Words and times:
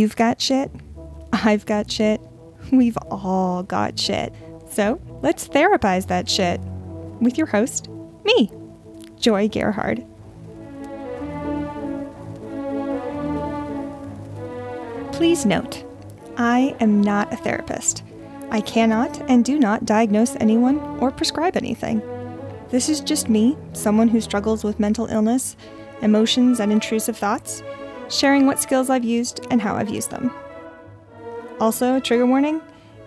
You've 0.00 0.16
got 0.16 0.40
shit. 0.40 0.70
I've 1.30 1.66
got 1.66 1.90
shit. 1.90 2.22
We've 2.72 2.96
all 3.10 3.62
got 3.62 3.98
shit. 3.98 4.32
So 4.70 4.98
let's 5.20 5.46
therapize 5.46 6.06
that 6.06 6.26
shit 6.26 6.58
with 7.20 7.36
your 7.36 7.48
host, 7.48 7.90
me, 8.24 8.50
Joy 9.18 9.46
Gerhard. 9.48 10.02
Please 15.12 15.44
note, 15.44 15.84
I 16.38 16.74
am 16.80 17.02
not 17.02 17.30
a 17.30 17.36
therapist. 17.36 18.02
I 18.50 18.62
cannot 18.62 19.20
and 19.28 19.44
do 19.44 19.58
not 19.58 19.84
diagnose 19.84 20.34
anyone 20.36 20.78
or 20.98 21.10
prescribe 21.10 21.58
anything. 21.58 22.00
This 22.70 22.88
is 22.88 23.02
just 23.02 23.28
me, 23.28 23.58
someone 23.74 24.08
who 24.08 24.22
struggles 24.22 24.64
with 24.64 24.80
mental 24.80 25.08
illness, 25.08 25.58
emotions, 26.00 26.58
and 26.58 26.72
intrusive 26.72 27.18
thoughts, 27.18 27.62
sharing 28.10 28.46
what 28.46 28.60
skills 28.60 28.90
I've 28.90 29.04
used 29.04 29.46
and 29.50 29.62
how 29.62 29.76
I've 29.76 29.88
used 29.88 30.10
them. 30.10 30.30
Also, 31.60 32.00
trigger 32.00 32.26
warning 32.26 32.60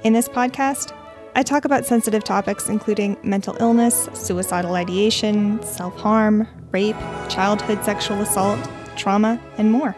in 0.03 0.13
this 0.13 0.27
podcast, 0.27 0.95
I 1.35 1.43
talk 1.43 1.65
about 1.65 1.85
sensitive 1.85 2.23
topics 2.23 2.69
including 2.69 3.17
mental 3.23 3.57
illness, 3.59 4.07
suicidal 4.13 4.75
ideation, 4.75 5.61
self 5.63 5.97
harm, 5.97 6.47
rape, 6.71 6.97
childhood 7.29 7.83
sexual 7.83 8.21
assault, 8.21 8.59
trauma, 8.95 9.39
and 9.57 9.71
more. 9.71 9.95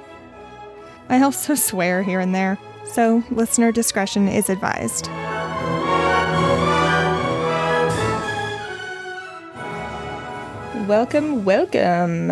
I 1.10 1.22
also 1.22 1.56
swear 1.56 2.04
here 2.04 2.20
and 2.20 2.34
there, 2.34 2.58
so 2.86 3.24
listener 3.30 3.72
discretion 3.72 4.28
is 4.28 4.50
advised. 4.50 5.08
Welcome, 10.88 11.46
welcome. 11.46 12.32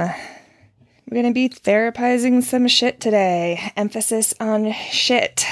We're 1.05 1.21
going 1.21 1.34
to 1.34 1.34
be 1.34 1.49
therapizing 1.49 2.41
some 2.41 2.67
shit 2.67 3.02
today. 3.02 3.72
Emphasis 3.75 4.33
on 4.39 4.72
shit. 4.72 5.45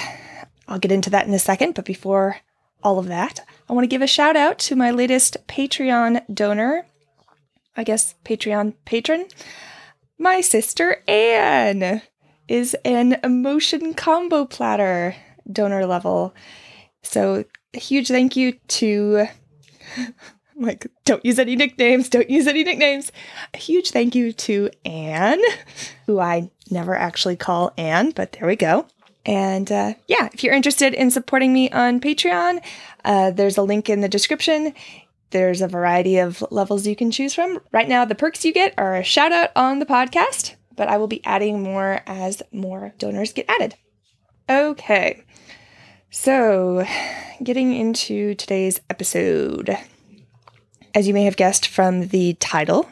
I'll 0.68 0.80
get 0.80 0.92
into 0.92 1.10
that 1.10 1.28
in 1.28 1.34
a 1.34 1.40
second, 1.40 1.76
but 1.76 1.86
before 1.86 2.38
all 2.82 3.00
of 3.00 3.08
that, 3.08 3.42
I 3.70 3.74
want 3.74 3.84
to 3.84 3.90
give 3.90 4.02
a 4.02 4.08
shout 4.08 4.36
out 4.36 4.58
to 4.60 4.76
my 4.76 4.92
latest 4.92 5.38
Patreon 5.48 6.24
donor, 6.34 6.86
I 7.76 7.84
guess 7.84 8.16
Patreon 8.24 8.76
patron, 8.86 9.28
my 10.18 10.42
sister 10.42 11.04
Anne 11.08 12.02
is 12.48 12.76
an 12.86 13.18
emotion 13.24 13.94
combo 13.94 14.46
platter 14.46 15.16
donor 15.52 15.86
level. 15.86 16.34
So, 17.04 17.44
a 17.74 17.80
huge 17.80 18.08
thank 18.08 18.36
you 18.36 18.54
to 18.54 19.28
like 20.62 20.88
don't 21.06 21.26
use 21.26 21.40
any 21.40 21.56
nicknames, 21.56 22.10
don't 22.10 22.30
use 22.30 22.48
any 22.48 22.64
nicknames. 22.64 23.12
A 23.54 23.58
huge 23.58 23.92
thank 23.92 24.16
you 24.16 24.32
to 24.34 24.70
Anne, 24.86 25.42
who 26.06 26.20
I 26.20 26.50
never 26.70 26.96
actually 26.96 27.36
call 27.36 27.74
Anne, 27.78 28.12
but 28.12 28.34
there 28.34 28.48
we 28.48 28.56
go. 28.56 28.88
And 29.26 29.72
uh, 29.72 29.94
yeah, 30.08 30.30
if 30.34 30.44
you're 30.44 30.54
interested 30.54 30.94
in 30.94 31.12
supporting 31.12 31.54
me 31.54 31.70
on 31.70 32.00
Patreon, 32.00 32.64
uh, 33.06 33.32
there's 33.32 33.58
a 33.58 33.62
link 33.64 33.90
in 33.90 34.02
the 34.02 34.10
description. 34.10 34.74
There's 35.30 35.62
a 35.62 35.68
variety 35.68 36.18
of 36.18 36.44
levels 36.52 36.88
you 36.88 36.96
can 36.96 37.12
choose 37.12 37.34
from. 37.34 37.60
Right 37.72 37.88
now, 37.88 38.04
the 38.06 38.16
perks 38.16 38.44
you 38.44 38.54
get 38.54 38.74
are 38.78 38.96
a 38.96 39.04
shout 39.04 39.32
out 39.32 39.52
on 39.56 39.80
the 39.80 39.86
podcast, 39.86 40.56
but 40.76 40.88
I 40.88 40.98
will 40.98 41.08
be 41.08 41.24
adding 41.24 41.62
more 41.62 42.02
as 42.06 42.42
more 42.52 42.94
donors 42.98 43.32
get 43.32 43.50
added. 43.50 43.76
Okay, 44.50 45.24
so 46.10 46.86
getting 47.42 47.74
into 47.74 48.36
today's 48.36 48.82
episode. 48.90 49.78
As 50.94 51.08
you 51.08 51.14
may 51.14 51.24
have 51.24 51.38
guessed 51.38 51.68
from 51.68 52.08
the 52.10 52.34
title, 52.34 52.90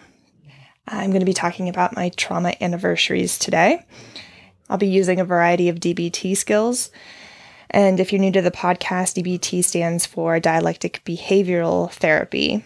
I'm 0.88 1.09
going 1.09 1.19
to 1.19 1.25
be 1.25 1.33
talking 1.33 1.67
about 1.67 1.95
my 1.95 2.09
trauma 2.09 2.53
anniversaries 2.61 3.38
today. 3.38 3.86
I'll 4.69 4.78
be 4.78 4.88
using 4.88 5.19
a 5.19 5.25
variety 5.25 5.67
of 5.67 5.81
DBT 5.81 6.38
skills. 6.38 6.91
And 7.69 8.00
if 8.00 8.13
you're 8.13 8.22
new 8.22 8.31
to 8.31 8.41
the 8.41 8.51
podcast, 8.51 9.22
DBT 9.22 9.66
stands 9.66 10.06
for 10.06 10.40
Dialectic 10.40 11.03
Behavioral 11.03 11.91
Therapy. 11.91 12.63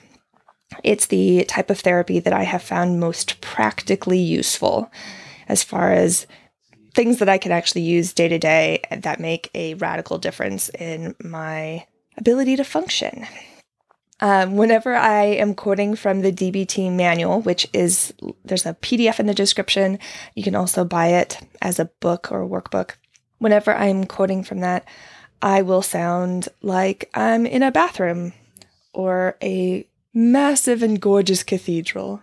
It's 0.84 1.08
the 1.08 1.46
type 1.46 1.72
of 1.72 1.79
therapy 1.79 2.19
that 2.19 2.34
I 2.34 2.44
have 2.44 2.62
found 2.62 3.00
most 3.00 3.41
practically 3.41 4.19
useful 4.19 4.91
as 5.47 5.63
far 5.63 5.91
as 5.94 6.28
things 6.94 7.18
that 7.18 7.29
I 7.29 7.40
can 7.40 7.52
actually 7.52 7.81
use 7.81 8.13
day 8.13 8.28
to 8.28 8.38
day 8.38 8.81
that 8.91 9.19
make 9.19 9.50
a 9.56 9.74
radical 9.75 10.19
difference 10.19 10.69
in 10.69 11.16
my 11.24 11.88
ability 12.18 12.56
to 12.58 12.63
function. 12.63 13.25
Um, 14.23 14.56
whenever 14.56 14.95
I 14.95 15.23
am 15.25 15.53
quoting 15.53 15.97
from 15.97 16.22
the 16.22 16.31
DBT 16.31 16.89
manual, 16.94 17.41
which 17.41 17.67
is 17.73 18.13
there's 18.45 18.66
a 18.66 18.73
PDF 18.75 19.19
in 19.19 19.25
the 19.25 19.34
description, 19.34 20.00
you 20.34 20.44
can 20.44 20.56
also 20.56 20.85
buy 20.85 21.07
it 21.07 21.39
as 21.61 21.78
a 21.78 21.91
book 22.00 22.31
or 22.31 22.41
a 22.41 22.47
workbook. 22.47 22.91
Whenever 23.39 23.73
I'm 23.75 24.06
quoting 24.06 24.41
from 24.41 24.61
that, 24.61 24.88
I 25.41 25.61
will 25.61 25.81
sound 25.81 26.47
like 26.61 27.09
I'm 27.13 27.45
in 27.45 27.63
a 27.63 27.72
bathroom 27.72 28.31
or 28.94 29.35
a 29.44 29.85
massive 30.13 30.81
and 30.84 31.01
gorgeous 31.01 31.44
cathedral. 31.44 32.22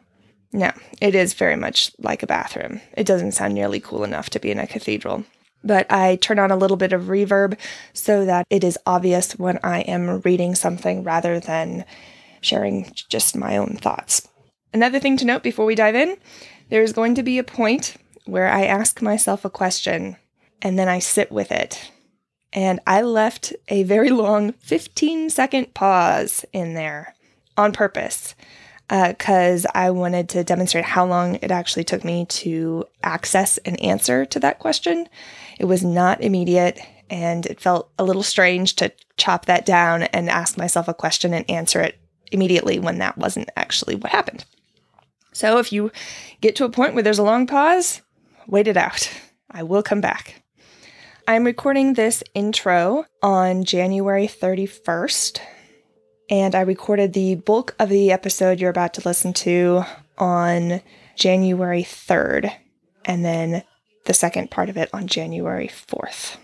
No, 0.54 0.72
it 1.02 1.14
is 1.14 1.34
very 1.34 1.56
much 1.56 1.92
like 1.98 2.22
a 2.22 2.26
bathroom. 2.26 2.80
It 2.96 3.04
doesn't 3.04 3.32
sound 3.32 3.52
nearly 3.52 3.78
cool 3.78 4.04
enough 4.04 4.30
to 4.30 4.40
be 4.40 4.50
in 4.50 4.58
a 4.58 4.66
cathedral 4.66 5.26
but 5.62 5.90
I 5.90 6.16
turn 6.16 6.38
on 6.38 6.50
a 6.50 6.56
little 6.56 6.76
bit 6.76 6.92
of 6.92 7.04
reverb 7.04 7.58
so 7.92 8.24
that 8.24 8.46
it 8.50 8.64
is 8.64 8.78
obvious 8.86 9.38
when 9.38 9.58
I 9.62 9.80
am 9.80 10.20
reading 10.20 10.54
something 10.54 11.02
rather 11.02 11.40
than 11.40 11.84
sharing 12.40 12.90
just 13.08 13.36
my 13.36 13.56
own 13.56 13.76
thoughts. 13.80 14.26
Another 14.72 15.00
thing 15.00 15.16
to 15.18 15.24
note 15.24 15.42
before 15.42 15.66
we 15.66 15.74
dive 15.74 15.94
in 15.94 16.16
there's 16.68 16.92
going 16.92 17.16
to 17.16 17.22
be 17.22 17.38
a 17.38 17.44
point 17.44 17.96
where 18.26 18.48
I 18.48 18.64
ask 18.64 19.02
myself 19.02 19.44
a 19.44 19.50
question 19.50 20.16
and 20.62 20.78
then 20.78 20.88
I 20.88 21.00
sit 21.00 21.32
with 21.32 21.50
it. 21.50 21.90
And 22.52 22.80
I 22.86 23.02
left 23.02 23.52
a 23.68 23.82
very 23.82 24.10
long 24.10 24.52
15 24.52 25.30
second 25.30 25.74
pause 25.74 26.44
in 26.52 26.74
there 26.74 27.14
on 27.56 27.72
purpose 27.72 28.34
because 28.90 29.66
uh, 29.66 29.70
I 29.72 29.90
wanted 29.90 30.28
to 30.30 30.42
demonstrate 30.42 30.84
how 30.84 31.06
long 31.06 31.36
it 31.36 31.52
actually 31.52 31.84
took 31.84 32.04
me 32.04 32.26
to 32.26 32.84
access 33.04 33.56
an 33.58 33.76
answer 33.76 34.26
to 34.26 34.40
that 34.40 34.58
question. 34.58 35.08
It 35.60 35.66
was 35.66 35.84
not 35.84 36.20
immediate, 36.20 36.80
and 37.08 37.46
it 37.46 37.60
felt 37.60 37.92
a 37.98 38.04
little 38.04 38.24
strange 38.24 38.74
to 38.76 38.92
chop 39.16 39.46
that 39.46 39.64
down 39.64 40.02
and 40.04 40.28
ask 40.28 40.58
myself 40.58 40.88
a 40.88 40.94
question 40.94 41.32
and 41.32 41.48
answer 41.48 41.80
it 41.80 42.00
immediately 42.32 42.80
when 42.80 42.98
that 42.98 43.16
wasn't 43.16 43.50
actually 43.56 43.94
what 43.94 44.10
happened. 44.10 44.44
So 45.32 45.58
if 45.58 45.72
you 45.72 45.92
get 46.40 46.56
to 46.56 46.64
a 46.64 46.70
point 46.70 46.94
where 46.94 47.02
there's 47.04 47.20
a 47.20 47.24
long 47.24 47.46
pause, 47.46 48.02
wait 48.48 48.66
it 48.66 48.76
out. 48.76 49.08
I 49.50 49.62
will 49.62 49.84
come 49.84 50.00
back. 50.00 50.42
I'm 51.28 51.44
recording 51.44 51.94
this 51.94 52.24
intro 52.34 53.04
on 53.22 53.62
January 53.62 54.26
31st, 54.26 55.40
and 56.30 56.54
I 56.54 56.60
recorded 56.60 57.12
the 57.12 57.34
bulk 57.34 57.74
of 57.80 57.88
the 57.88 58.12
episode 58.12 58.60
you're 58.60 58.70
about 58.70 58.94
to 58.94 59.02
listen 59.04 59.32
to 59.34 59.82
on 60.16 60.80
January 61.16 61.82
3rd, 61.82 62.52
and 63.04 63.24
then 63.24 63.64
the 64.06 64.14
second 64.14 64.50
part 64.50 64.68
of 64.68 64.76
it 64.76 64.88
on 64.94 65.08
January 65.08 65.68
4th. 65.68 66.36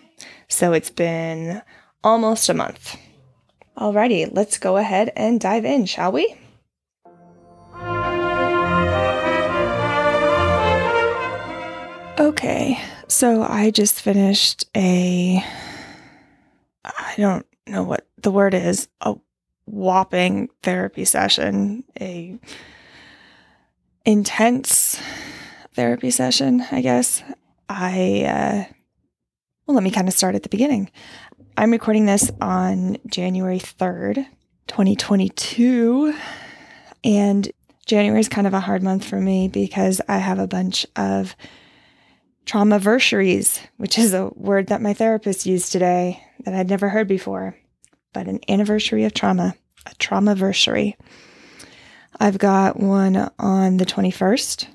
So 0.48 0.72
it's 0.72 0.90
been 0.90 1.62
almost 2.02 2.48
a 2.48 2.54
month. 2.54 2.96
Alrighty, 3.78 4.28
let's 4.32 4.58
go 4.58 4.76
ahead 4.76 5.12
and 5.14 5.40
dive 5.40 5.64
in, 5.64 5.86
shall 5.86 6.10
we? 6.10 6.34
Okay, 12.18 12.80
so 13.06 13.42
I 13.42 13.70
just 13.70 14.00
finished 14.00 14.64
a. 14.74 15.44
I 16.84 17.14
don't 17.16 17.46
know 17.66 17.82
what 17.82 18.06
the 18.16 18.30
word 18.30 18.54
is, 18.54 18.88
a 19.00 19.16
whopping 19.66 20.48
therapy 20.62 21.04
session, 21.04 21.84
a 22.00 22.38
intense 24.04 25.00
therapy 25.74 26.10
session, 26.10 26.64
I 26.70 26.80
guess. 26.80 27.22
I, 27.68 28.22
uh, 28.24 28.72
well, 29.66 29.74
let 29.74 29.82
me 29.82 29.90
kind 29.90 30.08
of 30.08 30.14
start 30.14 30.34
at 30.34 30.42
the 30.42 30.48
beginning. 30.48 30.90
I'm 31.56 31.72
recording 31.72 32.06
this 32.06 32.30
on 32.40 32.96
January 33.06 33.58
3rd, 33.58 34.26
2022. 34.68 36.14
And 37.02 37.50
January 37.86 38.20
is 38.20 38.28
kind 38.28 38.46
of 38.46 38.54
a 38.54 38.60
hard 38.60 38.82
month 38.82 39.04
for 39.04 39.20
me 39.20 39.48
because 39.48 40.00
I 40.08 40.18
have 40.18 40.38
a 40.38 40.46
bunch 40.46 40.86
of 40.96 41.36
trauma 42.44 42.76
anniversaries, 42.76 43.60
which 43.76 43.98
is 43.98 44.14
a 44.14 44.30
word 44.34 44.68
that 44.68 44.82
my 44.82 44.94
therapist 44.94 45.46
used 45.46 45.72
today 45.72 46.22
that 46.44 46.54
I'd 46.54 46.70
never 46.70 46.88
heard 46.88 47.08
before 47.08 47.56
but 48.16 48.28
an 48.28 48.40
anniversary 48.48 49.04
of 49.04 49.12
trauma, 49.12 49.54
a 49.84 49.94
trauma 49.96 50.30
anniversary. 50.30 50.96
I've 52.18 52.38
got 52.38 52.80
one 52.80 53.30
on 53.38 53.76
the 53.76 53.84
21st. 53.84 54.66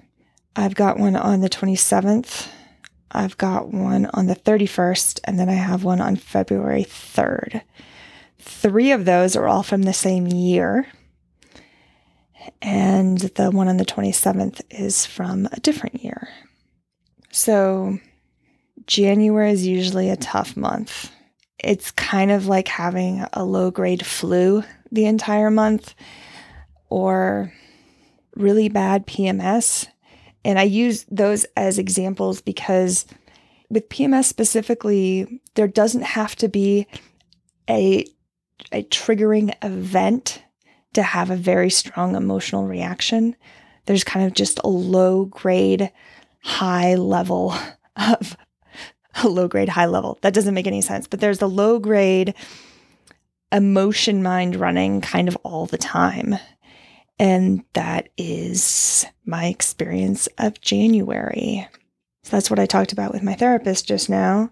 I've 0.56 0.76
got 0.76 1.00
one 1.00 1.16
on 1.16 1.42
the 1.42 1.50
27th. 1.50 2.50
I've 3.10 3.36
got 3.40 3.74
one 3.74 4.06
on 4.14 4.28
the 4.28 4.36
31st, 4.36 5.22
and 5.24 5.40
then 5.40 5.50
I 5.50 5.56
have 5.56 5.84
one 5.84 6.00
on 6.02 6.18
February 6.18 6.84
3rd. 6.84 7.64
Three 8.38 8.92
of 8.92 9.06
those 9.06 9.36
are 9.36 9.48
all 9.48 9.64
from 9.64 9.82
the 9.82 9.92
same 9.92 10.28
year. 10.28 10.86
And 12.62 13.18
the 13.18 13.50
one 13.50 13.68
on 13.68 13.78
the 13.78 13.86
27th 13.86 14.62
is 14.70 15.08
from 15.08 15.50
a 15.52 15.60
different 15.60 16.04
year. 16.04 16.30
So 17.32 17.98
January 18.86 19.52
is 19.52 19.66
usually 19.66 20.12
a 20.12 20.16
tough 20.16 20.56
month. 20.56 21.12
It's 21.64 21.92
kind 21.92 22.32
of 22.32 22.48
like 22.48 22.68
having 22.68 23.26
a 23.34 23.44
low 23.44 23.72
grade 23.72 24.06
flu 24.06 24.64
the 24.92 25.06
entire 25.06 25.52
month 25.52 25.94
or 26.90 27.54
really 28.36 28.70
bad 28.70 29.06
PMS. 29.08 29.88
And 30.44 30.58
I 30.58 30.64
use 30.64 31.06
those 31.10 31.46
as 31.56 31.78
examples 31.78 32.42
because 32.42 33.06
with 33.70 33.90
PMS 33.90 34.26
specifically, 34.26 35.42
there 35.56 35.68
doesn't 35.68 36.02
have 36.02 36.36
to 36.38 36.48
be 36.48 36.88
a, 37.70 38.06
a 38.72 38.84
triggering 38.84 39.54
event 39.64 40.44
to 40.94 41.04
have 41.04 41.30
a 41.30 41.36
very 41.38 41.70
strong 41.70 42.16
emotional 42.16 42.68
reaction. 42.68 43.36
There's 43.86 44.04
kind 44.04 44.26
of 44.26 44.34
just 44.34 44.60
a 44.64 44.68
low 44.68 45.26
grade, 45.26 45.92
high 46.44 46.96
level 46.96 47.56
of 47.96 48.36
low 49.24 49.48
grade, 49.48 49.70
high 49.70 49.86
level. 49.86 50.18
That 50.22 50.34
doesn't 50.34 50.54
make 50.54 50.68
any 50.68 50.82
sense, 50.82 51.08
but 51.08 51.20
there's 51.20 51.40
the 51.40 51.50
low 51.50 51.80
grade 51.80 52.34
emotion 53.52 54.24
mind 54.24 54.56
running 54.56 55.02
kind 55.02 55.28
of 55.28 55.38
all 55.44 55.66
the 55.66 55.78
time. 55.78 56.36
And 57.20 57.64
that 57.74 58.10
is 58.18 59.06
my 59.26 59.46
experience 59.46 60.28
of 60.38 60.60
January. 60.62 61.68
So 62.24 62.32
that's 62.32 62.50
what 62.50 62.60
I 62.60 62.66
talked 62.66 62.92
about 62.92 63.12
with 63.12 63.24
my 63.24 63.36
therapist 63.36 63.88
just 63.88 64.10
now. 64.10 64.52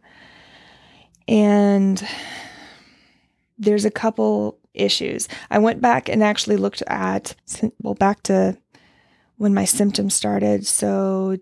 And 1.28 2.06
there's 3.58 3.86
a 3.86 3.92
couple 3.92 4.58
issues. 4.74 5.28
I 5.50 5.60
went 5.60 5.82
back 5.82 6.10
and 6.10 6.24
actually 6.24 6.58
looked 6.58 6.82
at, 6.88 7.36
well, 7.82 7.94
back 7.94 8.24
to 8.24 8.58
when 9.38 9.54
my 9.54 9.66
symptoms 9.66 10.14
started. 10.14 10.66
So, 10.66 11.38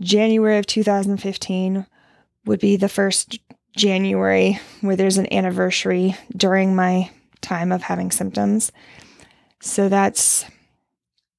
January 0.00 0.58
of 0.58 0.66
2015 0.66 1.86
would 2.46 2.60
be 2.60 2.76
the 2.76 2.88
first 2.88 3.38
January 3.76 4.58
where 4.80 4.96
there's 4.96 5.18
an 5.18 5.32
anniversary 5.32 6.16
during 6.34 6.74
my 6.74 7.10
time 7.42 7.72
of 7.72 7.82
having 7.82 8.10
symptoms. 8.10 8.72
So, 9.60 9.88
that's 9.88 10.44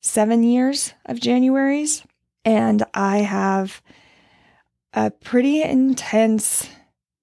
seven 0.02 0.44
years 0.44 0.94
of 1.06 1.18
Januaries. 1.18 2.04
And 2.46 2.84
I 2.94 3.18
have 3.20 3.82
a 4.94 5.12
pretty 5.12 5.62
intense, 5.62 6.70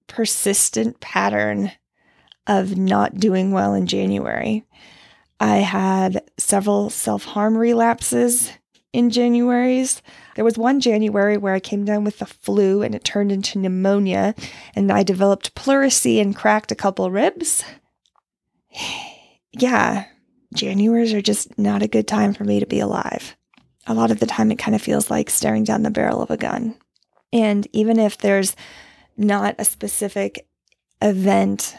persistent 0.07 0.99
pattern 0.99 1.71
of 2.47 2.77
not 2.77 3.15
doing 3.15 3.51
well 3.51 3.73
in 3.73 3.87
January. 3.87 4.63
I 5.39 5.57
had 5.57 6.23
several 6.37 6.89
self 6.89 7.25
harm 7.25 7.57
relapses 7.57 8.51
in 8.93 9.09
January's. 9.09 10.01
There 10.35 10.45
was 10.45 10.57
one 10.57 10.81
January 10.81 11.37
where 11.37 11.53
I 11.53 11.59
came 11.59 11.85
down 11.85 12.03
with 12.03 12.19
the 12.19 12.25
flu 12.25 12.81
and 12.81 12.93
it 12.93 13.03
turned 13.03 13.31
into 13.31 13.57
pneumonia, 13.57 14.35
and 14.75 14.91
I 14.91 15.03
developed 15.03 15.55
pleurisy 15.55 16.19
and 16.19 16.35
cracked 16.35 16.71
a 16.71 16.75
couple 16.75 17.09
ribs. 17.09 17.63
yeah, 19.51 20.05
Januaries 20.53 21.13
are 21.13 21.21
just 21.21 21.57
not 21.57 21.81
a 21.81 21.87
good 21.87 22.07
time 22.07 22.33
for 22.33 22.43
me 22.43 22.59
to 22.59 22.65
be 22.65 22.79
alive. 22.79 23.35
A 23.87 23.93
lot 23.93 24.11
of 24.11 24.19
the 24.19 24.25
time, 24.25 24.51
it 24.51 24.59
kind 24.59 24.75
of 24.75 24.81
feels 24.81 25.09
like 25.09 25.29
staring 25.29 25.63
down 25.63 25.83
the 25.83 25.91
barrel 25.91 26.21
of 26.21 26.31
a 26.31 26.37
gun. 26.37 26.75
And 27.31 27.67
even 27.71 27.99
if 27.99 28.17
there's 28.17 28.55
not 29.17 29.55
a 29.57 29.65
specific 29.65 30.47
event 31.01 31.75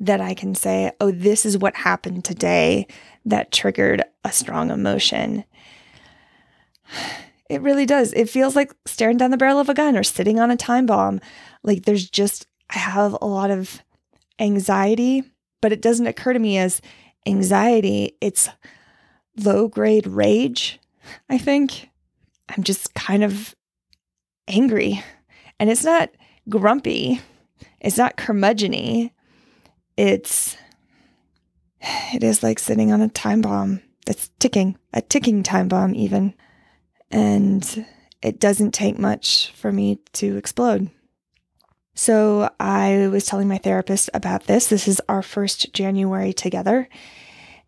that 0.00 0.20
I 0.20 0.34
can 0.34 0.54
say, 0.54 0.92
oh, 1.00 1.10
this 1.10 1.44
is 1.44 1.58
what 1.58 1.74
happened 1.74 2.24
today 2.24 2.86
that 3.24 3.50
triggered 3.50 4.02
a 4.24 4.32
strong 4.32 4.70
emotion. 4.70 5.44
It 7.48 7.62
really 7.62 7.86
does. 7.86 8.12
It 8.12 8.28
feels 8.28 8.54
like 8.54 8.74
staring 8.86 9.16
down 9.16 9.30
the 9.30 9.36
barrel 9.36 9.60
of 9.60 9.68
a 9.68 9.74
gun 9.74 9.96
or 9.96 10.02
sitting 10.02 10.38
on 10.38 10.50
a 10.50 10.56
time 10.56 10.86
bomb. 10.86 11.20
Like 11.62 11.84
there's 11.84 12.08
just, 12.08 12.46
I 12.70 12.78
have 12.78 13.16
a 13.20 13.26
lot 13.26 13.50
of 13.50 13.82
anxiety, 14.38 15.24
but 15.62 15.72
it 15.72 15.82
doesn't 15.82 16.06
occur 16.06 16.32
to 16.32 16.38
me 16.38 16.58
as 16.58 16.82
anxiety. 17.26 18.16
It's 18.20 18.48
low 19.36 19.68
grade 19.68 20.06
rage, 20.06 20.78
I 21.28 21.38
think. 21.38 21.88
I'm 22.48 22.62
just 22.62 22.94
kind 22.94 23.24
of 23.24 23.54
angry. 24.46 25.02
And 25.58 25.70
it's 25.70 25.84
not 25.84 26.10
grumpy, 26.48 27.20
it's 27.80 27.98
not 27.98 28.16
curmudgeony 28.16 29.10
it's 29.98 30.56
it 32.12 32.22
is 32.22 32.42
like 32.42 32.58
sitting 32.58 32.92
on 32.92 33.02
a 33.02 33.08
time 33.08 33.40
bomb 33.42 33.82
that's 34.06 34.30
ticking, 34.38 34.78
a 34.94 35.02
ticking 35.02 35.42
time 35.42 35.68
bomb 35.68 35.94
even. 35.94 36.34
And 37.10 37.86
it 38.22 38.40
doesn't 38.40 38.72
take 38.72 38.98
much 38.98 39.52
for 39.52 39.72
me 39.72 40.00
to 40.14 40.36
explode. 40.36 40.90
So 41.94 42.50
I 42.60 43.08
was 43.10 43.26
telling 43.26 43.48
my 43.48 43.58
therapist 43.58 44.10
about 44.14 44.44
this. 44.44 44.68
This 44.68 44.86
is 44.86 45.00
our 45.08 45.22
first 45.22 45.72
January 45.72 46.32
together. 46.32 46.88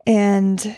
And 0.07 0.77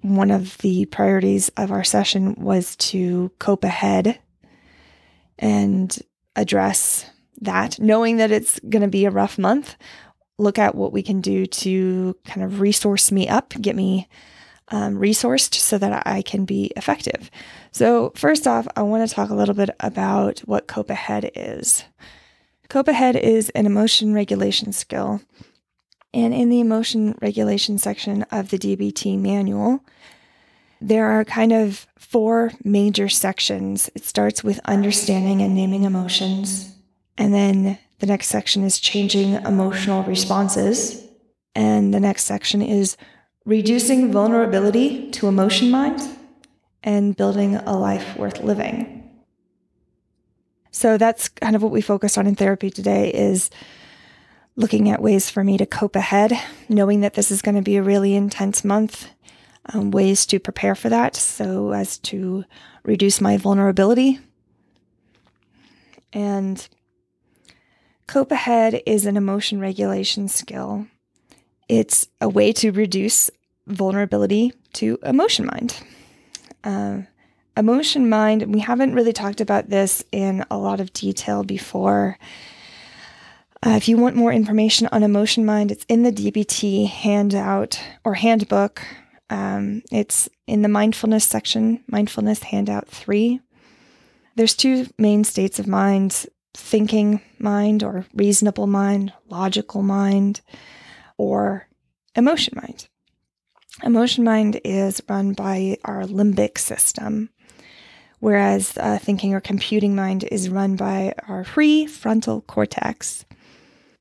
one 0.00 0.30
of 0.30 0.56
the 0.58 0.86
priorities 0.86 1.50
of 1.56 1.70
our 1.70 1.84
session 1.84 2.34
was 2.36 2.76
to 2.76 3.30
cope 3.38 3.64
ahead 3.64 4.18
and 5.38 5.98
address 6.36 7.10
that, 7.42 7.78
knowing 7.78 8.16
that 8.18 8.30
it's 8.30 8.58
going 8.60 8.82
to 8.82 8.88
be 8.88 9.04
a 9.04 9.10
rough 9.10 9.38
month 9.38 9.76
look 10.40 10.58
at 10.58 10.74
what 10.74 10.92
we 10.92 11.02
can 11.02 11.20
do 11.20 11.46
to 11.46 12.16
kind 12.24 12.42
of 12.42 12.60
resource 12.60 13.12
me 13.12 13.28
up, 13.28 13.50
get 13.60 13.76
me 13.76 14.08
um, 14.70 14.96
resourced 14.96 15.54
so 15.54 15.78
that 15.78 16.06
I 16.06 16.22
can 16.22 16.44
be 16.44 16.72
effective. 16.76 17.30
So, 17.72 18.12
first 18.14 18.46
off, 18.46 18.66
I 18.76 18.82
want 18.82 19.08
to 19.08 19.14
talk 19.14 19.30
a 19.30 19.34
little 19.34 19.54
bit 19.54 19.70
about 19.80 20.40
what 20.40 20.68
Cope 20.68 20.90
Ahead 20.90 21.30
is. 21.34 21.84
Cope 22.68 22.88
Ahead 22.88 23.16
is 23.16 23.50
an 23.50 23.66
emotion 23.66 24.14
regulation 24.14 24.72
skill. 24.72 25.20
And 26.12 26.34
in 26.34 26.48
the 26.48 26.60
emotion 26.60 27.16
regulation 27.20 27.78
section 27.78 28.24
of 28.32 28.50
the 28.50 28.58
DBT 28.58 29.18
manual, 29.18 29.84
there 30.80 31.06
are 31.06 31.24
kind 31.24 31.52
of 31.52 31.86
four 31.98 32.52
major 32.64 33.08
sections. 33.08 33.90
It 33.94 34.04
starts 34.04 34.42
with 34.42 34.60
understanding 34.64 35.42
and 35.42 35.54
naming 35.54 35.84
emotions, 35.84 36.74
and 37.16 37.34
then 37.34 37.78
the 38.00 38.06
next 38.06 38.28
section 38.28 38.64
is 38.64 38.80
changing 38.80 39.34
emotional 39.34 40.02
responses. 40.04 41.06
And 41.54 41.92
the 41.92 42.00
next 42.00 42.24
section 42.24 42.62
is 42.62 42.96
reducing 43.44 44.12
vulnerability 44.12 45.10
to 45.10 45.28
emotion 45.28 45.70
mind 45.70 46.00
and 46.82 47.16
building 47.16 47.56
a 47.56 47.76
life 47.76 48.16
worth 48.16 48.40
living. 48.40 48.96
So 50.70 50.96
that's 50.98 51.28
kind 51.28 51.56
of 51.56 51.62
what 51.62 51.72
we 51.72 51.80
focused 51.80 52.16
on 52.16 52.26
in 52.26 52.36
therapy 52.36 52.70
today 52.70 53.12
is 53.12 53.50
looking 54.56 54.88
at 54.88 55.02
ways 55.02 55.30
for 55.30 55.42
me 55.42 55.58
to 55.58 55.66
cope 55.66 55.96
ahead, 55.96 56.32
knowing 56.68 57.00
that 57.00 57.14
this 57.14 57.30
is 57.30 57.42
going 57.42 57.54
to 57.54 57.62
be 57.62 57.76
a 57.76 57.82
really 57.82 58.14
intense 58.14 58.64
month, 58.64 59.08
um, 59.72 59.90
ways 59.90 60.26
to 60.26 60.38
prepare 60.38 60.74
for 60.74 60.88
that 60.88 61.16
so 61.16 61.72
as 61.72 61.98
to 61.98 62.44
reduce 62.84 63.20
my 63.20 63.36
vulnerability 63.36 64.20
and 66.12 66.68
Cope 68.06 68.32
Ahead 68.32 68.82
is 68.86 69.06
an 69.06 69.16
emotion 69.16 69.60
regulation 69.60 70.28
skill. 70.28 70.86
It's 71.70 72.08
a 72.20 72.28
way 72.28 72.52
to 72.54 72.72
reduce 72.72 73.30
vulnerability 73.68 74.52
to 74.72 74.98
emotion 75.04 75.46
mind. 75.46 75.80
Uh, 76.64 77.02
emotion 77.56 78.08
mind, 78.08 78.52
we 78.52 78.58
haven't 78.58 78.92
really 78.92 79.12
talked 79.12 79.40
about 79.40 79.70
this 79.70 80.02
in 80.10 80.44
a 80.50 80.58
lot 80.58 80.80
of 80.80 80.92
detail 80.92 81.44
before. 81.44 82.18
Uh, 83.64 83.74
if 83.76 83.86
you 83.86 83.96
want 83.96 84.16
more 84.16 84.32
information 84.32 84.88
on 84.90 85.04
emotion 85.04 85.46
mind, 85.46 85.70
it's 85.70 85.86
in 85.88 86.02
the 86.02 86.10
DBT 86.10 86.88
handout 86.88 87.80
or 88.04 88.14
handbook. 88.14 88.82
Um, 89.30 89.84
it's 89.92 90.28
in 90.48 90.62
the 90.62 90.68
mindfulness 90.68 91.24
section, 91.24 91.84
mindfulness 91.86 92.42
handout 92.42 92.88
three. 92.88 93.42
There's 94.34 94.56
two 94.56 94.88
main 94.98 95.22
states 95.22 95.60
of 95.60 95.68
mind 95.68 96.26
thinking 96.52 97.20
mind 97.38 97.84
or 97.84 98.06
reasonable 98.12 98.66
mind, 98.66 99.12
logical 99.28 99.82
mind, 99.82 100.40
or 101.20 101.68
emotion 102.16 102.54
mind. 102.56 102.88
Emotion 103.82 104.24
mind 104.24 104.58
is 104.64 105.02
run 105.06 105.34
by 105.34 105.76
our 105.84 106.04
limbic 106.04 106.56
system, 106.56 107.28
whereas 108.20 108.76
uh, 108.78 108.98
thinking 108.98 109.34
or 109.34 109.40
computing 109.40 109.94
mind 109.94 110.24
is 110.24 110.48
run 110.48 110.76
by 110.76 111.12
our 111.28 111.44
prefrontal 111.44 112.46
cortex. 112.46 113.26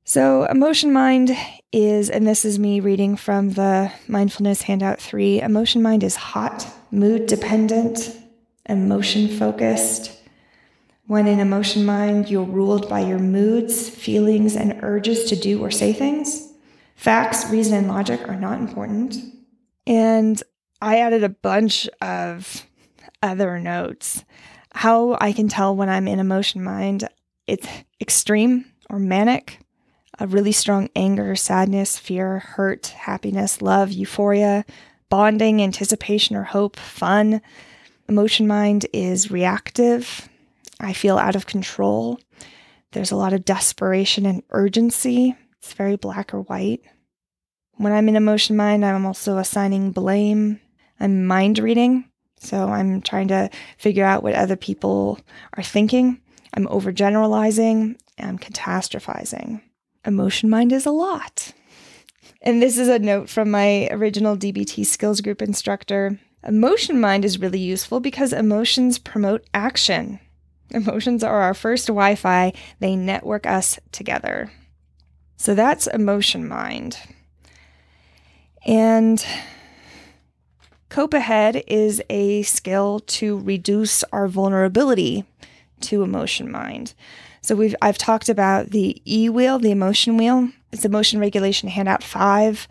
So, 0.05 0.45
emotion 0.45 0.93
mind 0.93 1.31
is, 1.73 2.09
and 2.09 2.25
this 2.25 2.45
is 2.45 2.57
me 2.57 2.79
reading 2.79 3.17
from 3.17 3.51
the 3.51 3.91
mindfulness 4.07 4.61
handout 4.61 4.99
three 4.99 5.41
emotion 5.41 5.81
mind 5.83 6.03
is 6.05 6.15
hot, 6.15 6.65
mood 6.89 7.27
dependent, 7.27 8.17
emotion 8.65 9.27
focused, 9.27 10.17
when 11.05 11.27
in 11.27 11.39
emotion 11.39 11.85
mind, 11.85 12.29
you're 12.29 12.43
ruled 12.43 12.87
by 12.87 13.01
your 13.01 13.19
moods, 13.19 13.89
feelings, 13.89 14.55
and 14.55 14.79
urges 14.83 15.25
to 15.25 15.35
do 15.35 15.61
or 15.61 15.69
say 15.69 15.91
things. 15.91 16.48
Facts, 16.99 17.49
reason, 17.49 17.75
and 17.75 17.87
logic 17.87 18.27
are 18.27 18.35
not 18.35 18.59
important. 18.59 19.15
And 19.87 20.43
I 20.81 20.99
added 20.99 21.23
a 21.23 21.29
bunch 21.29 21.87
of 22.01 22.67
other 23.23 23.57
notes. 23.57 24.25
How 24.73 25.17
I 25.21 25.31
can 25.31 25.47
tell 25.47 25.73
when 25.73 25.87
I'm 25.87 26.09
in 26.09 26.19
emotion 26.19 26.61
mind 26.61 27.07
it's 27.47 27.65
extreme 28.01 28.65
or 28.89 28.99
manic, 28.99 29.59
a 30.19 30.27
really 30.27 30.51
strong 30.51 30.89
anger, 30.93 31.37
sadness, 31.37 31.97
fear, 31.97 32.39
hurt, 32.39 32.87
happiness, 32.87 33.61
love, 33.61 33.93
euphoria, 33.93 34.65
bonding, 35.07 35.61
anticipation 35.61 36.35
or 36.35 36.43
hope, 36.43 36.75
fun. 36.75 37.41
Emotion 38.09 38.45
mind 38.45 38.87
is 38.91 39.31
reactive. 39.31 40.27
I 40.81 40.91
feel 40.91 41.17
out 41.17 41.37
of 41.37 41.45
control. 41.45 42.19
There's 42.91 43.11
a 43.11 43.15
lot 43.15 43.31
of 43.31 43.45
desperation 43.45 44.25
and 44.25 44.43
urgency. 44.49 45.37
It's 45.69 45.75
very 45.75 45.97
black 45.97 46.33
or 46.33 46.41
white. 46.41 46.81
When 47.75 47.93
I'm 47.93 48.09
in 48.09 48.15
emotion 48.15 48.57
mind, 48.57 48.83
I'm 48.83 49.05
also 49.05 49.37
assigning 49.37 49.91
blame. 49.91 50.59
I'm 50.99 51.27
mind 51.27 51.59
reading. 51.59 52.09
So 52.39 52.69
I'm 52.69 53.03
trying 53.03 53.27
to 53.27 53.51
figure 53.77 54.03
out 54.03 54.23
what 54.23 54.33
other 54.33 54.55
people 54.55 55.19
are 55.53 55.61
thinking. 55.61 56.21
I'm 56.55 56.65
overgeneralizing. 56.65 57.99
I'm 58.17 58.39
catastrophizing. 58.39 59.61
Emotion 60.03 60.49
mind 60.49 60.71
is 60.71 60.87
a 60.87 60.91
lot. 60.91 61.53
And 62.41 62.63
this 62.63 62.79
is 62.79 62.87
a 62.87 62.97
note 62.97 63.29
from 63.29 63.51
my 63.51 63.89
original 63.91 64.35
DBT 64.35 64.87
skills 64.87 65.21
group 65.21 65.39
instructor. 65.39 66.19
Emotion 66.43 66.99
mind 66.99 67.23
is 67.23 67.39
really 67.39 67.59
useful 67.59 67.99
because 67.99 68.33
emotions 68.33 68.97
promote 68.97 69.45
action. 69.53 70.19
Emotions 70.71 71.23
are 71.23 71.41
our 71.41 71.53
first 71.53 71.85
Wi 71.85 72.15
Fi, 72.15 72.53
they 72.79 72.95
network 72.95 73.45
us 73.45 73.79
together. 73.91 74.51
So 75.39 75.55
that's 75.55 75.87
emotion 75.87 76.49
mind. 76.49 76.97
And 78.65 79.25
Cope 80.89 81.13
Ahead 81.13 81.63
is 81.65 82.03
a 82.09 82.43
skill 82.43 82.99
to 83.07 83.39
reduce 83.39 84.03
our 84.11 84.27
vulnerability 84.27 85.23
to 85.79 86.03
emotion 86.03 86.51
mind. 86.51 86.93
So 87.41 87.55
we've 87.55 87.73
I've 87.81 87.97
talked 87.97 88.27
about 88.27 88.71
the 88.71 89.01
E 89.05 89.29
wheel, 89.29 89.59
the 89.59 89.71
emotion 89.71 90.17
wheel. 90.17 90.49
It's 90.73 90.83
emotion 90.83 91.21
regulation 91.21 91.69
handout 91.69 92.03
5. 92.03 92.67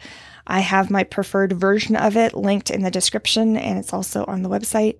I 0.46 0.60
have 0.60 0.90
my 0.90 1.04
preferred 1.04 1.54
version 1.54 1.96
of 1.96 2.18
it 2.18 2.34
linked 2.34 2.70
in 2.70 2.82
the 2.82 2.90
description 2.90 3.56
and 3.56 3.78
it's 3.78 3.94
also 3.94 4.26
on 4.26 4.42
the 4.42 4.50
website. 4.50 4.98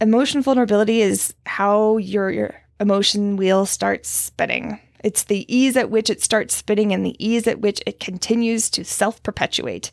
Emotion 0.00 0.40
vulnerability 0.40 1.02
is 1.02 1.34
how 1.44 1.98
your, 1.98 2.30
your 2.30 2.54
emotion 2.80 3.36
wheel 3.36 3.66
starts 3.66 4.08
spinning. 4.08 4.80
It's 5.02 5.24
the 5.24 5.52
ease 5.54 5.76
at 5.76 5.90
which 5.90 6.10
it 6.10 6.22
starts 6.22 6.54
spinning 6.54 6.92
and 6.92 7.04
the 7.04 7.16
ease 7.24 7.46
at 7.46 7.60
which 7.60 7.80
it 7.86 8.00
continues 8.00 8.70
to 8.70 8.84
self 8.84 9.22
perpetuate 9.22 9.90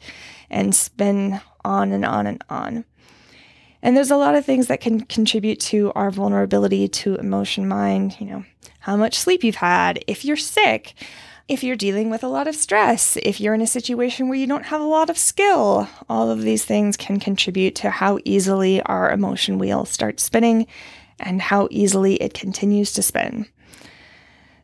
and 0.49 0.75
spin 0.75 1.41
on 1.63 1.91
and 1.91 2.05
on 2.05 2.27
and 2.27 2.43
on. 2.49 2.85
And 3.81 3.95
there's 3.95 4.11
a 4.11 4.17
lot 4.17 4.35
of 4.35 4.45
things 4.45 4.67
that 4.67 4.81
can 4.81 5.01
contribute 5.01 5.59
to 5.61 5.91
our 5.93 6.11
vulnerability 6.11 6.87
to 6.87 7.15
emotion 7.15 7.67
mind, 7.67 8.19
you 8.19 8.25
know, 8.25 8.43
how 8.79 8.97
much 8.97 9.17
sleep 9.17 9.43
you've 9.43 9.55
had, 9.55 10.03
if 10.07 10.25
you're 10.25 10.35
sick, 10.35 10.93
if 11.47 11.63
you're 11.63 11.75
dealing 11.75 12.09
with 12.09 12.23
a 12.23 12.27
lot 12.27 12.47
of 12.47 12.55
stress, 12.55 13.17
if 13.23 13.39
you're 13.39 13.53
in 13.53 13.61
a 13.61 13.67
situation 13.67 14.27
where 14.27 14.37
you 14.37 14.47
don't 14.47 14.65
have 14.65 14.81
a 14.81 14.85
lot 14.85 15.09
of 15.09 15.17
skill. 15.17 15.87
All 16.09 16.29
of 16.29 16.41
these 16.41 16.65
things 16.65 16.97
can 16.97 17.19
contribute 17.19 17.75
to 17.75 17.89
how 17.89 18.19
easily 18.25 18.81
our 18.81 19.11
emotion 19.11 19.57
wheel 19.57 19.85
starts 19.85 20.23
spinning 20.23 20.67
and 21.19 21.41
how 21.41 21.67
easily 21.71 22.15
it 22.15 22.33
continues 22.33 22.91
to 22.93 23.01
spin. 23.01 23.45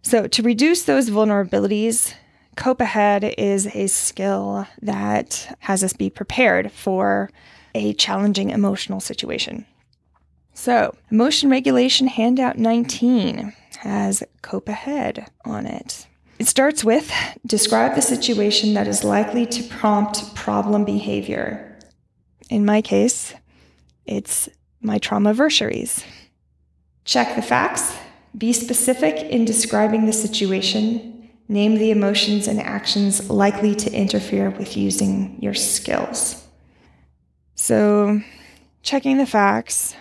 So, 0.03 0.27
to 0.27 0.43
reduce 0.43 0.83
those 0.83 1.09
vulnerabilities, 1.09 2.13
Cope 2.55 2.81
Ahead 2.81 3.33
is 3.37 3.67
a 3.73 3.87
skill 3.87 4.67
that 4.81 5.55
has 5.59 5.83
us 5.83 5.93
be 5.93 6.09
prepared 6.09 6.71
for 6.71 7.29
a 7.73 7.93
challenging 7.93 8.49
emotional 8.49 8.99
situation. 8.99 9.65
So, 10.53 10.95
Emotion 11.09 11.49
Regulation 11.49 12.07
Handout 12.07 12.57
19 12.57 13.53
has 13.79 14.23
Cope 14.41 14.69
Ahead 14.69 15.31
on 15.45 15.65
it. 15.65 16.05
It 16.37 16.47
starts 16.47 16.83
with 16.83 17.11
describe 17.45 17.95
the 17.95 18.01
situation 18.01 18.73
that 18.73 18.87
is 18.87 19.03
likely 19.03 19.45
to 19.45 19.63
prompt 19.63 20.35
problem 20.35 20.83
behavior. 20.83 21.79
In 22.49 22.65
my 22.65 22.81
case, 22.81 23.33
it's 24.05 24.49
my 24.81 24.97
trauma 24.97 25.33
versaries. 25.33 26.03
Check 27.05 27.35
the 27.35 27.41
facts, 27.41 27.95
be 28.37 28.53
specific 28.53 29.15
in 29.17 29.45
describing 29.45 30.05
the 30.05 30.13
situation, 30.13 31.29
name 31.47 31.75
the 31.75 31.91
emotions 31.91 32.47
and 32.47 32.59
actions 32.59 33.29
likely 33.29 33.75
to 33.75 33.91
interfere 33.91 34.49
with 34.49 34.75
using 34.75 35.37
your 35.41 35.53
skills. 35.53 36.47
So, 37.55 38.21
checking 38.81 39.17
the 39.17 39.25
facts 39.25 39.95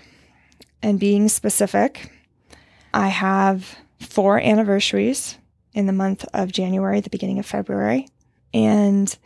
and 0.82 0.98
being 0.98 1.28
specific 1.28 2.10
I 2.94 3.08
have 3.08 3.76
four 4.00 4.38
anniversaries 4.38 5.38
in 5.72 5.86
the 5.86 5.92
month 5.92 6.24
of 6.34 6.52
January, 6.52 7.00
the 7.00 7.10
beginning 7.10 7.38
of 7.38 7.46
February, 7.46 8.08
and 8.52 9.16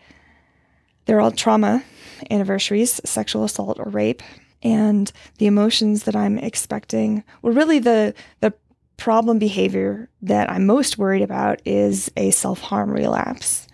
they're 1.05 1.21
all 1.21 1.33
trauma 1.33 1.83
anniversaries, 2.31 3.01
sexual 3.05 3.45
assault 3.45 3.79
or 3.79 3.91
rape. 3.91 4.23
And 4.63 5.11
the 5.39 5.47
emotions 5.47 6.05
that 6.05 6.17
I'm 6.17 6.39
expecting, 6.39 7.25
well, 7.43 7.53
really 7.53 7.79
the 7.79 8.15
the 8.41 8.55
problem 8.97 9.39
behavior 9.39 10.09
that 10.23 10.51
I'm 10.51 10.67
most 10.67 10.99
worried 10.99 11.23
about 11.23 11.61
is 11.65 12.11
a 12.17 12.31
self 12.31 12.61
harm 12.61 12.91
relapse, 12.91 13.67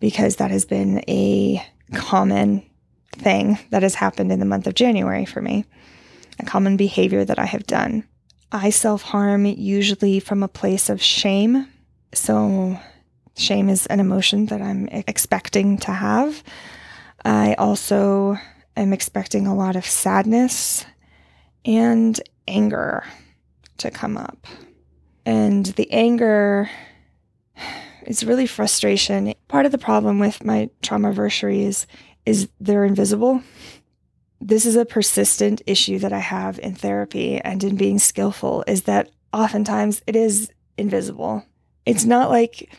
because 0.00 0.36
that 0.36 0.50
has 0.50 0.64
been 0.64 1.02
a 1.08 1.64
common 1.94 2.62
thing 3.12 3.58
that 3.70 3.82
has 3.82 3.94
happened 3.94 4.32
in 4.32 4.40
the 4.40 4.46
month 4.46 4.66
of 4.66 4.74
January 4.74 5.24
for 5.24 5.40
me, 5.40 5.64
a 6.38 6.44
common 6.44 6.76
behavior 6.76 7.24
that 7.24 7.38
I 7.38 7.46
have 7.46 7.66
done. 7.66 8.06
I 8.52 8.70
self 8.70 9.02
harm 9.02 9.46
usually 9.46 10.20
from 10.20 10.42
a 10.42 10.48
place 10.48 10.88
of 10.88 11.02
shame. 11.02 11.68
So, 12.14 12.78
shame 13.36 13.68
is 13.68 13.86
an 13.86 14.00
emotion 14.00 14.46
that 14.46 14.62
I'm 14.62 14.88
expecting 14.88 15.78
to 15.78 15.92
have. 15.92 16.42
I 17.24 17.54
also 17.54 18.38
am 18.76 18.92
expecting 18.92 19.46
a 19.46 19.54
lot 19.54 19.76
of 19.76 19.84
sadness 19.84 20.84
and 21.64 22.20
anger 22.46 23.04
to 23.78 23.90
come 23.90 24.16
up. 24.16 24.46
And 25.24 25.66
the 25.66 25.90
anger 25.92 26.70
is 28.06 28.24
really 28.24 28.46
frustration. 28.46 29.34
Part 29.48 29.66
of 29.66 29.72
the 29.72 29.78
problem 29.78 30.18
with 30.18 30.44
my 30.44 30.70
trauma 30.82 31.12
versaries 31.12 31.86
is 32.24 32.48
they're 32.60 32.84
invisible 32.84 33.42
this 34.40 34.66
is 34.66 34.76
a 34.76 34.84
persistent 34.84 35.62
issue 35.66 35.98
that 35.98 36.12
I 36.12 36.18
have 36.18 36.58
in 36.58 36.74
therapy 36.74 37.40
and 37.40 37.62
in 37.64 37.76
being 37.76 37.98
skillful 37.98 38.64
is 38.66 38.82
that 38.82 39.10
oftentimes 39.32 40.02
it 40.06 40.16
is 40.16 40.50
invisible. 40.76 41.44
It's 41.84 42.04
not 42.04 42.30
like 42.30 42.70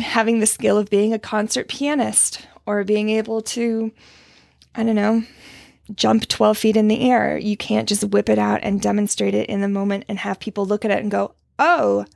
having 0.00 0.40
the 0.40 0.46
skill 0.46 0.78
of 0.78 0.90
being 0.90 1.12
a 1.12 1.18
concert 1.18 1.68
pianist 1.68 2.46
or 2.66 2.84
being 2.84 3.08
able 3.10 3.40
to, 3.40 3.92
I 4.74 4.82
don't 4.82 4.94
know, 4.94 5.22
jump 5.94 6.26
12 6.28 6.58
feet 6.58 6.76
in 6.76 6.88
the 6.88 7.10
air. 7.10 7.38
You 7.38 7.56
can't 7.56 7.88
just 7.88 8.04
whip 8.04 8.28
it 8.28 8.38
out 8.38 8.60
and 8.62 8.80
demonstrate 8.80 9.34
it 9.34 9.48
in 9.48 9.60
the 9.60 9.68
moment 9.68 10.04
and 10.08 10.18
have 10.18 10.40
people 10.40 10.66
look 10.66 10.84
at 10.84 10.90
it 10.90 11.02
and 11.02 11.10
go, 11.10 11.34
oh, 11.58 12.06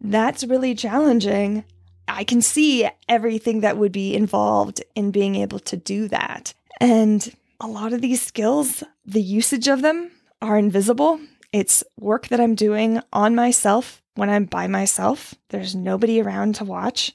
that's 0.00 0.44
really 0.44 0.74
challenging. 0.74 1.64
I 2.08 2.24
can 2.24 2.42
see 2.42 2.88
everything 3.08 3.60
that 3.60 3.76
would 3.76 3.92
be 3.92 4.14
involved 4.14 4.82
in 4.94 5.10
being 5.10 5.36
able 5.36 5.60
to 5.60 5.76
do 5.76 6.08
that. 6.08 6.54
And 6.80 7.34
a 7.60 7.66
lot 7.66 7.92
of 7.92 8.00
these 8.00 8.20
skills, 8.20 8.82
the 9.06 9.22
usage 9.22 9.68
of 9.68 9.82
them 9.82 10.10
are 10.40 10.58
invisible. 10.58 11.20
It's 11.52 11.84
work 11.98 12.28
that 12.28 12.40
I'm 12.40 12.54
doing 12.54 13.00
on 13.12 13.34
myself 13.34 14.02
when 14.14 14.30
I'm 14.30 14.46
by 14.46 14.66
myself. 14.66 15.34
There's 15.50 15.74
nobody 15.74 16.20
around 16.20 16.56
to 16.56 16.64
watch. 16.64 17.14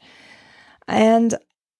And 0.88 1.36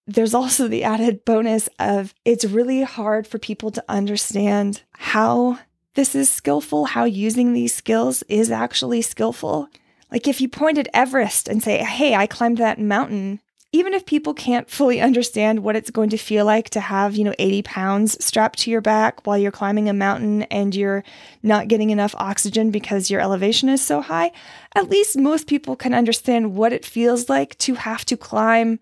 there's 0.08 0.34
also 0.34 0.68
the 0.68 0.84
added 0.84 1.26
bonus 1.26 1.68
of 1.80 2.14
it's 2.24 2.46
really 2.46 2.84
hard 2.84 3.28
for 3.28 3.38
people 3.38 3.72
to 3.72 3.84
understand 3.90 4.82
how 4.94 5.60
this 5.96 6.16
is 6.16 6.30
skillful, 6.32 6.86
how 6.86 7.04
using 7.04 7.54
these 7.54 7.76
skills 7.76 8.24
is 8.30 8.50
actually 8.50 9.02
skillful. 9.02 9.68
Like 10.12 10.28
if 10.28 10.40
you 10.40 10.48
point 10.48 10.78
at 10.78 10.88
Everest 10.94 11.50
and 11.50 11.62
say, 11.62 11.80
hey, 11.80 12.16
I 12.16 12.26
climbed 12.26 12.58
that 12.60 12.80
mountain, 12.80 13.42
even 13.74 13.94
if 13.94 14.06
people 14.06 14.34
can't 14.34 14.70
fully 14.70 15.02
understand 15.02 15.60
what 15.60 15.76
it's 15.76 15.92
going 15.92 16.10
to 16.12 16.18
feel 16.18 16.46
like 16.46 16.70
to 16.70 16.80
have, 16.80 17.18
you 17.18 17.26
know, 17.26 17.34
80 17.38 17.64
pounds 17.64 18.24
strapped 18.24 18.60
to 18.60 18.72
your 18.72 18.80
back 18.80 19.28
while 19.28 19.38
you're 19.38 19.52
climbing 19.52 19.90
a 19.90 19.94
mountain 19.94 20.44
and 20.44 20.74
you're 20.74 21.04
not 21.44 21.68
getting 21.68 21.90
enough 21.90 22.16
oxygen 22.18 22.72
because 22.72 23.12
your 23.12 23.20
elevation 23.20 23.68
is 23.68 23.82
so 23.82 24.02
high, 24.02 24.32
at 24.74 24.90
least 24.90 25.18
most 25.18 25.48
people 25.48 25.76
can 25.76 25.94
understand 25.94 26.56
what 26.56 26.72
it 26.72 26.86
feels 26.86 27.28
like 27.28 27.58
to 27.58 27.74
have 27.74 28.06
to 28.06 28.16
climb 28.16 28.80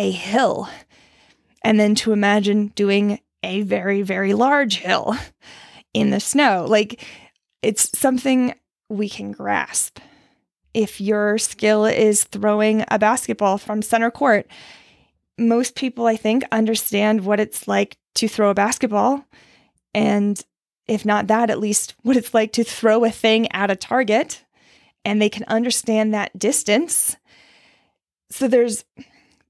a 0.00 0.10
hill 0.10 0.66
and 1.62 1.78
then 1.78 1.94
to 1.94 2.12
imagine 2.12 2.68
doing 2.68 3.20
a 3.42 3.60
very, 3.60 4.00
very 4.00 4.32
large 4.32 4.78
hill 4.78 5.14
in 5.92 6.08
the 6.08 6.20
snow. 6.20 6.64
Like 6.66 7.04
it's 7.60 7.96
something 7.98 8.54
we 8.88 9.10
can 9.10 9.30
grasp 9.30 9.98
if 10.72 11.02
your 11.02 11.36
skill 11.36 11.84
is 11.84 12.24
throwing 12.24 12.82
a 12.88 12.98
basketball 12.98 13.58
from 13.58 13.82
center 13.82 14.10
court. 14.10 14.46
Most 15.36 15.74
people, 15.74 16.06
I 16.06 16.16
think, 16.16 16.44
understand 16.50 17.26
what 17.26 17.38
it's 17.38 17.68
like 17.68 17.98
to 18.14 18.26
throw 18.26 18.48
a 18.48 18.54
basketball. 18.54 19.26
And 19.92 20.42
if 20.86 21.04
not 21.04 21.26
that, 21.26 21.50
at 21.50 21.60
least 21.60 21.94
what 22.02 22.16
it's 22.16 22.32
like 22.32 22.52
to 22.54 22.64
throw 22.64 23.04
a 23.04 23.10
thing 23.10 23.52
at 23.52 23.70
a 23.70 23.76
target 23.76 24.44
and 25.04 25.20
they 25.20 25.28
can 25.28 25.44
understand 25.44 26.14
that 26.14 26.38
distance. 26.38 27.16
So 28.30 28.48
there's 28.48 28.84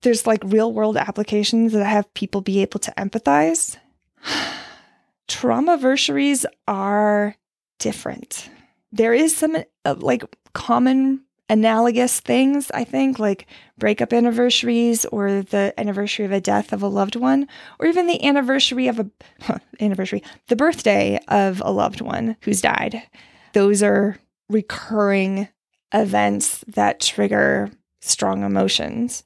there's 0.03 0.27
like 0.27 0.43
real 0.45 0.73
world 0.73 0.97
applications 0.97 1.73
that 1.73 1.85
have 1.85 2.13
people 2.15 2.41
be 2.41 2.63
able 2.63 2.81
to 2.81 2.93
empathize. 2.93 3.77
Trauma 5.29 5.77
versaries 5.77 6.45
are 6.67 7.37
different. 7.79 8.51
There 8.93 9.15
is 9.15 9.37
some 9.37 9.57
uh, 9.85 9.95
like 9.99 10.25
common 10.53 11.23
analogous 11.49 12.21
things, 12.21 12.71
I 12.73 12.85
think, 12.85 13.19
like 13.19 13.47
breakup 13.77 14.13
anniversaries 14.13 15.05
or 15.07 15.43
the 15.43 15.75
anniversary 15.77 16.25
of 16.25 16.33
a 16.33 16.41
death 16.41 16.73
of 16.73 16.83
a 16.83 16.89
loved 16.89 17.17
one, 17.17 17.49
or 17.79 17.87
even 17.87 18.07
the 18.07 18.25
anniversary 18.25 18.87
of 18.87 19.01
a 19.01 19.11
huh, 19.41 19.59
anniversary, 19.81 20.23
the 20.47 20.57
birthday 20.57 21.19
of 21.29 21.61
a 21.65 21.73
loved 21.73 22.01
one 22.01 22.37
who's 22.43 22.61
died. 22.61 23.03
Those 23.53 23.83
are 23.83 24.19
recurring 24.49 25.49
events 25.93 26.65
that 26.69 27.01
trigger 27.01 27.71
strong 28.01 28.45
emotions. 28.45 29.25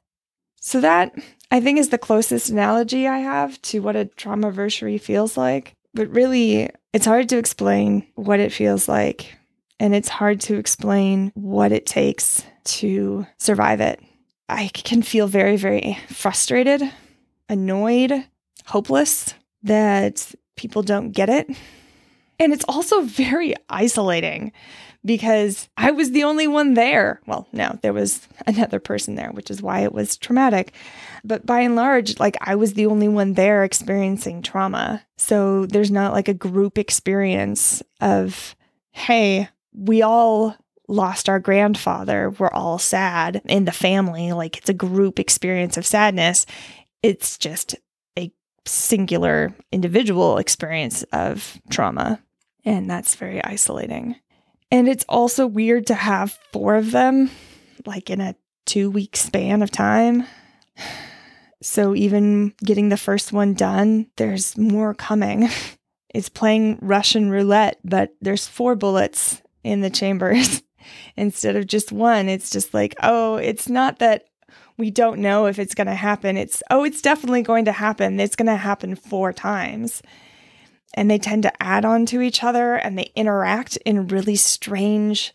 So 0.66 0.80
that 0.80 1.14
I 1.50 1.60
think 1.60 1.78
is 1.78 1.90
the 1.90 1.98
closest 1.98 2.48
analogy 2.48 3.06
I 3.06 3.18
have 3.18 3.60
to 3.62 3.80
what 3.80 3.96
a 3.96 4.06
trauma 4.06 4.50
traumaversary 4.50 4.98
feels 4.98 5.36
like. 5.36 5.74
But 5.92 6.08
really, 6.08 6.70
it's 6.94 7.04
hard 7.04 7.28
to 7.28 7.36
explain 7.36 8.06
what 8.14 8.40
it 8.40 8.50
feels 8.50 8.88
like 8.88 9.36
and 9.78 9.94
it's 9.94 10.08
hard 10.08 10.40
to 10.40 10.56
explain 10.56 11.32
what 11.34 11.70
it 11.70 11.84
takes 11.84 12.46
to 12.64 13.26
survive 13.36 13.82
it. 13.82 14.00
I 14.48 14.68
can 14.68 15.02
feel 15.02 15.26
very, 15.26 15.58
very 15.58 15.98
frustrated, 16.08 16.82
annoyed, 17.50 18.24
hopeless 18.64 19.34
that 19.64 20.34
people 20.56 20.82
don't 20.82 21.10
get 21.10 21.28
it. 21.28 21.46
And 22.40 22.54
it's 22.54 22.64
also 22.66 23.02
very 23.02 23.54
isolating 23.68 24.50
because 25.04 25.68
I 25.76 25.90
was 25.90 26.12
the 26.12 26.24
only 26.24 26.46
one 26.46 26.74
there. 26.74 27.20
Well, 27.26 27.46
no, 27.52 27.78
there 27.82 27.92
was 27.92 28.26
another 28.46 28.80
person 28.80 29.14
there, 29.14 29.30
which 29.30 29.50
is 29.50 29.62
why 29.62 29.80
it 29.80 29.92
was 29.92 30.16
traumatic. 30.16 30.72
But 31.24 31.46
by 31.46 31.60
and 31.60 31.76
large, 31.76 32.18
like 32.18 32.36
I 32.40 32.54
was 32.54 32.74
the 32.74 32.86
only 32.86 33.08
one 33.08 33.34
there 33.34 33.64
experiencing 33.64 34.42
trauma. 34.42 35.04
So 35.16 35.66
there's 35.66 35.90
not 35.90 36.12
like 36.12 36.28
a 36.28 36.34
group 36.34 36.78
experience 36.78 37.82
of, 38.00 38.56
hey, 38.92 39.48
we 39.72 40.02
all 40.02 40.56
lost 40.88 41.28
our 41.28 41.40
grandfather. 41.40 42.30
We're 42.30 42.50
all 42.50 42.78
sad 42.78 43.42
in 43.46 43.64
the 43.64 43.72
family. 43.72 44.32
Like 44.32 44.58
it's 44.58 44.68
a 44.68 44.74
group 44.74 45.18
experience 45.18 45.76
of 45.76 45.86
sadness. 45.86 46.46
It's 47.02 47.38
just 47.38 47.74
a 48.18 48.30
singular 48.66 49.54
individual 49.72 50.38
experience 50.38 51.02
of 51.04 51.60
trauma. 51.70 52.20
And 52.66 52.88
that's 52.88 53.14
very 53.14 53.42
isolating. 53.44 54.16
And 54.74 54.88
it's 54.88 55.04
also 55.08 55.46
weird 55.46 55.86
to 55.86 55.94
have 55.94 56.36
four 56.52 56.74
of 56.74 56.90
them, 56.90 57.30
like 57.86 58.10
in 58.10 58.20
a 58.20 58.34
two 58.66 58.90
week 58.90 59.16
span 59.16 59.62
of 59.62 59.70
time. 59.70 60.26
So 61.62 61.94
even 61.94 62.54
getting 62.58 62.88
the 62.88 62.96
first 62.96 63.32
one 63.32 63.54
done, 63.54 64.08
there's 64.16 64.58
more 64.58 64.92
coming. 64.92 65.48
It's 66.12 66.28
playing 66.28 66.78
Russian 66.80 67.28
roulette, 67.28 67.80
but 67.82 68.14
there's 68.20 68.46
four 68.46 68.76
bullets 68.76 69.42
in 69.64 69.80
the 69.80 69.90
chambers 69.90 70.62
instead 71.16 71.56
of 71.56 71.66
just 71.66 71.90
one. 71.90 72.28
It's 72.28 72.50
just 72.50 72.72
like, 72.72 72.94
oh, 73.02 73.34
it's 73.34 73.68
not 73.68 73.98
that 73.98 74.26
we 74.78 74.92
don't 74.92 75.18
know 75.18 75.46
if 75.46 75.58
it's 75.58 75.74
going 75.74 75.88
to 75.88 75.94
happen. 75.96 76.36
It's, 76.36 76.62
oh, 76.70 76.84
it's 76.84 77.02
definitely 77.02 77.42
going 77.42 77.64
to 77.64 77.72
happen. 77.72 78.20
It's 78.20 78.36
going 78.36 78.46
to 78.46 78.54
happen 78.54 78.94
four 78.94 79.32
times. 79.32 80.02
And 80.94 81.10
they 81.10 81.18
tend 81.18 81.42
to 81.42 81.62
add 81.62 81.84
on 81.84 82.06
to 82.06 82.20
each 82.20 82.42
other 82.44 82.76
and 82.76 82.96
they 82.96 83.10
interact 83.16 83.76
in 83.78 84.08
really 84.08 84.36
strange, 84.36 85.32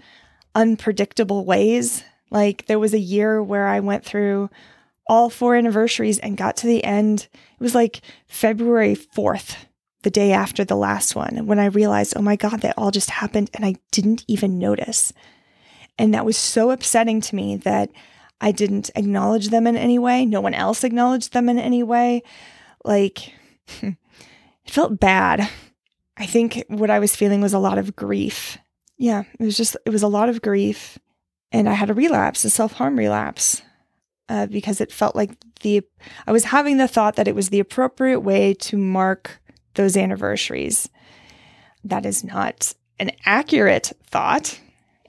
unpredictable 0.56 1.46
ways. 1.46 2.04
Like 2.32 2.66
there 2.68 2.80
was 2.80 2.94
a 2.94 3.00
year 3.00 3.44
where 3.44 3.68
I 3.68 3.82
went 3.82 4.06
through 4.06 4.50
all 5.08 5.30
four 5.30 5.56
anniversaries 5.56 6.20
and 6.20 6.38
got 6.38 6.56
to 6.58 6.68
the 6.68 6.84
end. 6.84 7.28
It 7.34 7.64
was 7.64 7.76
like 7.76 8.02
February 8.28 8.96
4th 8.96 9.56
the 10.04 10.10
day 10.10 10.32
after 10.32 10.64
the 10.64 10.78
last 10.78 11.16
one 11.16 11.46
when 11.46 11.60
I 11.60 11.66
realized, 11.66 12.14
oh 12.16 12.22
my 12.22 12.36
God, 12.36 12.62
that 12.62 12.76
all 12.78 12.92
just 12.92 13.10
happened 13.10 13.50
and 13.54 13.66
I 13.66 13.76
didn't 13.92 14.24
even 14.28 14.60
notice. 14.60 15.12
And 15.98 16.14
that 16.14 16.26
was 16.26 16.38
so 16.38 16.72
upsetting 16.72 17.20
to 17.22 17.36
me 17.36 17.58
that 17.58 17.90
I 18.40 18.52
didn't 18.54 18.90
acknowledge 18.96 19.50
them 19.50 19.68
in 19.68 19.76
any 19.76 20.00
way. 20.00 20.26
No 20.26 20.40
one 20.40 20.54
else 20.54 20.84
acknowledged 20.84 21.34
them 21.34 21.50
in 21.50 21.60
any 21.60 21.84
way. 21.84 22.24
Like, 22.86 23.34
it 24.70 24.74
felt 24.74 25.00
bad. 25.00 25.50
I 26.16 26.28
think 26.28 26.64
what 26.68 26.92
I 26.92 27.00
was 27.00 27.16
feeling 27.16 27.42
was 27.42 27.54
a 27.54 27.60
lot 27.60 27.80
of 27.80 27.96
grief. 27.96 28.60
Yeah, 29.00 29.24
it 29.40 29.44
was 29.44 29.58
just, 29.58 29.76
it 29.84 29.90
was 29.90 30.04
a 30.04 30.08
lot 30.08 30.30
of 30.30 30.44
grief. 30.44 31.00
And 31.52 31.68
I 31.68 31.74
had 31.74 31.90
a 31.90 31.96
relapse, 31.96 32.46
a 32.46 32.52
self 32.52 32.74
harm 32.74 32.96
relapse, 32.96 33.64
uh, 34.28 34.46
because 34.46 34.80
it 34.80 34.92
felt 34.92 35.16
like 35.16 35.32
the, 35.62 35.82
I 36.28 36.32
was 36.32 36.44
having 36.44 36.78
the 36.78 36.88
thought 36.88 37.16
that 37.16 37.28
it 37.28 37.34
was 37.34 37.50
the 37.50 37.60
appropriate 37.60 38.20
way 38.20 38.54
to 38.54 38.78
mark 38.78 39.42
those 39.74 39.98
anniversaries. 39.98 40.88
That 41.84 42.06
is 42.06 42.24
not 42.24 42.76
an 43.00 43.10
accurate 43.26 43.92
thought, 44.06 44.60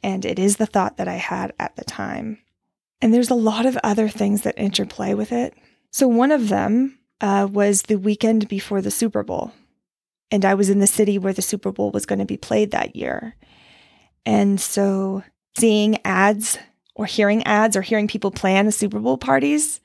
and 0.03 0.25
it 0.25 0.39
is 0.39 0.57
the 0.57 0.65
thought 0.65 0.97
that 0.97 1.09
I 1.09 1.17
had 1.17 1.53
at 1.59 1.77
the 1.77 1.85
time. 1.85 2.39
And 3.03 3.13
there's 3.13 3.31
a 3.31 3.35
lot 3.35 3.67
of 3.67 3.77
other 3.85 4.09
things 4.09 4.41
that 4.43 4.57
interplay 4.57 5.13
with 5.13 5.33
it. 5.33 5.53
So, 5.91 6.09
one 6.09 6.33
of 6.33 6.49
them 6.49 7.00
uh, 7.21 7.49
was 7.51 7.83
the 7.83 7.99
weekend 7.99 8.49
before 8.49 8.81
the 8.81 8.91
Super 8.91 9.23
Bowl. 9.23 9.53
And 10.31 10.45
I 10.45 10.55
was 10.55 10.71
in 10.71 10.79
the 10.79 10.87
city 10.87 11.19
where 11.19 11.33
the 11.33 11.43
Super 11.43 11.73
Bowl 11.73 11.91
was 11.91 12.07
going 12.07 12.21
to 12.21 12.25
be 12.25 12.37
played 12.37 12.71
that 12.71 12.95
year. 12.95 13.35
And 14.25 14.61
so, 14.61 15.25
seeing 15.59 15.99
ads 16.05 16.59
or 16.95 17.07
hearing 17.07 17.43
ads 17.45 17.77
or 17.77 17.83
hearing 17.83 18.07
people 18.07 18.31
plan 18.31 18.67
the 18.67 18.73
Super 18.73 18.99
Bowl 18.99 19.19
parties 19.19 19.81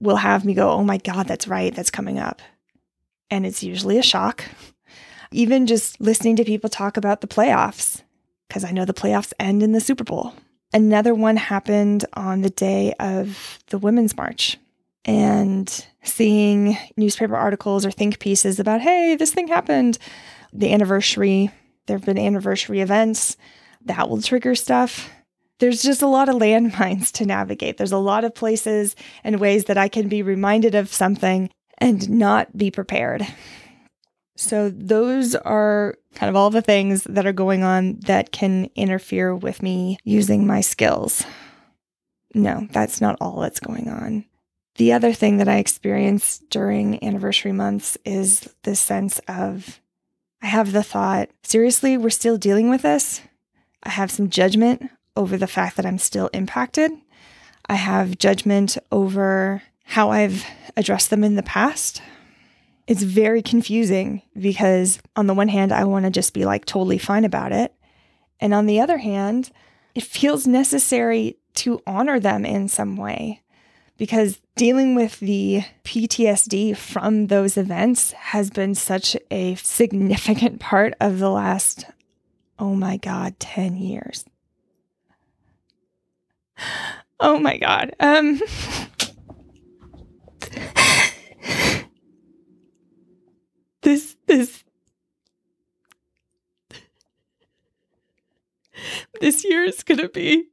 will 0.00 0.16
have 0.16 0.44
me 0.44 0.54
go, 0.54 0.70
oh 0.70 0.82
my 0.82 0.98
God, 0.98 1.28
that's 1.28 1.46
right, 1.46 1.74
that's 1.74 1.90
coming 1.90 2.18
up 2.18 2.42
and 3.32 3.46
it's 3.46 3.62
usually 3.62 3.98
a 3.98 4.02
shock. 4.02 4.44
Even 5.32 5.66
just 5.66 5.98
listening 6.00 6.36
to 6.36 6.44
people 6.44 6.68
talk 6.68 6.98
about 6.98 7.22
the 7.22 7.26
playoffs, 7.26 8.02
because 8.46 8.62
I 8.62 8.72
know 8.72 8.84
the 8.84 8.92
playoffs 8.92 9.32
end 9.40 9.62
in 9.62 9.72
the 9.72 9.80
Super 9.80 10.04
Bowl. 10.04 10.34
Another 10.74 11.14
one 11.14 11.38
happened 11.38 12.04
on 12.12 12.42
the 12.42 12.50
day 12.50 12.92
of 13.00 13.58
the 13.68 13.78
Women's 13.78 14.14
March 14.16 14.58
and 15.04 15.86
seeing 16.02 16.76
newspaper 16.96 17.36
articles 17.36 17.84
or 17.84 17.90
think 17.90 18.18
pieces 18.18 18.60
about, 18.60 18.80
hey, 18.80 19.16
this 19.16 19.32
thing 19.32 19.48
happened. 19.48 19.98
The 20.52 20.72
anniversary, 20.72 21.50
there 21.86 21.96
have 21.96 22.06
been 22.06 22.18
anniversary 22.18 22.80
events 22.80 23.36
that 23.84 24.08
will 24.08 24.22
trigger 24.22 24.54
stuff. 24.54 25.10
There's 25.58 25.82
just 25.82 26.02
a 26.02 26.06
lot 26.06 26.28
of 26.28 26.36
landmines 26.40 27.10
to 27.12 27.26
navigate. 27.26 27.78
There's 27.78 27.92
a 27.92 27.98
lot 27.98 28.24
of 28.24 28.34
places 28.34 28.94
and 29.24 29.40
ways 29.40 29.64
that 29.64 29.78
I 29.78 29.88
can 29.88 30.08
be 30.08 30.22
reminded 30.22 30.74
of 30.74 30.92
something 30.92 31.50
and 31.78 32.08
not 32.08 32.56
be 32.56 32.70
prepared. 32.70 33.26
So, 34.34 34.70
those 34.70 35.34
are 35.34 35.96
kind 36.14 36.30
of 36.30 36.36
all 36.36 36.50
the 36.50 36.62
things 36.62 37.04
that 37.04 37.26
are 37.26 37.32
going 37.32 37.62
on 37.62 38.00
that 38.06 38.32
can 38.32 38.70
interfere 38.74 39.36
with 39.36 39.62
me 39.62 39.98
using 40.04 40.46
my 40.46 40.62
skills. 40.62 41.24
No, 42.34 42.66
that's 42.70 43.00
not 43.00 43.18
all 43.20 43.40
that's 43.40 43.60
going 43.60 43.88
on. 43.88 44.24
The 44.76 44.92
other 44.92 45.12
thing 45.12 45.36
that 45.36 45.48
I 45.48 45.56
experience 45.56 46.38
during 46.50 47.02
anniversary 47.04 47.52
months 47.52 47.98
is 48.04 48.48
this 48.62 48.80
sense 48.80 49.20
of 49.28 49.80
I 50.40 50.46
have 50.46 50.72
the 50.72 50.82
thought, 50.82 51.28
seriously, 51.42 51.96
we're 51.96 52.10
still 52.10 52.38
dealing 52.38 52.68
with 52.68 52.82
this. 52.82 53.20
I 53.82 53.90
have 53.90 54.10
some 54.10 54.30
judgment 54.30 54.90
over 55.14 55.36
the 55.36 55.46
fact 55.46 55.76
that 55.76 55.86
I'm 55.86 55.98
still 55.98 56.28
impacted. 56.32 56.90
I 57.68 57.74
have 57.74 58.18
judgment 58.18 58.76
over 58.90 59.62
how 59.84 60.10
I've 60.10 60.44
addressed 60.76 61.10
them 61.10 61.22
in 61.22 61.36
the 61.36 61.42
past. 61.42 62.02
It's 62.86 63.02
very 63.02 63.42
confusing 63.42 64.22
because, 64.36 64.98
on 65.14 65.26
the 65.26 65.34
one 65.34 65.48
hand, 65.48 65.70
I 65.70 65.84
want 65.84 66.06
to 66.06 66.10
just 66.10 66.34
be 66.34 66.44
like 66.44 66.64
totally 66.64 66.98
fine 66.98 67.24
about 67.24 67.52
it. 67.52 67.72
And 68.40 68.52
on 68.52 68.66
the 68.66 68.80
other 68.80 68.98
hand, 68.98 69.50
it 69.94 70.02
feels 70.02 70.46
necessary 70.46 71.36
to 71.54 71.80
honor 71.86 72.18
them 72.18 72.44
in 72.44 72.66
some 72.68 72.96
way 72.96 73.41
because 74.02 74.40
dealing 74.56 74.96
with 74.96 75.20
the 75.20 75.62
PTSD 75.84 76.76
from 76.76 77.28
those 77.28 77.56
events 77.56 78.10
has 78.10 78.50
been 78.50 78.74
such 78.74 79.16
a 79.30 79.54
significant 79.54 80.58
part 80.58 80.92
of 81.00 81.20
the 81.20 81.30
last, 81.30 81.84
oh 82.58 82.74
my 82.74 82.96
God, 82.96 83.38
10 83.38 83.76
years. 83.76 84.24
Oh 87.20 87.38
my 87.38 87.56
God. 87.58 87.94
Um, 88.00 88.40
this 93.82 94.16
this 94.26 94.64
this 99.20 99.44
year 99.44 99.62
is 99.62 99.84
gonna 99.84 100.08
be 100.08 100.48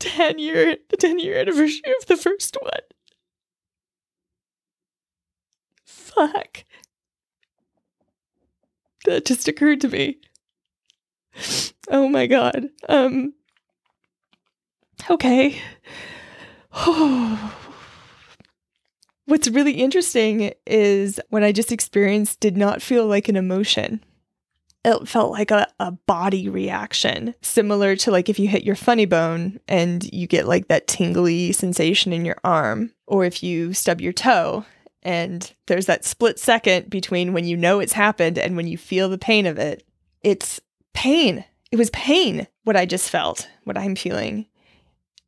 10 0.00 0.38
year 0.38 0.76
the 0.88 0.96
10 0.96 1.18
year 1.18 1.38
anniversary 1.38 1.92
of 2.00 2.06
the 2.06 2.16
first 2.16 2.56
one 2.60 2.80
fuck 5.84 6.64
that 9.04 9.24
just 9.24 9.46
occurred 9.46 9.80
to 9.80 9.88
me 9.88 10.18
oh 11.88 12.08
my 12.08 12.26
god 12.26 12.68
um 12.88 13.32
Okay. 15.08 15.60
What's 19.26 19.48
really 19.48 19.72
interesting 19.74 20.52
is 20.66 21.20
when 21.30 21.44
I 21.44 21.52
just 21.52 21.72
experienced 21.72 22.40
did 22.40 22.56
not 22.56 22.82
feel 22.82 23.06
like 23.06 23.28
an 23.28 23.36
emotion. 23.36 24.02
It 24.84 25.08
felt 25.08 25.32
like 25.32 25.50
a, 25.50 25.66
a 25.78 25.92
body 25.92 26.48
reaction, 26.48 27.34
similar 27.42 27.96
to 27.96 28.10
like 28.10 28.28
if 28.28 28.38
you 28.38 28.48
hit 28.48 28.64
your 28.64 28.76
funny 28.76 29.04
bone 29.04 29.60
and 29.68 30.02
you 30.12 30.26
get 30.26 30.48
like 30.48 30.68
that 30.68 30.86
tingly 30.86 31.52
sensation 31.52 32.12
in 32.12 32.24
your 32.24 32.38
arm, 32.44 32.92
or 33.06 33.24
if 33.24 33.42
you 33.42 33.74
stub 33.74 34.00
your 34.00 34.14
toe 34.14 34.64
and 35.02 35.52
there's 35.66 35.86
that 35.86 36.04
split 36.04 36.38
second 36.38 36.90
between 36.90 37.32
when 37.32 37.44
you 37.44 37.56
know 37.56 37.80
it's 37.80 37.92
happened 37.92 38.38
and 38.38 38.56
when 38.56 38.66
you 38.66 38.78
feel 38.78 39.08
the 39.08 39.18
pain 39.18 39.46
of 39.46 39.58
it. 39.58 39.84
It's 40.22 40.60
pain. 40.92 41.44
It 41.70 41.76
was 41.76 41.90
pain, 41.90 42.46
what 42.64 42.76
I 42.76 42.86
just 42.86 43.10
felt, 43.10 43.48
what 43.64 43.78
I'm 43.78 43.94
feeling, 43.94 44.46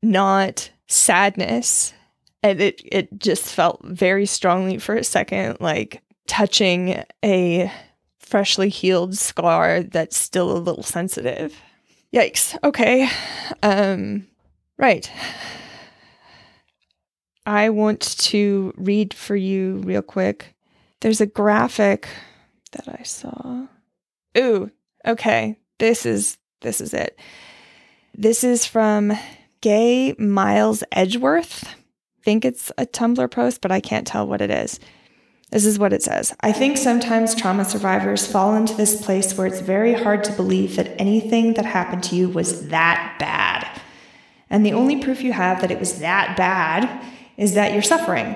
not 0.03 0.71
sadness. 0.89 1.95
And 2.43 2.61
it, 2.61 2.83
it 2.85 3.19
just 3.19 3.45
felt 3.45 3.81
very 3.85 4.27
strongly 4.27 4.79
for 4.79 4.97
a 4.97 5.05
second 5.05 5.59
like 5.61 6.03
touching 6.27 7.05
a 7.25 7.73
freshly 8.33 8.71
healed 8.71 9.15
scar 9.15 9.83
that's 9.83 10.17
still 10.17 10.57
a 10.57 10.57
little 10.57 10.83
sensitive. 10.83 11.55
Yikes. 12.15 12.57
Okay. 12.65 13.07
Um, 13.63 14.27
right. 14.79 15.11
I 17.45 17.69
want 17.69 18.01
to 18.21 18.73
read 18.79 19.13
for 19.13 19.37
you 19.37 19.83
real 19.85 20.01
quick. 20.01 20.55
There's 21.03 21.21
a 21.21 21.27
graphic 21.27 22.09
that 22.71 22.89
I 22.89 23.03
saw. 23.03 23.67
Ooh, 24.39 24.71
okay. 25.07 25.59
This 25.79 26.07
is 26.07 26.39
this 26.63 26.81
is 26.81 26.95
it. 26.95 27.19
This 28.15 28.45
is 28.45 28.65
from 28.65 29.13
Gay 29.61 30.15
Miles 30.15 30.83
Edgeworth. 30.91 31.65
I 31.69 32.23
think 32.25 32.47
it's 32.47 32.73
a 32.79 32.87
Tumblr 32.87 33.31
post, 33.31 33.61
but 33.61 33.71
I 33.71 33.81
can't 33.81 34.07
tell 34.07 34.27
what 34.27 34.41
it 34.41 34.51
is. 34.51 34.81
This 35.53 35.67
is 35.67 35.79
what 35.79 35.93
it 35.93 36.03
says. 36.03 36.35
I 36.41 36.51
think 36.51 36.79
sometimes 36.79 37.35
trauma 37.35 37.67
survivors 37.67 38.27
fall 38.27 38.57
into 38.57 38.75
this 38.75 39.05
place 39.05 39.37
where 39.37 39.47
it's 39.47 39.61
very 39.61 39.93
hard 39.93 40.25
to 40.25 40.33
believe 40.33 40.77
that 40.77 40.99
anything 40.99 41.53
that 41.55 41.67
happened 41.67 42.03
to 42.05 42.17
you 42.17 42.31
was 42.31 42.69
that 42.69 43.17
bad. 43.19 43.69
And 44.49 44.65
the 44.65 44.73
only 44.73 45.03
proof 45.03 45.23
you 45.23 45.35
have 45.35 45.61
that 45.61 45.71
it 45.71 45.79
was 45.79 45.99
that 45.99 46.39
bad 46.39 47.05
is 47.37 47.53
that 47.53 47.75
you're 47.75 47.83
suffering. 47.83 48.35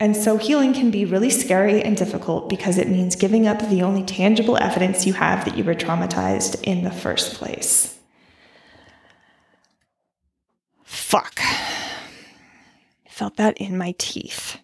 And 0.00 0.16
so 0.16 0.38
healing 0.38 0.72
can 0.72 0.90
be 0.90 1.04
really 1.04 1.28
scary 1.28 1.82
and 1.82 1.98
difficult 1.98 2.48
because 2.48 2.78
it 2.78 2.88
means 2.88 3.14
giving 3.14 3.46
up 3.46 3.68
the 3.68 3.82
only 3.82 4.02
tangible 4.02 4.56
evidence 4.56 5.06
you 5.06 5.12
have 5.12 5.44
that 5.44 5.58
you 5.58 5.64
were 5.64 5.74
traumatized 5.74 6.62
in 6.62 6.82
the 6.82 6.90
first 6.90 7.34
place. 7.34 7.98
Fuck. 10.82 11.40
I 11.42 13.10
felt 13.10 13.36
that 13.36 13.58
in 13.58 13.76
my 13.76 13.94
teeth. 13.98 14.58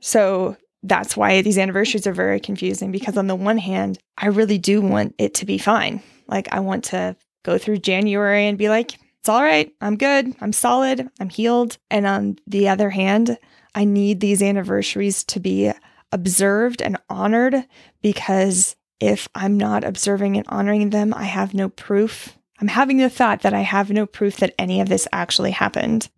So 0.00 0.56
that's 0.88 1.16
why 1.16 1.42
these 1.42 1.58
anniversaries 1.58 2.06
are 2.06 2.12
very 2.12 2.40
confusing 2.40 2.92
because, 2.92 3.16
on 3.16 3.26
the 3.26 3.34
one 3.34 3.58
hand, 3.58 3.98
I 4.16 4.26
really 4.26 4.58
do 4.58 4.80
want 4.80 5.14
it 5.18 5.34
to 5.34 5.46
be 5.46 5.58
fine. 5.58 6.02
Like, 6.28 6.48
I 6.52 6.60
want 6.60 6.84
to 6.84 7.16
go 7.44 7.58
through 7.58 7.78
January 7.78 8.46
and 8.46 8.58
be 8.58 8.68
like, 8.68 8.94
it's 9.20 9.28
all 9.28 9.42
right. 9.42 9.72
I'm 9.80 9.96
good. 9.96 10.34
I'm 10.40 10.52
solid. 10.52 11.08
I'm 11.18 11.28
healed. 11.28 11.78
And 11.90 12.06
on 12.06 12.38
the 12.46 12.68
other 12.68 12.90
hand, 12.90 13.38
I 13.74 13.84
need 13.84 14.20
these 14.20 14.42
anniversaries 14.42 15.24
to 15.24 15.40
be 15.40 15.72
observed 16.12 16.80
and 16.80 16.96
honored 17.10 17.66
because 18.02 18.76
if 19.00 19.28
I'm 19.34 19.58
not 19.58 19.84
observing 19.84 20.36
and 20.36 20.46
honoring 20.48 20.90
them, 20.90 21.12
I 21.12 21.24
have 21.24 21.54
no 21.54 21.68
proof. 21.68 22.38
I'm 22.60 22.68
having 22.68 22.98
the 22.98 23.10
thought 23.10 23.42
that 23.42 23.52
I 23.52 23.60
have 23.60 23.90
no 23.90 24.06
proof 24.06 24.36
that 24.38 24.54
any 24.58 24.80
of 24.80 24.88
this 24.88 25.06
actually 25.12 25.50
happened. 25.50 26.08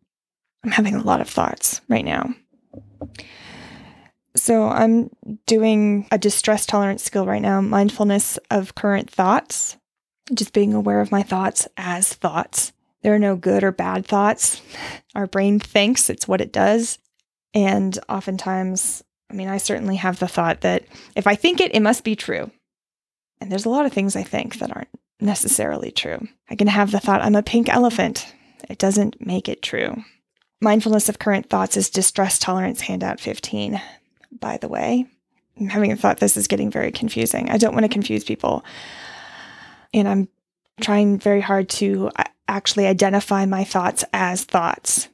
I'm 0.62 0.70
having 0.70 0.94
a 0.94 1.02
lot 1.02 1.20
of 1.20 1.28
thoughts 1.28 1.80
right 1.88 2.04
now. 2.04 2.34
So 4.38 4.68
I'm 4.68 5.10
doing 5.46 6.06
a 6.12 6.18
distress 6.18 6.64
tolerance 6.64 7.02
skill 7.02 7.26
right 7.26 7.42
now, 7.42 7.60
mindfulness 7.60 8.38
of 8.50 8.74
current 8.74 9.10
thoughts, 9.10 9.76
just 10.32 10.52
being 10.52 10.74
aware 10.74 11.00
of 11.00 11.10
my 11.10 11.22
thoughts 11.22 11.66
as 11.76 12.12
thoughts. 12.12 12.72
There 13.02 13.14
are 13.14 13.18
no 13.18 13.36
good 13.36 13.64
or 13.64 13.72
bad 13.72 14.06
thoughts. 14.06 14.62
Our 15.14 15.26
brain 15.26 15.58
thinks 15.58 16.08
it's 16.08 16.28
what 16.28 16.40
it 16.40 16.52
does. 16.52 16.98
And 17.52 17.98
oftentimes, 18.08 19.02
I 19.30 19.34
mean, 19.34 19.48
I 19.48 19.58
certainly 19.58 19.96
have 19.96 20.18
the 20.18 20.28
thought 20.28 20.60
that 20.60 20.84
if 21.16 21.26
I 21.26 21.34
think 21.34 21.60
it, 21.60 21.74
it 21.74 21.80
must 21.80 22.04
be 22.04 22.14
true. 22.14 22.50
And 23.40 23.50
there's 23.50 23.64
a 23.64 23.70
lot 23.70 23.86
of 23.86 23.92
things 23.92 24.16
I 24.16 24.22
think 24.22 24.58
that 24.58 24.74
aren't 24.74 24.88
necessarily 25.20 25.90
true. 25.90 26.26
I 26.48 26.54
can 26.54 26.68
have 26.68 26.90
the 26.90 27.00
thought, 27.00 27.22
I'm 27.22 27.36
a 27.36 27.42
pink 27.42 27.68
elephant. 27.68 28.32
It 28.68 28.78
doesn't 28.78 29.24
make 29.24 29.48
it 29.48 29.62
true. 29.62 30.02
Mindfulness 30.60 31.08
of 31.08 31.18
current 31.18 31.48
thoughts 31.48 31.76
is 31.76 31.90
distress 31.90 32.38
tolerance 32.38 32.82
handout 32.82 33.20
15, 33.20 33.80
by 34.40 34.56
the 34.58 34.68
way. 34.68 35.06
I'm 35.58 35.68
having 35.68 35.92
a 35.92 35.96
thought 35.96 36.18
this 36.18 36.36
is 36.36 36.46
getting 36.46 36.70
very 36.70 36.92
confusing. 36.92 37.50
I 37.50 37.58
don't 37.58 37.74
want 37.74 37.84
to 37.84 37.88
confuse 37.88 38.24
people. 38.24 38.64
And 39.92 40.06
I'm 40.06 40.28
trying 40.80 41.18
very 41.18 41.40
hard 41.40 41.68
to 41.70 42.10
uh, 42.16 42.24
actually 42.46 42.86
identify 42.86 43.44
my 43.46 43.64
thoughts 43.64 44.04
as 44.12 44.44
thoughts, 44.44 45.08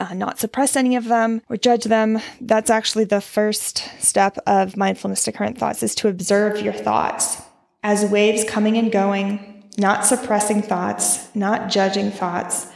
uh, 0.00 0.14
not 0.14 0.38
suppress 0.38 0.76
any 0.76 0.96
of 0.96 1.04
them 1.04 1.42
or 1.48 1.56
judge 1.56 1.84
them. 1.84 2.20
That's 2.40 2.70
actually 2.70 3.04
the 3.04 3.20
first 3.20 3.88
step 4.00 4.38
of 4.46 4.76
mindfulness 4.76 5.24
to 5.24 5.32
current 5.32 5.58
thoughts 5.58 5.82
is 5.82 5.94
to 5.96 6.08
observe 6.08 6.60
your 6.60 6.72
thoughts 6.72 7.40
as 7.82 8.04
waves 8.04 8.44
coming 8.44 8.76
and 8.76 8.90
going, 8.90 9.70
not 9.78 10.04
suppressing 10.04 10.62
thoughts, 10.62 11.34
not 11.34 11.70
judging 11.70 12.10
thoughts, 12.10 12.66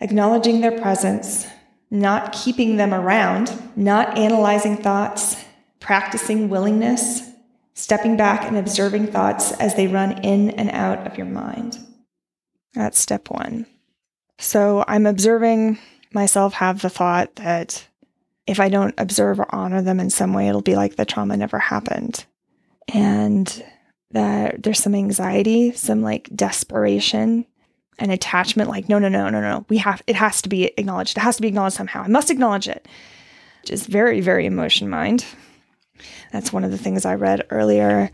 acknowledging 0.00 0.60
their 0.60 0.80
presence, 0.80 1.46
not 1.90 2.32
keeping 2.32 2.76
them 2.76 2.92
around, 2.92 3.52
not 3.76 4.18
analyzing 4.18 4.76
thoughts, 4.76 5.36
practicing 5.80 6.48
willingness, 6.48 7.22
stepping 7.74 8.16
back 8.16 8.44
and 8.44 8.56
observing 8.56 9.06
thoughts 9.06 9.52
as 9.52 9.74
they 9.74 9.86
run 9.86 10.24
in 10.24 10.50
and 10.50 10.70
out 10.70 11.06
of 11.06 11.16
your 11.16 11.26
mind. 11.26 11.78
That's 12.74 12.98
step 12.98 13.30
one. 13.30 13.66
So 14.38 14.84
I'm 14.88 15.06
observing 15.06 15.78
myself 16.12 16.54
have 16.54 16.82
the 16.82 16.90
thought 16.90 17.36
that 17.36 17.86
if 18.46 18.60
I 18.60 18.68
don't 18.68 18.94
observe 18.98 19.40
or 19.40 19.54
honor 19.54 19.82
them 19.82 20.00
in 20.00 20.10
some 20.10 20.32
way, 20.32 20.48
it'll 20.48 20.62
be 20.62 20.76
like 20.76 20.96
the 20.96 21.04
trauma 21.04 21.36
never 21.36 21.58
happened. 21.58 22.24
And 22.92 23.64
that 24.12 24.62
there's 24.62 24.80
some 24.80 24.94
anxiety, 24.94 25.72
some 25.72 26.02
like 26.02 26.30
desperation 26.34 27.46
and 27.98 28.12
attachment, 28.12 28.68
like, 28.68 28.88
no, 28.88 28.98
no, 28.98 29.08
no, 29.08 29.28
no, 29.28 29.40
no. 29.40 29.64
We 29.68 29.78
have, 29.78 30.02
it 30.06 30.16
has 30.16 30.42
to 30.42 30.48
be 30.48 30.66
acknowledged. 30.76 31.16
It 31.16 31.20
has 31.20 31.36
to 31.36 31.42
be 31.42 31.48
acknowledged 31.48 31.76
somehow. 31.76 32.02
I 32.02 32.08
must 32.08 32.30
acknowledge 32.30 32.68
it. 32.68 32.86
Is 33.68 33.86
very, 33.86 34.20
very 34.20 34.46
emotion 34.46 34.88
mind. 34.88 35.24
That's 36.32 36.52
one 36.52 36.62
of 36.62 36.70
the 36.70 36.78
things 36.78 37.04
I 37.04 37.14
read 37.16 37.46
earlier 37.50 38.10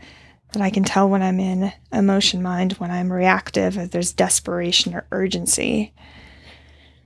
that 0.53 0.61
I 0.61 0.69
can 0.69 0.83
tell 0.83 1.09
when 1.09 1.21
I'm 1.21 1.39
in 1.39 1.71
emotion 1.91 2.41
mind, 2.41 2.73
when 2.73 2.89
I'm 2.89 3.11
reactive, 3.11 3.77
if 3.77 3.91
there's 3.91 4.13
desperation 4.13 4.95
or 4.95 5.05
urgency. 5.11 5.93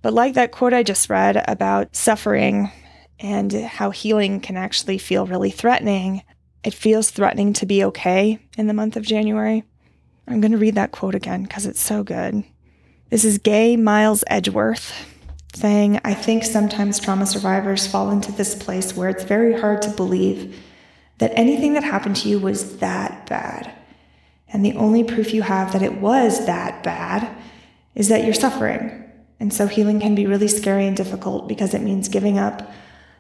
But 0.02 0.14
like 0.14 0.36
that 0.36 0.52
quote 0.52 0.74
I 0.74 0.84
just 0.84 1.10
read 1.10 1.44
about 1.48 1.96
suffering 1.96 2.72
and 3.20 3.52
how 3.52 3.90
healing 3.90 4.40
can 4.40 4.58
actually 4.58 4.98
feel 4.98 5.26
really 5.26 5.52
threatening, 5.52 6.24
it 6.64 6.74
feels 6.74 7.10
threatening 7.10 7.54
to 7.54 7.66
be 7.66 7.84
okay 7.86 8.40
in 8.58 8.68
the 8.68 8.74
month 8.74 8.96
of 8.96 9.04
January. 9.04 9.64
I'm 10.28 10.42
going 10.42 10.52
to 10.52 10.58
read 10.58 10.76
that 10.76 10.92
quote 10.92 11.16
again 11.16 11.44
because 11.44 11.66
it's 11.66 11.82
so 11.82 12.04
good. 12.04 12.44
This 13.10 13.24
is 13.24 13.38
Gay 13.38 13.78
Miles 13.78 14.26
Edgeworth 14.28 14.94
saying, 15.56 16.02
I 16.04 16.14
think 16.14 16.44
sometimes 16.44 17.00
trauma 17.00 17.26
survivors 17.26 17.88
fall 17.88 18.12
into 18.12 18.34
this 18.34 18.54
place 18.54 18.98
where 18.98 19.08
it's 19.08 19.24
very 19.24 19.58
hard 19.58 19.82
to 19.84 19.90
believe 19.90 20.60
that 21.20 21.32
anything 21.34 21.72
that 21.74 21.86
happened 21.86 22.18
to 22.18 22.28
you 22.28 22.38
was 22.38 22.80
that 22.80 23.26
bad. 23.28 23.72
And 24.52 24.66
the 24.66 24.76
only 24.76 25.06
proof 25.06 25.34
you 25.34 25.42
have 25.44 25.72
that 25.72 25.82
it 25.82 26.02
was 26.02 26.48
that 26.48 26.84
bad 26.84 27.34
is 27.96 28.10
that 28.10 28.26
you're 28.26 28.34
suffering. 28.34 29.06
And 29.40 29.54
so 29.54 29.68
healing 29.68 30.02
can 30.02 30.14
be 30.14 30.26
really 30.26 30.50
scary 30.50 30.86
and 30.86 30.98
difficult 30.98 31.48
because 31.48 31.74
it 31.74 31.82
means 31.82 32.10
giving 32.10 32.38
up 32.38 32.70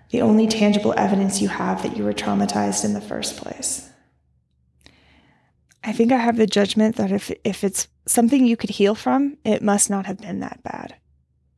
the 0.09 0.21
only 0.21 0.47
tangible 0.47 0.93
evidence 0.97 1.41
you 1.41 1.47
have 1.47 1.81
that 1.83 1.95
you 1.95 2.03
were 2.03 2.13
traumatized 2.13 2.83
in 2.83 2.93
the 2.93 2.99
first 2.99 3.37
place. 3.37 3.89
I 5.81 5.93
think 5.93 6.11
I 6.11 6.17
have 6.17 6.35
the 6.35 6.45
judgment 6.45 6.97
that 6.97 7.13
if 7.13 7.31
if 7.45 7.63
it's 7.63 7.87
something 8.07 8.45
you 8.45 8.57
could 8.57 8.71
heal 8.71 8.95
from, 8.95 9.37
it 9.43 9.61
must 9.61 9.89
not 9.89 10.05
have 10.05 10.17
been 10.17 10.39
that 10.39 10.63
bad. 10.63 10.95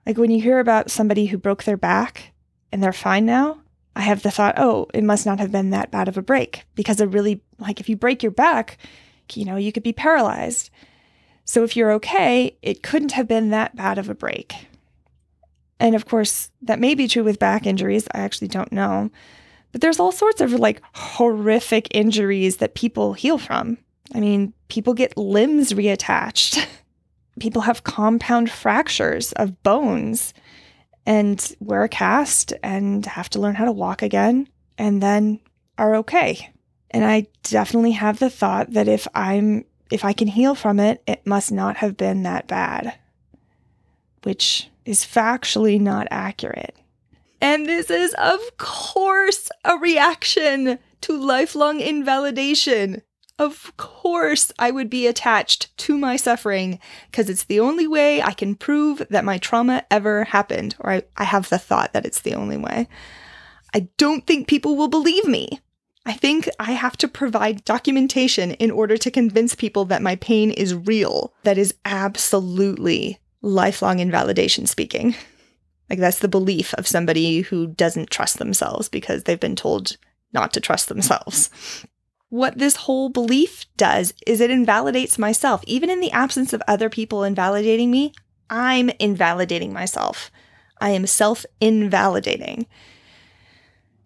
Like 0.06 0.18
when 0.18 0.32
you 0.32 0.42
hear 0.42 0.60
about 0.60 0.92
somebody 0.92 1.28
who 1.28 1.38
broke 1.38 1.64
their 1.64 1.78
back 1.78 2.34
and 2.72 2.82
they're 2.82 2.94
fine 2.94 3.26
now, 3.26 3.62
I 3.96 4.02
have 4.02 4.24
the 4.24 4.32
thought, 4.32 4.56
oh, 4.58 4.88
it 4.94 5.04
must 5.04 5.26
not 5.26 5.40
have 5.40 5.52
been 5.52 5.72
that 5.72 5.92
bad 5.92 6.08
of 6.08 6.18
a 6.18 6.22
break 6.22 6.64
because 6.76 7.02
it 7.02 7.10
really, 7.10 7.42
like, 7.58 7.80
if 7.80 7.90
you 7.90 7.96
break 7.96 8.24
your 8.24 8.32
back, 8.32 8.78
you 9.34 9.46
know, 9.46 9.58
you 9.58 9.72
could 9.72 9.84
be 9.84 9.94
paralyzed. 9.94 10.70
So 11.46 11.64
if 11.64 11.76
you're 11.76 11.92
okay, 11.94 12.58
it 12.62 12.84
couldn't 12.84 13.12
have 13.14 13.28
been 13.28 13.50
that 13.50 13.76
bad 13.76 13.98
of 13.98 14.10
a 14.10 14.16
break. 14.16 14.54
And 15.80 15.96
of 15.96 16.06
course, 16.06 16.52
that 16.62 16.80
may 16.80 16.96
be 16.96 17.08
true 17.08 17.24
with 17.24 17.40
back 17.40 17.66
injuries. 17.66 18.08
I 18.14 18.20
actually 18.20 18.50
don't 18.50 18.72
know. 18.72 19.10
But 19.72 19.82
there's 19.82 20.00
all 20.00 20.12
sorts 20.12 20.42
of 20.42 20.54
like 20.54 20.82
horrific 20.94 21.88
injuries 21.92 22.58
that 22.58 22.76
people 22.76 23.14
heal 23.14 23.38
from. 23.38 23.78
I 24.14 24.20
mean, 24.20 24.54
people 24.68 24.94
get 24.94 25.18
limbs 25.18 25.74
reattached. 25.74 26.66
people 27.40 27.62
have 27.64 27.84
compound 27.84 28.52
fractures 28.52 29.32
of 29.34 29.62
bones 29.64 30.34
and 31.06 31.56
wear 31.60 31.84
a 31.84 31.90
cast 31.90 32.54
and 32.62 33.06
have 33.06 33.30
to 33.32 33.40
learn 33.40 33.56
how 33.56 33.66
to 33.66 33.72
walk 33.72 34.02
again 34.02 34.48
and 34.78 35.02
then 35.02 35.40
are 35.78 35.96
okay. 35.96 36.50
And 36.92 37.06
I 37.06 37.28
definitely 37.44 37.92
have 37.92 38.20
the 38.20 38.30
thought 38.30 38.74
that 38.74 38.88
if 38.88 39.08
I'm 39.14 39.66
if 39.92 40.06
I 40.06 40.14
can 40.14 40.28
heal 40.28 40.54
from 40.54 40.80
it, 40.80 41.02
it 41.08 41.26
must 41.26 41.52
not 41.52 41.78
have 41.78 41.98
been 41.98 42.24
that 42.24 42.48
bad, 42.48 42.96
which 44.22 44.70
is 44.86 45.04
factually 45.04 45.82
not 45.82 46.08
accurate. 46.12 46.76
And 47.42 47.66
this 47.66 47.90
is, 47.90 48.14
of 48.16 48.40
course, 48.58 49.50
a 49.64 49.78
reaction 49.78 50.78
to 51.02 51.18
lifelong 51.18 51.80
invalidation. 51.80 53.02
Of 53.40 53.72
course, 53.78 54.52
I 54.60 54.70
would 54.70 54.90
be 54.90 55.08
attached 55.08 55.76
to 55.78 55.98
my 55.98 56.18
suffering 56.18 56.78
because 57.10 57.30
it's 57.30 57.46
the 57.46 57.62
only 57.62 57.88
way 57.88 58.22
I 58.22 58.34
can 58.34 58.54
prove 58.54 59.02
that 59.10 59.24
my 59.24 59.38
trauma 59.38 59.86
ever 59.90 60.26
happened, 60.26 60.76
or 60.80 60.92
I, 60.92 61.04
I 61.16 61.24
have 61.24 61.48
the 61.48 61.58
thought 61.58 61.94
that 61.94 62.06
it's 62.06 62.20
the 62.20 62.36
only 62.36 62.58
way. 62.58 62.90
I 63.74 63.88
don't 63.98 64.28
think 64.28 64.48
people 64.48 64.76
will 64.76 64.90
believe 64.90 65.26
me. 65.26 65.62
I 66.06 66.14
think 66.14 66.50
I 66.60 66.74
have 66.74 66.98
to 66.98 67.08
provide 67.08 67.64
documentation 67.64 68.52
in 68.52 68.72
order 68.72 68.98
to 68.98 69.12
convince 69.12 69.56
people 69.56 69.86
that 69.86 70.02
my 70.02 70.18
pain 70.18 70.52
is 70.52 70.76
real. 70.76 71.34
That 71.44 71.58
is 71.58 71.76
absolutely 71.86 73.20
lifelong 73.42 74.00
invalidation 74.00 74.66
speaking. 74.66 75.16
Like, 75.90 76.00
that's 76.00 76.20
the 76.20 76.28
belief 76.28 76.74
of 76.74 76.88
somebody 76.88 77.42
who 77.42 77.68
doesn't 77.68 78.10
trust 78.10 78.38
themselves 78.38 78.90
because 78.90 79.24
they've 79.24 79.40
been 79.40 79.56
told 79.56 79.96
not 80.34 80.52
to 80.54 80.60
trust 80.60 80.90
themselves. 80.90 81.50
What 82.30 82.60
this 82.60 82.76
whole 82.76 83.10
belief 83.10 83.66
does 83.76 84.14
is 84.26 84.40
it 84.40 84.52
invalidates 84.52 85.18
myself. 85.18 85.64
Even 85.66 85.90
in 85.90 86.00
the 86.00 86.12
absence 86.12 86.54
of 86.54 86.62
other 86.68 86.90
people 86.90 87.24
invalidating 87.24 87.90
me, 87.90 88.14
I'm 88.50 88.92
invalidating 89.00 89.74
myself. 89.74 90.30
I 90.80 90.92
am 90.92 91.08
self 91.08 91.46
invalidating, 91.60 92.68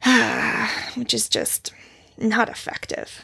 which 0.96 1.14
is 1.14 1.28
just 1.28 1.74
not 2.18 2.50
effective. 2.50 3.24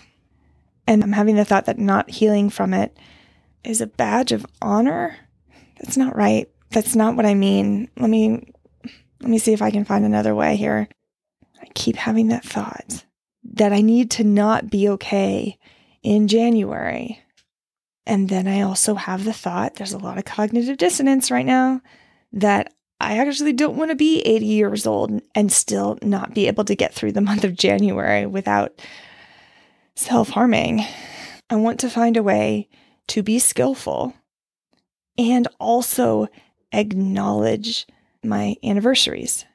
And 0.86 1.04
I'm 1.04 1.14
having 1.14 1.36
the 1.36 1.46
thought 1.46 1.66
that 1.66 1.80
not 1.80 2.10
healing 2.10 2.50
from 2.50 2.74
it 2.74 2.98
is 3.64 3.80
a 3.80 3.88
badge 3.88 4.34
of 4.34 4.46
honor. 4.62 5.18
That's 5.80 5.98
not 5.98 6.16
right. 6.16 6.50
That's 6.72 6.96
not 6.96 7.16
what 7.16 7.26
I 7.26 7.36
mean. 7.36 7.90
Let 7.98 8.10
me 8.10 8.52
let 9.22 9.30
me 9.30 9.38
see 9.38 9.54
if 9.54 9.62
I 9.62 9.72
can 9.72 9.86
find 9.86 10.04
another 10.04 10.36
way 10.36 10.58
here. 10.58 10.90
I 11.62 11.68
keep 11.74 11.96
having 11.96 12.28
that 12.30 12.44
thought 12.44 13.06
that 13.44 13.74
I 13.74 13.82
need 13.82 14.12
to 14.12 14.24
not 14.24 14.70
be 14.70 14.90
okay 14.90 15.58
in 16.04 16.28
January. 16.28 17.22
And 18.06 18.30
then 18.30 18.48
I 18.48 18.62
also 18.62 18.96
have 18.96 19.24
the 19.24 19.34
thought 19.34 19.76
there's 19.76 19.94
a 19.94 19.98
lot 19.98 20.18
of 20.18 20.26
cognitive 20.26 20.78
dissonance 20.78 21.30
right 21.30 21.46
now 21.46 21.82
that 22.34 22.74
I 23.00 23.18
actually 23.18 23.54
don't 23.54 23.78
want 23.78 23.92
to 23.92 23.96
be 23.96 24.22
80 24.22 24.46
years 24.46 24.86
old 24.86 25.22
and 25.34 25.52
still 25.52 25.98
not 26.02 26.34
be 26.34 26.48
able 26.48 26.66
to 26.66 26.76
get 26.76 26.94
through 26.94 27.14
the 27.14 27.22
month 27.22 27.44
of 27.44 27.56
January 27.56 28.26
without 28.26 28.82
self 29.96 30.30
harming. 30.30 30.86
I 31.50 31.56
want 31.56 31.80
to 31.82 31.90
find 31.90 32.18
a 32.18 32.24
way 32.24 32.68
to 33.08 33.24
be 33.24 33.40
skillful 33.40 34.14
and 35.18 35.48
also 35.60 36.28
acknowledge 36.72 37.88
my 38.24 38.56
anniversaries, 38.64 39.46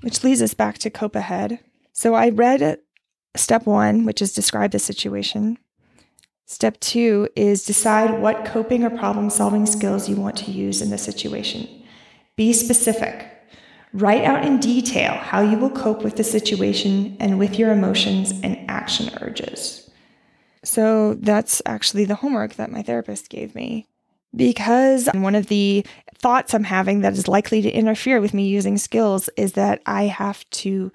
which 0.00 0.22
leads 0.22 0.42
us 0.42 0.54
back 0.54 0.78
to 0.78 0.90
Cope 0.90 1.16
Ahead. 1.16 1.60
So 1.94 2.14
I 2.14 2.30
read 2.30 2.80
step 3.36 3.66
one, 3.66 4.04
which 4.04 4.20
is 4.20 4.34
describe 4.34 4.72
the 4.72 4.80
situation. 4.80 5.58
Step 6.44 6.78
two 6.80 7.28
is 7.36 7.64
decide 7.64 8.20
what 8.20 8.44
coping 8.44 8.84
or 8.84 8.90
problem 8.90 9.30
solving 9.30 9.64
skills 9.64 10.08
you 10.08 10.16
want 10.16 10.36
to 10.38 10.50
use 10.50 10.82
in 10.82 10.90
the 10.90 10.98
situation. 10.98 11.68
Be 12.36 12.52
specific. 12.52 13.26
Write 13.92 14.24
out 14.24 14.44
in 14.44 14.58
detail 14.58 15.12
how 15.12 15.40
you 15.40 15.56
will 15.56 15.70
cope 15.70 16.02
with 16.02 16.16
the 16.16 16.24
situation 16.24 17.16
and 17.20 17.38
with 17.38 17.60
your 17.60 17.70
emotions 17.70 18.32
and 18.42 18.58
action 18.68 19.16
urges. 19.22 19.88
So 20.64 21.14
that's 21.14 21.62
actually 21.64 22.06
the 22.06 22.16
homework 22.16 22.54
that 22.54 22.72
my 22.72 22.82
therapist 22.82 23.30
gave 23.30 23.54
me. 23.54 23.86
Because 24.34 25.08
one 25.14 25.36
of 25.36 25.46
the 25.46 25.86
thoughts 26.16 26.54
I'm 26.54 26.64
having 26.64 27.02
that 27.02 27.12
is 27.12 27.28
likely 27.28 27.62
to 27.62 27.70
interfere 27.70 28.20
with 28.20 28.34
me 28.34 28.48
using 28.48 28.78
skills 28.78 29.30
is 29.36 29.52
that 29.52 29.80
I 29.86 30.04
have 30.04 30.48
to 30.50 30.90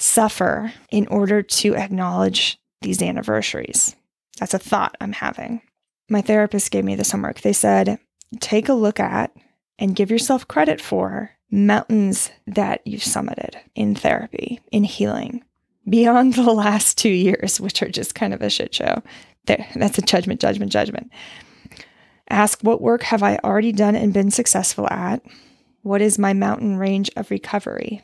suffer 0.00 0.72
in 0.90 1.06
order 1.08 1.42
to 1.42 1.76
acknowledge 1.76 2.58
these 2.80 3.02
anniversaries. 3.02 3.94
That's 4.38 4.54
a 4.54 4.58
thought 4.58 4.96
I'm 5.00 5.12
having. 5.12 5.60
My 6.08 6.22
therapist 6.22 6.70
gave 6.70 6.84
me 6.84 6.96
this 6.96 7.12
homework. 7.12 7.42
They 7.42 7.52
said, 7.52 7.98
take 8.40 8.68
a 8.68 8.74
look 8.74 8.98
at 8.98 9.32
and 9.78 9.94
give 9.94 10.10
yourself 10.10 10.48
credit 10.48 10.80
for 10.80 11.32
mountains 11.50 12.30
that 12.46 12.80
you've 12.86 13.02
summited 13.02 13.56
in 13.74 13.94
therapy, 13.94 14.60
in 14.72 14.84
healing, 14.84 15.44
beyond 15.88 16.34
the 16.34 16.52
last 16.52 16.96
two 16.96 17.10
years, 17.10 17.60
which 17.60 17.82
are 17.82 17.88
just 17.88 18.14
kind 18.14 18.32
of 18.32 18.42
a 18.42 18.50
shit 18.50 18.74
show. 18.74 19.02
There, 19.46 19.66
that's 19.74 19.98
a 19.98 20.02
judgment, 20.02 20.40
judgment, 20.40 20.72
judgment. 20.72 21.10
Ask 22.28 22.60
what 22.62 22.80
work 22.80 23.02
have 23.04 23.22
I 23.22 23.38
already 23.38 23.72
done 23.72 23.96
and 23.96 24.14
been 24.14 24.30
successful 24.30 24.88
at? 24.88 25.22
What 25.82 26.00
is 26.00 26.18
my 26.18 26.32
mountain 26.32 26.76
range 26.76 27.10
of 27.16 27.30
recovery? 27.30 28.02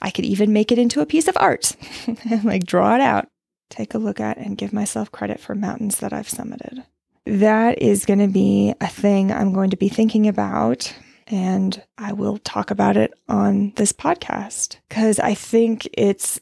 I 0.00 0.10
could 0.10 0.24
even 0.24 0.52
make 0.52 0.72
it 0.72 0.78
into 0.78 1.00
a 1.00 1.06
piece 1.06 1.28
of 1.28 1.36
art, 1.38 1.76
like 2.44 2.64
draw 2.64 2.94
it 2.94 3.00
out, 3.00 3.28
take 3.70 3.94
a 3.94 3.98
look 3.98 4.20
at, 4.20 4.38
and 4.38 4.58
give 4.58 4.72
myself 4.72 5.10
credit 5.12 5.40
for 5.40 5.54
mountains 5.54 5.98
that 5.98 6.12
I've 6.12 6.28
summited. 6.28 6.84
That 7.26 7.80
is 7.80 8.04
going 8.04 8.18
to 8.18 8.28
be 8.28 8.74
a 8.80 8.86
thing 8.86 9.32
I'm 9.32 9.52
going 9.52 9.70
to 9.70 9.76
be 9.76 9.88
thinking 9.88 10.28
about. 10.28 10.94
And 11.26 11.82
I 11.96 12.12
will 12.12 12.36
talk 12.38 12.70
about 12.70 12.98
it 12.98 13.14
on 13.28 13.72
this 13.76 13.92
podcast 13.92 14.76
because 14.88 15.18
I 15.18 15.32
think 15.34 15.88
it's, 15.94 16.38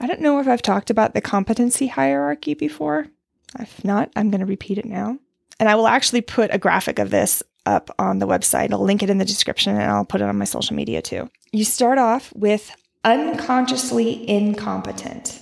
I 0.00 0.06
don't 0.06 0.22
know 0.22 0.40
if 0.40 0.48
I've 0.48 0.62
talked 0.62 0.88
about 0.88 1.12
the 1.12 1.20
competency 1.20 1.86
hierarchy 1.86 2.54
before. 2.54 3.08
If 3.58 3.84
not, 3.84 4.10
I'm 4.16 4.30
going 4.30 4.40
to 4.40 4.46
repeat 4.46 4.78
it 4.78 4.86
now. 4.86 5.18
And 5.60 5.68
I 5.68 5.74
will 5.74 5.86
actually 5.86 6.22
put 6.22 6.52
a 6.52 6.58
graphic 6.58 6.98
of 6.98 7.10
this 7.10 7.42
up 7.66 7.90
on 7.98 8.18
the 8.18 8.26
website. 8.26 8.72
I'll 8.72 8.82
link 8.82 9.02
it 9.02 9.10
in 9.10 9.18
the 9.18 9.24
description 9.24 9.76
and 9.76 9.90
I'll 9.90 10.04
put 10.04 10.20
it 10.20 10.28
on 10.28 10.38
my 10.38 10.44
social 10.44 10.76
media 10.76 11.02
too. 11.02 11.30
You 11.54 11.62
start 11.62 11.98
off 11.98 12.32
with 12.34 12.74
unconsciously 13.04 14.28
incompetent. 14.28 15.40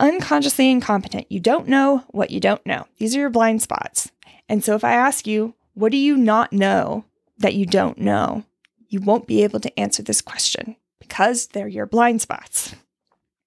Unconsciously 0.00 0.68
incompetent. 0.68 1.30
You 1.30 1.38
don't 1.38 1.68
know 1.68 2.02
what 2.08 2.32
you 2.32 2.40
don't 2.40 2.66
know. 2.66 2.88
These 2.98 3.14
are 3.14 3.20
your 3.20 3.30
blind 3.30 3.62
spots. 3.62 4.10
And 4.48 4.64
so 4.64 4.74
if 4.74 4.82
I 4.82 4.94
ask 4.94 5.28
you, 5.28 5.54
what 5.74 5.92
do 5.92 5.96
you 5.96 6.16
not 6.16 6.52
know 6.52 7.04
that 7.38 7.54
you 7.54 7.66
don't 7.66 7.98
know? 7.98 8.42
You 8.88 9.00
won't 9.00 9.28
be 9.28 9.44
able 9.44 9.60
to 9.60 9.78
answer 9.78 10.02
this 10.02 10.20
question 10.20 10.74
because 10.98 11.46
they're 11.46 11.68
your 11.68 11.86
blind 11.86 12.20
spots. 12.20 12.74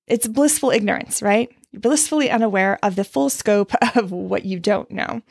It's 0.08 0.29
blissful 0.29 0.71
ignorance, 0.71 1.21
right? 1.21 1.51
You're 1.73 1.82
blissfully 1.82 2.29
unaware 2.29 2.79
of 2.82 2.95
the 2.95 3.03
full 3.03 3.29
scope 3.29 3.73
of 3.97 4.13
what 4.13 4.45
you 4.45 4.62
don't 4.62 4.89
know. 4.91 5.21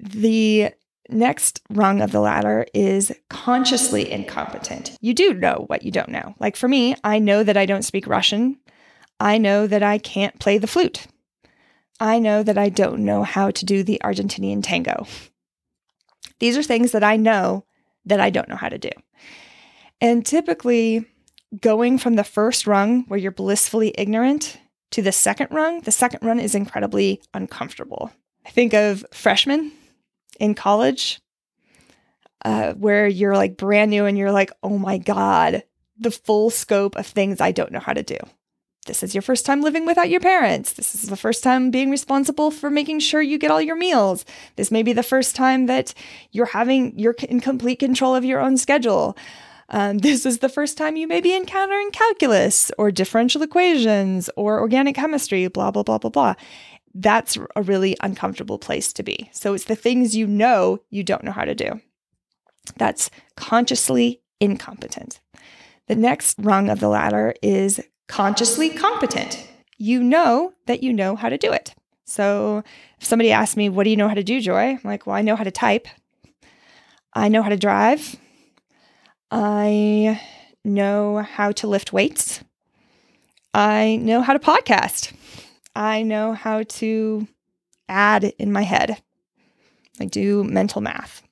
The 0.00 0.72
next 1.08 1.60
rung 1.70 2.00
of 2.00 2.12
the 2.12 2.20
ladder 2.20 2.66
is 2.74 3.12
consciously 3.28 4.10
incompetent. 4.10 4.96
You 5.00 5.14
do 5.14 5.34
know 5.34 5.64
what 5.66 5.82
you 5.82 5.90
don't 5.90 6.10
know. 6.10 6.34
Like 6.38 6.56
for 6.56 6.68
me, 6.68 6.94
I 7.04 7.18
know 7.18 7.42
that 7.42 7.56
I 7.56 7.66
don't 7.66 7.84
speak 7.84 8.06
Russian. 8.06 8.58
I 9.20 9.38
know 9.38 9.66
that 9.66 9.82
I 9.82 9.98
can't 9.98 10.38
play 10.38 10.58
the 10.58 10.66
flute. 10.66 11.06
I 12.00 12.18
know 12.18 12.42
that 12.42 12.58
I 12.58 12.68
don't 12.68 13.04
know 13.04 13.24
how 13.24 13.50
to 13.50 13.64
do 13.64 13.82
the 13.82 14.00
Argentinian 14.04 14.62
tango. 14.62 15.06
These 16.38 16.56
are 16.56 16.62
things 16.62 16.92
that 16.92 17.02
I 17.02 17.16
know 17.16 17.64
that 18.04 18.20
I 18.20 18.30
don't 18.30 18.48
know 18.48 18.56
how 18.56 18.68
to 18.68 18.78
do. 18.78 18.90
And 20.00 20.24
typically, 20.24 21.06
going 21.60 21.98
from 21.98 22.14
the 22.14 22.24
first 22.24 22.66
rung 22.66 23.04
where 23.08 23.18
you're 23.18 23.32
blissfully 23.32 23.92
ignorant 23.98 24.58
to 24.92 25.02
the 25.02 25.12
second 25.12 25.48
rung, 25.50 25.80
the 25.80 25.90
second 25.90 26.20
rung 26.22 26.38
is 26.38 26.54
incredibly 26.54 27.20
uncomfortable. 27.34 28.12
I 28.46 28.50
think 28.50 28.72
of 28.74 29.04
freshmen 29.12 29.72
in 30.38 30.54
college 30.54 31.20
uh, 32.44 32.72
where 32.74 33.06
you're 33.06 33.36
like 33.36 33.56
brand 33.56 33.90
new 33.90 34.06
and 34.06 34.16
you're 34.16 34.32
like, 34.32 34.52
oh 34.62 34.78
my 34.78 34.98
God, 34.98 35.62
the 35.98 36.10
full 36.10 36.50
scope 36.50 36.96
of 36.96 37.06
things 37.06 37.40
I 37.40 37.52
don't 37.52 37.72
know 37.72 37.80
how 37.80 37.92
to 37.92 38.02
do. 38.02 38.18
This 38.86 39.02
is 39.02 39.14
your 39.14 39.22
first 39.22 39.44
time 39.44 39.60
living 39.60 39.84
without 39.84 40.08
your 40.08 40.20
parents. 40.20 40.72
This 40.72 40.94
is 40.94 41.10
the 41.10 41.16
first 41.16 41.42
time 41.42 41.70
being 41.70 41.90
responsible 41.90 42.50
for 42.50 42.70
making 42.70 43.00
sure 43.00 43.20
you 43.20 43.36
get 43.36 43.50
all 43.50 43.60
your 43.60 43.76
meals. 43.76 44.24
This 44.56 44.70
may 44.70 44.82
be 44.82 44.94
the 44.94 45.02
first 45.02 45.36
time 45.36 45.66
that 45.66 45.92
you're 46.32 46.46
having, 46.46 46.98
you're 46.98 47.14
in 47.28 47.40
complete 47.40 47.80
control 47.80 48.14
of 48.14 48.24
your 48.24 48.40
own 48.40 48.56
schedule. 48.56 49.16
Um, 49.68 49.98
this 50.06 50.24
is 50.24 50.38
the 50.38 50.48
first 50.48 50.78
time 50.78 50.96
you 50.96 51.06
may 51.06 51.20
be 51.20 51.36
encountering 51.36 51.90
calculus 51.90 52.70
or 52.78 52.90
differential 52.90 53.42
equations 53.42 54.30
or 54.36 54.58
organic 54.58 54.94
chemistry, 54.94 55.46
blah, 55.48 55.70
blah, 55.70 55.82
blah, 55.82 55.98
blah, 55.98 56.10
blah 56.10 56.34
that's 57.00 57.38
a 57.54 57.62
really 57.62 57.96
uncomfortable 58.00 58.58
place 58.58 58.92
to 58.94 59.02
be. 59.02 59.30
So 59.32 59.54
it's 59.54 59.64
the 59.64 59.76
things 59.76 60.16
you 60.16 60.26
know 60.26 60.80
you 60.90 61.04
don't 61.04 61.22
know 61.22 61.32
how 61.32 61.44
to 61.44 61.54
do. 61.54 61.80
That's 62.76 63.08
consciously 63.36 64.20
incompetent. 64.40 65.20
The 65.86 65.94
next 65.94 66.36
rung 66.40 66.68
of 66.68 66.80
the 66.80 66.88
ladder 66.88 67.34
is 67.40 67.80
consciously 68.08 68.70
competent. 68.70 69.48
You 69.78 70.02
know 70.02 70.52
that 70.66 70.82
you 70.82 70.92
know 70.92 71.14
how 71.14 71.28
to 71.28 71.38
do 71.38 71.52
it. 71.52 71.74
So 72.04 72.64
if 73.00 73.06
somebody 73.06 73.30
asks 73.30 73.56
me, 73.56 73.68
What 73.68 73.84
do 73.84 73.90
you 73.90 73.96
know 73.96 74.08
how 74.08 74.14
to 74.14 74.24
do, 74.24 74.40
Joy? 74.40 74.70
I'm 74.70 74.80
like, 74.82 75.06
Well, 75.06 75.16
I 75.16 75.22
know 75.22 75.36
how 75.36 75.44
to 75.44 75.50
type. 75.50 75.86
I 77.14 77.28
know 77.28 77.42
how 77.42 77.48
to 77.48 77.56
drive. 77.56 78.16
I 79.30 80.20
know 80.64 81.18
how 81.18 81.52
to 81.52 81.66
lift 81.68 81.92
weights. 81.92 82.42
I 83.54 83.96
know 83.96 84.20
how 84.20 84.32
to 84.32 84.38
podcast. 84.38 85.12
I 85.78 86.02
know 86.02 86.32
how 86.32 86.64
to 86.64 87.28
add 87.88 88.24
in 88.36 88.50
my 88.50 88.62
head. 88.62 89.00
I 90.00 90.06
do 90.06 90.42
mental 90.42 90.80
math. 90.80 91.22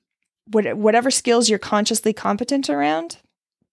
What, 0.49 0.77
whatever 0.77 1.11
skills 1.11 1.49
you're 1.49 1.59
consciously 1.59 2.13
competent 2.13 2.69
around, 2.69 3.17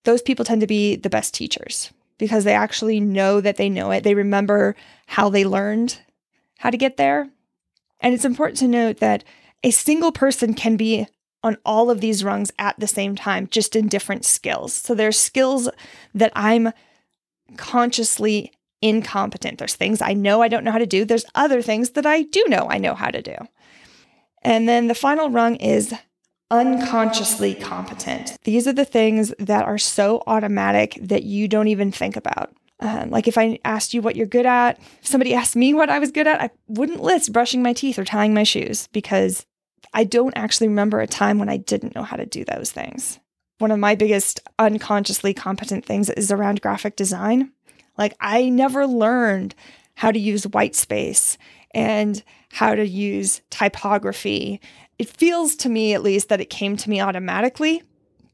those 0.03 0.21
people 0.21 0.45
tend 0.45 0.61
to 0.63 0.67
be 0.67 0.97
the 0.97 1.09
best 1.09 1.33
teachers 1.33 1.93
because 2.19 2.43
they 2.43 2.55
actually 2.55 2.99
know 2.99 3.41
that 3.41 3.57
they 3.57 3.69
know 3.69 3.93
it. 3.93 4.03
They 4.03 4.17
remember 4.17 4.75
how 5.07 5.29
they 5.29 5.45
learned 5.45 6.01
how 6.59 6.71
to 6.71 6.77
get 6.77 6.97
there. 6.97 7.29
And 8.01 8.13
it's 8.13 8.25
important 8.25 8.59
to 8.59 8.67
note 8.67 8.97
that 8.99 9.23
a 9.63 9.71
single 9.71 10.11
person 10.11 10.55
can 10.55 10.77
be 10.77 11.07
on 11.45 11.57
all 11.65 11.89
of 11.89 12.01
these 12.01 12.25
rungs 12.25 12.51
at 12.59 12.79
the 12.81 12.89
same 12.89 13.15
time, 13.15 13.47
just 13.47 13.77
in 13.77 13.87
different 13.87 14.25
skills. 14.25 14.73
So 14.73 14.93
there's 14.93 15.19
skills 15.19 15.69
that 16.15 16.33
I'm 16.35 16.73
consciously 17.57 18.51
incompetent. 18.85 19.59
There's 19.59 19.75
things 19.75 20.03
I 20.03 20.13
know 20.13 20.43
I 20.43 20.49
don't 20.49 20.63
know 20.63 20.71
how 20.71 20.79
to 20.79 20.87
do. 20.87 21.05
There's 21.05 21.25
other 21.35 21.63
things 21.63 21.91
that 21.91 22.05
I 22.05 22.23
do 22.23 22.45
know 22.49 22.67
I 22.69 22.79
know 22.79 22.95
how 22.95 23.11
to 23.11 23.23
do. 23.23 23.35
And 24.43 24.69
then 24.69 24.89
the 24.89 24.95
final 24.95 25.31
rung 25.31 25.57
is 25.57 25.95
unconsciously 26.51 27.55
competent. 27.55 28.37
These 28.45 28.69
are 28.69 28.75
the 28.75 28.85
things 28.85 29.33
that 29.39 29.65
are 29.65 29.79
so 29.79 30.23
automatic 30.27 30.99
that 31.01 31.23
you 31.23 31.49
don't 31.49 31.69
even 31.69 31.91
think 31.91 32.15
about. 32.17 32.55
Um, 32.81 33.09
like 33.09 33.27
if 33.27 33.39
I 33.39 33.59
asked 33.65 33.95
you 33.95 34.03
what 34.03 34.17
you're 34.17 34.27
good 34.27 34.45
at, 34.45 34.79
if 35.01 35.07
somebody 35.07 35.33
asked 35.33 35.57
me 35.57 35.73
what 35.73 35.89
I 35.89 35.99
was 35.99 36.11
good 36.11 36.27
at, 36.27 36.43
I 36.43 36.51
wouldn't 36.69 37.03
list 37.03 37.33
brushing 37.33 37.63
my 37.63 37.73
teeth 37.73 37.99
or 37.99 38.05
tying 38.05 38.35
my 38.35 38.43
shoes 38.43 38.89
because 38.93 39.47
I 39.95 40.05
don't 40.05 40.37
actually 40.37 40.69
remember 40.69 41.01
a 41.01 41.07
time 41.07 41.39
when 41.39 41.49
I 41.49 41.57
didn't 41.57 41.95
know 41.95 42.03
how 42.03 42.17
to 42.17 42.27
do 42.27 42.45
those 42.45 42.71
things. 42.71 43.19
One 43.59 43.71
of 43.71 43.79
my 43.79 43.95
biggest 43.95 44.41
unconsciously 44.59 45.33
competent 45.33 45.87
things 45.87 46.11
is 46.11 46.31
around 46.31 46.61
graphic 46.61 46.97
design. 46.97 47.53
Like 47.97 48.15
I 48.21 48.49
never 48.49 48.87
learned 48.87 49.55
how 49.95 50.11
to 50.11 50.19
use 50.19 50.47
white 50.47 50.75
space 50.75 51.39
and 51.73 52.23
how 52.53 52.75
to 52.75 52.87
use 52.87 53.41
typography. 53.51 54.61
It 54.99 55.09
feels 55.09 55.57
to 55.57 55.69
me, 55.69 55.95
at 55.95 56.03
least, 56.03 56.29
that 56.29 56.41
it 56.41 56.51
came 56.51 56.77
to 56.77 56.91
me 56.91 57.01
automatically. 57.01 57.83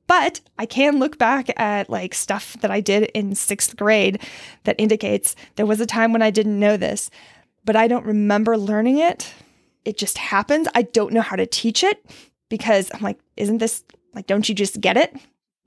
But 0.06 0.40
I 0.58 0.66
can 0.66 0.98
look 0.98 1.18
back 1.18 1.50
at 1.58 1.88
like 1.88 2.14
stuff 2.14 2.56
that 2.60 2.70
I 2.70 2.80
did 2.80 3.04
in 3.14 3.34
sixth 3.34 3.76
grade 3.76 4.20
that 4.64 4.76
indicates 4.78 5.36
there 5.56 5.66
was 5.66 5.80
a 5.80 5.86
time 5.86 6.12
when 6.12 6.20
I 6.20 6.30
didn't 6.30 6.58
know 6.58 6.76
this, 6.76 7.10
but 7.64 7.76
I 7.76 7.86
don't 7.86 8.04
remember 8.04 8.58
learning 8.58 8.98
it. 8.98 9.32
It 9.84 9.96
just 9.96 10.18
happens. 10.18 10.66
I 10.74 10.82
don't 10.82 11.12
know 11.12 11.20
how 11.20 11.36
to 11.36 11.46
teach 11.46 11.84
it 11.84 12.04
because 12.48 12.90
I'm 12.92 13.02
like, 13.02 13.20
isn't 13.36 13.58
this 13.58 13.84
like, 14.12 14.26
don't 14.26 14.48
you 14.48 14.54
just 14.54 14.80
get 14.80 14.96
it? 14.96 15.14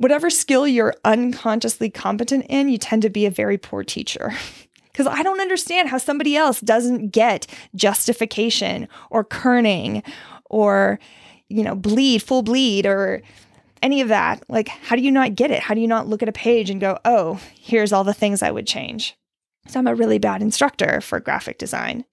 Whatever 0.04 0.30
skill 0.30 0.68
you're 0.68 0.94
unconsciously 1.06 1.89
competent 1.89 2.46
in, 2.50 2.68
you 2.68 2.78
tend 2.78 3.04
to 3.04 3.10
be 3.10 3.26
a 3.26 3.32
very 3.32 3.58
poor 3.58 3.86
teacher. 3.86 4.34
because 4.92 5.08
I 5.08 5.24
don't 5.24 5.39
understand 5.39 5.88
how 5.88 5.98
somebody 5.98 6.36
else 6.36 6.60
doesn't 6.60 7.12
get 7.12 7.48
justification 7.74 8.89
or 9.10 9.24
kerning 9.24 10.04
or, 10.50 11.00
you 11.48 11.63
know, 11.63 11.74
bleed, 11.74 12.22
full 12.22 12.42
bleed 12.42 12.86
or 12.86 13.22
any 13.82 14.02
of 14.02 14.10
that. 14.10 14.44
Like, 14.50 14.68
how 14.68 14.98
do 14.98 15.02
you 15.02 15.10
not 15.10 15.36
get 15.36 15.52
it? 15.52 15.62
How 15.62 15.74
do 15.74 15.80
you 15.80 15.88
not 15.88 16.10
look 16.10 16.22
at 16.22 16.28
a 16.28 16.34
page 16.34 16.70
and 16.70 16.82
go, 16.82 17.00
oh, 17.06 17.39
here's 17.58 17.94
all 17.94 18.04
the 18.04 18.13
things 18.13 18.44
I 18.44 18.52
would 18.52 18.68
change? 18.68 19.16
So 19.70 19.80
I'm 19.80 19.88
a 19.88 19.96
really 19.96 20.20
bad 20.20 20.42
instructor 20.42 21.00
for 21.00 21.22
graphic 21.22 21.58
design. 21.58 22.04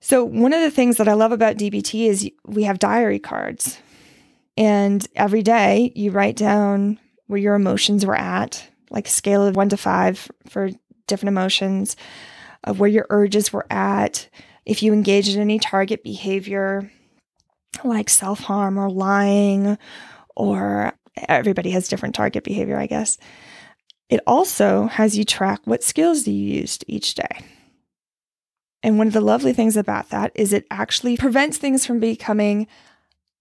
So, 0.00 0.24
one 0.24 0.54
of 0.54 0.62
the 0.62 0.70
things 0.70 0.96
that 0.96 1.08
I 1.08 1.12
love 1.12 1.32
about 1.32 1.58
DBT 1.58 2.08
is 2.08 2.30
we 2.46 2.62
have 2.62 2.78
diary 2.78 3.18
cards. 3.18 3.78
And 4.58 5.06
every 5.14 5.42
day 5.42 5.92
you 5.94 6.10
write 6.10 6.34
down 6.34 6.98
where 7.28 7.38
your 7.38 7.54
emotions 7.54 8.04
were 8.04 8.16
at, 8.18 8.68
like 8.90 9.06
a 9.06 9.10
scale 9.10 9.46
of 9.46 9.54
one 9.54 9.68
to 9.68 9.76
five 9.76 10.28
for 10.48 10.70
different 11.06 11.28
emotions, 11.28 11.94
of 12.64 12.80
where 12.80 12.90
your 12.90 13.06
urges 13.08 13.52
were 13.52 13.66
at, 13.70 14.28
if 14.66 14.82
you 14.82 14.92
engaged 14.92 15.36
in 15.36 15.40
any 15.40 15.60
target 15.60 16.02
behavior 16.02 16.90
like 17.84 18.10
self 18.10 18.40
harm 18.40 18.78
or 18.78 18.90
lying, 18.90 19.78
or 20.34 20.92
everybody 21.28 21.70
has 21.70 21.86
different 21.86 22.16
target 22.16 22.42
behavior, 22.42 22.76
I 22.76 22.88
guess. 22.88 23.16
It 24.10 24.18
also 24.26 24.86
has 24.86 25.16
you 25.16 25.22
track 25.22 25.60
what 25.66 25.84
skills 25.84 26.26
you 26.26 26.34
used 26.34 26.84
each 26.88 27.14
day. 27.14 27.44
And 28.82 28.98
one 28.98 29.06
of 29.06 29.12
the 29.12 29.20
lovely 29.20 29.52
things 29.52 29.76
about 29.76 30.10
that 30.10 30.32
is 30.34 30.52
it 30.52 30.66
actually 30.68 31.16
prevents 31.16 31.58
things 31.58 31.86
from 31.86 32.00
becoming 32.00 32.66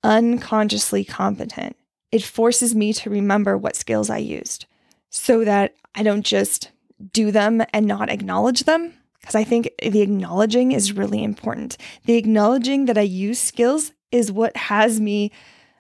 unconsciously 0.03 1.03
competent. 1.03 1.75
It 2.11 2.23
forces 2.23 2.73
me 2.73 2.93
to 2.93 3.09
remember 3.09 3.57
what 3.57 3.75
skills 3.75 4.09
I 4.09 4.17
used 4.17 4.65
so 5.09 5.43
that 5.43 5.75
I 5.95 6.03
don't 6.03 6.25
just 6.25 6.71
do 7.11 7.31
them 7.31 7.63
and 7.73 7.85
not 7.85 8.09
acknowledge 8.09 8.63
them. 8.63 8.93
Because 9.19 9.35
I 9.35 9.43
think 9.43 9.69
the 9.81 10.01
acknowledging 10.01 10.71
is 10.71 10.93
really 10.93 11.21
important. 11.23 11.75
The 12.05 12.15
acknowledging 12.15 12.85
that 12.85 12.97
I 12.97 13.01
use 13.01 13.39
skills 13.39 13.91
is 14.11 14.31
what 14.31 14.55
has 14.55 15.01
me 15.01 15.31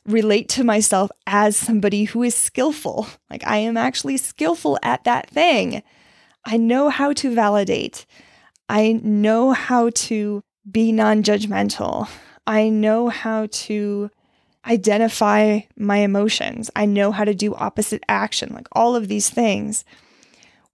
relate 0.05 0.49
to 0.49 0.63
myself 0.63 1.11
as 1.27 1.55
somebody 1.55 2.05
who 2.05 2.23
is 2.23 2.35
skillful. 2.35 3.07
Like 3.29 3.45
I 3.45 3.57
am 3.57 3.77
actually 3.77 4.17
skillful 4.17 4.79
at 4.83 5.03
that 5.03 5.29
thing. 5.29 5.83
I 6.45 6.57
know 6.57 6.89
how 6.89 7.13
to 7.13 7.33
validate. 7.33 8.05
I 8.69 8.99
know 9.03 9.51
how 9.51 9.91
to 9.91 10.43
be 10.69 10.91
non 10.91 11.23
judgmental. 11.23 12.09
I 12.47 12.69
know 12.69 13.09
how 13.09 13.47
to 13.51 14.09
identify 14.65 15.59
my 15.75 15.97
emotions. 15.97 16.71
I 16.75 16.85
know 16.85 17.11
how 17.11 17.25
to 17.25 17.35
do 17.35 17.53
opposite 17.53 18.03
action, 18.09 18.53
like 18.53 18.67
all 18.71 18.95
of 18.95 19.07
these 19.07 19.29
things 19.29 19.85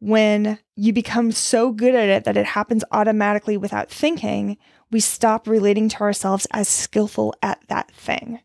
when 0.03 0.59
you 0.75 0.91
become 0.91 1.31
so 1.31 1.71
good 1.71 1.95
at 1.95 2.09
it 2.09 2.25
that 2.25 2.35
it 2.35 2.45
happens 2.45 2.83
automatically 2.91 3.55
without 3.55 3.89
thinking, 3.89 4.57
we 4.91 4.99
stop 4.99 5.47
relating 5.47 5.87
to 5.87 6.01
ourselves 6.01 6.45
as 6.51 6.67
skillful 6.67 7.33
at 7.41 7.61
that 7.69 7.89
thing. 7.91 8.41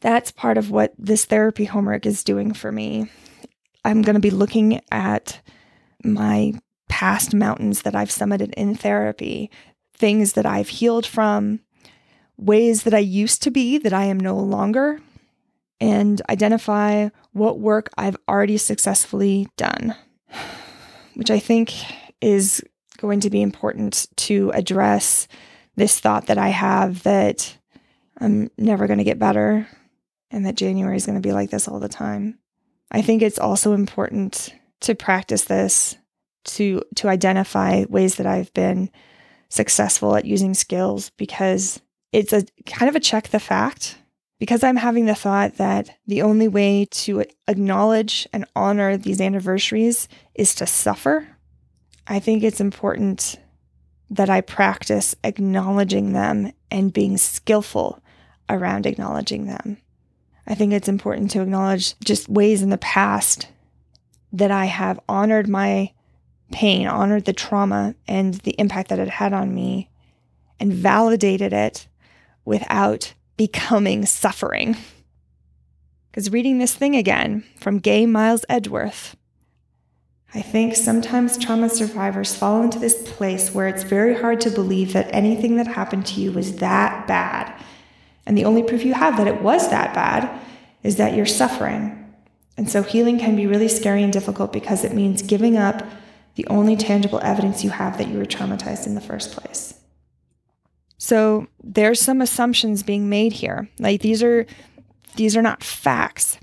That's 0.00 0.30
part 0.30 0.56
of 0.56 0.70
what 0.70 0.94
this 0.96 1.26
therapy 1.26 1.66
homework 1.66 2.06
is 2.06 2.24
doing 2.24 2.54
for 2.54 2.72
me. 2.72 3.10
I'm 3.84 4.00
going 4.00 4.14
to 4.14 4.20
be 4.20 4.30
looking 4.30 4.80
at 4.90 5.42
my 6.02 6.54
past 6.88 7.34
mountains 7.34 7.82
that 7.82 7.94
I've 7.94 8.08
summited 8.08 8.54
in 8.54 8.76
therapy, 8.76 9.50
things 9.92 10.32
that 10.32 10.46
I've 10.46 10.70
healed 10.70 11.04
from, 11.04 11.60
ways 12.36 12.82
that 12.82 12.94
I 12.94 12.98
used 12.98 13.42
to 13.42 13.50
be 13.50 13.78
that 13.78 13.92
I 13.92 14.04
am 14.04 14.20
no 14.20 14.36
longer, 14.38 15.00
and 15.80 16.22
identify 16.30 17.08
what 17.32 17.60
work 17.60 17.90
I've 17.98 18.16
already 18.28 18.56
successfully 18.56 19.48
done 19.56 19.94
which 21.16 21.30
I 21.30 21.38
think 21.38 21.72
is 22.20 22.62
going 22.98 23.20
to 23.20 23.30
be 23.30 23.42
important 23.42 24.06
to 24.16 24.50
address 24.54 25.26
this 25.74 25.98
thought 25.98 26.26
that 26.26 26.38
I 26.38 26.48
have 26.48 27.02
that 27.02 27.56
I'm 28.18 28.50
never 28.56 28.86
going 28.86 28.98
to 28.98 29.04
get 29.04 29.18
better 29.18 29.66
and 30.30 30.46
that 30.46 30.56
January 30.56 30.96
is 30.96 31.06
going 31.06 31.20
to 31.20 31.26
be 31.26 31.32
like 31.32 31.50
this 31.50 31.68
all 31.68 31.80
the 31.80 31.88
time. 31.88 32.38
I 32.90 33.02
think 33.02 33.22
it's 33.22 33.38
also 33.38 33.72
important 33.72 34.54
to 34.80 34.94
practice 34.94 35.44
this 35.44 35.96
to 36.44 36.82
to 36.96 37.08
identify 37.08 37.84
ways 37.88 38.16
that 38.16 38.26
I've 38.26 38.52
been 38.52 38.90
successful 39.48 40.16
at 40.16 40.24
using 40.24 40.54
skills 40.54 41.10
because 41.16 41.80
it's 42.16 42.32
a 42.32 42.46
kind 42.64 42.88
of 42.88 42.96
a 42.96 43.00
check 43.00 43.28
the 43.28 43.38
fact 43.38 43.98
because 44.38 44.64
I'm 44.64 44.76
having 44.76 45.04
the 45.04 45.14
thought 45.14 45.58
that 45.58 45.98
the 46.06 46.22
only 46.22 46.48
way 46.48 46.86
to 46.86 47.24
acknowledge 47.46 48.26
and 48.32 48.46
honor 48.56 48.96
these 48.96 49.20
anniversaries 49.20 50.08
is 50.34 50.54
to 50.54 50.66
suffer, 50.66 51.28
I 52.06 52.18
think 52.18 52.42
it's 52.42 52.58
important 52.58 53.38
that 54.08 54.30
I 54.30 54.40
practice 54.40 55.14
acknowledging 55.24 56.14
them 56.14 56.52
and 56.70 56.90
being 56.90 57.18
skillful 57.18 58.02
around 58.48 58.86
acknowledging 58.86 59.44
them. 59.44 59.76
I 60.46 60.54
think 60.54 60.72
it's 60.72 60.88
important 60.88 61.30
to 61.32 61.42
acknowledge 61.42 61.98
just 61.98 62.30
ways 62.30 62.62
in 62.62 62.70
the 62.70 62.78
past 62.78 63.48
that 64.32 64.50
I 64.50 64.64
have 64.64 64.98
honored 65.06 65.50
my 65.50 65.92
pain, 66.50 66.86
honored 66.86 67.26
the 67.26 67.34
trauma 67.34 67.94
and 68.08 68.32
the 68.36 68.58
impact 68.58 68.88
that 68.88 68.98
it 68.98 69.10
had 69.10 69.34
on 69.34 69.54
me, 69.54 69.90
and 70.58 70.72
validated 70.72 71.52
it 71.52 71.88
without 72.46 73.12
becoming 73.36 74.06
suffering. 74.06 74.76
Because 76.10 76.30
reading 76.30 76.58
this 76.58 76.74
thing 76.74 76.96
again 76.96 77.44
from 77.60 77.78
Gay 77.78 78.06
Miles 78.06 78.46
Edgeworth, 78.48 79.14
I 80.34 80.40
think 80.40 80.74
sometimes 80.74 81.36
trauma 81.36 81.68
survivors 81.68 82.34
fall 82.34 82.62
into 82.62 82.78
this 82.78 83.10
place 83.10 83.52
where 83.54 83.68
it's 83.68 83.82
very 83.82 84.14
hard 84.14 84.40
to 84.42 84.50
believe 84.50 84.92
that 84.94 85.14
anything 85.14 85.56
that 85.56 85.66
happened 85.66 86.06
to 86.06 86.20
you 86.20 86.32
was 86.32 86.56
that 86.56 87.06
bad. 87.06 87.52
And 88.26 88.36
the 88.36 88.44
only 88.44 88.62
proof 88.62 88.84
you 88.84 88.94
have 88.94 89.16
that 89.18 89.28
it 89.28 89.42
was 89.42 89.70
that 89.70 89.94
bad 89.94 90.40
is 90.82 90.96
that 90.96 91.14
you're 91.14 91.26
suffering. 91.26 92.14
And 92.56 92.68
so 92.68 92.82
healing 92.82 93.18
can 93.18 93.36
be 93.36 93.46
really 93.46 93.68
scary 93.68 94.02
and 94.02 94.12
difficult 94.12 94.52
because 94.52 94.84
it 94.84 94.94
means 94.94 95.22
giving 95.22 95.56
up 95.56 95.86
the 96.34 96.46
only 96.48 96.76
tangible 96.76 97.20
evidence 97.22 97.62
you 97.62 97.70
have 97.70 97.98
that 97.98 98.08
you 98.08 98.18
were 98.18 98.24
traumatized 98.24 98.86
in 98.86 98.94
the 98.94 99.00
first 99.00 99.32
place. 99.32 99.74
So 100.98 101.46
there's 101.62 102.00
some 102.00 102.20
assumptions 102.20 102.82
being 102.82 103.08
made 103.08 103.34
here. 103.34 103.68
Like 103.78 104.00
these 104.00 104.22
are 104.22 104.46
these 105.16 105.36
are 105.36 105.42
not 105.42 105.64
facts. 105.64 106.38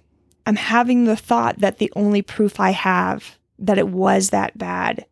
I'm 0.46 0.56
having 0.56 1.06
the 1.06 1.16
thought 1.16 1.60
that 1.60 1.78
the 1.78 1.92
only 1.96 2.22
proof 2.22 2.60
I 2.60 2.72
have 2.72 3.38
that 3.60 3.78
it 3.78 3.88
was 3.88 4.30
that 4.30 4.58
bad 4.58 5.06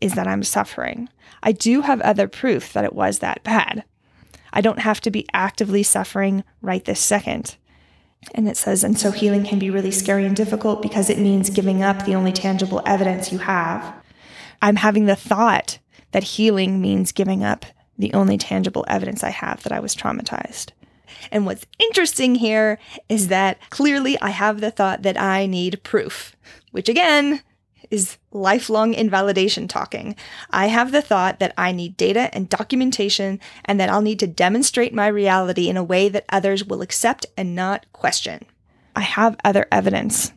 is 0.00 0.14
that 0.14 0.26
I'm 0.26 0.42
suffering. 0.42 1.08
I 1.42 1.52
do 1.52 1.82
have 1.82 2.00
other 2.00 2.28
proof 2.28 2.72
that 2.72 2.84
it 2.84 2.92
was 2.92 3.20
that 3.20 3.42
bad. 3.44 3.84
I 4.52 4.60
don't 4.60 4.80
have 4.80 5.00
to 5.02 5.10
be 5.10 5.26
actively 5.32 5.82
suffering 5.82 6.44
right 6.60 6.84
this 6.84 7.00
second. 7.00 7.56
And 8.34 8.48
it 8.48 8.56
says, 8.56 8.82
and 8.82 8.98
so 8.98 9.10
healing 9.10 9.44
can 9.44 9.58
be 9.58 9.70
really 9.70 9.90
scary 9.90 10.24
and 10.24 10.34
difficult 10.34 10.80
because 10.80 11.10
it 11.10 11.18
means 11.18 11.50
giving 11.50 11.82
up 11.82 12.04
the 12.04 12.14
only 12.14 12.32
tangible 12.32 12.82
evidence 12.86 13.32
you 13.32 13.38
have. 13.38 13.94
I'm 14.62 14.76
having 14.76 15.06
the 15.06 15.16
thought 15.16 15.78
that 16.12 16.24
healing 16.24 16.80
means 16.80 17.12
giving 17.12 17.44
up 17.44 17.66
the 17.98 18.12
only 18.12 18.38
tangible 18.38 18.84
evidence 18.88 19.22
I 19.22 19.30
have 19.30 19.62
that 19.62 19.72
I 19.72 19.80
was 19.80 19.94
traumatized. 19.94 20.70
And 21.30 21.46
what's 21.46 21.66
interesting 21.78 22.34
here 22.34 22.78
is 23.08 23.28
that 23.28 23.58
clearly 23.70 24.20
I 24.20 24.30
have 24.30 24.60
the 24.60 24.70
thought 24.70 25.02
that 25.02 25.20
I 25.20 25.46
need 25.46 25.82
proof, 25.82 26.34
which 26.72 26.88
again 26.88 27.42
is 27.90 28.18
lifelong 28.32 28.94
invalidation 28.94 29.68
talking. 29.68 30.16
I 30.50 30.66
have 30.66 30.90
the 30.90 31.02
thought 31.02 31.38
that 31.38 31.54
I 31.56 31.70
need 31.72 31.96
data 31.96 32.30
and 32.32 32.48
documentation 32.48 33.40
and 33.64 33.78
that 33.78 33.88
I'll 33.88 34.02
need 34.02 34.18
to 34.20 34.26
demonstrate 34.26 34.94
my 34.94 35.06
reality 35.06 35.68
in 35.68 35.76
a 35.76 35.84
way 35.84 36.08
that 36.08 36.24
others 36.28 36.64
will 36.64 36.82
accept 36.82 37.26
and 37.36 37.54
not 37.54 37.86
question. 37.92 38.44
I 38.96 39.02
have 39.02 39.36
other 39.44 39.66
evidence. 39.70 40.32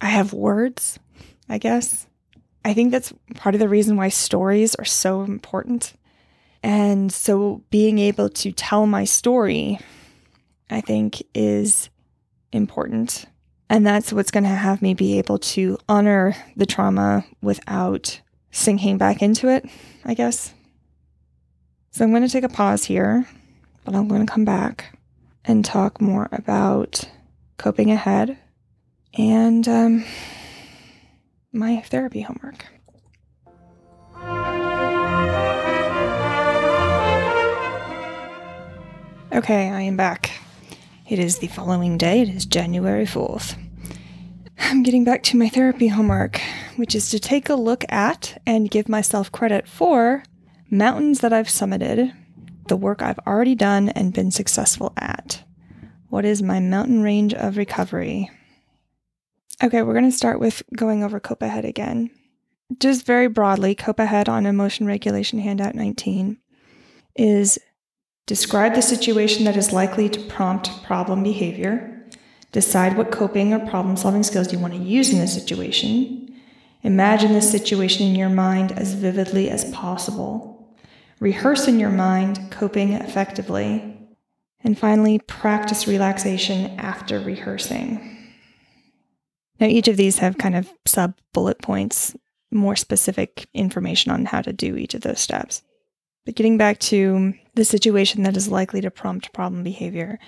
I 0.00 0.06
have 0.06 0.32
words, 0.32 0.98
I 1.48 1.58
guess. 1.58 2.06
I 2.64 2.74
think 2.74 2.90
that's 2.90 3.12
part 3.34 3.54
of 3.54 3.58
the 3.58 3.68
reason 3.68 3.96
why 3.96 4.08
stories 4.08 4.74
are 4.74 4.84
so 4.84 5.22
important. 5.22 5.94
And 6.62 7.12
so 7.12 7.62
being 7.70 7.98
able 7.98 8.28
to 8.30 8.52
tell 8.52 8.86
my 8.86 9.04
story, 9.04 9.78
I 10.70 10.80
think, 10.80 11.22
is 11.34 11.88
important. 12.52 13.26
And 13.68 13.86
that's 13.86 14.12
what's 14.12 14.30
going 14.30 14.44
to 14.44 14.50
have 14.50 14.82
me 14.82 14.94
be 14.94 15.18
able 15.18 15.38
to 15.38 15.78
honor 15.88 16.34
the 16.56 16.66
trauma 16.66 17.24
without 17.40 18.20
sinking 18.50 18.98
back 18.98 19.22
into 19.22 19.48
it, 19.48 19.64
I 20.04 20.14
guess. 20.14 20.52
So 21.92 22.04
I'm 22.04 22.10
going 22.10 22.22
to 22.22 22.28
take 22.28 22.44
a 22.44 22.48
pause 22.48 22.84
here, 22.84 23.26
but 23.84 23.94
I'm 23.94 24.08
going 24.08 24.26
to 24.26 24.32
come 24.32 24.44
back 24.44 24.98
and 25.44 25.64
talk 25.64 26.00
more 26.00 26.28
about 26.32 27.04
coping 27.56 27.90
ahead 27.90 28.38
and 29.14 29.66
um, 29.68 30.04
my 31.52 31.80
therapy 31.82 32.22
homework. 32.22 32.66
Okay, 39.32 39.70
I 39.70 39.82
am 39.82 39.96
back. 39.96 40.32
It 41.08 41.20
is 41.20 41.38
the 41.38 41.46
following 41.46 41.96
day, 41.96 42.22
it 42.22 42.28
is 42.28 42.44
January 42.44 43.04
4th. 43.04 43.56
I'm 44.58 44.82
getting 44.82 45.04
back 45.04 45.22
to 45.24 45.36
my 45.36 45.48
therapy 45.48 45.86
homework, 45.86 46.40
which 46.74 46.96
is 46.96 47.08
to 47.10 47.20
take 47.20 47.48
a 47.48 47.54
look 47.54 47.84
at 47.90 48.42
and 48.44 48.68
give 48.68 48.88
myself 48.88 49.30
credit 49.30 49.68
for 49.68 50.24
mountains 50.68 51.20
that 51.20 51.32
I've 51.32 51.46
summited, 51.46 52.12
the 52.66 52.76
work 52.76 53.02
I've 53.02 53.20
already 53.20 53.54
done 53.54 53.90
and 53.90 54.12
been 54.12 54.32
successful 54.32 54.92
at. 54.96 55.44
What 56.08 56.24
is 56.24 56.42
my 56.42 56.58
mountain 56.58 57.00
range 57.00 57.32
of 57.32 57.56
recovery? 57.56 58.28
Okay, 59.62 59.82
we're 59.82 59.94
going 59.94 60.10
to 60.10 60.16
start 60.16 60.40
with 60.40 60.64
going 60.74 61.04
over 61.04 61.20
Cope 61.20 61.42
Ahead 61.42 61.64
again. 61.64 62.10
Just 62.80 63.06
very 63.06 63.28
broadly, 63.28 63.76
Cope 63.76 64.00
Ahead 64.00 64.28
on 64.28 64.44
Emotion 64.44 64.86
Regulation 64.86 65.38
Handout 65.38 65.76
19 65.76 66.36
is 67.14 67.60
Describe 68.30 68.76
the 68.76 68.80
situation 68.80 69.42
that 69.42 69.56
is 69.56 69.72
likely 69.72 70.08
to 70.08 70.20
prompt 70.20 70.84
problem 70.84 71.24
behavior. 71.24 72.00
Decide 72.52 72.96
what 72.96 73.10
coping 73.10 73.52
or 73.52 73.58
problem 73.58 73.96
solving 73.96 74.22
skills 74.22 74.52
you 74.52 74.60
want 74.60 74.72
to 74.72 74.78
use 74.78 75.12
in 75.12 75.18
the 75.18 75.26
situation. 75.26 76.32
Imagine 76.84 77.32
the 77.32 77.42
situation 77.42 78.06
in 78.06 78.14
your 78.14 78.28
mind 78.28 78.70
as 78.70 78.94
vividly 78.94 79.50
as 79.50 79.68
possible. 79.72 80.72
Rehearse 81.18 81.66
in 81.66 81.80
your 81.80 81.90
mind 81.90 82.52
coping 82.52 82.92
effectively. 82.92 83.98
And 84.62 84.78
finally, 84.78 85.18
practice 85.18 85.88
relaxation 85.88 86.78
after 86.78 87.18
rehearsing. 87.18 88.16
Now, 89.58 89.66
each 89.66 89.88
of 89.88 89.96
these 89.96 90.18
have 90.18 90.38
kind 90.38 90.54
of 90.54 90.72
sub 90.86 91.14
bullet 91.32 91.60
points, 91.60 92.14
more 92.52 92.76
specific 92.76 93.48
information 93.54 94.12
on 94.12 94.24
how 94.26 94.40
to 94.40 94.52
do 94.52 94.76
each 94.76 94.94
of 94.94 95.00
those 95.00 95.18
steps. 95.18 95.64
But 96.26 96.36
getting 96.36 96.58
back 96.58 96.78
to 96.80 97.34
the 97.60 97.64
situation 97.66 98.22
that 98.22 98.38
is 98.38 98.48
likely 98.48 98.80
to 98.80 98.90
prompt 98.90 99.34
problem 99.34 99.62
behavior, 99.62 100.18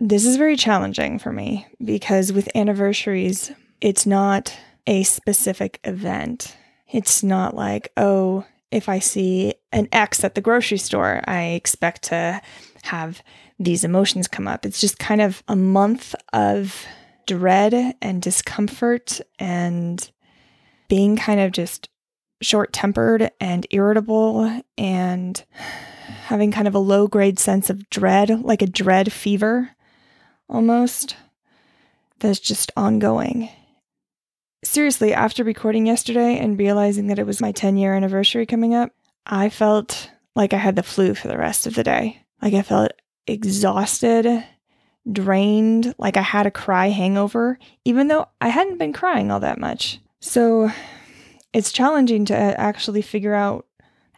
this 0.00 0.24
is 0.24 0.38
very 0.38 0.56
challenging 0.56 1.18
for 1.18 1.30
me 1.30 1.66
because 1.84 2.32
with 2.32 2.56
anniversaries, 2.56 3.52
it's 3.82 4.06
not 4.06 4.56
a 4.86 5.02
specific 5.02 5.78
event. 5.84 6.56
It's 6.90 7.22
not 7.22 7.54
like, 7.54 7.92
oh, 7.98 8.46
if 8.70 8.88
I 8.88 8.98
see 8.98 9.52
an 9.72 9.88
X 9.92 10.24
at 10.24 10.34
the 10.34 10.40
grocery 10.40 10.78
store, 10.78 11.20
I 11.26 11.48
expect 11.48 12.04
to 12.04 12.40
have 12.84 13.22
these 13.58 13.84
emotions 13.84 14.26
come 14.26 14.48
up. 14.48 14.64
It's 14.64 14.80
just 14.80 14.98
kind 14.98 15.20
of 15.20 15.42
a 15.48 15.54
month 15.54 16.14
of 16.32 16.86
dread 17.26 17.94
and 18.00 18.22
discomfort 18.22 19.20
and 19.38 20.10
being 20.88 21.14
kind 21.16 21.40
of 21.40 21.52
just 21.52 21.90
short 22.40 22.72
tempered 22.72 23.30
and 23.38 23.66
irritable 23.70 24.62
and 24.78 25.44
having 26.32 26.50
kind 26.50 26.66
of 26.66 26.74
a 26.74 26.78
low 26.78 27.06
grade 27.06 27.38
sense 27.38 27.68
of 27.68 27.90
dread, 27.90 28.42
like 28.42 28.62
a 28.62 28.66
dread 28.66 29.12
fever 29.12 29.72
almost, 30.48 31.14
that's 32.20 32.40
just 32.40 32.72
ongoing. 32.74 33.50
Seriously, 34.64 35.12
after 35.12 35.44
recording 35.44 35.84
yesterday 35.84 36.38
and 36.38 36.58
realizing 36.58 37.08
that 37.08 37.18
it 37.18 37.26
was 37.26 37.42
my 37.42 37.52
10 37.52 37.76
year 37.76 37.94
anniversary 37.94 38.46
coming 38.46 38.74
up, 38.74 38.92
I 39.26 39.50
felt 39.50 40.10
like 40.34 40.54
I 40.54 40.56
had 40.56 40.74
the 40.74 40.82
flu 40.82 41.12
for 41.14 41.28
the 41.28 41.36
rest 41.36 41.66
of 41.66 41.74
the 41.74 41.84
day. 41.84 42.24
Like 42.40 42.54
I 42.54 42.62
felt 42.62 42.92
exhausted, 43.26 44.42
drained, 45.12 45.94
like 45.98 46.16
I 46.16 46.22
had 46.22 46.46
a 46.46 46.50
cry 46.50 46.88
hangover, 46.88 47.58
even 47.84 48.08
though 48.08 48.26
I 48.40 48.48
hadn't 48.48 48.78
been 48.78 48.94
crying 48.94 49.30
all 49.30 49.40
that 49.40 49.60
much. 49.60 50.00
So 50.20 50.70
it's 51.52 51.72
challenging 51.72 52.24
to 52.24 52.34
uh, 52.34 52.54
actually 52.56 53.02
figure 53.02 53.34
out 53.34 53.66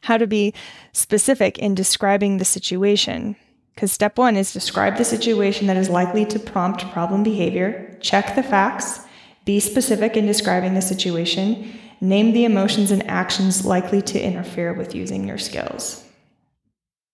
how 0.04 0.18
to 0.18 0.26
be 0.26 0.52
specific 0.92 1.58
in 1.58 1.74
describing 1.74 2.36
the 2.36 2.44
situation. 2.44 3.36
Because 3.74 3.90
step 3.90 4.18
one 4.18 4.36
is 4.36 4.52
describe 4.52 4.98
the 4.98 5.04
situation 5.04 5.66
that 5.66 5.78
is 5.78 5.88
likely 5.88 6.24
to 6.26 6.38
prompt 6.38 6.90
problem 6.92 7.22
behavior, 7.22 7.96
check 8.00 8.36
the 8.36 8.42
facts, 8.42 9.00
be 9.44 9.58
specific 9.60 10.16
in 10.16 10.26
describing 10.26 10.74
the 10.74 10.82
situation, 10.82 11.72
name 12.00 12.32
the 12.32 12.44
emotions 12.44 12.90
and 12.90 13.06
actions 13.08 13.64
likely 13.64 14.02
to 14.02 14.20
interfere 14.20 14.74
with 14.74 14.94
using 14.94 15.26
your 15.26 15.38
skills. 15.38 16.04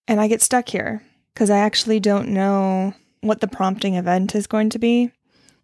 And 0.09 0.21
I 0.21 0.27
get 0.27 0.43
stuck 0.43 0.69
here 0.69 1.03
because 1.33 1.49
I 1.49 1.59
actually 1.59 2.01
don't 2.01 2.29
know 2.29 2.93
what 3.21 3.41
the 3.41 3.49
prompting 3.49 3.95
event 3.95 4.35
is 4.35 4.49
going 4.49 4.71
to 4.71 4.79
be. 4.81 5.13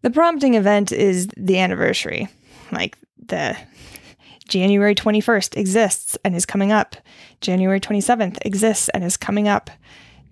The 0.02 0.10
prompting 0.10 0.54
event 0.54 0.92
is 0.92 1.28
the 1.36 1.58
anniversary, 1.58 2.28
like 2.70 2.96
the 3.26 3.56
January 4.48 4.94
21st 4.94 5.56
exists 5.56 6.16
and 6.24 6.36
is 6.36 6.46
coming 6.46 6.70
up. 6.70 6.96
January 7.46 7.78
27th 7.78 8.38
exists 8.44 8.88
and 8.88 9.04
is 9.04 9.16
coming 9.16 9.46
up. 9.46 9.70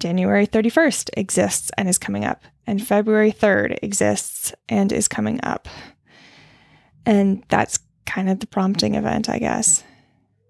January 0.00 0.48
31st 0.48 1.10
exists 1.16 1.70
and 1.78 1.88
is 1.88 1.96
coming 1.96 2.24
up. 2.24 2.42
And 2.66 2.84
February 2.84 3.30
3rd 3.30 3.78
exists 3.82 4.52
and 4.68 4.90
is 4.90 5.06
coming 5.06 5.38
up. 5.44 5.68
And 7.06 7.44
that's 7.48 7.78
kind 8.04 8.28
of 8.28 8.40
the 8.40 8.48
prompting 8.48 8.96
event, 8.96 9.28
I 9.28 9.38
guess. 9.38 9.84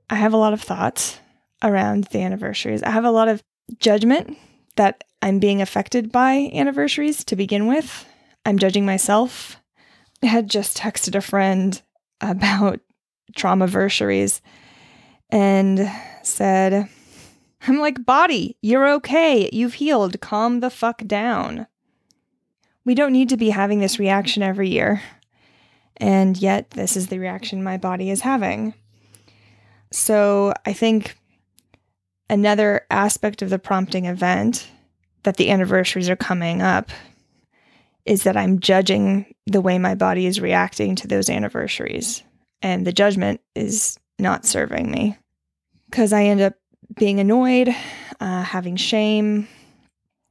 I 0.09 0.15
have 0.15 0.33
a 0.33 0.39
lot 0.39 0.55
of 0.55 0.63
thoughts 0.63 1.19
around 1.63 2.05
the 2.05 2.21
anniversaries. 2.21 2.83
I 2.83 2.93
have 2.93 3.05
a 3.05 3.11
lot 3.11 3.29
of 3.29 3.43
judgment 3.79 4.39
that 4.77 5.05
I'm 5.21 5.41
being 5.41 5.61
affected 5.61 6.11
by 6.11 6.51
anniversaries 6.55 7.25
to 7.25 7.37
begin 7.37 7.67
with. 7.67 8.07
I'm 8.47 8.59
judging 8.59 8.87
myself. 8.87 9.61
I 10.23 10.29
had 10.29 10.49
just 10.49 10.79
texted 10.79 11.15
a 11.15 11.21
friend 11.21 11.83
about 12.23 12.81
trauma 13.37 13.67
traumaversaries 13.67 14.41
and 15.35 15.91
said, 16.23 16.89
I'm 17.67 17.81
like, 17.81 18.07
body, 18.07 18.57
you're 18.63 18.89
okay. 18.95 19.51
You've 19.53 19.75
healed. 19.75 20.21
Calm 20.21 20.61
the 20.61 20.71
fuck 20.71 21.05
down. 21.09 21.67
We 22.85 22.95
don't 22.95 23.13
need 23.13 23.31
to 23.31 23.37
be 23.37 23.51
having 23.51 23.81
this 23.81 23.99
reaction 23.99 24.45
every 24.45 24.69
year. 24.69 25.03
And 25.97 26.37
yet, 26.37 26.71
this 26.71 26.97
is 26.97 27.09
the 27.09 27.19
reaction 27.19 27.65
my 27.65 27.79
body 27.79 28.11
is 28.11 28.21
having. 28.21 28.75
So, 29.91 30.55
I 30.65 30.73
think 30.73 31.17
another 32.31 32.87
aspect 32.89 33.43
of 33.43 33.51
the 33.51 33.59
prompting 33.59 34.07
event 34.07 34.69
that 35.25 35.37
the 35.37 35.51
anniversaries 35.51 36.09
are 36.09 36.17
coming 36.17 36.63
up 36.63 36.91
is 38.05 38.23
that 38.23 38.37
I'm 38.37 38.61
judging 38.61 39.35
the 39.47 39.61
way 39.61 39.79
my 39.79 39.97
body 39.97 40.27
is 40.27 40.41
reacting 40.41 40.95
to 40.97 41.09
those 41.09 41.29
anniversaries 41.29 42.23
and 42.63 42.87
the 42.87 42.93
judgment 42.93 43.41
is 43.55 43.99
not 44.19 44.45
serving 44.45 44.91
me 44.91 45.17
because 45.91 46.13
I 46.13 46.25
end 46.25 46.41
up 46.41 46.55
being 46.97 47.21
annoyed, 47.21 47.69
uh, 48.21 48.43
having 48.43 48.77
shame, 48.77 49.49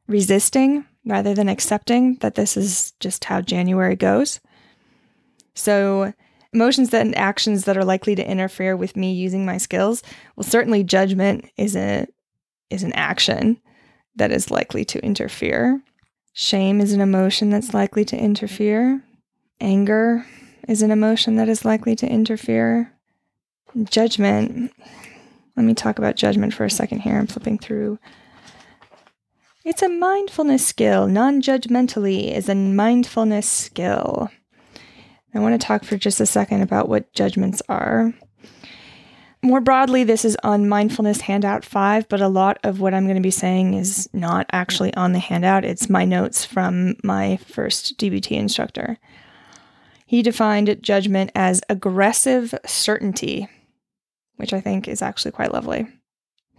resisting 0.08 0.86
rather 1.06 1.34
than 1.34 1.50
accepting 1.50 2.16
that 2.16 2.36
this 2.36 2.56
is 2.56 2.94
just 3.00 3.26
how 3.26 3.42
January 3.42 3.96
goes. 3.96 4.40
So, 5.56 6.14
emotions 6.54 6.94
and 6.94 7.16
actions 7.16 7.66
that 7.66 7.78
are 7.78 7.86
likely 7.86 8.16
to 8.16 8.30
interfere 8.30 8.76
with 8.76 8.96
me 8.96 9.14
using 9.14 9.46
my 9.46 9.58
skills, 9.58 10.04
well, 10.36 10.44
certainly 10.44 10.84
judgment 10.84 11.50
is 11.58 11.76
a 11.76 12.08
is 12.70 12.84
an 12.84 12.94
action 12.94 13.60
that 14.16 14.32
is 14.32 14.50
likely 14.50 14.86
to 14.86 15.04
interfere. 15.04 15.82
Shame 16.34 16.82
is 16.82 16.94
an 16.94 17.02
emotion 17.02 17.50
that's 17.50 17.74
likely 17.74 18.06
to 18.06 18.18
interfere. 18.18 19.04
Anger 19.62 20.26
is 20.68 20.82
an 20.82 20.92
emotion 20.92 21.36
that 21.36 21.50
is 21.50 21.66
likely 21.66 21.96
to 21.96 22.08
interfere. 22.08 22.92
Judgment. 23.84 24.72
Let 25.56 25.66
me 25.66 25.74
talk 25.74 26.00
about 26.00 26.16
judgment 26.16 26.54
for 26.54 26.66
a 26.66 26.70
second 26.70 27.00
here. 27.00 27.18
I'm 27.18 27.28
flipping 27.28 27.60
through. 27.60 28.00
It's 29.64 29.82
a 29.82 29.90
mindfulness 29.90 30.66
skill. 30.66 31.08
Non 31.08 31.42
judgmentally 31.42 32.32
is 32.32 32.50
a 32.50 32.56
mindfulness 32.56 33.50
skill. 33.50 34.30
I 35.34 35.40
want 35.40 35.60
to 35.60 35.66
talk 35.66 35.84
for 35.84 35.98
just 35.98 36.20
a 36.20 36.26
second 36.26 36.62
about 36.62 36.90
what 36.90 37.14
judgments 37.14 37.62
are. 37.70 38.14
More 39.42 39.62
broadly, 39.62 40.04
this 40.04 40.24
is 40.24 40.38
on 40.44 40.70
mindfulness 40.70 41.22
handout 41.22 41.66
five, 41.66 42.08
but 42.08 42.22
a 42.22 42.30
lot 42.30 42.60
of 42.64 42.80
what 42.80 42.94
I'm 42.94 43.06
going 43.06 43.18
to 43.18 43.22
be 43.22 43.32
saying 43.32 43.74
is 43.74 44.08
not 44.14 44.46
actually 44.54 44.94
on 44.96 45.12
the 45.12 45.20
handout. 45.20 45.66
It's 45.66 45.90
my 45.90 46.06
notes 46.06 46.46
from 46.46 46.96
my 47.04 47.38
first 47.38 47.98
DBT 47.98 48.32
instructor. 48.38 48.98
He 50.06 50.22
defined 50.22 50.78
judgment 50.82 51.32
as 51.36 51.62
aggressive 51.70 52.54
certainty, 52.66 53.50
which 54.38 54.54
I 54.54 54.62
think 54.62 54.88
is 54.88 55.02
actually 55.02 55.32
quite 55.32 55.54
lovely. 55.54 55.88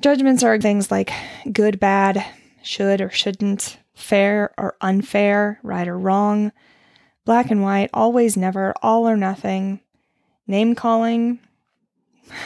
Judgments 0.01 0.43
are 0.43 0.59
things 0.59 0.91
like 0.91 1.13
good, 1.53 1.79
bad, 1.79 2.25
should 2.63 3.01
or 3.01 3.11
shouldn't, 3.11 3.79
fair 3.95 4.53
or 4.59 4.77
unfair, 4.81 5.61
right 5.63 5.87
or 5.87 5.99
wrong, 5.99 6.53
black 7.25 7.51
and 7.51 7.63
white, 7.63 7.91
always, 7.95 8.37
never, 8.37 8.75
all 8.83 9.09
or 9.09 9.17
nothing, 9.17 9.81
name 10.47 10.75
calling. 10.75 11.39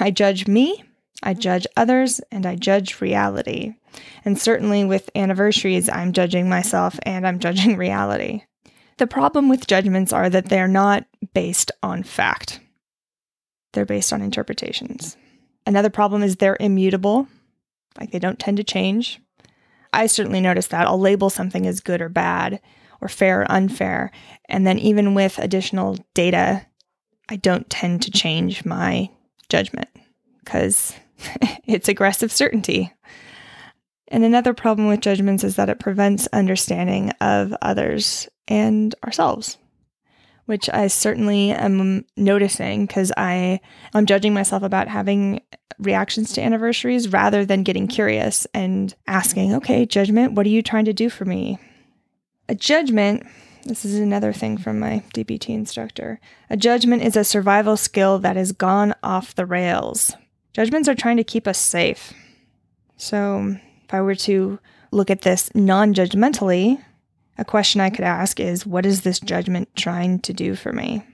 I 0.01 0.11
judge 0.11 0.47
me, 0.47 0.85
I 1.23 1.35
judge 1.35 1.67
others, 1.77 2.21
and 2.31 2.47
I 2.47 2.57
judge 2.57 3.01
reality. 3.01 3.75
And 4.25 4.39
certainly 4.39 4.85
with 4.85 5.11
anniversaries, 5.15 5.89
I'm 5.89 6.13
judging 6.13 6.49
myself 6.49 6.99
and 7.03 7.27
I'm 7.27 7.39
judging 7.39 7.77
reality. 7.79 8.43
The 8.99 9.07
problem 9.07 9.49
with 9.49 9.67
judgments 9.67 10.13
are 10.13 10.29
that 10.29 10.47
they're 10.47 10.69
not 10.69 11.07
based 11.33 11.71
on 11.83 12.03
fact, 12.03 12.61
they're 13.73 13.85
based 13.85 14.13
on 14.13 14.23
interpretations. 14.23 15.17
Another 15.67 15.91
problem 15.91 16.23
is 16.23 16.37
they're 16.37 16.57
immutable, 16.61 17.29
like 17.99 18.11
they 18.11 18.19
don't 18.19 18.39
tend 18.39 18.57
to 18.57 18.65
change. 18.65 19.21
I 19.93 20.07
certainly 20.07 20.41
notice 20.41 20.69
that. 20.69 20.87
I'll 20.87 21.01
label 21.01 21.31
something 21.31 21.67
as 21.67 21.81
good 21.81 22.01
or 22.01 22.09
bad, 22.09 22.61
or 23.01 23.09
fair 23.09 23.43
or 23.43 23.51
unfair. 23.51 24.11
And 24.47 24.67
then, 24.67 24.79
even 24.79 25.15
with 25.15 25.39
additional 25.39 25.97
data, 26.15 26.67
I 27.29 27.37
don't 27.37 27.69
tend 27.69 28.03
to 28.03 28.11
change 28.11 28.65
my 28.65 29.11
judgment 29.49 29.89
because 30.45 30.95
it's 31.67 31.89
aggressive 31.89 32.33
certainty. 32.33 32.93
And 34.09 34.25
another 34.25 34.55
problem 34.55 34.89
with 34.89 35.01
judgments 35.01 35.45
is 35.45 35.57
that 35.57 35.69
it 35.69 35.81
prevents 35.81 36.27
understanding 36.29 37.11
of 37.21 37.55
others 37.61 38.29
and 38.47 38.95
ourselves, 39.05 39.59
which 40.49 40.71
I 40.73 40.87
certainly 40.87 41.53
am 41.53 42.07
noticing 42.17 42.87
because 42.87 43.13
I 43.19 43.61
am 43.93 44.07
judging 44.07 44.33
myself 44.33 44.63
about 44.63 44.89
having 44.89 45.43
reactions 45.79 46.33
to 46.33 46.43
anniversaries 46.43 47.13
rather 47.13 47.45
than 47.45 47.65
getting 47.65 47.87
curious 47.87 48.47
and 48.55 48.95
asking, 49.07 49.55
okay, 49.57 49.85
judgment, 49.85 50.33
what 50.33 50.47
are 50.47 50.49
you 50.49 50.63
trying 50.63 50.87
to 50.87 50.95
do 50.95 51.11
for 51.11 51.27
me? 51.27 51.59
A 52.49 52.55
judgment, 52.55 53.27
this 53.67 53.85
is 53.85 53.97
another 53.97 54.33
thing 54.33 54.57
from 54.57 54.79
my 54.79 55.03
DBT 55.15 55.51
instructor. 55.51 56.19
A 56.49 56.57
judgment 56.57 57.03
is 57.03 57.15
a 57.15 57.25
survival 57.25 57.77
skill 57.77 58.19
that 58.21 58.37
has 58.37 58.53
gone 58.53 58.95
off 59.03 59.35
the 59.35 59.45
rails. 59.45 60.17
Judgments 60.55 60.89
are 60.89 60.95
trying 60.95 61.19
to 61.19 61.25
keep 61.25 61.47
us 61.47 61.59
safe. 61.59 62.15
So, 62.97 63.59
if 63.85 63.93
I 63.93 64.01
were 64.01 64.15
to 64.15 64.59
look 64.93 65.11
at 65.11 65.21
this 65.21 65.55
non 65.55 65.93
judgmentally, 65.93 66.83
a 67.39 67.45
question 67.45 67.81
I 67.81 67.91
could 67.91 68.05
ask 68.05 68.41
is 68.41 68.67
what 68.67 68.85
is 68.85 69.03
this 69.03 69.21
judgment 69.21 69.69
trying 69.77 70.19
to 70.21 70.33
do 70.33 70.55
for 70.55 70.73
me? 70.73 71.05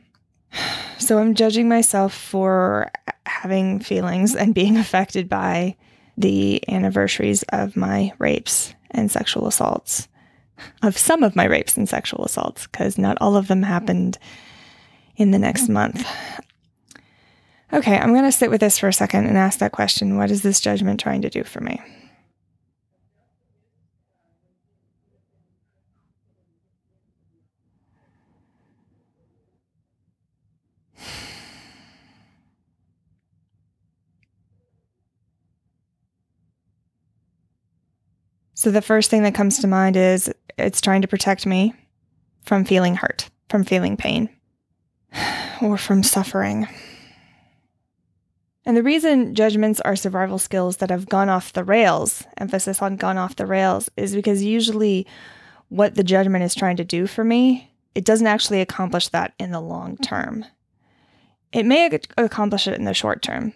So, 0.96 1.18
I'm 1.18 1.34
judging 1.34 1.68
myself 1.68 2.14
for 2.14 2.90
having 3.26 3.80
feelings 3.80 4.34
and 4.34 4.54
being 4.54 4.76
affected 4.78 5.28
by 5.28 5.76
the 6.16 6.62
anniversaries 6.68 7.42
of 7.50 7.76
my 7.76 8.12
rapes 8.18 8.74
and 8.92 9.10
sexual 9.10 9.48
assaults 9.48 10.08
of 10.82 10.96
some 10.96 11.22
of 11.22 11.36
my 11.36 11.44
rapes 11.44 11.76
and 11.76 11.88
sexual 11.88 12.24
assaults 12.24 12.66
because 12.66 12.98
not 12.98 13.18
all 13.20 13.36
of 13.36 13.48
them 13.48 13.62
happened 13.62 14.18
in 15.16 15.30
the 15.30 15.38
next 15.38 15.68
month. 15.68 16.06
Okay, 17.72 17.96
I'm 17.96 18.12
going 18.12 18.24
to 18.24 18.32
sit 18.32 18.50
with 18.50 18.60
this 18.60 18.78
for 18.78 18.88
a 18.88 18.92
second 18.92 19.26
and 19.26 19.36
ask 19.36 19.58
that 19.58 19.72
question 19.72 20.16
What 20.16 20.30
is 20.30 20.42
this 20.42 20.60
judgment 20.60 21.00
trying 21.00 21.22
to 21.22 21.30
do 21.30 21.42
for 21.44 21.60
me? 21.60 21.80
So 38.64 38.70
the 38.70 38.80
first 38.80 39.10
thing 39.10 39.24
that 39.24 39.34
comes 39.34 39.58
to 39.58 39.66
mind 39.66 39.94
is 39.94 40.32
it's 40.56 40.80
trying 40.80 41.02
to 41.02 41.06
protect 41.06 41.44
me 41.44 41.74
from 42.46 42.64
feeling 42.64 42.94
hurt, 42.94 43.28
from 43.50 43.62
feeling 43.62 43.98
pain, 43.98 44.30
or 45.60 45.76
from 45.76 46.02
suffering. 46.02 46.66
And 48.64 48.74
the 48.74 48.82
reason 48.82 49.34
judgments 49.34 49.82
are 49.82 49.96
survival 49.96 50.38
skills 50.38 50.78
that 50.78 50.88
have 50.88 51.10
gone 51.10 51.28
off 51.28 51.52
the 51.52 51.62
rails, 51.62 52.24
emphasis 52.38 52.80
on 52.80 52.96
gone 52.96 53.18
off 53.18 53.36
the 53.36 53.44
rails, 53.44 53.90
is 53.98 54.14
because 54.14 54.42
usually 54.42 55.06
what 55.68 55.94
the 55.94 56.02
judgment 56.02 56.42
is 56.42 56.54
trying 56.54 56.78
to 56.78 56.84
do 56.84 57.06
for 57.06 57.22
me, 57.22 57.70
it 57.94 58.06
doesn't 58.06 58.26
actually 58.26 58.62
accomplish 58.62 59.08
that 59.08 59.34
in 59.38 59.50
the 59.50 59.60
long 59.60 59.98
term. 59.98 60.42
It 61.52 61.66
may 61.66 61.90
accomplish 62.16 62.66
it 62.66 62.78
in 62.78 62.84
the 62.84 62.94
short 62.94 63.20
term, 63.20 63.52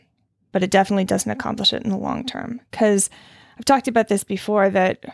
but 0.53 0.63
it 0.63 0.71
definitely 0.71 1.07
doesn't 1.07 1.33
accomplish 1.33 1.73
it 1.73 1.83
in 1.83 1.89
the 1.89 1.97
long 1.97 2.27
term. 2.27 2.61
Because 2.71 3.09
I've 3.59 3.65
talked 3.65 3.89
about 3.89 4.09
this 4.09 4.23
before 4.23 4.71
that 4.71 5.05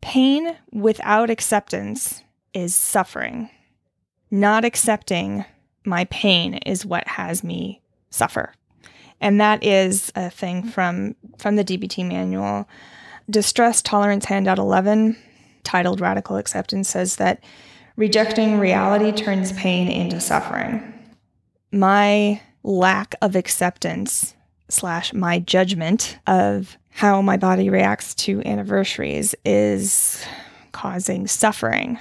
pain 0.00 0.56
without 0.72 1.30
acceptance 1.30 2.22
is 2.52 2.74
suffering. 2.74 3.48
Not 4.30 4.64
accepting 4.64 5.44
my 5.84 6.04
pain 6.06 6.54
is 6.66 6.84
what 6.84 7.06
has 7.06 7.44
me 7.44 7.80
suffer. 8.10 8.52
And 9.20 9.40
that 9.40 9.62
is 9.62 10.10
a 10.16 10.30
thing 10.30 10.64
from 10.64 11.14
from 11.38 11.56
the 11.56 11.64
DBT 11.64 12.06
manual. 12.08 12.68
Distress 13.28 13.80
Tolerance 13.82 14.24
Handout 14.24 14.58
11, 14.58 15.16
titled 15.62 16.00
Radical 16.00 16.36
Acceptance, 16.36 16.88
says 16.88 17.16
that 17.16 17.44
rejecting 17.94 18.58
reality 18.58 19.12
turns 19.12 19.52
pain 19.52 19.88
into 19.88 20.20
suffering. 20.20 20.92
My 21.70 22.40
lack 22.64 23.14
of 23.22 23.36
acceptance 23.36 24.34
slash 24.68 25.12
my 25.12 25.38
judgment 25.38 26.18
of 26.26 26.76
how 26.90 27.22
my 27.22 27.36
body 27.36 27.70
reacts 27.70 28.14
to 28.14 28.42
anniversaries 28.44 29.34
is 29.44 30.24
causing 30.72 31.26
suffering. 31.26 31.98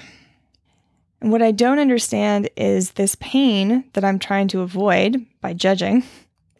And 1.22 1.32
what 1.32 1.42
I 1.42 1.52
don't 1.52 1.80
understand 1.80 2.50
is 2.56 2.92
this 2.92 3.16
pain 3.16 3.84
that 3.94 4.04
I'm 4.04 4.20
trying 4.20 4.48
to 4.50 4.62
avoid 4.62 5.26
by 5.42 5.54
judging. 5.54 6.04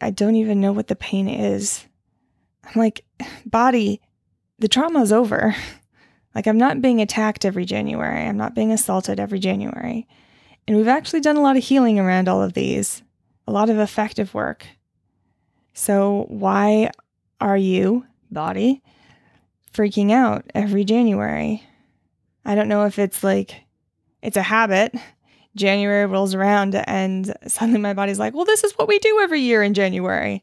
I 0.00 0.10
don't 0.10 0.36
even 0.36 0.60
know 0.60 0.72
what 0.72 0.88
the 0.88 0.96
pain 0.96 1.28
is. 1.28 1.86
I'm 2.64 2.78
like, 2.78 3.04
body, 3.44 4.00
the 4.58 4.68
trauma 4.68 5.02
is 5.02 5.12
over. 5.12 5.54
Like, 6.34 6.46
I'm 6.46 6.58
not 6.58 6.80
being 6.80 7.00
attacked 7.00 7.44
every 7.44 7.64
January. 7.64 8.24
I'm 8.24 8.36
not 8.36 8.54
being 8.54 8.70
assaulted 8.70 9.18
every 9.18 9.40
January. 9.40 10.06
And 10.68 10.76
we've 10.76 10.86
actually 10.86 11.20
done 11.20 11.36
a 11.36 11.42
lot 11.42 11.56
of 11.56 11.64
healing 11.64 11.98
around 11.98 12.28
all 12.28 12.40
of 12.40 12.52
these, 12.52 13.02
a 13.48 13.52
lot 13.52 13.68
of 13.68 13.78
effective 13.78 14.32
work. 14.32 14.64
So, 15.72 16.26
why 16.28 16.90
are 17.40 17.56
you 17.56 18.06
body 18.30 18.82
freaking 19.72 20.10
out 20.12 20.44
every 20.54 20.84
January. 20.84 21.62
I 22.44 22.54
don't 22.54 22.68
know 22.68 22.84
if 22.86 22.98
it's 22.98 23.22
like 23.22 23.62
it's 24.22 24.36
a 24.36 24.42
habit. 24.42 24.94
January 25.56 26.06
rolls 26.06 26.34
around 26.34 26.76
and 26.76 27.34
suddenly 27.46 27.80
my 27.80 27.92
body's 27.92 28.18
like, 28.18 28.34
well, 28.34 28.44
this 28.44 28.62
is 28.62 28.72
what 28.72 28.88
we 28.88 28.98
do 29.00 29.20
every 29.20 29.40
year 29.40 29.62
in 29.62 29.74
January. 29.74 30.42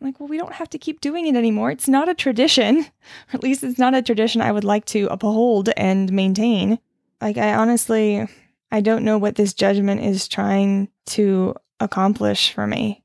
I'm 0.00 0.06
like, 0.06 0.20
well, 0.20 0.28
we 0.28 0.38
don't 0.38 0.54
have 0.54 0.70
to 0.70 0.78
keep 0.78 1.00
doing 1.00 1.26
it 1.26 1.36
anymore. 1.36 1.70
It's 1.70 1.88
not 1.88 2.08
a 2.08 2.14
tradition. 2.14 2.78
Or 2.78 2.84
at 3.34 3.42
least 3.42 3.64
it's 3.64 3.78
not 3.78 3.94
a 3.94 4.02
tradition 4.02 4.40
I 4.40 4.52
would 4.52 4.64
like 4.64 4.84
to 4.86 5.06
uphold 5.10 5.70
and 5.76 6.12
maintain. 6.12 6.78
Like, 7.20 7.36
I 7.36 7.54
honestly, 7.54 8.26
I 8.70 8.80
don't 8.80 9.04
know 9.04 9.18
what 9.18 9.34
this 9.34 9.52
judgment 9.52 10.02
is 10.02 10.28
trying 10.28 10.88
to 11.06 11.54
accomplish 11.80 12.52
for 12.52 12.66
me. 12.66 13.02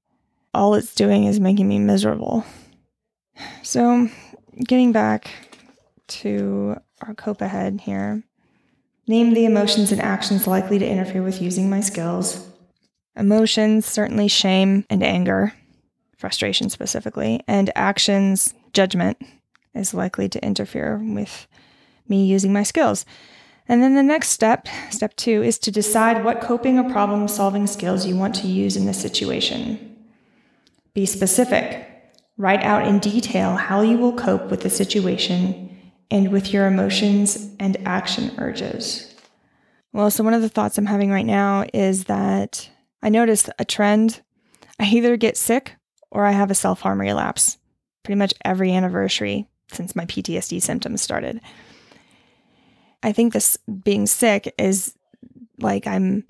All 0.53 0.75
it's 0.75 0.93
doing 0.93 1.25
is 1.25 1.39
making 1.39 1.67
me 1.67 1.79
miserable. 1.79 2.45
So, 3.63 4.09
getting 4.65 4.91
back 4.91 5.31
to 6.07 6.77
our 7.01 7.13
cope 7.13 7.41
ahead 7.41 7.81
here. 7.81 8.23
Name 9.07 9.33
the 9.33 9.45
emotions 9.45 9.91
and 9.91 10.01
actions 10.01 10.47
likely 10.47 10.79
to 10.79 10.87
interfere 10.87 11.21
with 11.21 11.41
using 11.41 11.69
my 11.69 11.81
skills. 11.81 12.47
Emotions, 13.15 13.85
certainly 13.85 14.27
shame 14.27 14.85
and 14.89 15.03
anger, 15.03 15.53
frustration 16.17 16.69
specifically, 16.69 17.41
and 17.47 17.69
actions, 17.75 18.53
judgment, 18.71 19.17
is 19.75 19.93
likely 19.93 20.29
to 20.29 20.43
interfere 20.43 20.97
with 20.97 21.47
me 22.07 22.25
using 22.25 22.53
my 22.53 22.63
skills. 22.63 23.05
And 23.67 23.81
then 23.81 23.95
the 23.95 24.03
next 24.03 24.29
step, 24.29 24.67
step 24.89 25.15
two, 25.15 25.41
is 25.41 25.57
to 25.59 25.71
decide 25.71 26.23
what 26.23 26.41
coping 26.41 26.79
or 26.79 26.89
problem 26.89 27.27
solving 27.27 27.67
skills 27.67 28.05
you 28.05 28.15
want 28.15 28.35
to 28.35 28.47
use 28.47 28.75
in 28.75 28.85
this 28.85 29.01
situation. 29.01 29.95
Be 30.93 31.05
specific. 31.05 31.92
Write 32.37 32.63
out 32.63 32.87
in 32.87 32.99
detail 32.99 33.55
how 33.55 33.81
you 33.81 33.97
will 33.97 34.13
cope 34.13 34.49
with 34.49 34.61
the 34.61 34.69
situation 34.69 35.69
and 36.09 36.31
with 36.31 36.51
your 36.51 36.67
emotions 36.67 37.49
and 37.59 37.77
action 37.85 38.31
urges. 38.37 39.13
Well, 39.91 40.09
so 40.09 40.23
one 40.23 40.33
of 40.33 40.41
the 40.41 40.49
thoughts 40.49 40.77
I'm 40.77 40.87
having 40.87 41.11
right 41.11 41.25
now 41.25 41.65
is 41.73 42.05
that 42.05 42.69
I 43.03 43.09
noticed 43.09 43.49
a 43.59 43.65
trend. 43.65 44.21
I 44.79 44.85
either 44.85 45.17
get 45.17 45.37
sick 45.37 45.75
or 46.09 46.25
I 46.25 46.31
have 46.31 46.49
a 46.49 46.55
self 46.55 46.81
harm 46.81 46.99
relapse 46.99 47.57
pretty 48.03 48.17
much 48.17 48.33
every 48.43 48.73
anniversary 48.73 49.47
since 49.71 49.95
my 49.95 50.05
PTSD 50.05 50.61
symptoms 50.61 51.01
started. 51.01 51.39
I 53.01 53.11
think 53.11 53.33
this 53.33 53.57
being 53.83 54.05
sick 54.07 54.53
is 54.57 54.95
like 55.59 55.85
I'm 55.87 56.25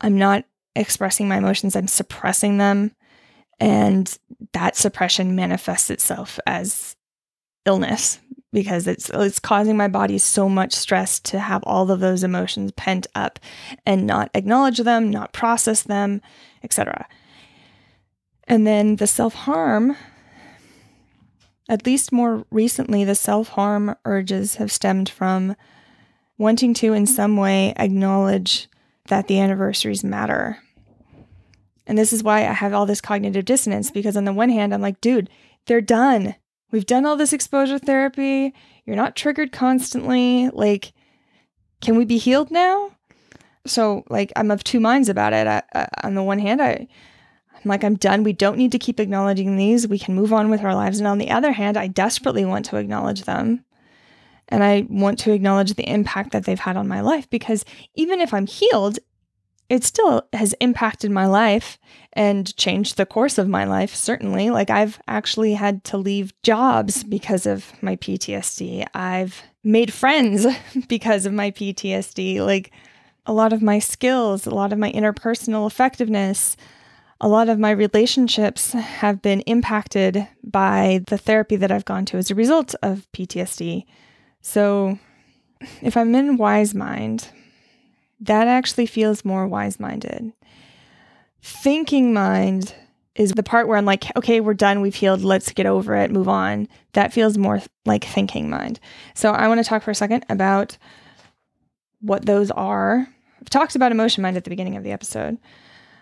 I'm 0.00 0.18
not 0.18 0.44
expressing 0.76 1.28
my 1.28 1.38
emotions, 1.38 1.74
I'm 1.74 1.88
suppressing 1.88 2.58
them 2.58 2.92
and 3.60 4.18
that 4.52 4.76
suppression 4.76 5.34
manifests 5.34 5.90
itself 5.90 6.38
as 6.46 6.96
illness 7.64 8.20
because 8.52 8.86
it's 8.86 9.10
it's 9.12 9.38
causing 9.38 9.76
my 9.76 9.88
body 9.88 10.16
so 10.16 10.48
much 10.48 10.72
stress 10.72 11.20
to 11.20 11.38
have 11.38 11.62
all 11.64 11.90
of 11.90 12.00
those 12.00 12.24
emotions 12.24 12.72
pent 12.72 13.06
up 13.14 13.38
and 13.84 14.06
not 14.06 14.30
acknowledge 14.34 14.78
them, 14.78 15.10
not 15.10 15.32
process 15.32 15.82
them, 15.82 16.22
etc. 16.62 17.06
And 18.46 18.66
then 18.66 18.96
the 18.96 19.06
self-harm 19.06 19.96
at 21.68 21.84
least 21.84 22.12
more 22.12 22.44
recently, 22.50 23.04
the 23.04 23.14
self 23.14 23.48
harm 23.48 23.94
urges 24.04 24.56
have 24.56 24.72
stemmed 24.72 25.08
from 25.08 25.54
wanting 26.38 26.72
to, 26.72 26.94
in 26.94 27.06
some 27.06 27.36
way, 27.36 27.74
acknowledge 27.76 28.68
that 29.08 29.28
the 29.28 29.38
anniversaries 29.38 30.02
matter. 30.02 30.58
And 31.88 31.96
this 31.96 32.12
is 32.12 32.22
why 32.22 32.40
I 32.40 32.52
have 32.52 32.74
all 32.74 32.86
this 32.86 33.00
cognitive 33.00 33.46
dissonance 33.46 33.90
because, 33.90 34.16
on 34.16 34.26
the 34.26 34.32
one 34.32 34.50
hand, 34.50 34.72
I'm 34.74 34.82
like, 34.82 35.00
dude, 35.00 35.30
they're 35.66 35.80
done. 35.80 36.34
We've 36.70 36.86
done 36.86 37.06
all 37.06 37.16
this 37.16 37.32
exposure 37.32 37.78
therapy. 37.78 38.54
You're 38.84 38.94
not 38.94 39.16
triggered 39.16 39.52
constantly. 39.52 40.50
Like, 40.50 40.92
can 41.80 41.96
we 41.96 42.04
be 42.04 42.18
healed 42.18 42.50
now? 42.50 42.90
So, 43.66 44.04
like, 44.10 44.32
I'm 44.36 44.50
of 44.50 44.62
two 44.62 44.80
minds 44.80 45.08
about 45.08 45.32
it. 45.32 45.46
I, 45.46 45.62
I, 45.74 45.88
on 46.04 46.14
the 46.14 46.22
one 46.22 46.38
hand, 46.38 46.60
I, 46.60 46.86
I'm 47.54 47.62
like, 47.64 47.82
I'm 47.82 47.96
done. 47.96 48.22
We 48.22 48.34
don't 48.34 48.58
need 48.58 48.72
to 48.72 48.78
keep 48.78 49.00
acknowledging 49.00 49.56
these. 49.56 49.88
We 49.88 49.98
can 49.98 50.14
move 50.14 50.32
on 50.32 50.50
with 50.50 50.62
our 50.62 50.74
lives. 50.74 50.98
And 50.98 51.08
on 51.08 51.18
the 51.18 51.30
other 51.30 51.52
hand, 51.52 51.78
I 51.78 51.86
desperately 51.86 52.44
want 52.44 52.66
to 52.66 52.76
acknowledge 52.76 53.22
them. 53.22 53.64
And 54.48 54.62
I 54.62 54.86
want 54.88 55.18
to 55.20 55.32
acknowledge 55.32 55.74
the 55.74 55.90
impact 55.90 56.32
that 56.32 56.44
they've 56.44 56.58
had 56.58 56.76
on 56.76 56.88
my 56.88 57.00
life 57.00 57.28
because 57.28 57.64
even 57.94 58.20
if 58.20 58.32
I'm 58.32 58.46
healed, 58.46 58.98
it 59.68 59.84
still 59.84 60.26
has 60.32 60.54
impacted 60.60 61.10
my 61.10 61.26
life 61.26 61.78
and 62.14 62.56
changed 62.56 62.96
the 62.96 63.06
course 63.06 63.36
of 63.36 63.48
my 63.48 63.64
life, 63.64 63.94
certainly. 63.94 64.50
Like, 64.50 64.70
I've 64.70 65.00
actually 65.06 65.54
had 65.54 65.84
to 65.84 65.98
leave 65.98 66.32
jobs 66.42 67.04
because 67.04 67.44
of 67.44 67.70
my 67.82 67.96
PTSD. 67.96 68.86
I've 68.94 69.42
made 69.62 69.92
friends 69.92 70.46
because 70.88 71.26
of 71.26 71.34
my 71.34 71.50
PTSD. 71.50 72.40
Like, 72.44 72.72
a 73.26 73.32
lot 73.32 73.52
of 73.52 73.60
my 73.60 73.78
skills, 73.78 74.46
a 74.46 74.50
lot 74.50 74.72
of 74.72 74.78
my 74.78 74.90
interpersonal 74.90 75.66
effectiveness, 75.66 76.56
a 77.20 77.28
lot 77.28 77.48
of 77.50 77.58
my 77.58 77.70
relationships 77.70 78.72
have 78.72 79.20
been 79.20 79.40
impacted 79.42 80.26
by 80.42 81.02
the 81.08 81.18
therapy 81.18 81.56
that 81.56 81.70
I've 81.70 81.84
gone 81.84 82.06
to 82.06 82.16
as 82.16 82.30
a 82.30 82.34
result 82.34 82.74
of 82.82 83.06
PTSD. 83.12 83.84
So, 84.40 84.98
if 85.82 85.96
I'm 85.96 86.14
in 86.14 86.36
wise 86.38 86.74
mind, 86.74 87.28
that 88.20 88.48
actually 88.48 88.86
feels 88.86 89.24
more 89.24 89.46
wise 89.46 89.78
minded. 89.78 90.32
Thinking 91.40 92.12
mind 92.12 92.74
is 93.14 93.32
the 93.32 93.42
part 93.42 93.66
where 93.66 93.76
I'm 93.76 93.84
like, 93.84 94.04
okay, 94.16 94.40
we're 94.40 94.54
done, 94.54 94.80
we've 94.80 94.94
healed, 94.94 95.22
let's 95.22 95.50
get 95.52 95.66
over 95.66 95.96
it, 95.96 96.10
move 96.10 96.28
on. 96.28 96.68
That 96.92 97.12
feels 97.12 97.36
more 97.36 97.60
like 97.84 98.04
thinking 98.04 98.48
mind. 98.48 98.78
So, 99.14 99.32
I 99.32 99.48
want 99.48 99.58
to 99.58 99.68
talk 99.68 99.82
for 99.82 99.90
a 99.90 99.94
second 99.94 100.24
about 100.28 100.78
what 102.00 102.26
those 102.26 102.50
are. 102.52 103.08
I've 103.40 103.50
talked 103.50 103.74
about 103.74 103.92
emotion 103.92 104.22
mind 104.22 104.36
at 104.36 104.44
the 104.44 104.50
beginning 104.50 104.76
of 104.76 104.84
the 104.84 104.92
episode. 104.92 105.38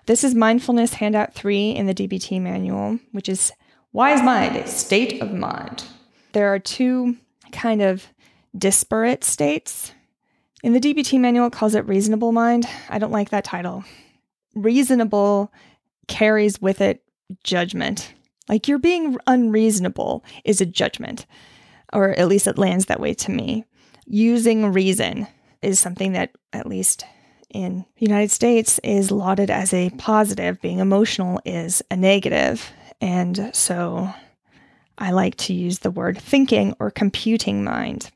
This 0.07 0.23
is 0.25 0.35
mindfulness 0.35 0.95
handout 0.95 1.35
three 1.35 1.71
in 1.71 1.87
the 1.87 1.95
DBT 1.95 2.41
manual, 2.41 2.99
which 3.12 3.29
is 3.29 3.53
wise 3.93 4.23
mind, 4.23 4.57
a 4.57 4.67
state 4.69 5.21
of 5.21 5.33
mind. 5.33 5.85
There 6.33 6.53
are 6.53 6.59
two 6.59 7.17
kind 7.51 7.83
of 7.83 8.07
disparate 8.57 9.25
states. 9.25 9.93
In 10.63 10.73
the 10.73 10.81
DBT 10.81 11.21
manual, 11.21 11.49
it 11.49 11.53
calls 11.53 11.75
it 11.75 11.87
reasonable 11.87 12.33
mind. 12.33 12.67
I 12.89 12.99
don't 12.99 13.13
like 13.13 13.31
that 13.31 13.45
title. 13.45 13.85
Reasonable 14.55 15.53
carries 16.09 16.61
with 16.61 16.81
it 16.81 17.03
judgment. 17.45 18.15
Like 18.49 18.69
you're 18.69 18.79
being 18.79 19.19
unreasonable 19.27 20.25
is 20.45 20.61
a 20.61 20.67
judgment, 20.67 21.27
or 21.93 22.11
at 22.11 22.29
least 22.29 22.47
it 22.47 22.59
lands 22.59 22.87
that 22.87 23.01
way 23.01 23.13
to 23.15 23.31
me. 23.31 23.65
Using 24.07 24.73
reason 24.73 25.27
is 25.63 25.79
something 25.79 26.13
that, 26.13 26.31
at 26.53 26.67
least 26.67 27.05
in 27.51 27.85
the 27.99 28.07
United 28.07 28.31
States 28.31 28.79
is 28.83 29.11
lauded 29.11 29.51
as 29.51 29.75
a 29.75 29.91
positive, 29.91 30.61
being 30.61 30.79
emotional 30.79 31.41
is 31.45 31.83
a 31.91 31.97
negative. 31.97 32.73
And 33.01 33.51
so 33.55 34.11
I 34.97 35.11
like 35.11 35.37
to 35.37 35.53
use 35.53 35.81
the 35.81 35.91
word 35.91 36.19
thinking 36.19 36.75
or 36.79 36.91
computing 36.91 37.65
mind. 37.65 38.11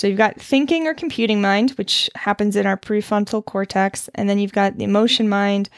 So 0.00 0.06
you've 0.06 0.16
got 0.16 0.40
thinking 0.40 0.86
or 0.86 0.94
computing 0.94 1.42
mind, 1.42 1.72
which 1.72 2.08
happens 2.14 2.56
in 2.56 2.64
our 2.64 2.78
prefrontal 2.78 3.44
cortex, 3.44 4.08
and 4.14 4.30
then 4.30 4.38
you've 4.38 4.50
got 4.50 4.78
the 4.78 4.84
emotion 4.84 5.28
mind, 5.28 5.68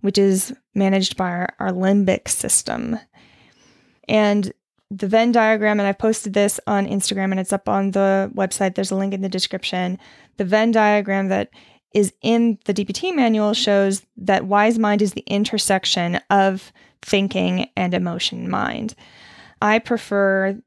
which 0.00 0.16
is 0.16 0.54
managed 0.76 1.16
by 1.16 1.28
our, 1.28 1.48
our 1.58 1.70
limbic 1.72 2.28
system. 2.28 2.96
And 4.08 4.52
the 4.92 5.08
Venn 5.08 5.32
diagram, 5.32 5.80
and 5.80 5.88
I've 5.88 5.98
posted 5.98 6.34
this 6.34 6.60
on 6.68 6.86
Instagram 6.86 7.32
and 7.32 7.40
it's 7.40 7.52
up 7.52 7.68
on 7.68 7.90
the 7.90 8.30
website. 8.32 8.76
There's 8.76 8.92
a 8.92 8.94
link 8.94 9.12
in 9.12 9.22
the 9.22 9.28
description. 9.28 9.98
The 10.36 10.44
Venn 10.44 10.70
diagram 10.70 11.26
that 11.30 11.50
is 11.92 12.12
in 12.22 12.60
the 12.66 12.74
DBT 12.74 13.12
manual 13.12 13.54
shows 13.54 14.06
that 14.18 14.46
wise 14.46 14.78
mind 14.78 15.02
is 15.02 15.14
the 15.14 15.24
intersection 15.26 16.20
of 16.30 16.72
thinking 17.02 17.68
and 17.76 17.92
emotion 17.92 18.48
mind. 18.48 18.94
I 19.60 19.80
prefer 19.80 20.60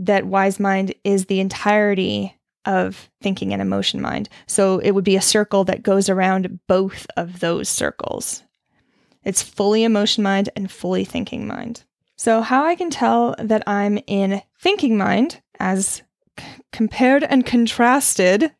that 0.00 0.26
wise 0.26 0.58
mind 0.58 0.92
is 1.04 1.26
the 1.26 1.38
entirety 1.38 2.34
of 2.68 3.10
thinking 3.20 3.52
and 3.52 3.60
emotion 3.60 4.00
mind. 4.00 4.28
So 4.46 4.78
it 4.78 4.92
would 4.92 5.02
be 5.02 5.16
a 5.16 5.22
circle 5.22 5.64
that 5.64 5.82
goes 5.82 6.08
around 6.08 6.60
both 6.68 7.06
of 7.16 7.40
those 7.40 7.68
circles. 7.68 8.44
It's 9.24 9.42
fully 9.42 9.82
emotion 9.82 10.22
mind 10.22 10.50
and 10.54 10.70
fully 10.70 11.04
thinking 11.04 11.46
mind. 11.46 11.82
So, 12.16 12.42
how 12.42 12.64
I 12.64 12.74
can 12.74 12.90
tell 12.90 13.34
that 13.38 13.62
I'm 13.66 13.98
in 14.06 14.42
thinking 14.60 14.96
mind 14.96 15.40
as 15.60 16.02
c- 16.38 16.44
compared 16.72 17.22
and 17.22 17.46
contrasted 17.46 18.52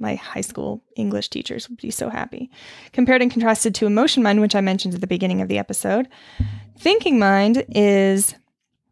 my 0.00 0.14
high 0.14 0.40
school 0.40 0.82
English 0.96 1.28
teachers 1.28 1.68
would 1.68 1.80
be 1.80 1.90
so 1.90 2.08
happy. 2.08 2.50
Compared 2.92 3.22
and 3.22 3.30
contrasted 3.30 3.74
to 3.76 3.86
emotion 3.86 4.22
mind, 4.22 4.40
which 4.40 4.54
I 4.54 4.60
mentioned 4.60 4.94
at 4.94 5.00
the 5.00 5.06
beginning 5.06 5.40
of 5.40 5.48
the 5.48 5.58
episode, 5.58 6.08
thinking 6.78 7.18
mind 7.18 7.64
is 7.68 8.34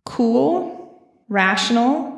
cool, 0.04 1.00
rational, 1.28 2.16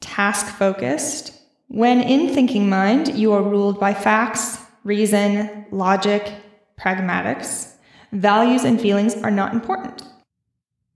task 0.00 0.46
focused. 0.46 1.39
When 1.70 2.00
in 2.00 2.34
thinking 2.34 2.68
mind, 2.68 3.16
you 3.16 3.32
are 3.32 3.42
ruled 3.42 3.78
by 3.78 3.94
facts, 3.94 4.58
reason, 4.82 5.66
logic, 5.70 6.32
pragmatics. 6.78 7.72
Values 8.10 8.64
and 8.64 8.80
feelings 8.80 9.14
are 9.14 9.30
not 9.30 9.54
important. 9.54 10.02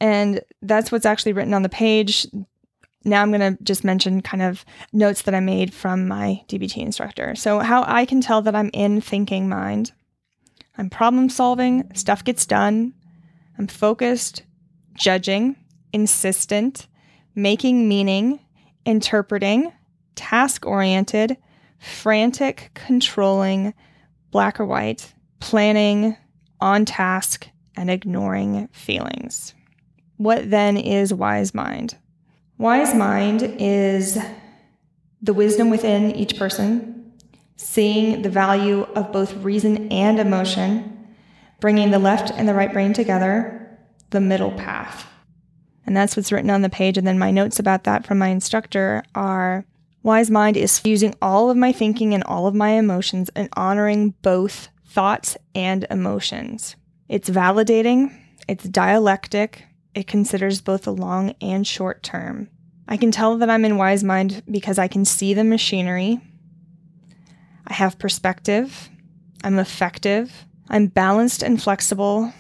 And 0.01 0.41
that's 0.63 0.91
what's 0.91 1.07
actually 1.07 1.33
written 1.33 1.55
on 1.55 1.63
the 1.63 1.69
page 1.69 2.27
now 3.05 3.23
I'm 3.23 3.31
going 3.31 3.57
to 3.57 3.63
just 3.63 3.85
mention 3.85 4.23
kind 4.23 4.43
of 4.43 4.65
notes 4.93 5.23
that 5.23 5.35
I 5.35 5.41
made 5.41 5.73
from 5.75 6.09
my 6.09 6.43
DBT 6.49 6.79
instructor. 6.79 7.35
So, 7.35 7.59
how 7.59 7.85
I 7.87 8.07
can 8.07 8.21
tell 8.21 8.43
that 8.43 8.55
I'm 8.55 8.71
in 8.73 9.01
thinking 9.01 9.49
mind 9.49 9.93
I'm 10.77 10.91
problem 10.91 11.29
solving, 11.29 11.91
stuff 11.95 12.25
gets 12.25 12.47
done, 12.47 12.95
I'm 13.59 13.69
focused, 13.69 14.43
judging, 14.95 15.57
insistent, 15.93 16.89
making 17.35 17.89
meaning, 17.89 18.41
interpreting, 18.85 19.73
task 20.15 20.67
oriented, 20.67 21.37
frantic, 21.79 22.71
controlling, 22.75 23.75
black 24.31 24.59
or 24.59 24.67
white, 24.67 25.13
planning, 25.41 26.17
on 26.61 26.85
task, 26.85 27.49
and 27.77 27.91
ignoring 27.91 28.69
feelings. 28.73 29.55
What 30.17 30.51
then 30.51 30.77
is 30.77 31.13
wise 31.13 31.55
mind? 31.55 31.97
Wise 32.59 32.95
mind 32.95 33.43
is 33.59 34.19
the 35.21 35.35
wisdom 35.35 35.71
within 35.71 36.15
each 36.15 36.39
person, 36.39 37.13
seeing 37.57 38.23
the 38.23 38.31
value 38.31 38.83
of 38.95 39.13
both 39.13 39.35
reason 39.37 39.91
and 39.91 40.19
emotion, 40.19 41.15
bringing 41.61 41.91
the 41.91 41.99
left 41.99 42.31
and 42.31 42.49
the 42.49 42.55
right 42.55 42.73
brain 42.73 42.93
together, 42.93 43.79
the 44.11 44.21
middle 44.21 44.53
path. 44.53 45.07
And 45.87 45.97
that's 45.97 46.17
what's 46.17 46.33
written 46.33 46.51
on 46.51 46.63
the 46.63 46.71
page. 46.71 46.97
And 46.97 47.07
then 47.07 47.19
my 47.19 47.31
notes 47.31 47.59
about 47.59 47.85
that 47.85 48.07
from 48.07 48.19
my 48.19 48.29
instructor 48.29 49.03
are 49.15 49.65
Wise 50.05 50.31
mind 50.31 50.59
is 50.59 50.83
using 50.85 51.15
all 51.23 51.49
of 51.49 51.57
my 51.57 51.73
thinking 51.73 52.13
and 52.13 52.23
all 52.25 52.47
of 52.47 52.55
my 52.55 52.73
emotions 52.73 53.31
and 53.35 53.49
honoring 53.57 54.11
both 54.21 54.69
thoughts 54.87 55.35
and 55.55 55.87
emotions. 55.91 56.77
It's 57.09 57.31
validating, 57.31 58.15
it's 58.47 58.65
dialectic, 58.65 59.65
it 59.95 60.07
considers 60.07 60.61
both 60.61 60.83
the 60.83 60.93
long 60.93 61.35
and 61.41 61.67
short 61.67 62.03
term. 62.03 62.51
I 62.87 62.99
can 62.99 63.13
tell 63.13 63.39
that 63.39 63.49
I'm 63.49 63.65
in 63.65 63.79
wise 63.79 64.05
mind 64.05 64.43
because 64.51 64.79
I 64.79 64.89
can 64.89 65.07
see 65.07 65.33
the 65.33 65.43
machinery. 65.43 66.21
I 67.67 67.73
have 67.73 67.99
perspective. 67.99 68.91
I'm 69.43 69.59
effective. 69.59 70.45
I'm 70.69 70.89
balanced 70.89 71.43
and 71.43 71.63
flexible. 71.63 72.31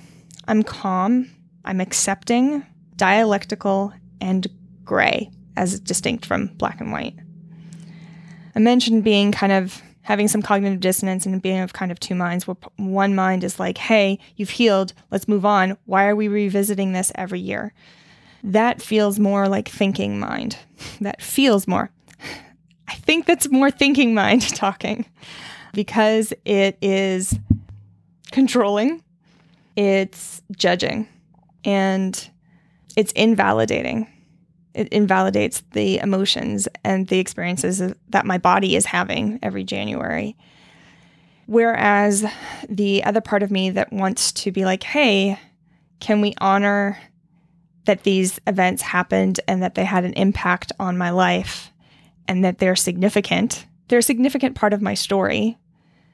I'm 0.47 0.65
calm. 0.65 1.31
I'm 1.65 1.81
accepting, 1.81 2.67
dialectical, 2.97 3.95
and 4.21 4.47
gray, 4.85 5.31
as 5.57 5.81
distinct 5.81 6.27
from 6.27 6.49
black 6.49 6.83
and 6.83 6.93
white. 6.93 7.15
I 8.55 8.61
mentioned 8.61 9.05
being 9.05 9.33
kind 9.33 9.53
of 9.53 9.83
having 10.03 10.29
some 10.29 10.43
cognitive 10.43 10.81
dissonance 10.81 11.25
and 11.25 11.41
being 11.41 11.61
of 11.61 11.73
kind 11.73 11.91
of 11.91 11.99
two 11.99 12.15
minds, 12.15 12.47
where 12.47 12.57
one 12.77 13.15
mind 13.15 13.43
is 13.43 13.59
like, 13.59 13.79
hey, 13.79 14.19
you've 14.37 14.51
healed, 14.51 14.93
let's 15.11 15.27
move 15.27 15.47
on. 15.47 15.77
Why 15.87 16.07
are 16.07 16.17
we 16.17 16.29
revisiting 16.29 16.93
this 16.93 17.11
every 17.15 17.41
year? 17.41 17.73
That 18.43 18.83
feels 18.83 19.19
more 19.19 19.49
like 19.49 19.69
thinking 19.69 20.21
mind. 20.21 20.59
That 21.01 21.23
feels 21.23 21.67
more. 21.67 21.91
I 22.87 22.95
think 22.95 23.25
that's 23.25 23.51
more 23.51 23.71
thinking 23.71 24.13
mind 24.13 24.43
talking 24.55 25.07
because 25.73 26.35
it 26.45 26.77
is 26.83 27.39
controlling, 28.31 29.03
it's 29.77 30.43
judging, 30.55 31.09
and 31.65 32.29
it's 32.95 33.13
invalidating 33.13 34.07
it 34.75 34.89
invalidates 34.89 35.63
the 35.73 35.99
emotions 35.99 36.69
and 36.83 37.07
the 37.09 37.21
experiences 37.21 37.81
that 38.09 38.27
my 38.27 38.39
body 38.39 38.77
is 38.77 38.87
having 38.87 39.39
every 39.43 39.65
January. 39.65 40.37
Whereas 41.47 42.25
the 42.69 43.05
other 43.05 43.21
part 43.21 43.43
of 43.43 43.51
me 43.51 43.71
that 43.71 43.93
wants 43.93 44.33
to 44.33 44.51
be 44.51 44.65
like, 44.65 44.83
hey, 44.83 45.39
can 46.01 46.21
we 46.21 46.35
honor 46.39 46.99
that 47.85 48.03
these 48.03 48.41
events 48.47 48.83
happened 48.83 49.41
and 49.47 49.63
that 49.63 49.75
they 49.75 49.85
had 49.85 50.05
an 50.05 50.15
impact 50.15 50.73
on 50.81 50.99
my 50.99 51.11
life 51.11 51.71
and 52.27 52.45
that 52.45 52.59
they're 52.59 52.77
significant? 52.77 53.67
They're 53.89 53.99
a 53.99 54.03
significant 54.03 54.57
part 54.57 54.73
of 54.73 54.83
my 54.83 54.95
story. 54.95 55.59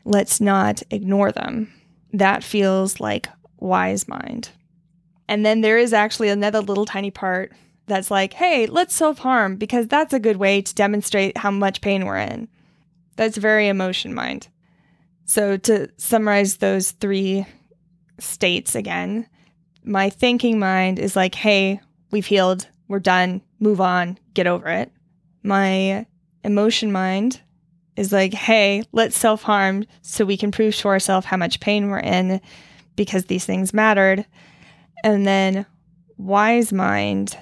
Let's 0.05 0.41
not 0.41 0.83
ignore 0.91 1.33
them. 1.33 1.73
That 2.13 2.43
feels 2.43 2.99
like 2.99 3.29
wise 3.59 4.09
mind. 4.09 4.51
And 5.29 5.47
then 5.47 5.61
there 5.61 5.79
is 5.79 5.93
actually 5.93 6.29
another 6.29 6.61
little 6.61 6.87
tiny 6.87 7.13
part 7.13 7.53
that's 7.91 8.11
like, 8.11 8.33
hey, 8.33 8.67
let's 8.67 8.95
self 8.95 9.19
harm 9.19 9.57
because 9.57 9.87
that's 9.87 10.15
a 10.15 10.21
good 10.21 10.37
way 10.37 10.63
to 10.63 10.75
demonstrate 10.75 11.37
how 11.37 11.51
much 11.51 11.81
pain 11.81 12.07
we're 12.07 12.17
in. 12.19 12.49
That's 13.17 13.37
very 13.37 13.69
emotion 13.69 14.15
mind. 14.15 14.49
So, 15.27 15.57
to 15.59 15.91
summarize 15.99 16.57
those 16.57 16.93
three 16.93 17.47
states 18.19 18.75
again, 18.75 19.27
my 19.85 20.09
thinking 20.09 20.59
mind 20.59 20.99
is 20.99 21.17
like, 21.17 21.35
hey, 21.35 21.81
we've 22.11 22.27
healed, 22.27 22.67
we're 22.89 23.01
done, 23.01 23.43
move 23.59 23.81
on, 23.81 24.19
get 24.35 24.47
over 24.47 24.69
it. 24.69 24.91
My 25.43 26.07
emotion 26.45 26.93
mind 26.93 27.41
is 27.97 28.13
like, 28.13 28.33
hey, 28.33 28.85
let's 28.93 29.19
self 29.19 29.43
harm 29.43 29.85
so 30.03 30.25
we 30.25 30.37
can 30.37 30.53
prove 30.53 30.75
to 30.77 30.89
ourselves 30.89 31.27
how 31.27 31.37
much 31.37 31.61
pain 31.61 31.91
we're 31.91 31.99
in 31.99 32.41
because 32.97 33.27
these 33.27 33.45
things 33.45 33.75
mattered. 33.75 34.25
And 35.03 35.27
then 35.27 35.67
wise 36.17 36.73
mind 36.73 37.37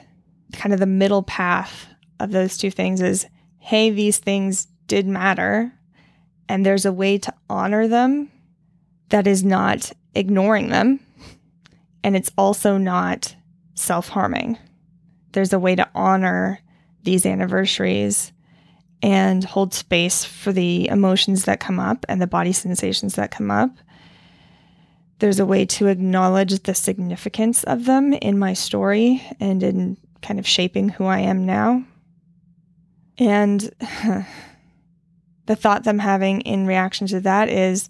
kind 0.52 0.72
of 0.72 0.80
the 0.80 0.86
middle 0.86 1.22
path 1.22 1.86
of 2.20 2.30
those 2.30 2.56
two 2.56 2.70
things 2.70 3.00
is 3.00 3.26
hey, 3.58 3.90
these 3.90 4.18
things 4.18 4.66
did 4.86 5.06
matter, 5.06 5.72
and 6.48 6.64
there's 6.64 6.86
a 6.86 6.92
way 6.92 7.18
to 7.18 7.34
honor 7.50 7.86
them 7.86 8.30
that 9.10 9.26
is 9.26 9.44
not 9.44 9.92
ignoring 10.14 10.68
them, 10.68 11.00
and 12.02 12.16
it's 12.16 12.30
also 12.38 12.78
not 12.78 13.34
self 13.74 14.08
harming. 14.08 14.58
There's 15.32 15.52
a 15.52 15.58
way 15.58 15.74
to 15.76 15.88
honor 15.94 16.60
these 17.02 17.26
anniversaries 17.26 18.32
and 19.02 19.44
hold 19.44 19.74
space 19.74 20.24
for 20.24 20.52
the 20.52 20.88
emotions 20.88 21.44
that 21.44 21.60
come 21.60 21.78
up 21.78 22.04
and 22.08 22.20
the 22.20 22.26
body 22.26 22.52
sensations 22.52 23.14
that 23.14 23.30
come 23.30 23.50
up. 23.50 23.70
There's 25.20 25.40
a 25.40 25.46
way 25.46 25.66
to 25.66 25.88
acknowledge 25.88 26.62
the 26.62 26.74
significance 26.74 27.64
of 27.64 27.84
them 27.84 28.12
in 28.12 28.38
my 28.38 28.54
story 28.54 29.22
and 29.40 29.62
in 29.62 29.96
kind 30.22 30.38
of 30.38 30.46
shaping 30.46 30.88
who 30.88 31.04
I 31.04 31.20
am 31.20 31.46
now. 31.46 31.84
And 33.18 33.60
the 35.46 35.56
thought 35.56 35.84
that 35.84 35.90
I'm 35.90 35.98
having 35.98 36.40
in 36.42 36.66
reaction 36.66 37.06
to 37.08 37.20
that 37.20 37.48
is 37.48 37.88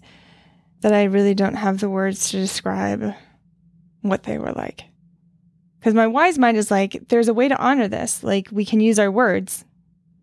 that 0.81 0.93
I 0.93 1.03
really 1.03 1.33
don't 1.33 1.55
have 1.55 1.79
the 1.79 1.89
words 1.89 2.29
to 2.29 2.37
describe 2.37 3.13
what 4.01 4.23
they 4.23 4.37
were 4.37 4.53
like. 4.53 4.85
Because 5.79 5.93
my 5.93 6.07
wise 6.07 6.37
mind 6.37 6.57
is 6.57 6.71
like, 6.71 7.07
there's 7.09 7.27
a 7.27 7.33
way 7.33 7.47
to 7.47 7.57
honor 7.57 7.87
this. 7.87 8.23
Like, 8.23 8.49
we 8.51 8.65
can 8.65 8.81
use 8.81 8.99
our 8.99 9.11
words. 9.11 9.63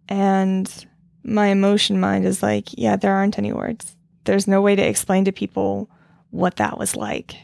And 0.09 0.87
my 1.25 1.47
emotion 1.47 1.99
mind 1.99 2.27
is 2.27 2.43
like, 2.43 2.69
yeah, 2.73 2.97
there 2.97 3.15
aren't 3.15 3.39
any 3.39 3.53
words. 3.53 3.97
There's 4.25 4.47
no 4.47 4.61
way 4.61 4.77
to 4.77 4.87
explain 4.87 5.25
to 5.25 5.33
people 5.33 5.91
what 6.31 6.57
that 6.57 6.79
was 6.79 6.97
like. 6.97 7.37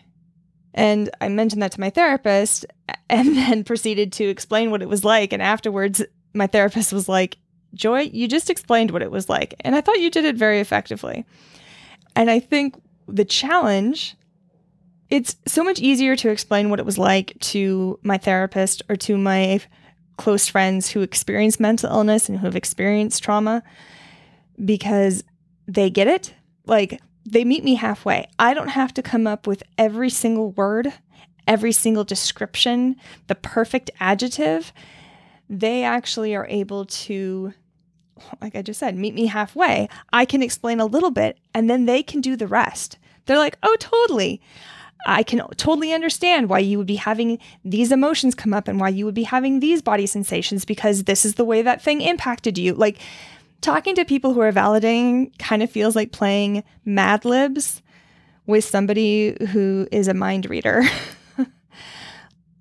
And 0.75 1.11
I 1.21 1.29
mentioned 1.29 1.63
that 1.63 1.73
to 1.73 1.81
my 1.81 1.91
therapist 1.91 2.67
and 3.09 3.29
then 3.37 3.65
proceeded 3.65 4.13
to 4.15 4.25
explain 4.25 4.71
what 4.71 4.83
it 4.83 4.89
was 4.89 5.05
like. 5.05 5.33
And 5.33 5.43
afterwards, 5.43 6.03
my 6.35 6.47
therapist 6.47 6.93
was 6.93 7.09
like, 7.09 7.39
Joy, 7.75 8.03
you 8.13 8.29
just 8.29 8.51
explained 8.51 8.91
what 8.91 9.03
it 9.03 9.11
was 9.11 9.29
like. 9.29 9.55
And 9.61 9.75
I 9.75 9.81
thought 9.81 10.01
you 10.01 10.11
did 10.11 10.27
it 10.27 10.37
very 10.37 10.61
effectively. 10.61 11.25
And 12.15 12.31
I 12.31 12.39
think 12.39 12.81
the 13.09 13.25
challenge, 13.25 14.15
it's 15.09 15.37
so 15.47 15.65
much 15.65 15.81
easier 15.81 16.15
to 16.17 16.29
explain 16.29 16.69
what 16.69 16.81
it 16.81 16.87
was 16.87 16.99
like 16.99 17.35
to 17.41 17.99
my 18.03 18.19
therapist 18.19 18.83
or 18.91 18.97
to 18.97 19.17
my 19.17 19.61
close 20.19 20.47
friends 20.47 20.91
who 20.91 21.01
experience 21.01 21.59
mental 21.59 21.91
illness 21.91 22.29
and 22.29 22.39
who 22.39 22.47
have 22.47 22.57
experienced 22.57 23.23
trauma 23.23 23.63
because 24.63 25.25
they 25.67 25.91
get 25.91 26.07
it. 26.07 26.35
Like 26.67 27.01
they 27.25 27.45
meet 27.45 27.65
me 27.65 27.75
halfway. 27.75 28.29
I 28.39 28.55
don't 28.55 28.69
have 28.69 28.93
to 28.95 29.03
come 29.03 29.27
up 29.27 29.47
with 29.47 29.63
every 29.79 30.11
single 30.11 30.53
word, 30.53 30.93
every 31.47 31.73
single 31.73 32.05
description, 32.05 32.97
the 33.27 33.35
perfect 33.35 33.91
adjective. 34.01 34.73
They 35.49 35.85
actually 35.85 36.35
are 36.35 36.47
able 36.49 36.87
to, 36.87 37.53
like 38.41 38.55
I 38.55 38.63
just 38.63 38.81
said, 38.81 38.97
meet 38.97 39.15
me 39.15 39.27
halfway. 39.27 39.89
I 40.13 40.25
can 40.25 40.43
explain 40.43 40.81
a 40.81 40.87
little 40.87 41.11
bit 41.11 41.39
and 41.55 41.69
then 41.69 41.87
they 41.87 42.03
can 42.03 42.21
do 42.21 42.37
the 42.37 42.47
rest. 42.47 42.99
They're 43.27 43.39
like, 43.39 43.59
oh, 43.63 43.77
totally. 43.79 44.41
I 45.05 45.23
can 45.23 45.41
totally 45.57 45.93
understand 45.93 46.49
why 46.49 46.61
you 46.61 46.79
would 46.79 46.87
be 46.87 46.97
having 46.97 47.39
these 47.65 47.91
emotions 47.91 48.35
come 48.35 48.55
up 48.55 48.69
and 48.69 48.79
why 48.79 48.89
you 48.89 49.05
would 49.05 49.15
be 49.15 49.25
having 49.25 49.61
these 49.61 49.83
body 49.83 50.07
sensations 50.07 50.65
because 50.65 51.05
this 51.05 51.25
is 51.25 51.35
the 51.35 51.45
way 51.45 51.63
that 51.63 51.83
thing 51.83 52.01
impacted 52.01 52.57
you. 52.57 52.75
Like, 52.75 52.99
talking 53.61 53.95
to 53.95 54.05
people 54.05 54.33
who 54.33 54.41
are 54.41 54.53
validating 54.53 55.37
kind 55.39 55.63
of 55.63 55.71
feels 55.71 55.97
like 55.97 56.13
playing 56.13 56.63
Mad 56.85 57.25
Libs 57.25 57.83
with 58.47 58.65
somebody 58.65 59.37
who 59.51 59.89
is 59.91 60.09
a 60.09 60.15
mind 60.15 60.49
reader. 60.51 60.83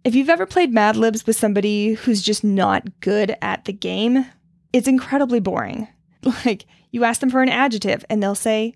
if 0.04 0.16
you've 0.16 0.30
ever 0.30 0.46
played 0.46 0.74
Mad 0.74 0.96
Libs 0.96 1.26
with 1.28 1.36
somebody 1.36 1.94
who's 1.94 2.22
just 2.22 2.44
not 2.44 3.00
good 3.02 3.36
at 3.42 3.66
the 3.66 3.74
game, 3.74 4.26
it's 4.74 4.88
incredibly 4.88 5.40
boring. 5.40 5.88
Like, 6.46 6.68
you 6.92 7.04
ask 7.04 7.20
them 7.20 7.32
for 7.32 7.42
an 7.42 7.50
adjective 7.50 8.06
and 8.08 8.22
they'll 8.22 8.36
say, 8.36 8.76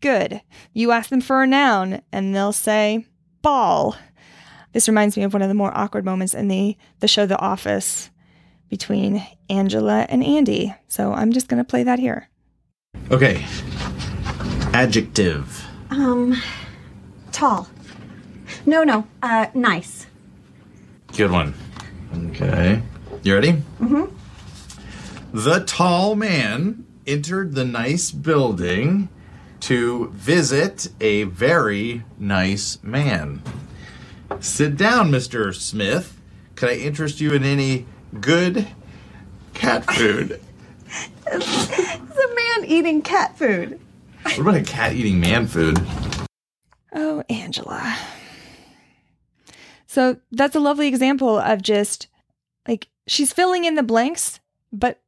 good. 0.00 0.40
You 0.72 0.92
ask 0.92 1.10
them 1.10 1.20
for 1.20 1.42
a 1.42 1.46
noun 1.46 2.00
and 2.10 2.34
they'll 2.34 2.54
say, 2.54 3.04
ball. 3.42 3.96
This 4.72 4.88
reminds 4.88 5.14
me 5.14 5.22
of 5.22 5.34
one 5.34 5.42
of 5.42 5.48
the 5.48 5.54
more 5.54 5.76
awkward 5.76 6.06
moments 6.06 6.32
in 6.32 6.48
the, 6.48 6.76
the 7.00 7.08
show 7.08 7.26
The 7.26 7.38
Office 7.38 8.08
between 8.68 9.26
Angela 9.50 10.06
and 10.08 10.24
Andy. 10.24 10.74
So 10.88 11.12
I'm 11.12 11.32
just 11.32 11.48
going 11.48 11.58
to 11.62 11.68
play 11.68 11.82
that 11.82 11.98
here. 11.98 12.28
Okay. 13.10 13.44
Adjective. 14.72 15.66
Um, 15.90 16.40
tall. 17.32 17.68
No, 18.64 18.84
no, 18.84 19.06
uh, 19.22 19.46
nice. 19.54 19.95
Good 21.16 21.30
one. 21.30 21.54
Okay. 22.14 22.82
You 23.22 23.34
ready? 23.34 23.52
Mm-hmm. 23.80 24.04
The 25.32 25.60
tall 25.60 26.14
man 26.14 26.84
entered 27.06 27.54
the 27.54 27.64
nice 27.64 28.10
building 28.10 29.08
to 29.60 30.10
visit 30.10 30.88
a 31.00 31.22
very 31.22 32.04
nice 32.18 32.82
man. 32.82 33.42
Sit 34.40 34.76
down, 34.76 35.10
Mr. 35.10 35.54
Smith, 35.54 36.20
Can 36.54 36.68
I 36.68 36.74
interest 36.74 37.18
you 37.18 37.32
in 37.32 37.44
any 37.44 37.86
good 38.20 38.68
cat 39.54 39.90
food? 39.90 40.40
It's 41.28 41.90
a 41.90 42.58
man 42.60 42.70
eating 42.70 43.02
cat 43.02 43.36
food. 43.36 43.80
What 44.22 44.38
about 44.38 44.54
a 44.54 44.62
cat 44.62 44.92
eating 44.92 45.18
man 45.18 45.46
food? 45.48 45.80
Oh, 46.94 47.24
Angela. 47.28 47.96
So 49.96 50.18
that's 50.30 50.54
a 50.54 50.60
lovely 50.60 50.88
example 50.88 51.38
of 51.38 51.62
just 51.62 52.08
like 52.68 52.88
she's 53.06 53.32
filling 53.32 53.64
in 53.64 53.76
the 53.76 53.82
blanks, 53.82 54.40
but 54.70 55.00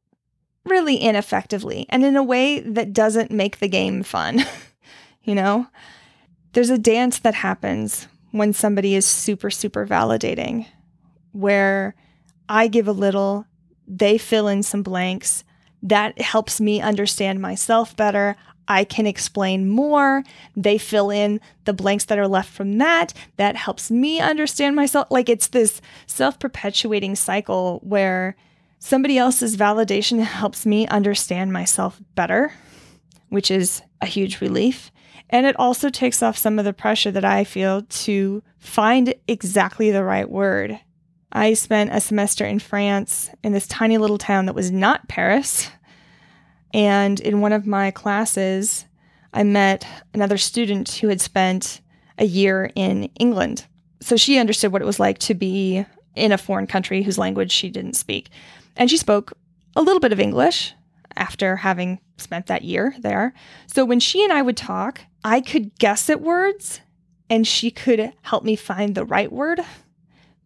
really 0.65 0.95
ineffectively 0.95 1.85
and 1.89 2.03
in 2.03 2.15
a 2.15 2.23
way 2.23 2.61
that 2.61 2.91
doesn't 2.91 3.29
make 3.29 3.59
the 3.59 3.67
game 3.67 4.01
fun. 4.01 4.43
you 5.23 5.35
know? 5.35 5.67
There's 6.53 6.71
a 6.71 6.79
dance 6.79 7.19
that 7.19 7.35
happens 7.35 8.07
when 8.31 8.51
somebody 8.51 8.95
is 8.95 9.05
super, 9.05 9.51
super 9.51 9.85
validating, 9.85 10.65
where 11.33 11.93
I 12.49 12.67
give 12.67 12.87
a 12.87 12.91
little, 12.91 13.45
they 13.87 14.17
fill 14.17 14.47
in 14.47 14.63
some 14.63 14.81
blanks. 14.81 15.43
That 15.83 16.19
helps 16.19 16.59
me 16.59 16.81
understand 16.81 17.43
myself 17.43 17.95
better. 17.95 18.35
I 18.69 18.83
can 18.83 19.07
explain 19.07 19.67
more. 19.67 20.23
They 20.55 20.77
fill 20.77 21.09
in 21.09 21.41
the 21.65 21.73
blanks 21.73 22.05
that 22.05 22.19
are 22.19 22.27
left 22.27 22.51
from 22.53 22.77
that. 22.77 23.13
That 23.37 23.55
helps 23.55 23.89
me 23.89 24.19
understand 24.19 24.75
myself. 24.75 25.07
Like 25.09 25.27
it's 25.27 25.47
this 25.47 25.81
self 26.05 26.39
perpetuating 26.39 27.15
cycle 27.15 27.79
where 27.83 28.35
somebody 28.77 29.17
else's 29.17 29.57
validation 29.57 30.21
helps 30.21 30.65
me 30.65 30.87
understand 30.87 31.51
myself 31.51 31.99
better, 32.13 32.53
which 33.29 33.49
is 33.49 33.81
a 34.01 34.05
huge 34.05 34.39
relief. 34.39 34.91
And 35.31 35.45
it 35.45 35.59
also 35.59 35.89
takes 35.89 36.23
off 36.23 36.37
some 36.37 36.59
of 36.59 36.65
the 36.65 36.73
pressure 36.73 37.11
that 37.11 37.25
I 37.25 37.43
feel 37.43 37.81
to 37.83 38.43
find 38.57 39.13
exactly 39.27 39.91
the 39.91 40.03
right 40.03 40.29
word. 40.29 40.79
I 41.31 41.53
spent 41.53 41.93
a 41.93 42.01
semester 42.01 42.45
in 42.45 42.59
France 42.59 43.29
in 43.43 43.53
this 43.53 43.67
tiny 43.67 43.97
little 43.97 44.17
town 44.17 44.45
that 44.45 44.55
was 44.55 44.71
not 44.71 45.07
Paris. 45.07 45.69
And 46.73 47.19
in 47.19 47.41
one 47.41 47.53
of 47.53 47.65
my 47.65 47.91
classes, 47.91 48.85
I 49.33 49.43
met 49.43 49.85
another 50.13 50.37
student 50.37 50.89
who 50.89 51.07
had 51.07 51.21
spent 51.21 51.81
a 52.17 52.25
year 52.25 52.71
in 52.75 53.05
England. 53.19 53.65
So 54.01 54.17
she 54.17 54.37
understood 54.37 54.71
what 54.71 54.81
it 54.81 54.85
was 54.85 54.99
like 54.99 55.19
to 55.19 55.33
be 55.33 55.85
in 56.15 56.31
a 56.31 56.37
foreign 56.37 56.67
country 56.67 57.03
whose 57.03 57.17
language 57.17 57.51
she 57.51 57.69
didn't 57.69 57.93
speak. 57.93 58.29
And 58.75 58.89
she 58.89 58.97
spoke 58.97 59.33
a 59.75 59.81
little 59.81 59.99
bit 59.99 60.11
of 60.11 60.19
English 60.19 60.73
after 61.15 61.57
having 61.57 61.99
spent 62.17 62.47
that 62.47 62.63
year 62.63 62.95
there. 62.99 63.33
So 63.67 63.85
when 63.85 63.99
she 63.99 64.23
and 64.23 64.33
I 64.33 64.41
would 64.41 64.57
talk, 64.57 65.01
I 65.23 65.41
could 65.41 65.77
guess 65.79 66.09
at 66.09 66.21
words 66.21 66.81
and 67.29 67.45
she 67.45 67.71
could 67.71 68.13
help 68.21 68.43
me 68.43 68.55
find 68.55 68.95
the 68.95 69.05
right 69.05 69.31
word 69.31 69.61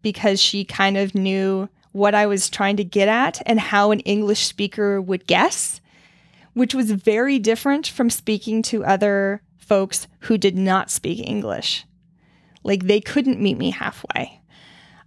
because 0.02 0.40
she 0.40 0.64
kind 0.64 0.96
of 0.96 1.14
knew 1.14 1.68
what 1.92 2.14
I 2.14 2.26
was 2.26 2.50
trying 2.50 2.76
to 2.76 2.84
get 2.84 3.08
at 3.08 3.40
and 3.46 3.58
how 3.58 3.90
an 3.90 4.00
English 4.00 4.46
speaker 4.46 5.00
would 5.00 5.26
guess, 5.26 5.80
which 6.54 6.74
was 6.74 6.90
very 6.90 7.38
different 7.38 7.86
from 7.86 8.08
speaking 8.08 8.62
to 8.62 8.84
other 8.84 9.42
folks 9.58 10.06
who 10.20 10.38
did 10.38 10.56
not 10.56 10.90
speak 10.90 11.26
English. 11.26 11.84
Like 12.62 12.84
they 12.84 13.00
couldn't 13.00 13.40
meet 13.40 13.58
me 13.58 13.70
halfway. 13.70 14.40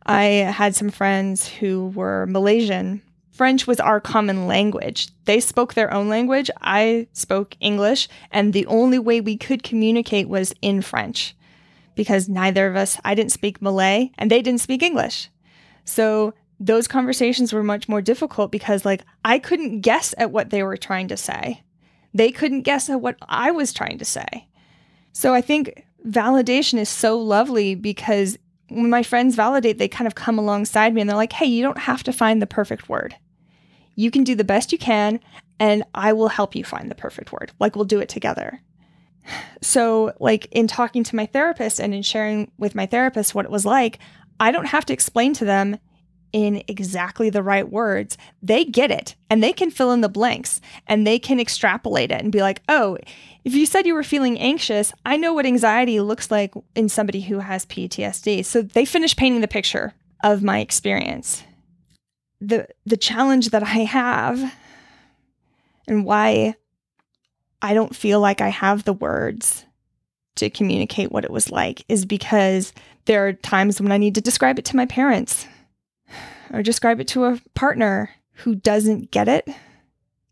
I 0.06 0.24
had 0.24 0.76
some 0.76 0.89
friends 0.89 1.48
who 1.48 1.88
were 1.89 2.26
Malaysian. 2.28 3.02
French 3.32 3.68
was 3.68 3.80
our 3.80 4.00
common 4.00 4.48
language. 4.48 5.10
They 5.26 5.39
spoke 5.39 5.74
their 5.74 5.93
own 5.93 6.08
language. 6.10 6.50
I 6.62 7.08
spoke 7.14 7.56
English. 7.60 8.08
And 8.32 8.54
the 8.54 8.66
only 8.68 9.00
way 9.00 9.22
we 9.22 9.38
could 9.38 9.64
communicate 9.64 10.30
was 10.30 10.54
in 10.62 10.82
French 10.82 11.36
because 11.93 12.30
neither 12.30 12.68
of 12.68 12.76
us, 12.76 13.00
I 13.04 13.16
didn't 13.16 13.32
speak 13.32 13.62
Malay 13.62 14.12
and 14.18 14.32
they 14.32 14.41
didn't 14.41 14.62
speak 14.62 14.82
English. 14.82 15.30
So 15.84 16.34
those 16.60 16.88
conversations 16.88 17.53
were 17.53 17.64
much 17.64 17.88
more 17.88 18.01
difficult 18.01 18.51
because, 18.51 18.86
like, 18.86 19.03
I 19.24 19.39
couldn't 19.39 19.82
guess 19.82 20.14
at 20.18 20.32
what 20.32 20.49
they 20.49 20.64
were 20.64 20.78
trying 20.78 21.08
to 21.10 21.18
say. 21.18 21.64
They 22.14 22.32
couldn't 22.32 22.64
guess 22.64 22.89
at 22.89 23.01
what 23.01 23.18
I 23.28 23.51
was 23.51 23.74
trying 23.74 23.99
to 23.99 24.05
say. 24.05 24.47
So 25.14 25.34
I 25.34 25.41
think 25.41 25.86
validation 26.05 26.80
is 26.80 26.89
so 26.89 27.20
lovely 27.20 27.76
because 27.76 28.38
when 28.70 28.89
my 28.89 29.03
friends 29.03 29.36
validate, 29.36 29.78
they 29.78 29.88
kind 29.88 30.08
of 30.08 30.16
come 30.16 30.39
alongside 30.39 30.93
me 30.93 31.01
and 31.01 31.10
they're 31.10 31.16
like, 31.18 31.34
hey, 31.34 31.45
you 31.45 31.64
don't 31.64 31.78
have 31.78 32.03
to 32.03 32.14
find 32.14 32.41
the 32.41 32.47
perfect 32.47 32.89
word. 32.89 33.16
You 33.95 34.12
can 34.12 34.24
do 34.24 34.36
the 34.36 34.43
best 34.43 34.72
you 34.72 34.78
can, 34.78 35.20
and 35.60 35.84
I 35.95 36.14
will 36.14 36.28
help 36.28 36.55
you 36.55 36.64
find 36.64 36.89
the 36.89 36.95
perfect 36.95 37.32
word. 37.32 37.51
Like, 37.60 37.76
we'll 37.76 37.86
do 37.86 37.99
it 37.99 38.10
together. 38.10 38.62
So, 39.62 40.14
like, 40.20 40.47
in 40.51 40.68
talking 40.68 41.03
to 41.03 41.16
my 41.16 41.26
therapist 41.26 41.80
and 41.80 41.93
in 41.93 42.03
sharing 42.03 42.51
with 42.58 42.76
my 42.76 42.86
therapist 42.86 43.36
what 43.36 43.45
it 43.45 43.51
was 43.51 43.66
like, 43.66 43.99
I 44.39 44.51
don't 44.51 44.68
have 44.68 44.86
to 44.86 44.93
explain 44.93 45.34
to 45.34 45.45
them 45.45 45.78
in 46.34 46.63
exactly 46.67 47.30
the 47.30 47.43
right 47.43 47.69
words. 47.69 48.17
They 48.41 48.65
get 48.65 48.91
it 48.91 49.15
and 49.30 49.43
they 49.43 49.53
can 49.53 49.71
fill 49.71 49.91
in 49.91 50.01
the 50.01 50.09
blanks 50.09 50.61
and 50.88 51.05
they 51.05 51.19
can 51.19 51.39
extrapolate 51.39 52.11
it 52.11 52.21
and 52.21 52.32
be 52.32 52.41
like, 52.41 52.61
oh, 52.69 52.97
if 53.43 53.53
you 53.53 53.65
said 53.65 53.86
you 53.86 53.93
were 53.93 54.03
feeling 54.03 54.39
anxious, 54.39 54.91
I 55.05 55.17
know 55.17 55.34
what 55.34 55.45
anxiety 55.45 55.99
looks 55.99 56.30
like 56.30 56.53
in 56.75 56.89
somebody 56.89 57.21
who 57.21 57.39
has 57.39 57.65
PTSD. 57.65 58.43
So 58.45 58.61
they 58.61 58.86
finish 58.86 59.15
painting 59.15 59.41
the 59.41 59.47
picture 59.47 59.93
of 60.23 60.43
my 60.43 60.59
experience. 60.59 61.43
The 62.39 62.67
the 62.86 62.97
challenge 62.97 63.49
that 63.49 63.63
I 63.63 63.80
have 63.86 64.53
and 65.88 66.05
why 66.05 66.55
I 67.61 67.73
don't 67.73 67.95
feel 67.95 68.19
like 68.19 68.41
I 68.41 68.49
have 68.49 68.84
the 68.84 68.93
words 68.93 69.65
to 70.36 70.49
communicate 70.49 71.11
what 71.11 71.25
it 71.25 71.32
was 71.32 71.51
like 71.51 71.84
is 71.89 72.05
because 72.05 72.73
there 73.05 73.28
are 73.28 73.34
times 73.34 73.82
when 73.82 73.91
I 73.91 73.97
need 73.97 74.15
to 74.15 74.21
describe 74.21 74.59
it 74.59 74.65
to 74.65 74.75
my 74.75 74.86
parents 74.86 75.47
or 76.52 76.64
describe 76.64 77.00
it 77.00 77.08
to 77.10 77.26
a 77.26 77.41
partner 77.56 78.12
who 78.34 78.56
doesn't 78.56 79.12
get 79.12 79.28
it. 79.28 79.48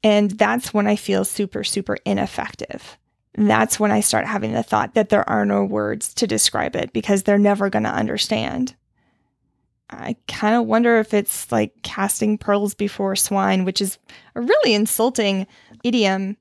And 0.03 0.31
that's 0.31 0.73
when 0.73 0.87
I 0.87 0.95
feel 0.95 1.25
super, 1.25 1.63
super 1.63 1.97
ineffective. 2.05 2.97
That's 3.37 3.79
when 3.79 3.91
I 3.91 3.99
start 3.99 4.25
having 4.25 4.53
the 4.53 4.63
thought 4.63 4.93
that 4.93 5.09
there 5.09 5.27
are 5.29 5.45
no 5.45 5.65
words 5.65 6.13
to 6.15 6.27
describe 6.27 6.75
it 6.75 6.93
because 6.93 7.23
they're 7.23 7.37
never 7.37 7.69
going 7.69 7.83
to 7.83 7.89
understand. 7.89 8.75
I 9.89 10.15
kind 10.27 10.55
of 10.55 10.65
wonder 10.65 10.99
if 10.99 11.13
it's 11.13 11.51
like 11.51 11.81
casting 11.83 12.37
pearls 12.37 12.73
before 12.73 13.15
swine, 13.15 13.65
which 13.65 13.81
is 13.81 13.97
a 14.35 14.41
really 14.41 14.73
insulting 14.73 15.47
idiom, 15.83 16.37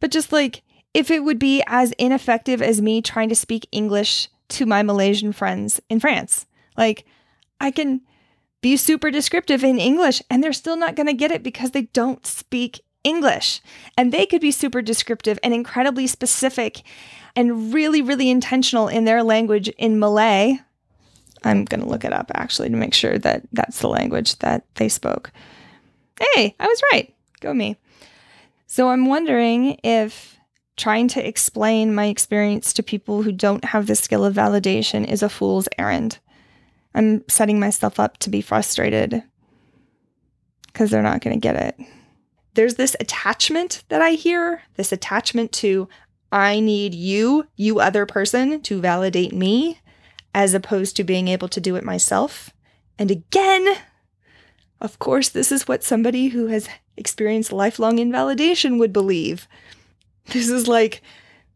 but 0.00 0.10
just 0.10 0.32
like 0.32 0.62
if 0.94 1.10
it 1.10 1.24
would 1.24 1.38
be 1.38 1.62
as 1.66 1.92
ineffective 1.92 2.60
as 2.62 2.80
me 2.80 3.00
trying 3.00 3.28
to 3.28 3.36
speak 3.36 3.68
English 3.70 4.28
to 4.48 4.66
my 4.66 4.82
Malaysian 4.82 5.32
friends 5.32 5.80
in 5.88 6.00
France. 6.00 6.46
Like, 6.76 7.04
I 7.60 7.70
can 7.70 8.00
be 8.60 8.76
super 8.76 9.10
descriptive 9.10 9.64
in 9.64 9.78
English 9.78 10.22
and 10.30 10.42
they're 10.42 10.52
still 10.52 10.76
not 10.76 10.96
going 10.96 11.06
to 11.06 11.12
get 11.12 11.30
it 11.30 11.42
because 11.42 11.70
they 11.70 11.82
don't 11.92 12.26
speak 12.26 12.82
English. 13.04 13.60
And 13.96 14.12
they 14.12 14.26
could 14.26 14.40
be 14.40 14.50
super 14.50 14.82
descriptive 14.82 15.38
and 15.42 15.54
incredibly 15.54 16.06
specific 16.06 16.82
and 17.34 17.72
really, 17.72 18.02
really 18.02 18.28
intentional 18.28 18.88
in 18.88 19.04
their 19.04 19.22
language 19.22 19.68
in 19.68 19.98
Malay. 19.98 20.58
I'm 21.42 21.64
going 21.64 21.80
to 21.80 21.88
look 21.88 22.04
it 22.04 22.12
up 22.12 22.30
actually 22.34 22.68
to 22.68 22.76
make 22.76 22.92
sure 22.92 23.18
that 23.18 23.42
that's 23.52 23.80
the 23.80 23.88
language 23.88 24.36
that 24.40 24.64
they 24.74 24.88
spoke. 24.88 25.32
Hey, 26.34 26.54
I 26.60 26.66
was 26.66 26.82
right. 26.92 27.14
Go 27.40 27.54
me. 27.54 27.76
So 28.66 28.90
I'm 28.90 29.06
wondering 29.06 29.80
if 29.82 30.36
trying 30.76 31.08
to 31.08 31.26
explain 31.26 31.94
my 31.94 32.06
experience 32.06 32.72
to 32.74 32.82
people 32.82 33.22
who 33.22 33.32
don't 33.32 33.64
have 33.64 33.86
the 33.86 33.94
skill 33.94 34.24
of 34.24 34.34
validation 34.34 35.06
is 35.06 35.22
a 35.22 35.28
fool's 35.28 35.68
errand. 35.78 36.18
I'm 36.94 37.26
setting 37.28 37.60
myself 37.60 38.00
up 38.00 38.18
to 38.18 38.30
be 38.30 38.40
frustrated 38.40 39.22
because 40.66 40.90
they're 40.90 41.02
not 41.02 41.20
going 41.20 41.34
to 41.34 41.40
get 41.40 41.56
it. 41.56 41.86
There's 42.54 42.74
this 42.74 42.96
attachment 42.98 43.84
that 43.88 44.02
I 44.02 44.10
hear, 44.10 44.62
this 44.76 44.92
attachment 44.92 45.52
to, 45.52 45.88
I 46.32 46.60
need 46.60 46.94
you, 46.94 47.46
you 47.56 47.80
other 47.80 48.06
person, 48.06 48.60
to 48.62 48.80
validate 48.80 49.32
me, 49.32 49.80
as 50.34 50.54
opposed 50.54 50.96
to 50.96 51.04
being 51.04 51.28
able 51.28 51.48
to 51.48 51.60
do 51.60 51.76
it 51.76 51.84
myself. 51.84 52.50
And 52.98 53.10
again, 53.10 53.66
of 54.80 54.98
course, 54.98 55.28
this 55.28 55.52
is 55.52 55.68
what 55.68 55.84
somebody 55.84 56.28
who 56.28 56.46
has 56.46 56.68
experienced 56.96 57.52
lifelong 57.52 57.98
invalidation 57.98 58.78
would 58.78 58.92
believe. 58.92 59.48
This 60.26 60.48
is 60.48 60.68
like 60.68 61.02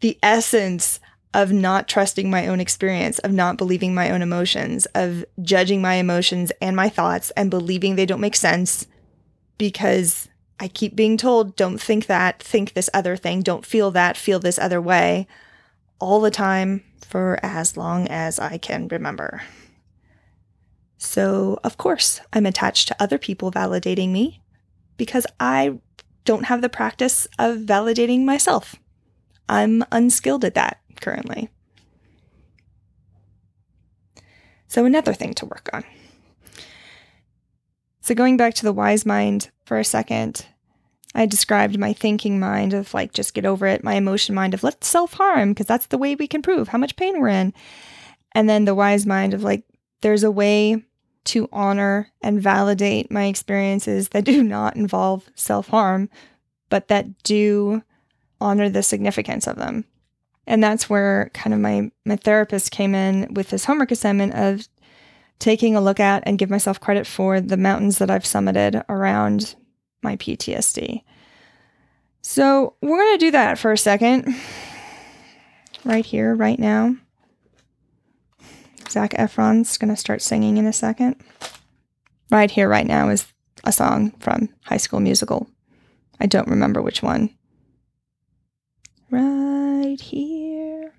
the 0.00 0.18
essence 0.22 1.00
of 1.34 1.52
not 1.52 1.88
trusting 1.88 2.30
my 2.30 2.46
own 2.46 2.60
experience, 2.60 3.18
of 3.18 3.32
not 3.32 3.58
believing 3.58 3.94
my 3.94 4.10
own 4.10 4.22
emotions, 4.22 4.86
of 4.94 5.24
judging 5.42 5.82
my 5.82 5.94
emotions 5.94 6.52
and 6.62 6.76
my 6.76 6.88
thoughts 6.88 7.30
and 7.32 7.50
believing 7.50 7.96
they 7.96 8.06
don't 8.06 8.20
make 8.20 8.36
sense 8.36 8.86
because 9.58 10.28
I 10.60 10.68
keep 10.68 10.94
being 10.94 11.16
told, 11.16 11.56
don't 11.56 11.80
think 11.80 12.06
that, 12.06 12.40
think 12.40 12.72
this 12.72 12.88
other 12.94 13.16
thing, 13.16 13.42
don't 13.42 13.66
feel 13.66 13.90
that, 13.90 14.16
feel 14.16 14.38
this 14.38 14.58
other 14.58 14.80
way 14.80 15.26
all 15.98 16.20
the 16.20 16.30
time 16.30 16.84
for 17.00 17.38
as 17.42 17.76
long 17.76 18.06
as 18.08 18.38
I 18.38 18.56
can 18.56 18.86
remember. 18.88 19.42
So, 20.96 21.58
of 21.64 21.76
course, 21.76 22.20
I'm 22.32 22.46
attached 22.46 22.88
to 22.88 23.02
other 23.02 23.18
people 23.18 23.50
validating 23.50 24.10
me 24.10 24.40
because 24.96 25.26
I 25.40 25.78
don't 26.24 26.44
have 26.44 26.62
the 26.62 26.68
practice 26.68 27.26
of 27.38 27.58
validating 27.58 28.24
myself. 28.24 28.76
I'm 29.48 29.84
unskilled 29.92 30.44
at 30.44 30.54
that 30.54 30.80
currently. 31.00 31.48
So, 34.68 34.84
another 34.84 35.14
thing 35.14 35.34
to 35.34 35.46
work 35.46 35.70
on. 35.72 35.84
So, 38.00 38.14
going 38.14 38.36
back 38.36 38.54
to 38.54 38.64
the 38.64 38.72
wise 38.72 39.06
mind 39.06 39.50
for 39.64 39.78
a 39.78 39.84
second, 39.84 40.46
I 41.14 41.26
described 41.26 41.78
my 41.78 41.92
thinking 41.92 42.40
mind 42.40 42.74
of 42.74 42.92
like, 42.92 43.12
just 43.12 43.34
get 43.34 43.46
over 43.46 43.66
it, 43.66 43.84
my 43.84 43.94
emotion 43.94 44.34
mind 44.34 44.52
of 44.52 44.64
let's 44.64 44.88
self 44.88 45.14
harm 45.14 45.50
because 45.50 45.66
that's 45.66 45.86
the 45.86 45.98
way 45.98 46.14
we 46.14 46.26
can 46.26 46.42
prove 46.42 46.68
how 46.68 46.78
much 46.78 46.96
pain 46.96 47.20
we're 47.20 47.28
in. 47.28 47.54
And 48.32 48.48
then 48.48 48.64
the 48.64 48.74
wise 48.74 49.06
mind 49.06 49.32
of 49.32 49.44
like, 49.44 49.64
there's 50.00 50.24
a 50.24 50.30
way 50.30 50.82
to 51.26 51.48
honor 51.52 52.10
and 52.20 52.42
validate 52.42 53.10
my 53.10 53.24
experiences 53.24 54.08
that 54.10 54.24
do 54.24 54.42
not 54.42 54.76
involve 54.76 55.30
self 55.34 55.68
harm, 55.68 56.10
but 56.68 56.88
that 56.88 57.22
do 57.22 57.82
honor 58.40 58.68
the 58.68 58.82
significance 58.82 59.46
of 59.46 59.56
them. 59.56 59.84
And 60.46 60.62
that's 60.62 60.90
where 60.90 61.30
kind 61.32 61.54
of 61.54 61.60
my, 61.60 61.90
my 62.04 62.16
therapist 62.16 62.70
came 62.70 62.94
in 62.94 63.32
with 63.32 63.50
this 63.50 63.64
homework 63.64 63.90
assignment 63.90 64.34
of 64.34 64.68
taking 65.38 65.74
a 65.74 65.80
look 65.80 66.00
at 66.00 66.22
and 66.26 66.38
give 66.38 66.50
myself 66.50 66.80
credit 66.80 67.06
for 67.06 67.40
the 67.40 67.56
mountains 67.56 67.98
that 67.98 68.10
I've 68.10 68.24
summited 68.24 68.84
around 68.88 69.56
my 70.02 70.16
PTSD. 70.16 71.02
So 72.22 72.74
we're 72.80 72.96
going 72.96 73.18
to 73.18 73.26
do 73.26 73.30
that 73.32 73.58
for 73.58 73.72
a 73.72 73.78
second, 73.78 74.34
right 75.84 76.04
here, 76.04 76.34
right 76.34 76.58
now. 76.58 76.96
Zac 78.88 79.10
Efron's 79.12 79.76
going 79.76 79.92
to 79.92 79.96
start 79.96 80.22
singing 80.22 80.56
in 80.56 80.66
a 80.66 80.72
second. 80.72 81.16
Right 82.30 82.50
here, 82.50 82.68
right 82.68 82.86
now 82.86 83.08
is 83.08 83.26
a 83.64 83.72
song 83.72 84.12
from 84.20 84.48
High 84.64 84.76
School 84.76 85.00
Musical. 85.00 85.48
I 86.20 86.26
don't 86.26 86.48
remember 86.48 86.80
which 86.80 87.02
one. 87.02 87.34
Right 89.10 89.63
here, 89.92 90.94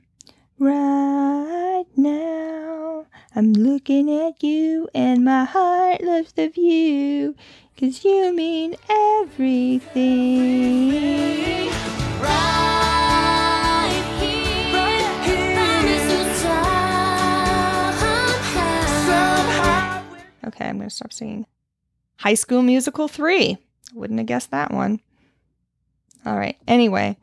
right 0.60 1.86
now. 1.98 3.08
I'm 3.36 3.54
looking 3.54 4.12
at 4.12 4.44
you 4.44 4.88
and 4.94 5.26
my 5.26 5.44
heart 5.44 6.02
loves 6.02 6.34
the 6.34 6.48
view. 6.50 7.36
Cause 7.78 8.06
you 8.06 8.32
mean 8.34 8.76
everything. 8.88 9.82
Right 12.22 14.04
here, 14.20 15.16
promise 15.56 16.08
will 16.08 16.34
somehow. 16.36 17.92
Okay, 20.48 20.70
I'm 20.70 20.78
going 20.78 20.90
to 20.90 20.96
stop 20.96 21.12
singing. 21.12 21.48
High 22.18 22.36
School 22.36 22.62
Musical 22.62 23.08
3. 23.08 23.58
Wouldn't 23.94 24.20
have 24.20 24.28
guessed 24.28 24.52
that 24.52 24.72
one. 24.72 25.00
All 26.26 26.38
right. 26.38 26.58
Anyway, 26.68 27.18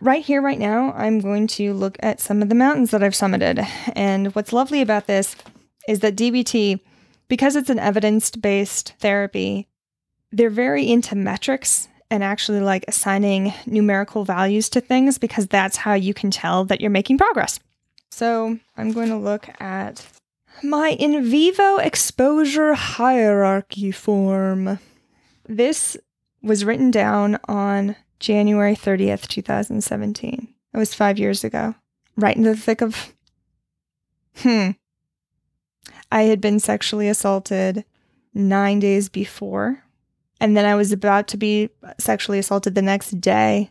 right 0.00 0.24
here, 0.24 0.40
right 0.40 0.58
now, 0.58 0.92
I'm 0.92 1.20
going 1.20 1.46
to 1.48 1.72
look 1.72 1.96
at 2.00 2.20
some 2.20 2.42
of 2.42 2.48
the 2.48 2.54
mountains 2.54 2.90
that 2.90 3.02
I've 3.02 3.12
summited. 3.12 3.66
And 3.94 4.34
what's 4.34 4.52
lovely 4.52 4.80
about 4.80 5.06
this 5.06 5.36
is 5.88 6.00
that 6.00 6.16
DBT, 6.16 6.80
because 7.28 7.56
it's 7.56 7.70
an 7.70 7.78
evidence 7.78 8.30
based 8.30 8.94
therapy, 9.00 9.68
they're 10.30 10.50
very 10.50 10.88
into 10.88 11.14
metrics 11.14 11.88
and 12.10 12.22
actually 12.22 12.60
like 12.60 12.84
assigning 12.88 13.52
numerical 13.66 14.24
values 14.24 14.68
to 14.70 14.80
things 14.80 15.18
because 15.18 15.46
that's 15.46 15.76
how 15.76 15.94
you 15.94 16.14
can 16.14 16.30
tell 16.30 16.64
that 16.64 16.80
you're 16.80 16.90
making 16.90 17.18
progress. 17.18 17.60
So 18.10 18.58
I'm 18.76 18.92
going 18.92 19.08
to 19.08 19.16
look 19.16 19.48
at 19.60 20.06
my 20.62 20.90
in 20.90 21.24
vivo 21.24 21.76
exposure 21.76 22.74
hierarchy 22.74 23.90
form. 23.90 24.78
This 25.46 25.96
was 26.42 26.64
written 26.64 26.90
down 26.90 27.38
on 27.46 27.96
January 28.20 28.74
30th, 28.74 29.28
2017. 29.28 30.54
It 30.72 30.76
was 30.76 30.94
five 30.94 31.18
years 31.18 31.44
ago, 31.44 31.74
right 32.16 32.36
in 32.36 32.42
the 32.42 32.56
thick 32.56 32.80
of. 32.80 33.14
Hmm. 34.36 34.70
I 36.10 36.22
had 36.22 36.40
been 36.40 36.60
sexually 36.60 37.08
assaulted 37.08 37.84
nine 38.34 38.78
days 38.78 39.08
before, 39.08 39.82
and 40.40 40.56
then 40.56 40.64
I 40.64 40.74
was 40.74 40.92
about 40.92 41.28
to 41.28 41.36
be 41.36 41.70
sexually 41.98 42.38
assaulted 42.38 42.74
the 42.74 42.82
next 42.82 43.20
day, 43.20 43.70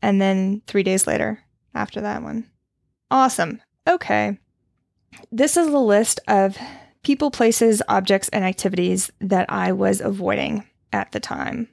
and 0.00 0.20
then 0.20 0.62
three 0.66 0.82
days 0.82 1.06
later 1.06 1.40
after 1.74 2.00
that 2.00 2.22
one. 2.22 2.50
Awesome. 3.10 3.60
Okay. 3.88 4.38
This 5.30 5.56
is 5.56 5.68
a 5.68 5.78
list 5.78 6.20
of 6.28 6.56
people, 7.02 7.30
places, 7.30 7.82
objects, 7.88 8.28
and 8.30 8.44
activities 8.44 9.10
that 9.20 9.50
I 9.50 9.72
was 9.72 10.00
avoiding 10.00 10.64
at 10.92 11.12
the 11.12 11.20
time. 11.20 11.68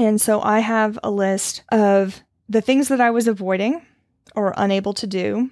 And 0.00 0.18
so 0.18 0.40
I 0.40 0.60
have 0.60 0.98
a 1.02 1.10
list 1.10 1.62
of 1.70 2.22
the 2.48 2.62
things 2.62 2.88
that 2.88 3.02
I 3.02 3.10
was 3.10 3.28
avoiding 3.28 3.84
or 4.34 4.54
unable 4.56 4.94
to 4.94 5.06
do, 5.06 5.50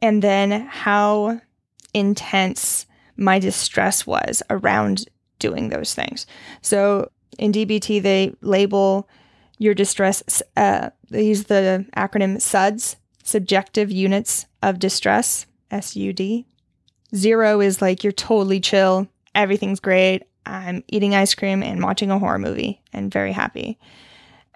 and 0.00 0.22
then 0.22 0.62
how 0.62 1.42
intense 1.92 2.86
my 3.18 3.38
distress 3.38 4.06
was 4.06 4.42
around 4.48 5.10
doing 5.38 5.68
those 5.68 5.94
things. 5.94 6.26
So 6.62 7.10
in 7.38 7.52
DBT, 7.52 8.02
they 8.02 8.34
label 8.40 9.06
your 9.58 9.74
distress, 9.74 10.42
uh, 10.56 10.88
they 11.10 11.26
use 11.26 11.44
the 11.44 11.84
acronym 11.94 12.40
SUDS, 12.40 12.96
Subjective 13.24 13.90
Units 13.92 14.46
of 14.62 14.78
Distress, 14.78 15.44
SUD. 15.70 16.46
Zero 17.14 17.60
is 17.60 17.82
like 17.82 18.04
you're 18.04 18.12
totally 18.12 18.60
chill, 18.60 19.06
everything's 19.34 19.80
great. 19.80 20.22
I'm 20.46 20.84
eating 20.88 21.14
ice 21.14 21.34
cream 21.34 21.62
and 21.62 21.82
watching 21.82 22.10
a 22.10 22.18
horror 22.18 22.38
movie 22.38 22.80
and 22.92 23.12
very 23.12 23.32
happy. 23.32 23.78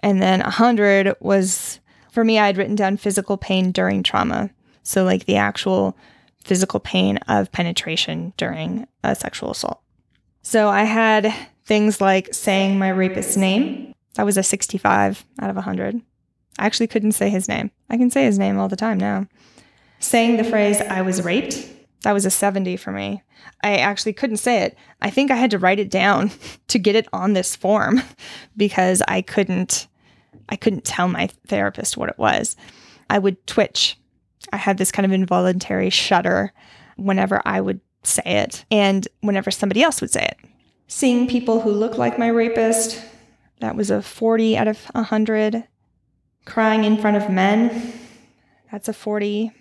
And 0.01 0.21
then 0.21 0.41
100 0.41 1.15
was, 1.19 1.79
for 2.11 2.23
me, 2.23 2.37
I 2.39 2.47
had 2.47 2.57
written 2.57 2.75
down 2.75 2.97
physical 2.97 3.37
pain 3.37 3.71
during 3.71 4.03
trauma. 4.03 4.49
So, 4.83 5.03
like 5.03 5.25
the 5.25 5.37
actual 5.37 5.97
physical 6.43 6.79
pain 6.79 7.17
of 7.27 7.51
penetration 7.51 8.33
during 8.37 8.87
a 9.03 9.15
sexual 9.15 9.51
assault. 9.51 9.81
So, 10.43 10.69
I 10.69 10.83
had 10.83 11.33
things 11.65 11.99
like 11.99 12.33
saying 12.33 12.77
my 12.77 12.89
rapist's 12.89 13.35
name. 13.35 13.93
That 14.13 14.25
was 14.25 14.37
a 14.37 14.43
65 14.43 15.25
out 15.41 15.49
of 15.49 15.55
100. 15.55 16.01
I 16.57 16.65
actually 16.65 16.87
couldn't 16.87 17.13
say 17.13 17.29
his 17.29 17.47
name. 17.47 17.71
I 17.89 17.97
can 17.97 18.09
say 18.09 18.25
his 18.25 18.39
name 18.39 18.59
all 18.59 18.69
the 18.69 18.75
time 18.75 18.97
now. 18.97 19.27
Saying 19.99 20.37
the 20.37 20.43
phrase, 20.43 20.79
I 20.81 21.01
was 21.01 21.23
raped. 21.23 21.67
That 22.05 22.13
was 22.13 22.27
a 22.27 22.29
70 22.29 22.77
for 22.77 22.91
me. 22.91 23.23
I 23.63 23.77
actually 23.77 24.13
couldn't 24.13 24.37
say 24.37 24.61
it. 24.61 24.77
I 25.01 25.09
think 25.09 25.31
I 25.31 25.35
had 25.35 25.49
to 25.49 25.57
write 25.57 25.79
it 25.79 25.89
down 25.89 26.29
to 26.67 26.77
get 26.77 26.95
it 26.95 27.07
on 27.11 27.33
this 27.33 27.55
form 27.55 28.03
because 28.57 29.01
I 29.07 29.23
couldn't 29.23 29.87
I 30.47 30.55
couldn't 30.55 30.85
tell 30.85 31.07
my 31.07 31.29
therapist 31.47 31.97
what 31.97 32.09
it 32.09 32.19
was. 32.19 32.55
I 33.09 33.17
would 33.17 33.47
twitch. 33.47 33.97
I 34.53 34.57
had 34.57 34.77
this 34.77 34.91
kind 34.91 35.03
of 35.03 35.11
involuntary 35.11 35.89
shudder 35.89 36.53
whenever 36.95 37.41
I 37.43 37.59
would 37.59 37.79
say 38.03 38.21
it 38.23 38.65
and 38.69 39.07
whenever 39.21 39.49
somebody 39.49 39.81
else 39.81 39.99
would 39.99 40.11
say 40.11 40.25
it. 40.25 40.37
Seeing 40.87 41.27
people 41.27 41.61
who 41.61 41.71
look 41.71 41.97
like 41.97 42.19
my 42.19 42.27
rapist, 42.27 43.03
that 43.61 43.75
was 43.75 43.89
a 43.89 44.03
40 44.03 44.55
out 44.55 44.67
of 44.67 44.77
100. 44.91 45.63
Crying 46.45 46.83
in 46.83 46.99
front 46.99 47.17
of 47.17 47.31
men, 47.31 47.93
that's 48.71 48.87
a 48.87 48.93
40 48.93 49.51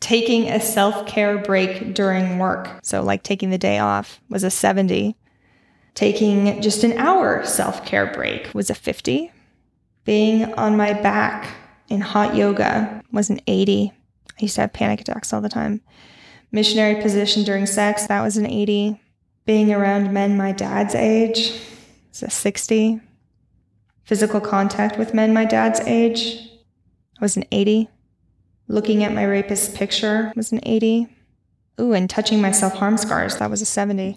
taking 0.00 0.48
a 0.48 0.60
self 0.60 1.06
care 1.06 1.38
break 1.38 1.94
during 1.94 2.38
work, 2.38 2.80
so 2.82 3.02
like 3.02 3.22
taking 3.22 3.50
the 3.50 3.58
day 3.58 3.78
off, 3.78 4.20
was 4.28 4.42
a 4.42 4.50
70. 4.50 5.16
Taking 5.94 6.62
just 6.62 6.84
an 6.84 6.96
hour 6.98 7.44
self 7.44 7.84
care 7.84 8.06
break 8.12 8.54
was 8.54 8.70
a 8.70 8.74
50. 8.74 9.32
Being 10.04 10.52
on 10.54 10.76
my 10.76 10.94
back 10.94 11.54
in 11.88 12.00
hot 12.00 12.34
yoga 12.34 13.02
was 13.12 13.30
an 13.30 13.40
80. 13.46 13.92
I 13.92 14.42
used 14.42 14.54
to 14.54 14.62
have 14.62 14.72
panic 14.72 15.02
attacks 15.02 15.32
all 15.32 15.40
the 15.40 15.48
time. 15.48 15.82
Missionary 16.52 17.00
position 17.00 17.44
during 17.44 17.66
sex, 17.66 18.06
that 18.06 18.22
was 18.22 18.36
an 18.36 18.46
80. 18.46 19.00
Being 19.44 19.72
around 19.72 20.12
men 20.12 20.36
my 20.36 20.52
dad's 20.52 20.94
age 20.94 21.52
was 22.10 22.22
a 22.22 22.30
60. 22.30 23.00
Physical 24.04 24.40
contact 24.40 24.98
with 24.98 25.14
men 25.14 25.32
my 25.32 25.44
dad's 25.44 25.80
age 25.80 26.48
was 27.20 27.36
an 27.36 27.44
80. 27.52 27.88
Looking 28.70 29.02
at 29.02 29.12
my 29.12 29.24
rapist's 29.24 29.76
picture 29.76 30.32
was 30.36 30.52
an 30.52 30.60
80. 30.62 31.08
Ooh, 31.80 31.92
and 31.92 32.08
touching 32.08 32.40
my 32.40 32.52
self 32.52 32.74
harm 32.74 32.96
scars, 32.96 33.36
that 33.38 33.50
was 33.50 33.60
a 33.60 33.66
70. 33.66 34.16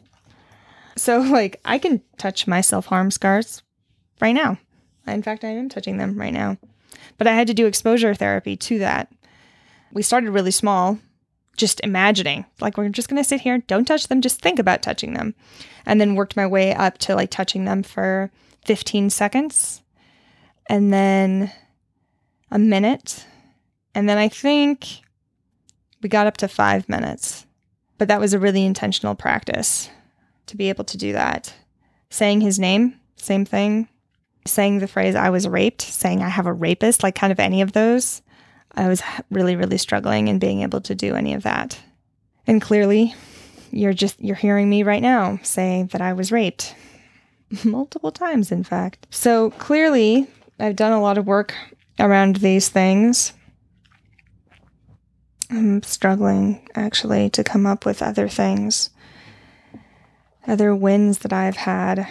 So, 0.95 1.18
like, 1.22 1.60
I 1.66 1.80
can 1.80 2.04
touch 2.20 2.45
my 2.45 2.62
self 2.62 2.86
harm 2.86 3.10
scars 3.10 3.64
right 4.22 4.32
now. 4.32 4.60
In 5.08 5.24
fact, 5.24 5.43
I 5.43 5.47
am 5.47 5.70
touching 5.70 5.97
them 5.97 6.20
right 6.20 6.32
now. 6.32 6.58
But 7.18 7.26
I 7.26 7.34
had 7.34 7.47
to 7.47 7.56
do 7.56 7.66
exposure 7.66 8.14
therapy 8.14 8.56
to 8.58 8.78
that. 8.78 9.12
We 9.91 10.04
started 10.04 10.30
really 10.30 10.51
small, 10.51 10.99
just 11.58 11.82
imagining, 11.84 12.45
like, 12.62 12.78
we're 12.78 12.89
just 12.89 13.10
going 13.10 13.22
to 13.22 13.28
sit 13.28 13.41
here, 13.41 13.58
don't 13.58 13.86
touch 13.86 14.08
them, 14.08 14.22
just 14.22 14.39
think 14.39 14.60
about 14.60 14.84
touching 14.84 15.16
them. 15.16 15.34
And 15.84 15.99
then 15.99 16.14
worked 16.14 16.38
my 16.38 16.45
way 16.45 16.76
up 16.76 16.99
to 16.99 17.16
like 17.16 17.32
touching 17.32 17.66
them 17.66 17.82
for 17.82 18.30
15 18.66 19.10
seconds 19.10 19.82
and 20.70 20.93
then 20.93 21.51
a 22.51 22.60
minute 22.60 23.26
and 23.96 24.08
then 24.08 24.18
I 24.18 24.28
think 24.28 25.02
we 26.02 26.10
got 26.10 26.28
up 26.28 26.38
to 26.38 26.48
five 26.48 26.88
minutes. 26.89 27.46
But 27.98 28.08
that 28.08 28.20
was 28.20 28.34
a 28.34 28.39
really 28.39 28.66
intentional 28.66 29.16
practice 29.16 29.89
to 30.48 30.58
be 30.58 30.70
able 30.70 30.84
to 30.86 30.98
do 30.98 31.14
that. 31.14 31.54
Saying 32.10 32.41
his 32.41 32.60
name, 32.60 33.00
same 33.16 33.46
thing. 33.46 33.88
Saying 34.46 34.80
the 34.80 34.88
phrase, 34.88 35.16
I 35.16 35.30
was 35.30 35.48
raped, 35.48 35.82
saying 35.82 36.22
I 36.22 36.28
have 36.28 36.48
a 36.48 36.54
rapist, 36.54 37.02
like 37.02 37.16
kind 37.16 37.32
of 37.32 37.39
any 37.39 37.62
of 37.62 37.72
those. 37.72 38.22
I 38.76 38.88
was 38.88 39.02
really, 39.32 39.56
really 39.56 39.78
struggling 39.78 40.28
in 40.28 40.39
being 40.39 40.62
able 40.62 40.82
to 40.82 40.96
do 40.96 41.16
any 41.16 41.34
of 41.34 41.44
that. 41.44 41.80
And 42.46 42.62
clearly, 42.62 43.16
you're 43.74 43.94
just 43.94 44.20
you're 44.22 44.36
hearing 44.36 44.70
me 44.70 44.84
right 44.84 45.02
now 45.02 45.39
say 45.41 45.88
that 45.91 46.02
I 46.02 46.14
was 46.14 46.32
raped 46.32 46.76
multiple 47.64 48.12
times 48.12 48.52
in 48.52 48.64
fact. 48.64 49.08
So 49.10 49.50
clearly 49.52 50.28
I've 50.60 50.76
done 50.76 50.91
a 50.91 51.02
lot 51.02 51.18
of 51.18 51.26
work 51.26 51.54
around 52.00 52.38
these 52.38 52.70
things. 52.70 53.34
I'm 55.54 55.84
struggling 55.84 56.68
actually 56.74 57.30
to 57.30 57.43
come 57.43 57.68
up 57.68 57.86
with 57.86 58.01
other 58.01 58.28
things. 58.28 58.89
Other 60.47 60.76
wins 60.76 61.20
that 61.20 61.32
I've 61.32 61.58
had. 61.58 62.08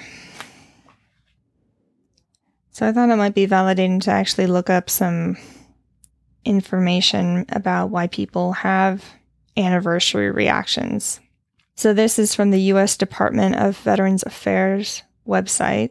So 2.70 2.86
I 2.86 2.93
thought 2.93 3.11
it 3.11 3.16
might 3.16 3.34
be 3.34 3.49
validating 3.49 4.01
to 4.03 4.12
actually 4.12 4.47
look 4.47 4.70
up 4.70 4.88
some 4.88 5.36
information 6.45 7.45
about 7.49 7.90
why 7.90 8.07
people 8.07 8.53
have 8.53 9.05
anniversary 9.57 10.30
reactions. 10.30 11.18
So 11.74 11.93
this 11.93 12.20
is 12.20 12.36
from 12.36 12.53
the 12.53 12.62
US 12.72 12.97
Department 12.97 13.57
of 13.57 13.76
Veterans 13.78 14.22
Affairs 14.22 15.03
website, 15.26 15.90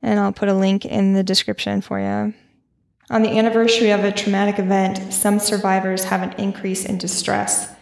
and 0.00 0.18
I'll 0.18 0.32
put 0.32 0.48
a 0.48 0.54
link 0.54 0.86
in 0.86 1.12
the 1.12 1.22
description 1.22 1.82
for 1.82 2.00
you. 2.00 2.32
On 3.10 3.22
the 3.22 3.38
anniversary 3.38 3.90
of 3.90 4.02
a 4.02 4.12
traumatic 4.12 4.58
event, 4.58 5.12
some 5.12 5.38
survivors 5.38 6.04
have 6.04 6.22
an 6.22 6.32
increase 6.34 6.84
in 6.84 6.96
distress. 6.96 7.74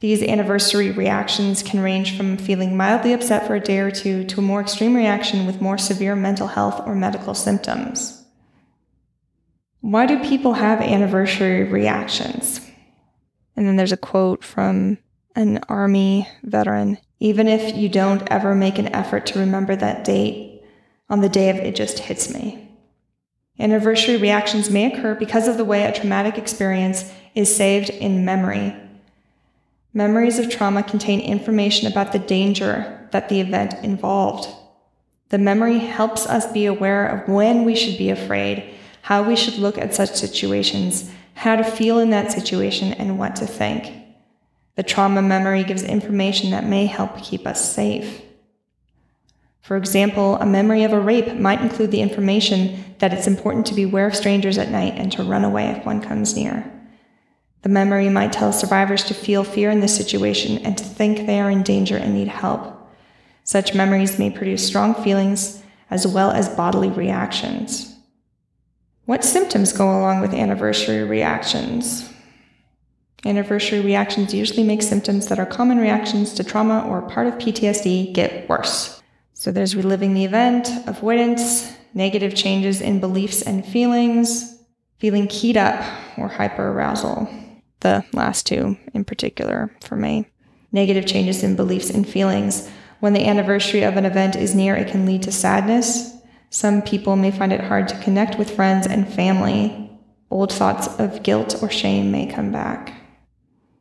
These 0.00 0.22
anniversary 0.22 0.90
reactions 0.90 1.62
can 1.62 1.80
range 1.80 2.16
from 2.16 2.36
feeling 2.36 2.76
mildly 2.76 3.12
upset 3.12 3.46
for 3.46 3.54
a 3.54 3.60
day 3.60 3.78
or 3.78 3.90
two 3.90 4.24
to 4.24 4.40
a 4.40 4.42
more 4.42 4.60
extreme 4.60 4.94
reaction 4.94 5.46
with 5.46 5.62
more 5.62 5.78
severe 5.78 6.14
mental 6.14 6.46
health 6.46 6.86
or 6.86 6.94
medical 6.94 7.34
symptoms. 7.34 8.22
Why 9.80 10.06
do 10.06 10.22
people 10.22 10.54
have 10.54 10.80
anniversary 10.80 11.64
reactions? 11.64 12.60
And 13.56 13.66
then 13.66 13.76
there's 13.76 13.92
a 13.92 13.96
quote 13.96 14.44
from 14.44 14.98
an 15.34 15.58
Army 15.68 16.28
veteran 16.42 16.98
Even 17.18 17.48
if 17.48 17.76
you 17.76 17.88
don't 17.88 18.22
ever 18.30 18.54
make 18.54 18.78
an 18.78 18.94
effort 18.94 19.26
to 19.26 19.38
remember 19.38 19.74
that 19.76 20.04
date, 20.04 20.62
on 21.08 21.20
the 21.20 21.28
day 21.28 21.50
of 21.50 21.56
it 21.56 21.74
just 21.74 21.98
hits 21.98 22.32
me. 22.32 22.63
Anniversary 23.58 24.16
reactions 24.16 24.70
may 24.70 24.92
occur 24.92 25.14
because 25.14 25.46
of 25.46 25.56
the 25.56 25.64
way 25.64 25.84
a 25.84 25.92
traumatic 25.92 26.36
experience 26.36 27.10
is 27.34 27.54
saved 27.54 27.90
in 27.90 28.24
memory. 28.24 28.74
Memories 29.92 30.40
of 30.40 30.50
trauma 30.50 30.82
contain 30.82 31.20
information 31.20 31.86
about 31.86 32.12
the 32.12 32.18
danger 32.18 33.08
that 33.12 33.28
the 33.28 33.40
event 33.40 33.74
involved. 33.84 34.48
The 35.28 35.38
memory 35.38 35.78
helps 35.78 36.26
us 36.26 36.50
be 36.52 36.66
aware 36.66 37.06
of 37.06 37.28
when 37.28 37.64
we 37.64 37.76
should 37.76 37.96
be 37.96 38.10
afraid, 38.10 38.74
how 39.02 39.22
we 39.22 39.36
should 39.36 39.58
look 39.58 39.78
at 39.78 39.94
such 39.94 40.14
situations, 40.14 41.10
how 41.34 41.54
to 41.54 41.62
feel 41.64 42.00
in 42.00 42.10
that 42.10 42.32
situation, 42.32 42.92
and 42.94 43.18
what 43.18 43.36
to 43.36 43.46
think. 43.46 43.92
The 44.76 44.82
trauma 44.82 45.22
memory 45.22 45.62
gives 45.62 45.84
information 45.84 46.50
that 46.50 46.66
may 46.66 46.86
help 46.86 47.22
keep 47.22 47.46
us 47.46 47.72
safe. 47.72 48.23
For 49.64 49.78
example, 49.78 50.36
a 50.36 50.44
memory 50.44 50.84
of 50.84 50.92
a 50.92 51.00
rape 51.00 51.36
might 51.36 51.62
include 51.62 51.90
the 51.90 52.02
information 52.02 52.84
that 52.98 53.14
it's 53.14 53.26
important 53.26 53.64
to 53.64 53.74
beware 53.74 54.06
of 54.06 54.14
strangers 54.14 54.58
at 54.58 54.70
night 54.70 54.92
and 54.98 55.10
to 55.12 55.22
run 55.22 55.42
away 55.42 55.68
if 55.68 55.86
one 55.86 56.02
comes 56.02 56.36
near. 56.36 56.70
The 57.62 57.70
memory 57.70 58.10
might 58.10 58.30
tell 58.30 58.52
survivors 58.52 59.04
to 59.04 59.14
feel 59.14 59.42
fear 59.42 59.70
in 59.70 59.80
this 59.80 59.96
situation 59.96 60.58
and 60.58 60.76
to 60.76 60.84
think 60.84 61.26
they 61.26 61.40
are 61.40 61.50
in 61.50 61.62
danger 61.62 61.96
and 61.96 62.12
need 62.12 62.28
help. 62.28 62.76
Such 63.44 63.74
memories 63.74 64.18
may 64.18 64.28
produce 64.28 64.66
strong 64.66 64.92
feelings 65.02 65.62
as 65.90 66.06
well 66.06 66.30
as 66.30 66.54
bodily 66.54 66.90
reactions. 66.90 67.96
What 69.06 69.24
symptoms 69.24 69.72
go 69.72 69.86
along 69.86 70.20
with 70.20 70.34
anniversary 70.34 71.04
reactions? 71.04 72.06
Anniversary 73.24 73.80
reactions 73.80 74.34
usually 74.34 74.62
make 74.62 74.82
symptoms 74.82 75.28
that 75.28 75.38
are 75.38 75.46
common 75.46 75.78
reactions 75.78 76.34
to 76.34 76.44
trauma 76.44 76.86
or 76.86 77.00
part 77.00 77.28
of 77.28 77.38
PTSD 77.38 78.12
get 78.12 78.46
worse. 78.46 79.00
So 79.44 79.52
there's 79.52 79.76
reliving 79.76 80.14
the 80.14 80.24
event, 80.24 80.70
avoidance, 80.86 81.70
negative 81.92 82.34
changes 82.34 82.80
in 82.80 82.98
beliefs 82.98 83.42
and 83.42 83.62
feelings, 83.62 84.56
feeling 84.96 85.26
keyed 85.26 85.58
up 85.58 85.84
or 86.16 86.30
hyperarousal. 86.30 87.60
The 87.80 88.06
last 88.14 88.46
two 88.46 88.78
in 88.94 89.04
particular 89.04 89.70
for 89.82 89.96
me. 89.96 90.30
Negative 90.72 91.04
changes 91.04 91.42
in 91.42 91.56
beliefs 91.56 91.90
and 91.90 92.08
feelings. 92.08 92.70
When 93.00 93.12
the 93.12 93.26
anniversary 93.26 93.82
of 93.82 93.98
an 93.98 94.06
event 94.06 94.34
is 94.34 94.54
near, 94.54 94.76
it 94.76 94.88
can 94.88 95.04
lead 95.04 95.24
to 95.24 95.30
sadness. 95.30 96.14
Some 96.48 96.80
people 96.80 97.14
may 97.14 97.30
find 97.30 97.52
it 97.52 97.64
hard 97.64 97.86
to 97.88 98.00
connect 98.00 98.38
with 98.38 98.56
friends 98.56 98.86
and 98.86 99.06
family. 99.06 99.90
Old 100.30 100.54
thoughts 100.54 100.88
of 100.98 101.22
guilt 101.22 101.62
or 101.62 101.68
shame 101.68 102.10
may 102.10 102.24
come 102.24 102.50
back. 102.50 102.94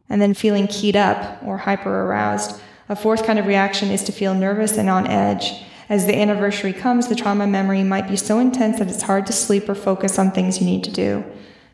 And 0.09 0.21
then 0.21 0.33
feeling 0.33 0.67
keyed 0.67 0.97
up 0.97 1.41
or 1.41 1.57
hyper 1.57 2.01
aroused. 2.01 2.59
A 2.93 2.95
fourth 2.95 3.25
kind 3.25 3.39
of 3.39 3.47
reaction 3.47 3.89
is 3.89 4.03
to 4.03 4.11
feel 4.11 4.35
nervous 4.35 4.77
and 4.77 4.87
on 4.87 5.07
edge. 5.07 5.51
As 5.89 6.05
the 6.05 6.15
anniversary 6.15 6.73
comes, 6.73 7.07
the 7.07 7.15
trauma 7.15 7.47
memory 7.47 7.81
might 7.81 8.07
be 8.07 8.15
so 8.15 8.37
intense 8.37 8.77
that 8.77 8.87
it's 8.87 9.01
hard 9.01 9.25
to 9.25 9.33
sleep 9.33 9.67
or 9.67 9.73
focus 9.73 10.19
on 10.19 10.29
things 10.29 10.59
you 10.59 10.67
need 10.67 10.83
to 10.83 10.91
do. 10.91 11.25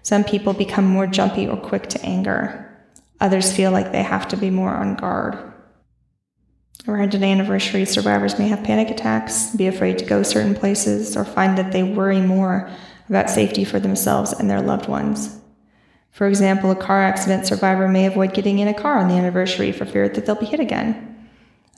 Some 0.01 0.23
people 0.23 0.53
become 0.53 0.85
more 0.85 1.07
jumpy 1.07 1.45
or 1.45 1.57
quick 1.57 1.87
to 1.89 2.01
anger. 2.05 2.73
Others 3.19 3.53
feel 3.53 3.71
like 3.71 3.91
they 3.91 4.01
have 4.01 4.29
to 4.29 4.37
be 4.37 4.49
more 4.49 4.69
on 4.69 4.95
guard. 4.95 5.37
Around 6.87 7.15
an 7.15 7.25
anniversary, 7.25 7.83
survivors 7.83 8.39
may 8.39 8.47
have 8.47 8.63
panic 8.63 8.89
attacks, 8.89 9.53
be 9.53 9.67
afraid 9.67 9.99
to 9.99 10.05
go 10.05 10.23
certain 10.23 10.55
places, 10.55 11.17
or 11.17 11.25
find 11.25 11.57
that 11.57 11.73
they 11.73 11.83
worry 11.83 12.21
more 12.21 12.71
about 13.09 13.29
safety 13.29 13.65
for 13.65 13.81
themselves 13.81 14.31
and 14.31 14.49
their 14.49 14.61
loved 14.61 14.87
ones. 14.87 15.37
For 16.11 16.27
example, 16.27 16.71
a 16.71 16.77
car 16.77 17.03
accident 17.03 17.45
survivor 17.45 17.89
may 17.89 18.05
avoid 18.05 18.33
getting 18.33 18.59
in 18.59 18.69
a 18.69 18.73
car 18.73 18.97
on 18.97 19.09
the 19.09 19.15
anniversary 19.15 19.73
for 19.73 19.85
fear 19.85 20.07
that 20.07 20.25
they'll 20.25 20.35
be 20.35 20.45
hit 20.45 20.61
again. 20.61 21.07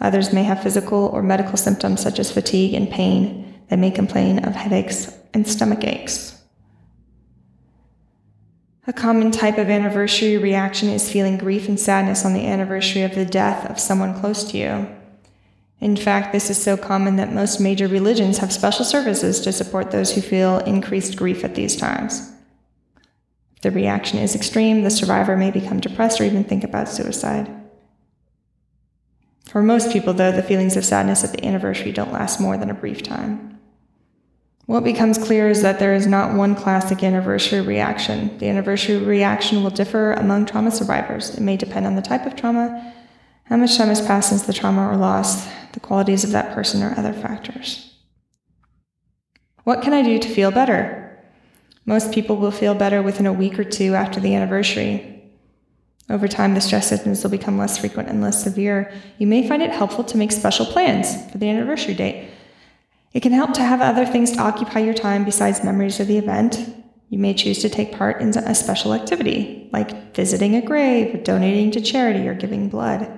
Others 0.01 0.33
may 0.33 0.43
have 0.43 0.63
physical 0.63 1.05
or 1.13 1.21
medical 1.21 1.57
symptoms 1.57 2.01
such 2.01 2.19
as 2.19 2.31
fatigue 2.31 2.73
and 2.73 2.89
pain. 2.89 3.61
They 3.69 3.75
may 3.75 3.91
complain 3.91 4.39
of 4.39 4.55
headaches 4.55 5.13
and 5.33 5.47
stomach 5.47 5.83
aches. 5.83 6.41
A 8.87 8.93
common 8.93 9.29
type 9.29 9.59
of 9.59 9.69
anniversary 9.69 10.37
reaction 10.37 10.89
is 10.89 11.11
feeling 11.11 11.37
grief 11.37 11.67
and 11.67 11.79
sadness 11.79 12.25
on 12.25 12.33
the 12.33 12.47
anniversary 12.47 13.03
of 13.03 13.13
the 13.13 13.25
death 13.25 13.69
of 13.69 13.79
someone 13.79 14.19
close 14.19 14.43
to 14.51 14.57
you. 14.57 14.87
In 15.79 15.95
fact, 15.95 16.33
this 16.33 16.49
is 16.49 16.61
so 16.61 16.75
common 16.77 17.15
that 17.15 17.31
most 17.31 17.59
major 17.59 17.87
religions 17.87 18.39
have 18.39 18.51
special 18.51 18.83
services 18.83 19.39
to 19.41 19.51
support 19.51 19.91
those 19.91 20.13
who 20.13 20.21
feel 20.21 20.59
increased 20.59 21.15
grief 21.15 21.43
at 21.43 21.53
these 21.53 21.75
times. 21.75 22.31
If 23.55 23.61
the 23.61 23.71
reaction 23.71 24.17
is 24.17 24.35
extreme, 24.35 24.81
the 24.81 24.89
survivor 24.89 25.37
may 25.37 25.51
become 25.51 25.79
depressed 25.79 26.19
or 26.19 26.23
even 26.23 26.43
think 26.43 26.63
about 26.63 26.89
suicide. 26.89 27.60
For 29.51 29.61
most 29.61 29.91
people, 29.91 30.13
though, 30.13 30.31
the 30.31 30.41
feelings 30.41 30.77
of 30.77 30.85
sadness 30.85 31.25
at 31.25 31.33
the 31.33 31.45
anniversary 31.45 31.91
don't 31.91 32.13
last 32.13 32.39
more 32.39 32.55
than 32.55 32.69
a 32.69 32.73
brief 32.73 33.03
time. 33.03 33.59
What 34.65 34.85
becomes 34.85 35.17
clear 35.17 35.49
is 35.49 35.61
that 35.61 35.77
there 35.77 35.93
is 35.93 36.07
not 36.07 36.37
one 36.37 36.55
classic 36.55 37.03
anniversary 37.03 37.59
reaction. 37.59 38.37
The 38.37 38.47
anniversary 38.47 38.95
reaction 38.95 39.61
will 39.61 39.69
differ 39.69 40.13
among 40.13 40.45
trauma 40.45 40.71
survivors. 40.71 41.35
It 41.35 41.41
may 41.41 41.57
depend 41.57 41.85
on 41.85 41.97
the 41.97 42.01
type 42.01 42.25
of 42.25 42.37
trauma, 42.37 42.93
how 43.43 43.57
much 43.57 43.75
time 43.75 43.89
has 43.89 43.99
passed 43.99 44.29
since 44.29 44.43
the 44.43 44.53
trauma 44.53 44.87
or 44.87 44.95
loss, 44.95 45.45
the 45.73 45.81
qualities 45.81 46.23
of 46.23 46.31
that 46.31 46.55
person, 46.55 46.81
or 46.81 46.97
other 46.97 47.11
factors. 47.11 47.93
What 49.65 49.81
can 49.81 49.91
I 49.91 50.01
do 50.01 50.17
to 50.17 50.29
feel 50.29 50.51
better? 50.51 51.21
Most 51.85 52.13
people 52.13 52.37
will 52.37 52.51
feel 52.51 52.73
better 52.73 53.01
within 53.01 53.25
a 53.27 53.33
week 53.33 53.59
or 53.59 53.65
two 53.65 53.95
after 53.95 54.21
the 54.21 54.33
anniversary. 54.33 55.20
Over 56.11 56.27
time, 56.27 56.53
the 56.53 56.61
stress 56.61 56.89
symptoms 56.89 57.23
will 57.23 57.31
become 57.31 57.57
less 57.57 57.77
frequent 57.77 58.09
and 58.09 58.21
less 58.21 58.43
severe. 58.43 58.93
You 59.17 59.27
may 59.27 59.47
find 59.47 59.61
it 59.61 59.71
helpful 59.71 60.03
to 60.03 60.17
make 60.17 60.33
special 60.33 60.65
plans 60.65 61.31
for 61.31 61.37
the 61.37 61.49
anniversary 61.49 61.93
date. 61.93 62.29
It 63.13 63.21
can 63.21 63.31
help 63.31 63.53
to 63.53 63.61
have 63.61 63.79
other 63.79 64.05
things 64.05 64.33
to 64.33 64.41
occupy 64.41 64.79
your 64.79 64.93
time 64.93 65.23
besides 65.23 65.63
memories 65.63 66.01
of 66.01 66.07
the 66.07 66.17
event. 66.17 66.75
You 67.07 67.17
may 67.17 67.33
choose 67.33 67.59
to 67.59 67.69
take 67.69 67.93
part 67.93 68.21
in 68.21 68.29
a 68.37 68.53
special 68.53 68.93
activity, 68.93 69.69
like 69.71 70.13
visiting 70.13 70.55
a 70.55 70.61
grave, 70.61 71.23
donating 71.23 71.71
to 71.71 71.81
charity, 71.81 72.27
or 72.27 72.33
giving 72.33 72.67
blood. 72.67 73.09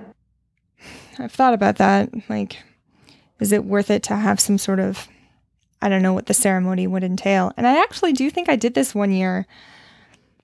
I've 1.18 1.32
thought 1.32 1.54
about 1.54 1.78
that. 1.78 2.10
Like, 2.28 2.62
is 3.40 3.50
it 3.50 3.64
worth 3.64 3.90
it 3.90 4.04
to 4.04 4.14
have 4.14 4.38
some 4.38 4.58
sort 4.58 4.78
of, 4.78 5.08
I 5.82 5.88
don't 5.88 6.02
know 6.02 6.14
what 6.14 6.26
the 6.26 6.34
ceremony 6.34 6.86
would 6.86 7.02
entail? 7.02 7.52
And 7.56 7.66
I 7.66 7.82
actually 7.82 8.12
do 8.12 8.30
think 8.30 8.48
I 8.48 8.54
did 8.54 8.74
this 8.74 8.94
one 8.94 9.10
year. 9.10 9.48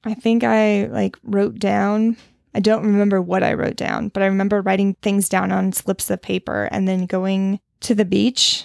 I 0.02 0.14
think 0.14 0.42
I 0.42 0.86
like 0.86 1.16
wrote 1.22 1.60
down 1.60 2.16
I 2.54 2.60
don't 2.60 2.84
remember 2.84 3.22
what 3.22 3.42
I 3.42 3.54
wrote 3.54 3.76
down, 3.76 4.08
but 4.08 4.22
I 4.22 4.26
remember 4.26 4.60
writing 4.60 4.94
things 5.02 5.28
down 5.28 5.52
on 5.52 5.72
slips 5.72 6.10
of 6.10 6.20
paper 6.20 6.68
and 6.72 6.88
then 6.88 7.06
going 7.06 7.60
to 7.80 7.94
the 7.94 8.04
beach 8.04 8.64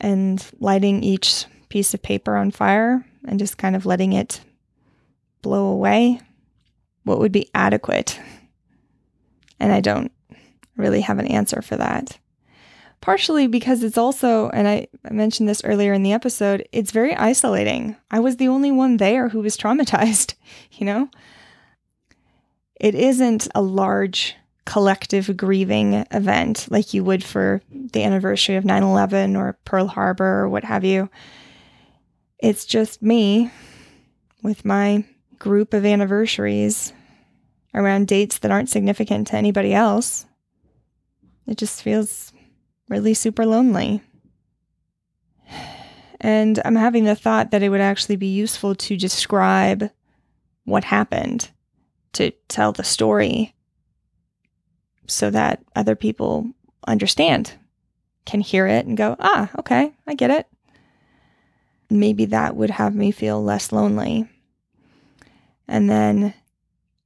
and 0.00 0.44
lighting 0.60 1.02
each 1.02 1.46
piece 1.68 1.94
of 1.94 2.02
paper 2.02 2.36
on 2.36 2.50
fire 2.50 3.06
and 3.26 3.38
just 3.38 3.58
kind 3.58 3.74
of 3.74 3.86
letting 3.86 4.12
it 4.12 4.40
blow 5.42 5.66
away. 5.66 6.20
What 7.04 7.18
would 7.18 7.32
be 7.32 7.50
adequate? 7.54 8.20
And 9.58 9.72
I 9.72 9.80
don't 9.80 10.12
really 10.76 11.00
have 11.02 11.18
an 11.18 11.26
answer 11.26 11.62
for 11.62 11.76
that. 11.76 12.18
Partially 13.00 13.46
because 13.46 13.82
it's 13.82 13.96
also, 13.96 14.50
and 14.50 14.68
I, 14.68 14.88
mentioned 15.10 15.48
this 15.48 15.64
earlier 15.64 15.94
in 15.94 16.02
the 16.02 16.12
episode, 16.12 16.68
it's 16.70 16.90
very 16.90 17.14
isolating. 17.14 17.96
I 18.10 18.20
was 18.20 18.36
the 18.36 18.48
only 18.48 18.70
one 18.70 18.98
there 18.98 19.30
who 19.30 19.40
was 19.40 19.56
traumatized, 19.56 20.34
you 20.72 20.84
know? 20.84 21.08
It 22.80 22.94
isn't 22.94 23.46
a 23.54 23.62
large 23.62 24.34
collective 24.64 25.36
grieving 25.36 26.06
event 26.10 26.66
like 26.70 26.94
you 26.94 27.04
would 27.04 27.22
for 27.22 27.60
the 27.70 28.02
anniversary 28.02 28.56
of 28.56 28.64
9 28.64 28.82
11 28.82 29.36
or 29.36 29.58
Pearl 29.64 29.86
Harbor 29.86 30.40
or 30.40 30.48
what 30.48 30.64
have 30.64 30.84
you. 30.84 31.10
It's 32.38 32.64
just 32.64 33.02
me 33.02 33.50
with 34.42 34.64
my 34.64 35.04
group 35.38 35.74
of 35.74 35.84
anniversaries 35.84 36.92
around 37.74 38.08
dates 38.08 38.38
that 38.38 38.50
aren't 38.50 38.70
significant 38.70 39.26
to 39.28 39.36
anybody 39.36 39.74
else. 39.74 40.26
It 41.46 41.58
just 41.58 41.82
feels 41.82 42.32
really 42.88 43.14
super 43.14 43.44
lonely. 43.44 44.02
And 46.20 46.60
I'm 46.64 46.76
having 46.76 47.04
the 47.04 47.14
thought 47.14 47.50
that 47.50 47.62
it 47.62 47.68
would 47.68 47.80
actually 47.80 48.16
be 48.16 48.26
useful 48.26 48.74
to 48.74 48.96
describe 48.96 49.90
what 50.64 50.84
happened, 50.84 51.50
to 52.14 52.30
tell 52.48 52.72
the 52.72 52.84
story 52.84 53.54
so 55.06 55.30
that 55.30 55.62
other 55.74 55.96
people 55.96 56.50
understand, 56.86 57.52
can 58.24 58.40
hear 58.40 58.66
it 58.66 58.86
and 58.86 58.96
go, 58.96 59.16
ah, 59.18 59.50
okay, 59.58 59.92
I 60.06 60.14
get 60.14 60.30
it. 60.30 60.46
Maybe 61.88 62.26
that 62.26 62.54
would 62.54 62.70
have 62.70 62.94
me 62.94 63.10
feel 63.10 63.42
less 63.42 63.72
lonely. 63.72 64.28
And 65.66 65.90
then 65.90 66.34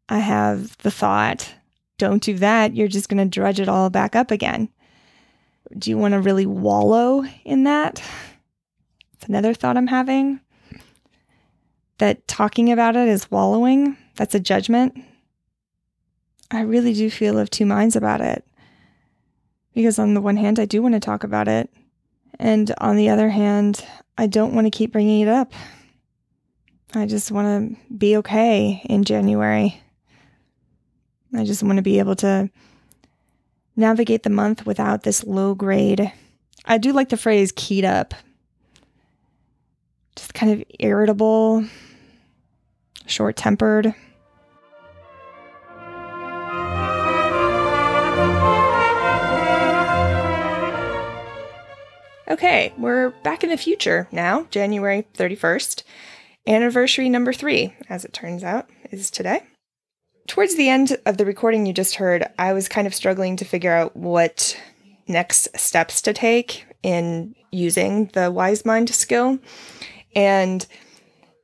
I 0.08 0.18
have 0.18 0.76
the 0.78 0.90
thought, 0.90 1.54
don't 1.96 2.22
do 2.22 2.36
that. 2.38 2.74
You're 2.74 2.88
just 2.88 3.08
going 3.08 3.18
to 3.18 3.40
dredge 3.40 3.60
it 3.60 3.68
all 3.68 3.88
back 3.88 4.14
up 4.14 4.30
again. 4.30 4.68
Do 5.76 5.90
you 5.90 5.96
want 5.96 6.12
to 6.12 6.20
really 6.20 6.46
wallow 6.46 7.24
in 7.44 7.64
that? 7.64 8.02
It's 9.14 9.26
another 9.26 9.54
thought 9.54 9.76
I'm 9.76 9.86
having. 9.86 10.40
That 11.98 12.26
talking 12.26 12.70
about 12.72 12.96
it 12.96 13.08
is 13.08 13.30
wallowing. 13.30 13.96
That's 14.16 14.34
a 14.34 14.40
judgment. 14.40 14.96
I 16.50 16.60
really 16.60 16.92
do 16.92 17.10
feel 17.10 17.38
of 17.38 17.50
two 17.50 17.66
minds 17.66 17.96
about 17.96 18.20
it. 18.20 18.44
Because 19.74 19.98
on 19.98 20.14
the 20.14 20.20
one 20.20 20.36
hand, 20.36 20.60
I 20.60 20.66
do 20.66 20.82
want 20.82 20.94
to 20.94 21.00
talk 21.00 21.24
about 21.24 21.48
it. 21.48 21.68
And 22.38 22.72
on 22.78 22.96
the 22.96 23.08
other 23.08 23.28
hand, 23.28 23.84
I 24.16 24.26
don't 24.26 24.54
want 24.54 24.66
to 24.66 24.70
keep 24.70 24.92
bringing 24.92 25.20
it 25.20 25.28
up. 25.28 25.52
I 26.94 27.06
just 27.06 27.32
want 27.32 27.76
to 27.76 27.94
be 27.94 28.16
okay 28.18 28.82
in 28.84 29.02
January. 29.04 29.82
I 31.34 31.44
just 31.44 31.64
want 31.64 31.78
to 31.78 31.82
be 31.82 31.98
able 31.98 32.14
to 32.16 32.48
navigate 33.74 34.22
the 34.22 34.30
month 34.30 34.64
without 34.64 35.02
this 35.02 35.24
low 35.24 35.54
grade. 35.54 36.12
I 36.64 36.78
do 36.78 36.92
like 36.92 37.08
the 37.08 37.16
phrase 37.16 37.52
keyed 37.54 37.84
up. 37.84 38.14
Just 40.14 40.34
kind 40.34 40.52
of 40.52 40.62
irritable, 40.78 41.64
short 43.06 43.36
tempered. 43.36 43.92
Okay, 52.34 52.74
we're 52.76 53.10
back 53.22 53.44
in 53.44 53.50
the 53.50 53.56
future 53.56 54.08
now, 54.10 54.48
January 54.50 55.06
31st. 55.14 55.84
Anniversary 56.48 57.08
number 57.08 57.32
three, 57.32 57.72
as 57.88 58.04
it 58.04 58.12
turns 58.12 58.42
out, 58.42 58.68
is 58.90 59.08
today. 59.08 59.44
Towards 60.26 60.56
the 60.56 60.68
end 60.68 60.96
of 61.06 61.16
the 61.16 61.26
recording 61.26 61.64
you 61.64 61.72
just 61.72 61.94
heard, 61.94 62.26
I 62.36 62.52
was 62.52 62.68
kind 62.68 62.88
of 62.88 62.94
struggling 62.94 63.36
to 63.36 63.44
figure 63.44 63.72
out 63.72 63.96
what 63.96 64.60
next 65.06 65.56
steps 65.56 66.02
to 66.02 66.12
take 66.12 66.66
in 66.82 67.36
using 67.52 68.06
the 68.14 68.32
wise 68.32 68.64
mind 68.64 68.90
skill. 68.90 69.38
And 70.16 70.66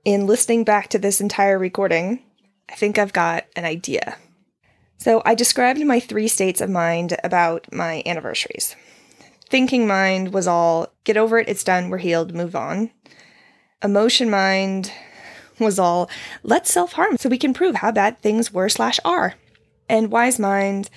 in 0.04 0.26
listening 0.26 0.64
back 0.64 0.88
to 0.88 0.98
this 0.98 1.20
entire 1.20 1.56
recording, 1.56 2.20
I 2.68 2.74
think 2.74 2.98
I've 2.98 3.12
got 3.12 3.44
an 3.54 3.64
idea. 3.64 4.16
So 4.98 5.22
I 5.24 5.36
described 5.36 5.86
my 5.86 6.00
three 6.00 6.26
states 6.26 6.60
of 6.60 6.68
mind 6.68 7.16
about 7.22 7.72
my 7.72 8.02
anniversaries. 8.04 8.74
Thinking 9.50 9.86
mind 9.86 10.32
was 10.32 10.46
all 10.46 10.94
get 11.04 11.16
over 11.16 11.38
it, 11.38 11.48
it's 11.48 11.64
done, 11.64 11.90
we're 11.90 11.98
healed, 11.98 12.32
move 12.32 12.54
on. 12.54 12.90
Emotion 13.82 14.30
mind 14.30 14.92
was 15.58 15.78
all 15.78 16.08
let's 16.42 16.72
self 16.72 16.92
harm 16.92 17.16
so 17.16 17.28
we 17.28 17.36
can 17.36 17.52
prove 17.52 17.76
how 17.76 17.92
bad 17.92 18.20
things 18.20 18.52
were 18.52 18.68
slash 18.68 19.00
are. 19.04 19.34
And 19.88 20.12
wise 20.12 20.38
mind 20.38 20.88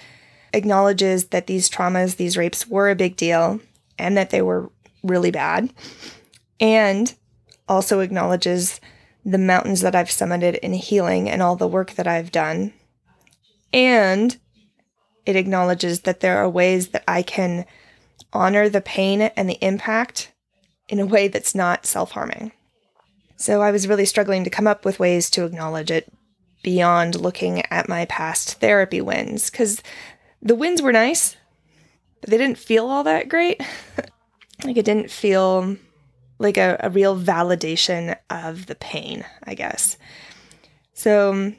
acknowledges 0.54 1.26
that 1.26 1.48
these 1.48 1.70
traumas, 1.70 2.18
these 2.18 2.38
rapes 2.38 2.68
were 2.68 2.92
a 2.92 2.96
big 2.96 3.16
deal 3.16 3.60
and 3.98 4.16
that 4.16 4.30
they 4.30 4.42
were 4.42 4.72
really 5.02 5.32
bad. 5.32 5.74
And 6.60 7.14
also 7.68 8.02
acknowledges 8.02 8.80
the 9.26 9.40
mountains 9.40 9.82
that 9.82 9.96
I've 9.96 10.10
summited 10.10 10.60
in 10.60 10.74
healing 10.74 11.30
and 11.30 11.42
all 11.42 11.56
the 11.56 11.68
work 11.68 11.94
that 11.94 12.08
I've 12.08 12.32
done. 12.32 12.74
And 13.72 14.38
it 15.26 15.36
acknowledges 15.36 16.02
that 16.02 16.20
there 16.20 16.38
are 16.38 16.50
ways 16.50 16.90
that 16.90 17.04
I 17.08 17.24
can 17.24 17.66
honor 18.34 18.70
the 18.70 18.82
pain 18.82 19.22
and 19.22 19.50
the 19.50 19.64
impact 19.64 20.32
in 20.90 21.00
a 21.00 21.06
way 21.06 21.28
that's 21.28 21.56
not 21.56 21.86
self 21.86 22.12
harming. 22.12 22.52
So 23.38 23.62
I 23.62 23.72
was 23.72 23.88
really 23.88 24.06
struggling 24.06 24.44
to 24.44 24.50
come 24.50 24.68
up 24.68 24.86
with 24.86 25.00
ways 25.00 25.30
to 25.32 25.46
acknowledge 25.46 25.92
it 25.92 26.12
beyond 26.64 27.20
looking 27.20 27.62
at 27.72 27.90
my 27.90 28.06
past 28.06 28.60
therapy 28.60 29.02
wins, 29.02 29.50
because 29.50 29.82
the 30.42 30.56
wins 30.56 30.82
were 30.82 30.94
nice, 30.94 31.36
but 32.22 32.30
they 32.30 32.38
didn't 32.38 32.58
feel 32.58 32.88
all 32.88 33.04
that 33.04 33.28
great. 33.30 33.62
like 34.64 34.78
it 34.78 34.86
didn't 34.86 35.12
feel 35.12 35.78
like 36.40 36.58
a, 36.58 36.78
a 36.82 36.90
real 36.90 37.20
validation 37.20 38.18
of 38.30 38.66
the 38.68 38.76
pain, 38.76 39.26
I 39.44 39.56
guess. 39.56 39.98
So 40.94 41.32
um, 41.32 41.56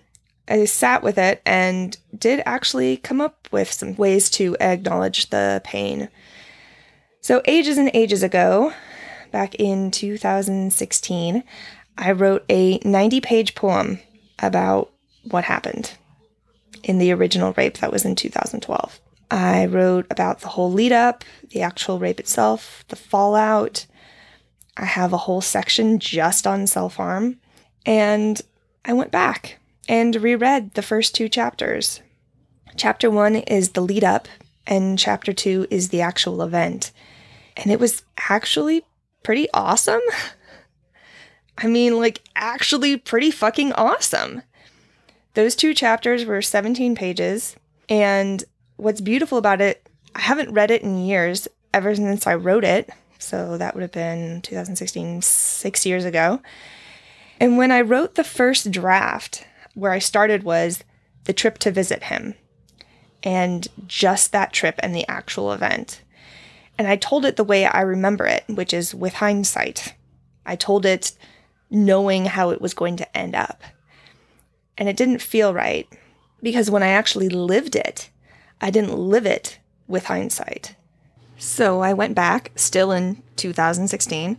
I 0.48 0.64
sat 0.64 1.02
with 1.02 1.18
it 1.18 1.42
and 1.44 1.96
did 2.16 2.42
actually 2.46 2.98
come 2.98 3.20
up 3.20 3.48
with 3.50 3.72
some 3.72 3.96
ways 3.96 4.30
to 4.30 4.56
acknowledge 4.60 5.30
the 5.30 5.60
pain. 5.64 6.08
So, 7.24 7.40
ages 7.46 7.78
and 7.78 7.90
ages 7.94 8.22
ago, 8.22 8.74
back 9.32 9.54
in 9.54 9.90
2016, 9.90 11.42
I 11.96 12.12
wrote 12.12 12.44
a 12.50 12.78
90 12.84 13.22
page 13.22 13.54
poem 13.54 14.00
about 14.40 14.92
what 15.30 15.44
happened 15.44 15.92
in 16.82 16.98
the 16.98 17.12
original 17.12 17.54
rape 17.54 17.78
that 17.78 17.90
was 17.90 18.04
in 18.04 18.14
2012. 18.14 19.00
I 19.30 19.64
wrote 19.64 20.06
about 20.10 20.40
the 20.40 20.48
whole 20.48 20.70
lead 20.70 20.92
up, 20.92 21.24
the 21.48 21.62
actual 21.62 21.98
rape 21.98 22.20
itself, 22.20 22.84
the 22.88 22.96
fallout. 22.96 23.86
I 24.76 24.84
have 24.84 25.14
a 25.14 25.24
whole 25.24 25.40
section 25.40 25.98
just 25.98 26.46
on 26.46 26.66
self 26.66 26.96
harm. 26.96 27.38
And 27.86 28.42
I 28.84 28.92
went 28.92 29.10
back 29.10 29.58
and 29.88 30.14
reread 30.16 30.74
the 30.74 30.82
first 30.82 31.14
two 31.14 31.30
chapters. 31.30 32.02
Chapter 32.76 33.10
one 33.10 33.36
is 33.36 33.70
the 33.70 33.80
lead 33.80 34.04
up, 34.04 34.28
and 34.66 34.98
chapter 34.98 35.32
two 35.32 35.66
is 35.70 35.88
the 35.88 36.02
actual 36.02 36.42
event. 36.42 36.92
And 37.56 37.70
it 37.70 37.80
was 37.80 38.02
actually 38.30 38.84
pretty 39.22 39.48
awesome. 39.54 40.00
I 41.58 41.66
mean, 41.68 41.98
like, 41.98 42.22
actually 42.34 42.96
pretty 42.96 43.30
fucking 43.30 43.72
awesome. 43.74 44.42
Those 45.34 45.54
two 45.54 45.72
chapters 45.74 46.24
were 46.24 46.42
17 46.42 46.94
pages. 46.94 47.56
And 47.88 48.42
what's 48.76 49.00
beautiful 49.00 49.38
about 49.38 49.60
it, 49.60 49.88
I 50.14 50.20
haven't 50.20 50.52
read 50.52 50.70
it 50.70 50.82
in 50.82 51.04
years, 51.04 51.46
ever 51.72 51.94
since 51.94 52.26
I 52.26 52.34
wrote 52.34 52.64
it. 52.64 52.90
So 53.18 53.56
that 53.58 53.74
would 53.74 53.82
have 53.82 53.92
been 53.92 54.42
2016, 54.42 55.22
six 55.22 55.86
years 55.86 56.04
ago. 56.04 56.40
And 57.40 57.56
when 57.56 57.70
I 57.70 57.80
wrote 57.80 58.14
the 58.14 58.24
first 58.24 58.70
draft, 58.70 59.46
where 59.74 59.92
I 59.92 59.98
started 59.98 60.42
was 60.42 60.84
the 61.24 61.32
trip 61.32 61.58
to 61.58 61.70
visit 61.70 62.04
him 62.04 62.34
and 63.22 63.66
just 63.86 64.32
that 64.32 64.52
trip 64.52 64.76
and 64.80 64.94
the 64.94 65.08
actual 65.08 65.52
event. 65.52 66.02
And 66.78 66.88
I 66.88 66.96
told 66.96 67.24
it 67.24 67.36
the 67.36 67.44
way 67.44 67.66
I 67.66 67.82
remember 67.82 68.26
it, 68.26 68.44
which 68.48 68.74
is 68.74 68.94
with 68.94 69.14
hindsight. 69.14 69.94
I 70.44 70.56
told 70.56 70.84
it 70.84 71.12
knowing 71.70 72.26
how 72.26 72.50
it 72.50 72.60
was 72.60 72.74
going 72.74 72.96
to 72.96 73.16
end 73.16 73.34
up. 73.34 73.62
And 74.76 74.88
it 74.88 74.96
didn't 74.96 75.22
feel 75.22 75.54
right 75.54 75.88
because 76.42 76.70
when 76.70 76.82
I 76.82 76.88
actually 76.88 77.28
lived 77.28 77.76
it, 77.76 78.10
I 78.60 78.70
didn't 78.70 78.96
live 78.96 79.26
it 79.26 79.58
with 79.86 80.06
hindsight. 80.06 80.74
So 81.36 81.80
I 81.80 81.92
went 81.92 82.14
back, 82.14 82.52
still 82.54 82.92
in 82.92 83.22
2016, 83.36 84.38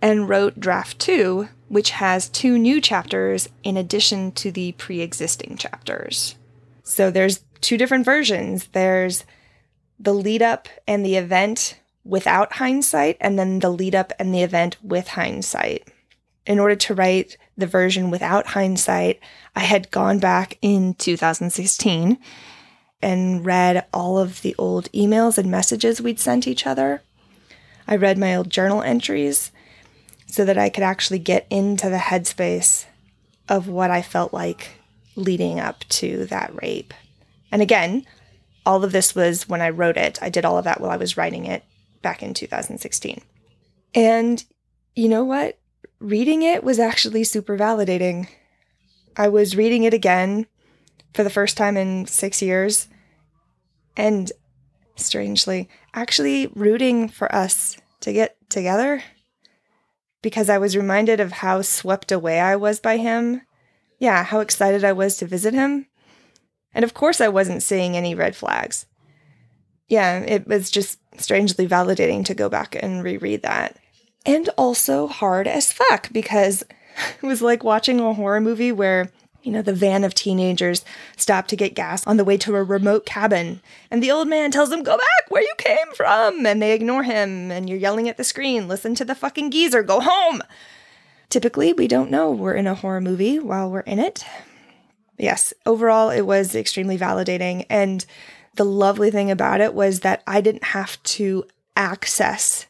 and 0.00 0.28
wrote 0.28 0.60
draft 0.60 0.98
two, 0.98 1.48
which 1.68 1.90
has 1.90 2.28
two 2.28 2.58
new 2.58 2.80
chapters 2.80 3.48
in 3.62 3.76
addition 3.76 4.32
to 4.32 4.50
the 4.50 4.72
pre 4.72 5.00
existing 5.00 5.56
chapters. 5.56 6.36
So 6.82 7.10
there's 7.10 7.40
two 7.60 7.76
different 7.76 8.04
versions. 8.04 8.68
There's 8.72 9.24
the 9.98 10.14
lead 10.14 10.42
up 10.42 10.68
and 10.86 11.04
the 11.04 11.16
event 11.16 11.78
without 12.04 12.54
hindsight, 12.54 13.16
and 13.20 13.38
then 13.38 13.58
the 13.58 13.70
lead 13.70 13.94
up 13.94 14.12
and 14.18 14.32
the 14.32 14.42
event 14.42 14.76
with 14.82 15.08
hindsight. 15.08 15.88
In 16.46 16.60
order 16.60 16.76
to 16.76 16.94
write 16.94 17.36
the 17.56 17.66
version 17.66 18.10
without 18.10 18.48
hindsight, 18.48 19.18
I 19.56 19.60
had 19.60 19.90
gone 19.90 20.20
back 20.20 20.58
in 20.62 20.94
2016 20.94 22.18
and 23.02 23.44
read 23.44 23.84
all 23.92 24.18
of 24.18 24.42
the 24.42 24.54
old 24.56 24.90
emails 24.92 25.38
and 25.38 25.50
messages 25.50 26.00
we'd 26.00 26.20
sent 26.20 26.46
each 26.46 26.66
other. 26.66 27.02
I 27.88 27.96
read 27.96 28.18
my 28.18 28.34
old 28.36 28.50
journal 28.50 28.82
entries 28.82 29.50
so 30.26 30.44
that 30.44 30.58
I 30.58 30.68
could 30.68 30.82
actually 30.84 31.18
get 31.18 31.46
into 31.50 31.88
the 31.88 31.96
headspace 31.96 32.86
of 33.48 33.68
what 33.68 33.90
I 33.90 34.02
felt 34.02 34.32
like 34.32 34.76
leading 35.14 35.60
up 35.60 35.84
to 35.88 36.26
that 36.26 36.52
rape. 36.60 36.92
And 37.50 37.62
again, 37.62 38.04
all 38.66 38.84
of 38.84 38.92
this 38.92 39.14
was 39.14 39.48
when 39.48 39.62
I 39.62 39.70
wrote 39.70 39.96
it. 39.96 40.18
I 40.20 40.28
did 40.28 40.44
all 40.44 40.58
of 40.58 40.64
that 40.64 40.80
while 40.80 40.90
I 40.90 40.96
was 40.96 41.16
writing 41.16 41.46
it 41.46 41.64
back 42.02 42.22
in 42.22 42.34
2016. 42.34 43.22
And 43.94 44.44
you 44.94 45.08
know 45.08 45.24
what? 45.24 45.58
Reading 46.00 46.42
it 46.42 46.62
was 46.62 46.78
actually 46.78 47.24
super 47.24 47.56
validating. 47.56 48.28
I 49.16 49.28
was 49.28 49.56
reading 49.56 49.84
it 49.84 49.94
again 49.94 50.46
for 51.14 51.22
the 51.22 51.30
first 51.30 51.56
time 51.56 51.76
in 51.76 52.06
six 52.06 52.42
years 52.42 52.88
and 53.96 54.30
strangely, 54.96 55.70
actually 55.94 56.48
rooting 56.48 57.08
for 57.08 57.34
us 57.34 57.78
to 58.00 58.12
get 58.12 58.36
together 58.50 59.02
because 60.22 60.50
I 60.50 60.58
was 60.58 60.76
reminded 60.76 61.20
of 61.20 61.32
how 61.32 61.62
swept 61.62 62.10
away 62.10 62.40
I 62.40 62.56
was 62.56 62.80
by 62.80 62.96
him. 62.96 63.42
Yeah, 63.98 64.24
how 64.24 64.40
excited 64.40 64.84
I 64.84 64.92
was 64.92 65.16
to 65.18 65.26
visit 65.26 65.54
him. 65.54 65.86
And 66.76 66.84
of 66.84 66.92
course, 66.92 67.22
I 67.22 67.28
wasn't 67.28 67.62
seeing 67.62 67.96
any 67.96 68.14
red 68.14 68.36
flags. 68.36 68.84
Yeah, 69.88 70.18
it 70.18 70.46
was 70.46 70.70
just 70.70 70.98
strangely 71.18 71.66
validating 71.66 72.22
to 72.26 72.34
go 72.34 72.50
back 72.50 72.76
and 72.78 73.02
reread 73.02 73.42
that. 73.42 73.78
And 74.26 74.50
also 74.58 75.06
hard 75.06 75.48
as 75.48 75.72
fuck 75.72 76.12
because 76.12 76.62
it 77.22 77.26
was 77.26 77.40
like 77.40 77.64
watching 77.64 77.98
a 77.98 78.12
horror 78.12 78.42
movie 78.42 78.72
where, 78.72 79.10
you 79.42 79.52
know, 79.52 79.62
the 79.62 79.72
van 79.72 80.04
of 80.04 80.12
teenagers 80.12 80.84
stop 81.16 81.46
to 81.46 81.56
get 81.56 81.74
gas 81.74 82.06
on 82.06 82.18
the 82.18 82.24
way 82.26 82.36
to 82.36 82.54
a 82.54 82.62
remote 82.62 83.06
cabin. 83.06 83.62
And 83.90 84.02
the 84.02 84.12
old 84.12 84.28
man 84.28 84.50
tells 84.50 84.68
them, 84.68 84.82
Go 84.82 84.98
back 84.98 85.30
where 85.30 85.42
you 85.42 85.54
came 85.56 85.94
from. 85.94 86.44
And 86.44 86.60
they 86.60 86.74
ignore 86.74 87.04
him. 87.04 87.50
And 87.50 87.70
you're 87.70 87.78
yelling 87.78 88.06
at 88.06 88.18
the 88.18 88.24
screen, 88.24 88.68
Listen 88.68 88.94
to 88.96 89.04
the 89.04 89.14
fucking 89.14 89.50
geezer, 89.50 89.82
go 89.82 90.00
home. 90.00 90.42
Typically, 91.30 91.72
we 91.72 91.88
don't 91.88 92.10
know 92.10 92.30
we're 92.30 92.52
in 92.52 92.66
a 92.66 92.74
horror 92.74 93.00
movie 93.00 93.38
while 93.38 93.70
we're 93.70 93.80
in 93.80 93.98
it. 93.98 94.26
Yes, 95.18 95.54
overall, 95.64 96.10
it 96.10 96.22
was 96.22 96.54
extremely 96.54 96.98
validating. 96.98 97.66
And 97.70 98.04
the 98.54 98.64
lovely 98.64 99.10
thing 99.10 99.30
about 99.30 99.60
it 99.60 99.74
was 99.74 100.00
that 100.00 100.22
I 100.26 100.40
didn't 100.40 100.64
have 100.64 101.02
to 101.04 101.44
access 101.74 102.66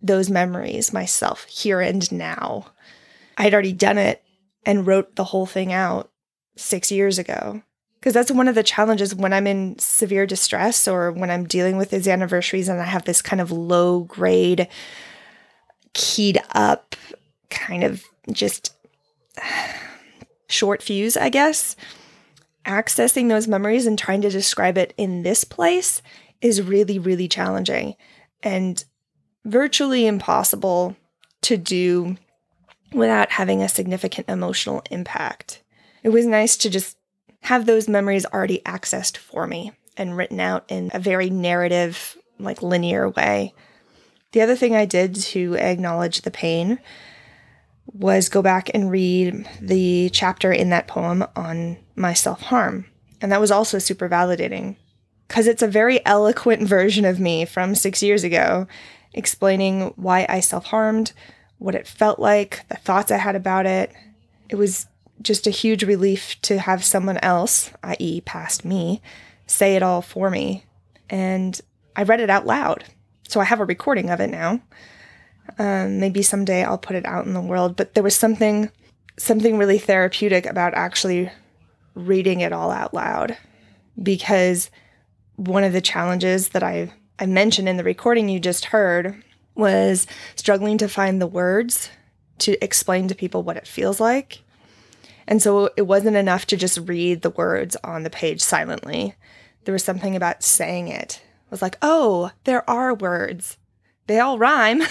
those 0.00 0.30
memories 0.30 0.92
myself 0.92 1.44
here 1.44 1.80
and 1.80 2.10
now. 2.12 2.66
I 3.36 3.44
had 3.44 3.54
already 3.54 3.72
done 3.72 3.98
it 3.98 4.22
and 4.66 4.86
wrote 4.86 5.16
the 5.16 5.24
whole 5.24 5.46
thing 5.46 5.72
out 5.72 6.10
six 6.56 6.90
years 6.90 7.18
ago. 7.18 7.62
Because 7.98 8.12
that's 8.12 8.30
one 8.30 8.48
of 8.48 8.54
the 8.54 8.62
challenges 8.62 9.14
when 9.14 9.32
I'm 9.32 9.46
in 9.46 9.78
severe 9.78 10.26
distress 10.26 10.86
or 10.86 11.10
when 11.10 11.30
I'm 11.30 11.46
dealing 11.46 11.78
with 11.78 11.88
these 11.88 12.06
anniversaries 12.06 12.68
and 12.68 12.78
I 12.78 12.84
have 12.84 13.06
this 13.06 13.22
kind 13.22 13.40
of 13.40 13.50
low 13.50 14.00
grade, 14.00 14.68
keyed 15.94 16.38
up, 16.50 16.96
kind 17.48 17.82
of 17.82 18.04
just 18.30 18.74
short 20.54 20.82
fuse, 20.82 21.16
I 21.16 21.28
guess. 21.28 21.76
Accessing 22.64 23.28
those 23.28 23.46
memories 23.48 23.86
and 23.86 23.98
trying 23.98 24.22
to 24.22 24.30
describe 24.30 24.78
it 24.78 24.94
in 24.96 25.22
this 25.22 25.44
place 25.44 26.00
is 26.40 26.62
really, 26.62 26.98
really 26.98 27.28
challenging 27.28 27.96
and 28.42 28.84
virtually 29.44 30.06
impossible 30.06 30.96
to 31.42 31.56
do 31.56 32.16
without 32.92 33.32
having 33.32 33.60
a 33.60 33.68
significant 33.68 34.28
emotional 34.28 34.82
impact. 34.90 35.62
It 36.02 36.10
was 36.10 36.26
nice 36.26 36.56
to 36.58 36.70
just 36.70 36.96
have 37.42 37.66
those 37.66 37.88
memories 37.88 38.24
already 38.26 38.60
accessed 38.64 39.18
for 39.18 39.46
me 39.46 39.72
and 39.96 40.16
written 40.16 40.40
out 40.40 40.64
in 40.68 40.90
a 40.94 40.98
very 40.98 41.28
narrative, 41.28 42.16
like 42.38 42.62
linear 42.62 43.10
way. 43.10 43.52
The 44.32 44.40
other 44.40 44.56
thing 44.56 44.74
I 44.74 44.86
did 44.86 45.14
to 45.16 45.56
acknowledge 45.56 46.22
the 46.22 46.30
pain 46.30 46.78
was 47.86 48.28
go 48.28 48.42
back 48.42 48.70
and 48.74 48.90
read 48.90 49.48
the 49.60 50.10
chapter 50.10 50.52
in 50.52 50.70
that 50.70 50.88
poem 50.88 51.24
on 51.36 51.76
my 51.96 52.12
self 52.12 52.42
harm. 52.42 52.86
And 53.20 53.30
that 53.32 53.40
was 53.40 53.50
also 53.50 53.78
super 53.78 54.08
validating 54.08 54.76
because 55.28 55.46
it's 55.46 55.62
a 55.62 55.68
very 55.68 56.04
eloquent 56.06 56.62
version 56.68 57.04
of 57.04 57.20
me 57.20 57.44
from 57.44 57.74
six 57.74 58.02
years 58.02 58.24
ago, 58.24 58.66
explaining 59.12 59.92
why 59.96 60.26
I 60.28 60.40
self 60.40 60.66
harmed, 60.66 61.12
what 61.58 61.74
it 61.74 61.86
felt 61.86 62.18
like, 62.18 62.66
the 62.68 62.76
thoughts 62.76 63.10
I 63.10 63.18
had 63.18 63.36
about 63.36 63.66
it. 63.66 63.92
It 64.48 64.56
was 64.56 64.86
just 65.22 65.46
a 65.46 65.50
huge 65.50 65.84
relief 65.84 66.36
to 66.42 66.58
have 66.58 66.84
someone 66.84 67.18
else, 67.18 67.70
i.e., 67.82 68.20
past 68.22 68.64
me, 68.64 69.00
say 69.46 69.76
it 69.76 69.82
all 69.82 70.02
for 70.02 70.30
me. 70.30 70.64
And 71.08 71.58
I 71.96 72.02
read 72.02 72.20
it 72.20 72.30
out 72.30 72.46
loud. 72.46 72.84
So 73.28 73.40
I 73.40 73.44
have 73.44 73.60
a 73.60 73.64
recording 73.64 74.10
of 74.10 74.20
it 74.20 74.28
now. 74.28 74.60
Um, 75.58 76.00
maybe 76.00 76.22
someday 76.22 76.64
I'll 76.64 76.78
put 76.78 76.96
it 76.96 77.06
out 77.06 77.26
in 77.26 77.34
the 77.34 77.40
world. 77.40 77.76
But 77.76 77.94
there 77.94 78.02
was 78.02 78.16
something, 78.16 78.70
something 79.16 79.58
really 79.58 79.78
therapeutic 79.78 80.46
about 80.46 80.74
actually 80.74 81.30
reading 81.94 82.40
it 82.40 82.52
all 82.52 82.70
out 82.70 82.92
loud, 82.92 83.36
because 84.02 84.70
one 85.36 85.64
of 85.64 85.72
the 85.72 85.80
challenges 85.80 86.48
that 86.50 86.62
I 86.62 86.92
I 87.18 87.26
mentioned 87.26 87.68
in 87.68 87.76
the 87.76 87.84
recording 87.84 88.28
you 88.28 88.40
just 88.40 88.64
heard 88.66 89.22
was 89.54 90.08
struggling 90.34 90.78
to 90.78 90.88
find 90.88 91.20
the 91.20 91.28
words 91.28 91.88
to 92.38 92.62
explain 92.64 93.06
to 93.06 93.14
people 93.14 93.44
what 93.44 93.56
it 93.56 93.68
feels 93.68 94.00
like. 94.00 94.40
And 95.28 95.40
so 95.40 95.70
it 95.76 95.82
wasn't 95.82 96.16
enough 96.16 96.44
to 96.46 96.56
just 96.56 96.78
read 96.78 97.22
the 97.22 97.30
words 97.30 97.76
on 97.84 98.02
the 98.02 98.10
page 98.10 98.40
silently. 98.42 99.14
There 99.64 99.72
was 99.72 99.84
something 99.84 100.16
about 100.16 100.42
saying 100.42 100.88
it. 100.88 101.22
It 101.46 101.50
was 101.50 101.62
like, 101.62 101.78
oh, 101.80 102.32
there 102.42 102.68
are 102.68 102.92
words. 102.92 103.56
They 104.06 104.20
all 104.20 104.38
rhyme, 104.38 104.82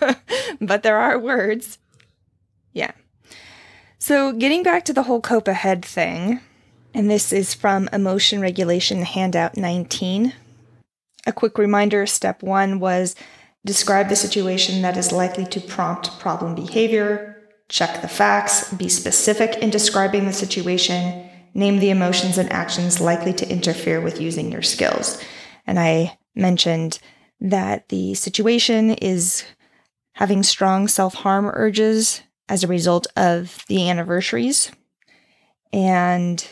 but 0.60 0.82
there 0.82 0.98
are 0.98 1.18
words. 1.18 1.78
Yeah. 2.72 2.92
So 3.98 4.32
getting 4.32 4.62
back 4.62 4.84
to 4.86 4.92
the 4.92 5.04
whole 5.04 5.20
cope 5.20 5.48
ahead 5.48 5.84
thing, 5.84 6.40
and 6.94 7.10
this 7.10 7.32
is 7.32 7.54
from 7.54 7.88
Emotion 7.92 8.40
Regulation 8.40 9.02
Handout 9.02 9.56
19. 9.56 10.32
A 11.26 11.32
quick 11.32 11.58
reminder 11.58 12.06
step 12.06 12.42
one 12.42 12.80
was 12.80 13.16
describe 13.64 14.08
the 14.08 14.16
situation 14.16 14.82
that 14.82 14.96
is 14.96 15.10
likely 15.10 15.46
to 15.46 15.60
prompt 15.60 16.18
problem 16.18 16.54
behavior, 16.54 17.34
check 17.68 18.02
the 18.02 18.08
facts, 18.08 18.72
be 18.72 18.88
specific 18.88 19.56
in 19.56 19.70
describing 19.70 20.26
the 20.26 20.32
situation, 20.32 21.28
name 21.54 21.78
the 21.78 21.90
emotions 21.90 22.36
and 22.36 22.52
actions 22.52 23.00
likely 23.00 23.32
to 23.32 23.50
interfere 23.50 24.00
with 24.00 24.20
using 24.20 24.52
your 24.52 24.62
skills. 24.62 25.22
And 25.66 25.78
I 25.78 26.18
mentioned 26.34 26.98
that 27.40 27.88
the 27.88 28.14
situation 28.14 28.90
is 28.90 29.44
having 30.14 30.42
strong 30.42 30.88
self 30.88 31.14
harm 31.14 31.50
urges 31.52 32.22
as 32.48 32.62
a 32.62 32.68
result 32.68 33.06
of 33.16 33.64
the 33.68 33.88
anniversaries 33.88 34.70
and 35.72 36.46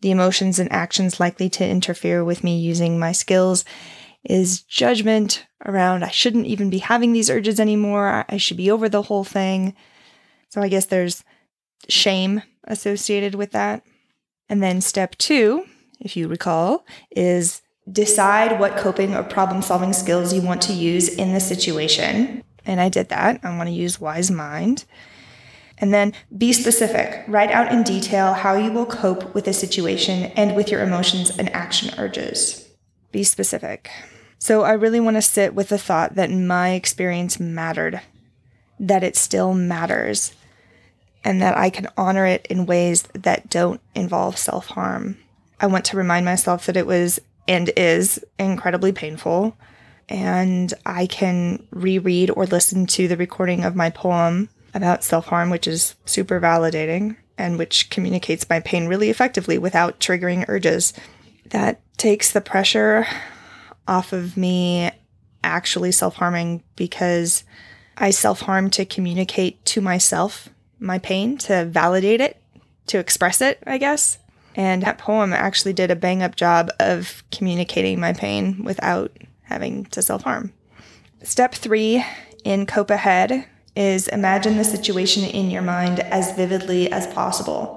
the 0.00 0.10
emotions 0.10 0.58
and 0.58 0.70
actions 0.72 1.18
likely 1.18 1.48
to 1.50 1.66
interfere 1.66 2.24
with 2.24 2.44
me 2.44 2.58
using 2.58 2.98
my 2.98 3.12
skills 3.12 3.64
is 4.24 4.62
judgment 4.62 5.46
around 5.64 6.04
I 6.04 6.10
shouldn't 6.10 6.46
even 6.46 6.70
be 6.70 6.78
having 6.78 7.12
these 7.12 7.30
urges 7.30 7.58
anymore. 7.58 8.24
I 8.28 8.36
should 8.36 8.56
be 8.56 8.70
over 8.70 8.88
the 8.88 9.02
whole 9.02 9.24
thing. 9.24 9.74
So 10.50 10.60
I 10.62 10.68
guess 10.68 10.86
there's 10.86 11.24
shame 11.88 12.42
associated 12.64 13.34
with 13.34 13.52
that. 13.52 13.82
And 14.48 14.62
then 14.62 14.80
step 14.80 15.16
two, 15.16 15.64
if 16.00 16.16
you 16.16 16.28
recall, 16.28 16.84
is 17.10 17.62
decide 17.90 18.60
what 18.60 18.76
coping 18.76 19.14
or 19.14 19.22
problem 19.22 19.62
solving 19.62 19.92
skills 19.92 20.32
you 20.32 20.42
want 20.42 20.62
to 20.62 20.72
use 20.72 21.08
in 21.08 21.32
the 21.32 21.40
situation. 21.40 22.42
And 22.64 22.80
I 22.80 22.88
did 22.88 23.08
that. 23.08 23.40
I 23.42 23.56
want 23.56 23.68
to 23.68 23.74
use 23.74 24.00
wise 24.00 24.30
mind. 24.30 24.84
And 25.78 25.94
then 25.94 26.12
be 26.36 26.52
specific. 26.52 27.24
Write 27.28 27.50
out 27.50 27.72
in 27.72 27.82
detail 27.82 28.34
how 28.34 28.54
you 28.54 28.72
will 28.72 28.86
cope 28.86 29.34
with 29.34 29.46
a 29.46 29.52
situation 29.52 30.24
and 30.36 30.56
with 30.56 30.70
your 30.70 30.82
emotions 30.82 31.30
and 31.38 31.48
action 31.54 31.94
urges. 31.98 32.68
Be 33.12 33.22
specific. 33.22 33.90
So 34.38 34.62
I 34.62 34.72
really 34.72 35.00
want 35.00 35.16
to 35.16 35.22
sit 35.22 35.54
with 35.54 35.68
the 35.68 35.78
thought 35.78 36.14
that 36.16 36.30
my 36.30 36.70
experience 36.70 37.40
mattered, 37.40 38.00
that 38.78 39.04
it 39.04 39.16
still 39.16 39.54
matters, 39.54 40.32
and 41.24 41.40
that 41.42 41.56
I 41.56 41.70
can 41.70 41.88
honor 41.96 42.26
it 42.26 42.46
in 42.48 42.66
ways 42.66 43.02
that 43.14 43.50
don't 43.50 43.80
involve 43.94 44.36
self 44.36 44.68
harm. 44.68 45.18
I 45.60 45.66
want 45.66 45.84
to 45.86 45.96
remind 45.96 46.24
myself 46.24 46.66
that 46.66 46.76
it 46.76 46.86
was 46.86 47.20
and 47.48 47.70
is 47.76 48.22
incredibly 48.38 48.92
painful. 48.92 49.56
And 50.08 50.72
I 50.86 51.06
can 51.06 51.66
reread 51.70 52.30
or 52.30 52.46
listen 52.46 52.86
to 52.86 53.08
the 53.08 53.16
recording 53.16 53.64
of 53.64 53.74
my 53.74 53.90
poem 53.90 54.48
about 54.74 55.02
self 55.02 55.26
harm, 55.26 55.50
which 55.50 55.66
is 55.66 55.94
super 56.04 56.40
validating 56.40 57.16
and 57.36 57.58
which 57.58 57.90
communicates 57.90 58.48
my 58.48 58.60
pain 58.60 58.86
really 58.86 59.10
effectively 59.10 59.58
without 59.58 60.00
triggering 60.00 60.44
urges. 60.48 60.92
That 61.46 61.80
takes 61.96 62.32
the 62.32 62.40
pressure 62.40 63.06
off 63.86 64.12
of 64.12 64.36
me 64.36 64.90
actually 65.42 65.92
self 65.92 66.16
harming 66.16 66.62
because 66.76 67.44
I 67.96 68.10
self 68.10 68.42
harm 68.42 68.70
to 68.70 68.84
communicate 68.84 69.64
to 69.66 69.80
myself 69.80 70.48
my 70.78 70.98
pain, 70.98 71.38
to 71.38 71.64
validate 71.64 72.20
it, 72.20 72.40
to 72.86 72.98
express 72.98 73.40
it, 73.40 73.62
I 73.66 73.78
guess. 73.78 74.18
And 74.58 74.82
that 74.82 74.98
poem 74.98 75.32
actually 75.32 75.72
did 75.72 75.92
a 75.92 75.96
bang 75.96 76.20
up 76.20 76.34
job 76.34 76.68
of 76.80 77.22
communicating 77.30 78.00
my 78.00 78.12
pain 78.12 78.64
without 78.64 79.16
having 79.42 79.84
to 79.86 80.02
self 80.02 80.22
harm. 80.24 80.52
Step 81.22 81.54
three 81.54 82.04
in 82.44 82.66
Cope 82.66 82.90
Ahead 82.90 83.46
is 83.76 84.08
imagine 84.08 84.56
the 84.56 84.64
situation 84.64 85.22
in 85.22 85.48
your 85.48 85.62
mind 85.62 86.00
as 86.00 86.34
vividly 86.34 86.90
as 86.90 87.06
possible. 87.06 87.76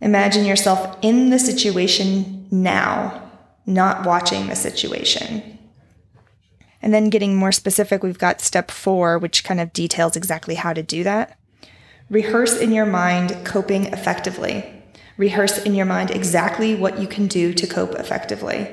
Imagine 0.00 0.44
yourself 0.44 0.98
in 1.00 1.30
the 1.30 1.38
situation 1.38 2.46
now. 2.50 3.28
not 3.66 4.04
watching 4.04 4.48
the 4.48 4.56
situation. 4.56 5.58
And 6.82 6.92
then 6.92 7.08
getting 7.08 7.36
more 7.36 7.52
specific, 7.52 8.02
we've 8.02 8.18
got 8.18 8.40
step 8.40 8.70
four, 8.70 9.16
which 9.16 9.44
kind 9.44 9.60
of 9.60 9.72
details 9.72 10.16
exactly 10.16 10.56
how 10.56 10.72
to 10.72 10.82
do 10.82 11.04
that. 11.04 11.38
Rehearse 12.08 12.58
in 12.58 12.72
your 12.72 12.86
mind 12.86 13.36
coping 13.44 13.84
effectively. 13.86 14.79
Rehearse 15.20 15.58
in 15.58 15.74
your 15.74 15.84
mind 15.84 16.10
exactly 16.10 16.74
what 16.74 16.98
you 16.98 17.06
can 17.06 17.26
do 17.26 17.52
to 17.52 17.66
cope 17.66 17.94
effectively. 17.94 18.70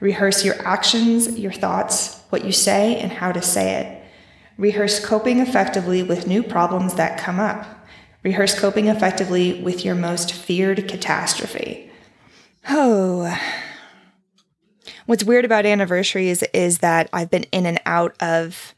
Rehearse 0.00 0.42
your 0.42 0.54
actions, 0.66 1.38
your 1.38 1.52
thoughts, 1.52 2.22
what 2.30 2.42
you 2.42 2.52
say, 2.52 2.96
and 2.96 3.12
how 3.12 3.32
to 3.32 3.42
say 3.42 3.74
it. 3.74 4.02
Rehearse 4.56 5.04
coping 5.04 5.40
effectively 5.40 6.02
with 6.02 6.26
new 6.26 6.42
problems 6.42 6.94
that 6.94 7.20
come 7.20 7.38
up. 7.38 7.66
Rehearse 8.22 8.58
coping 8.58 8.86
effectively 8.86 9.60
with 9.60 9.84
your 9.84 9.94
most 9.94 10.32
feared 10.32 10.88
catastrophe. 10.88 11.90
Oh. 12.66 13.38
What's 15.04 15.24
weird 15.24 15.44
about 15.44 15.66
anniversaries 15.66 16.42
is 16.54 16.78
that 16.78 17.10
I've 17.12 17.30
been 17.30 17.44
in 17.52 17.66
and 17.66 17.78
out 17.84 18.16
of 18.22 18.74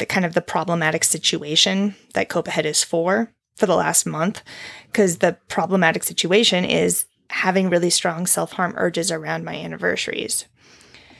the 0.00 0.06
kind 0.06 0.26
of 0.26 0.34
the 0.34 0.42
problematic 0.42 1.04
situation 1.04 1.94
that 2.14 2.28
Cope 2.28 2.48
Ahead 2.48 2.66
is 2.66 2.82
for 2.82 3.30
for 3.54 3.66
the 3.66 3.76
last 3.76 4.06
month 4.06 4.42
because 4.86 5.18
the 5.18 5.36
problematic 5.48 6.02
situation 6.02 6.64
is 6.64 7.06
having 7.30 7.70
really 7.70 7.90
strong 7.90 8.26
self-harm 8.26 8.74
urges 8.76 9.10
around 9.10 9.44
my 9.44 9.54
anniversaries. 9.54 10.46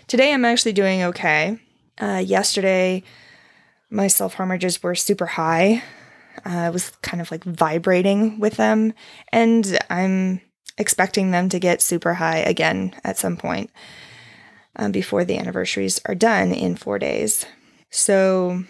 Today 0.07 0.33
I'm 0.33 0.45
actually 0.45 0.73
doing 0.73 1.03
okay. 1.03 1.59
Uh, 1.99 2.23
yesterday 2.25 3.03
my 3.91 4.09
self-harm 4.09 4.51
urges 4.51 4.83
were 4.83 4.95
super 4.95 5.27
high. 5.27 5.83
Uh, 6.45 6.51
I 6.51 6.71
was 6.71 6.91
kind 7.03 7.21
of 7.21 7.31
like 7.31 7.45
vibrating 7.45 8.41
with 8.41 8.57
them 8.57 8.93
and 9.33 9.79
I'm 9.89 10.41
expecting 10.77 11.31
them 11.31 11.49
to 11.49 11.61
get 11.61 11.81
super 11.81 12.15
high 12.15 12.39
again 12.39 12.95
at 13.05 13.17
some 13.17 13.37
point 13.37 13.71
um, 14.77 14.93
before 14.93 15.25
the 15.25 15.39
anniversaries 15.39 16.01
are 16.07 16.15
done 16.15 16.53
in 16.53 16.77
four 16.77 16.99
days. 16.99 17.47
So 17.91 18.65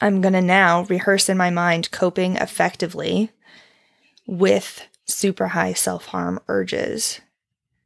I'm 0.00 0.20
going 0.20 0.34
to 0.34 0.42
now 0.42 0.82
rehearse 0.84 1.28
in 1.28 1.36
my 1.36 1.50
mind 1.50 1.90
coping 1.90 2.36
effectively 2.36 3.30
with 4.26 4.82
super 5.06 5.48
high 5.48 5.72
self 5.72 6.06
harm 6.06 6.40
urges. 6.48 7.20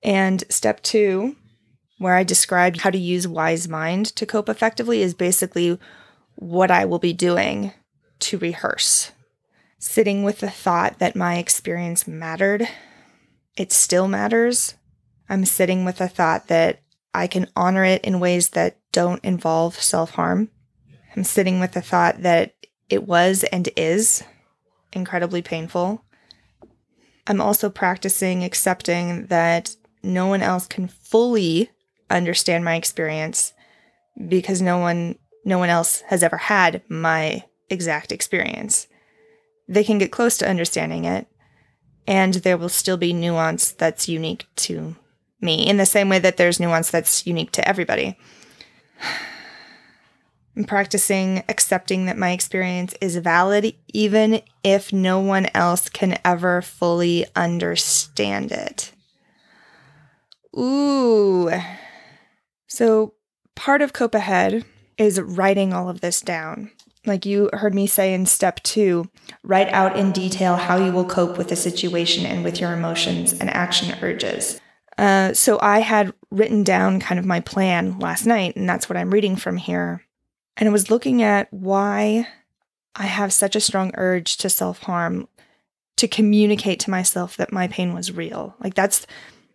And 0.02 0.44
step 0.48 0.82
two, 0.82 1.36
where 1.98 2.16
I 2.16 2.24
described 2.24 2.80
how 2.80 2.90
to 2.90 2.98
use 2.98 3.28
wise 3.28 3.68
mind 3.68 4.06
to 4.16 4.26
cope 4.26 4.48
effectively, 4.48 5.02
is 5.02 5.14
basically 5.14 5.78
what 6.36 6.70
I 6.70 6.84
will 6.84 6.98
be 6.98 7.12
doing 7.12 7.72
to 8.20 8.38
rehearse. 8.38 9.12
Sitting 9.78 10.24
with 10.24 10.40
the 10.40 10.50
thought 10.50 10.98
that 10.98 11.16
my 11.16 11.36
experience 11.36 12.08
mattered, 12.08 12.66
it 13.56 13.72
still 13.72 14.08
matters. 14.08 14.74
I'm 15.28 15.44
sitting 15.44 15.84
with 15.84 15.98
the 15.98 16.08
thought 16.08 16.48
that 16.48 16.80
I 17.14 17.26
can 17.26 17.48
honor 17.54 17.84
it 17.84 18.04
in 18.04 18.20
ways 18.20 18.50
that 18.50 18.78
don't 18.92 19.24
involve 19.24 19.80
self 19.80 20.12
harm. 20.12 20.50
I'm 21.16 21.24
sitting 21.24 21.60
with 21.60 21.72
the 21.72 21.82
thought 21.82 22.22
that 22.22 22.54
it 22.88 23.06
was 23.06 23.44
and 23.44 23.68
is 23.76 24.22
incredibly 24.92 25.42
painful. 25.42 26.04
I'm 27.26 27.40
also 27.40 27.70
practicing 27.70 28.42
accepting 28.44 29.26
that 29.26 29.76
no 30.02 30.26
one 30.26 30.42
else 30.42 30.66
can 30.66 30.88
fully 30.88 31.70
understand 32.08 32.64
my 32.64 32.74
experience 32.74 33.52
because 34.28 34.60
no 34.60 34.78
one 34.78 35.16
no 35.44 35.58
one 35.58 35.68
else 35.68 36.02
has 36.08 36.22
ever 36.22 36.36
had 36.36 36.82
my 36.88 37.44
exact 37.70 38.12
experience. 38.12 38.88
They 39.68 39.84
can 39.84 39.98
get 39.98 40.12
close 40.12 40.36
to 40.38 40.48
understanding 40.48 41.04
it 41.04 41.26
and 42.06 42.34
there 42.34 42.58
will 42.58 42.68
still 42.68 42.96
be 42.96 43.12
nuance 43.12 43.70
that's 43.70 44.08
unique 44.08 44.46
to 44.56 44.96
me 45.40 45.66
in 45.66 45.76
the 45.76 45.86
same 45.86 46.08
way 46.08 46.18
that 46.18 46.36
there's 46.36 46.60
nuance 46.60 46.90
that's 46.90 47.26
unique 47.26 47.52
to 47.52 47.66
everybody. 47.66 48.18
I'm 50.60 50.66
practicing 50.66 51.42
accepting 51.48 52.04
that 52.04 52.18
my 52.18 52.32
experience 52.32 52.94
is 53.00 53.16
valid, 53.16 53.74
even 53.94 54.42
if 54.62 54.92
no 54.92 55.18
one 55.18 55.48
else 55.54 55.88
can 55.88 56.18
ever 56.22 56.60
fully 56.60 57.24
understand 57.34 58.52
it. 58.52 58.92
Ooh. 60.54 61.50
So, 62.66 63.14
part 63.56 63.80
of 63.80 63.94
Cope 63.94 64.14
Ahead 64.14 64.66
is 64.98 65.18
writing 65.18 65.72
all 65.72 65.88
of 65.88 66.02
this 66.02 66.20
down. 66.20 66.70
Like 67.06 67.24
you 67.24 67.48
heard 67.54 67.74
me 67.74 67.86
say 67.86 68.12
in 68.12 68.26
step 68.26 68.62
two, 68.62 69.08
write 69.42 69.70
out 69.70 69.96
in 69.96 70.12
detail 70.12 70.56
how 70.56 70.76
you 70.76 70.92
will 70.92 71.06
cope 71.06 71.38
with 71.38 71.48
the 71.48 71.56
situation 71.56 72.26
and 72.26 72.44
with 72.44 72.60
your 72.60 72.74
emotions 72.74 73.32
and 73.32 73.48
action 73.48 73.96
urges. 74.02 74.60
Uh, 74.98 75.32
so 75.32 75.58
I 75.62 75.78
had 75.78 76.12
written 76.30 76.64
down 76.64 77.00
kind 77.00 77.18
of 77.18 77.24
my 77.24 77.40
plan 77.40 77.98
last 77.98 78.26
night, 78.26 78.56
and 78.56 78.68
that's 78.68 78.90
what 78.90 78.98
I'm 78.98 79.10
reading 79.10 79.36
from 79.36 79.56
here. 79.56 80.04
And 80.60 80.68
I 80.68 80.72
was 80.72 80.90
looking 80.90 81.22
at 81.22 81.50
why 81.52 82.28
I 82.94 83.06
have 83.06 83.32
such 83.32 83.56
a 83.56 83.60
strong 83.60 83.92
urge 83.94 84.36
to 84.36 84.50
self 84.50 84.80
harm, 84.80 85.26
to 85.96 86.06
communicate 86.06 86.80
to 86.80 86.90
myself 86.90 87.36
that 87.38 87.52
my 87.52 87.66
pain 87.66 87.94
was 87.94 88.12
real. 88.12 88.54
Like 88.60 88.74
that's 88.74 89.06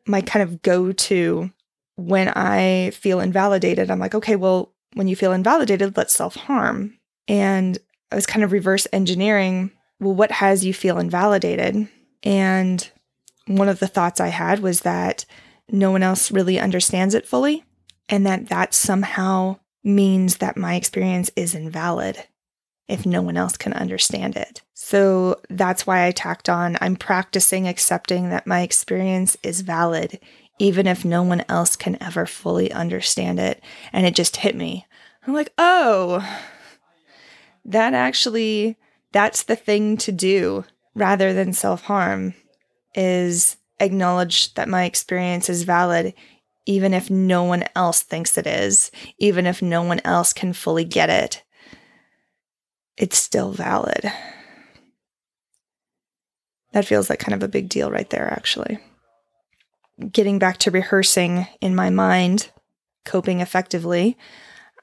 my 0.08 0.22
kind 0.22 0.44
of 0.44 0.64
go 0.64 0.92
to 0.92 1.52
when 1.96 2.30
I 2.30 2.90
feel 2.90 3.20
invalidated. 3.20 3.90
I'm 3.90 4.00
like, 4.00 4.16
okay, 4.16 4.36
well, 4.36 4.74
when 4.94 5.08
you 5.08 5.16
feel 5.16 5.32
invalidated, 5.32 5.96
let's 5.96 6.14
self 6.14 6.36
harm. 6.36 6.98
And 7.28 7.78
I 8.12 8.16
was 8.16 8.26
kind 8.26 8.44
of 8.44 8.52
reverse 8.52 8.88
engineering, 8.92 9.72
well, 10.00 10.16
what 10.16 10.32
has 10.32 10.66
you 10.66 10.74
feel 10.74 10.98
invalidated? 10.98 11.88
And 12.24 12.90
one 13.48 13.70
of 13.70 13.80
the 13.80 13.88
thoughts 13.88 14.20
I 14.20 14.30
had 14.30 14.60
was 14.60 14.82
that 14.82 15.26
no 15.70 15.92
one 15.92 16.04
else 16.04 16.32
really 16.32 16.60
understands 16.60 17.14
it 17.14 17.28
fully, 17.28 17.64
and 18.10 18.26
that 18.26 18.50
that 18.50 18.74
somehow 18.74 19.58
means 19.86 20.38
that 20.38 20.58
my 20.58 20.76
experience 20.76 21.32
is 21.36 21.56
invalid 21.56 22.26
if 22.88 23.06
no 23.06 23.22
one 23.22 23.38
else 23.38 23.58
can 23.58 23.74
understand 23.74 24.36
it. 24.36 24.62
So 24.74 25.40
that's 25.50 25.88
why 25.88 26.06
I 26.06 26.12
tacked 26.12 26.50
on 26.50 26.78
I'm 26.82 26.96
practicing 26.96 27.68
accepting 27.68 28.30
that 28.30 28.48
my 28.48 28.62
experience 28.62 29.38
is 29.44 29.62
valid, 29.62 30.20
even 30.60 30.88
if 30.88 31.06
no 31.06 31.24
one 31.24 31.44
else 31.50 31.76
can 31.76 32.02
ever 32.02 32.26
fully 32.26 32.72
understand 32.72 33.40
it. 33.40 33.64
And 33.92 34.06
it 34.06 34.16
just 34.16 34.38
hit 34.38 34.56
me. 34.56 34.86
I'm 35.26 35.34
like, 35.34 35.54
oh, 35.58 36.28
that 37.64 37.94
actually, 37.94 38.78
that's 39.12 39.44
the 39.44 39.56
thing 39.56 39.98
to 39.98 40.12
do 40.12 40.66
rather 40.94 41.34
than 41.34 41.54
self 41.54 41.84
harm 41.84 42.36
is 42.94 43.58
acknowledge 43.80 44.54
that 44.54 44.70
my 44.70 44.86
experience 44.86 45.50
is 45.50 45.64
valid, 45.64 46.14
even 46.66 46.94
if 46.94 47.10
no 47.10 47.44
one 47.44 47.64
else 47.76 48.02
thinks 48.02 48.38
it 48.38 48.48
is, 48.48 48.92
even 49.18 49.46
if 49.46 49.62
no 49.62 49.84
one 49.84 50.02
else 50.04 50.34
can 50.34 50.54
fully 50.54 50.84
get 50.84 51.10
it. 51.10 51.44
It's 52.98 53.18
still 53.18 53.52
valid. 53.52 54.12
That 56.72 56.86
feels 56.86 57.10
like 57.10 57.20
kind 57.20 57.34
of 57.34 57.44
a 57.44 57.48
big 57.48 57.70
deal 57.70 57.92
right 57.92 58.10
there, 58.10 58.30
actually. 58.32 58.80
Getting 60.12 60.40
back 60.40 60.58
to 60.60 60.72
rehearsing 60.72 61.48
in 61.62 61.76
my 61.76 61.90
mind, 61.90 62.52
coping 63.06 63.40
effectively, 63.40 64.18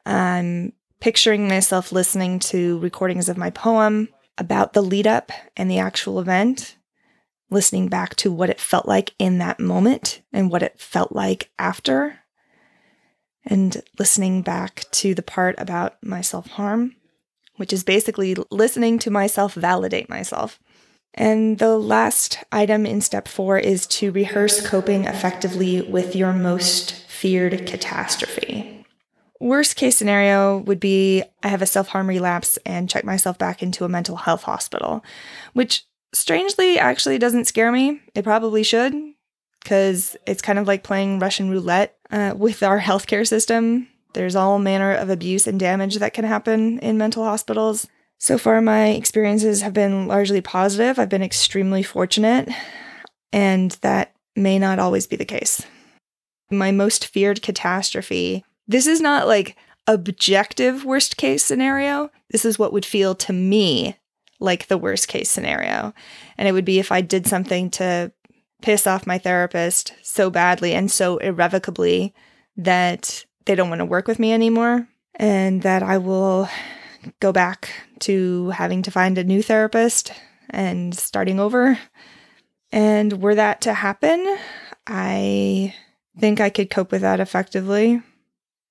I'm 0.07 0.73
picturing 1.01 1.49
myself 1.49 1.93
listening 1.93 2.39
to 2.39 2.79
recordings 2.79 3.29
of 3.29 3.37
my 3.37 3.51
poem 3.51 4.09
about 4.39 4.73
the 4.73 4.83
lead 4.83 5.07
up 5.07 5.33
and 5.57 5.71
the 5.71 5.79
actual 5.79 6.19
event 6.19 6.77
listening 7.53 7.89
back 7.89 8.17
to 8.17 8.33
what 8.33 8.51
it 8.51 8.61
felt 8.61 8.87
like 8.87 9.15
in 9.19 9.39
that 9.39 9.61
moment 9.61 10.23
and 10.33 10.51
what 10.51 10.63
it 10.63 10.81
felt 10.81 11.13
like 11.13 11.51
after, 11.59 12.19
and 13.45 13.83
listening 13.99 14.43
back 14.43 14.85
to 14.93 15.15
the 15.15 15.23
part 15.23 15.55
about 15.59 15.97
my 16.03 16.21
self 16.21 16.49
harm, 16.49 16.97
which 17.57 17.73
is 17.73 17.85
basically 17.85 18.37
listening 18.51 18.99
to 19.01 19.11
myself 19.11 19.55
validate 19.55 20.09
myself. 20.09 20.59
And 21.15 21.59
the 21.59 21.77
last 21.77 22.39
item 22.51 22.87
in 22.87 23.01
step 23.03 23.29
four 23.29 23.59
is 23.59 23.87
to 23.89 24.11
rehearse 24.13 24.67
coping 24.67 25.05
effectively 25.05 25.83
with 25.83 26.17
your 26.17 26.33
most 26.33 26.95
feared 27.07 27.67
catastrophe. 27.67 28.87
Worst 29.39 29.77
case 29.77 29.97
scenario 29.97 30.59
would 30.59 30.81
be 30.81 31.25
I 31.43 31.49
have 31.49 31.63
a 31.63 31.67
self 31.67 31.89
harm 31.89 32.09
relapse 32.09 32.59
and 32.65 32.89
check 32.89 33.05
myself 33.05 33.37
back 33.37 33.63
into 33.63 33.85
a 33.85 33.89
mental 33.89 34.17
health 34.17 34.45
hospital, 34.45 35.05
which 35.53 35.85
strangely 36.13 36.79
actually 36.79 37.19
doesn't 37.19 37.47
scare 37.47 37.73
me. 37.73 38.01
It 38.15 38.25
probably 38.25 38.63
should, 38.63 38.95
because 39.63 40.17
it's 40.27 40.43
kind 40.43 40.59
of 40.59 40.67
like 40.67 40.85
playing 40.85 41.19
Russian 41.19 41.51
roulette 41.51 41.97
uh, 42.11 42.35
with 42.37 42.63
our 42.63 42.81
healthcare 42.81 43.27
system. 43.27 43.89
There's 44.15 44.37
all 44.37 44.59
manner 44.59 44.93
of 44.93 45.09
abuse 45.09 45.47
and 45.47 45.59
damage 45.59 45.97
that 45.97 46.15
can 46.15 46.25
happen 46.25 46.79
in 46.81 46.99
mental 46.99 47.25
hospitals. 47.25 47.87
So 48.19 48.39
far, 48.39 48.61
my 48.61 48.89
experiences 48.89 49.63
have 49.63 49.73
been 49.73 50.07
largely 50.07 50.41
positive. 50.41 50.99
I've 50.99 51.09
been 51.09 51.23
extremely 51.23 51.83
fortunate, 51.83 52.49
and 53.33 53.73
that 53.81 54.15
may 54.37 54.59
not 54.59 54.79
always 54.79 55.07
be 55.07 55.17
the 55.17 55.25
case. 55.25 55.65
My 56.51 56.71
most 56.71 57.07
feared 57.07 57.43
catastrophe 57.43 58.45
this 58.69 58.87
is 58.87 59.01
not 59.01 59.27
like 59.27 59.57
objective 59.87 60.85
worst 60.85 61.17
case 61.17 61.45
scenario. 61.45 62.11
This 62.31 62.45
is 62.45 62.59
what 62.59 62.73
would 62.73 62.87
feel 62.87 63.15
to 63.17 63.33
me 63.33 63.97
like 64.43 64.67
the 64.67 64.79
worst 64.79 65.09
case 65.09 65.31
scenario. 65.31 65.95
And 66.37 66.49
it 66.49 66.53
would 66.53 66.65
be 66.65 66.79
if 66.79 66.93
I 66.93 67.01
did 67.01 67.27
something 67.27 67.71
to 67.71 68.13
piss 68.61 68.87
off 68.87 69.07
my 69.07 69.19
therapist 69.19 69.95
so 70.03 70.31
badly 70.31 70.75
and 70.75 70.91
so 70.91 71.19
irrevocably 71.19 72.15
that 72.57 73.25
they 73.45 73.55
don't 73.55 73.69
want 73.69 73.81
to 73.81 73.85
work 73.85 74.07
with 74.07 74.19
me 74.19 74.33
anymore 74.33 74.87
and 75.17 75.63
that 75.63 75.83
I 75.83 75.99
will 75.99 76.49
go 77.21 77.33
back 77.33 77.71
to 78.01 78.51
having 78.51 78.83
to 78.83 78.91
find 78.91 79.19
a 79.19 79.25
new 79.25 79.43
therapist 79.43 80.13
and 80.51 80.95
starting 80.97 81.41
over. 81.41 81.79
And 82.71 83.21
were 83.21 83.35
that 83.35 83.61
to 83.63 83.75
happen, 83.75 84.39
I 84.87 85.75
think 86.19 86.41
I 86.41 86.51
could 86.51 86.71
cope 86.71 86.93
with 86.93 87.03
that 87.03 87.21
effectively. 87.21 88.03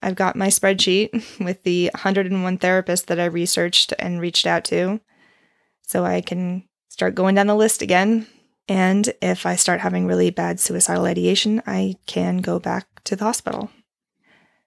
I've 0.02 0.15
got 0.15 0.35
my 0.35 0.48
spreadsheet 0.48 1.39
with 1.43 1.64
the 1.64 1.91
101 1.93 2.57
therapists 2.57 3.06
that 3.06 3.19
I 3.19 3.26
researched 3.26 3.93
and 3.99 4.19
reached 4.19 4.48
out 4.48 4.64
to. 4.65 4.99
So 5.91 6.05
I 6.05 6.22
can 6.22 6.63
start 6.88 7.15
going 7.15 7.35
down 7.35 7.47
the 7.47 7.53
list 7.53 7.81
again. 7.81 8.26
And 8.69 9.13
if 9.22 9.45
I 9.45 9.57
start 9.57 9.81
having 9.81 10.07
really 10.07 10.30
bad 10.30 10.57
suicidal 10.57 11.03
ideation, 11.03 11.61
I 11.68 11.95
can 12.05 12.38
go 12.38 12.59
back 12.59 13.03
to 13.03 13.18
the 13.18 13.26
hospital. 13.26 13.69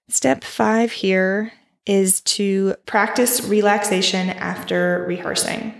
Step 0.07 0.43
five 0.43 0.91
here 0.91 1.51
is 1.87 2.21
to 2.21 2.75
practice 2.85 3.43
relaxation 3.43 4.29
after 4.29 5.03
rehearsing. 5.07 5.73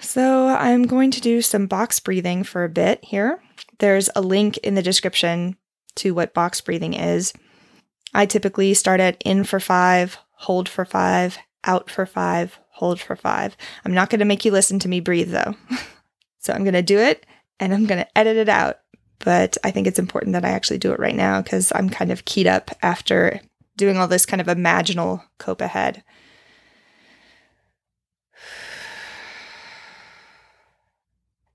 So 0.00 0.46
I'm 0.46 0.84
going 0.84 1.10
to 1.10 1.20
do 1.20 1.42
some 1.42 1.66
box 1.66 1.98
breathing 1.98 2.44
for 2.44 2.62
a 2.62 2.68
bit 2.68 3.04
here. 3.04 3.42
There's 3.80 4.08
a 4.14 4.20
link 4.20 4.58
in 4.58 4.76
the 4.76 4.82
description 4.82 5.56
to 5.96 6.14
what 6.14 6.34
box 6.34 6.60
breathing 6.60 6.94
is. 6.94 7.32
I 8.14 8.26
typically 8.26 8.74
start 8.74 9.00
at 9.00 9.20
in 9.24 9.42
for 9.42 9.58
five, 9.58 10.18
hold 10.34 10.68
for 10.68 10.84
five, 10.84 11.36
out 11.64 11.90
for 11.90 12.06
five, 12.06 12.60
hold 12.78 13.00
for 13.00 13.16
five. 13.16 13.56
I'm 13.84 13.92
not 13.92 14.08
going 14.08 14.20
to 14.20 14.24
make 14.24 14.44
you 14.44 14.52
listen 14.52 14.78
to 14.78 14.88
me 14.88 15.00
breathe 15.00 15.32
though. 15.32 15.54
so 16.38 16.52
I'm 16.52 16.62
going 16.62 16.74
to 16.74 16.82
do 16.82 16.98
it 16.98 17.26
and 17.58 17.74
I'm 17.74 17.86
going 17.86 17.98
to 17.98 18.18
edit 18.18 18.36
it 18.36 18.48
out. 18.48 18.78
But 19.18 19.58
I 19.64 19.72
think 19.72 19.88
it's 19.88 19.98
important 19.98 20.34
that 20.34 20.44
I 20.44 20.50
actually 20.50 20.78
do 20.78 20.92
it 20.92 21.00
right 21.00 21.16
now 21.16 21.42
because 21.42 21.72
I'm 21.74 21.90
kind 21.90 22.12
of 22.12 22.24
keyed 22.24 22.46
up 22.46 22.70
after 22.80 23.40
doing 23.76 23.96
all 23.96 24.06
this 24.06 24.24
kind 24.24 24.40
of 24.40 24.46
imaginal 24.46 25.24
cope 25.38 25.60
ahead. 25.60 26.02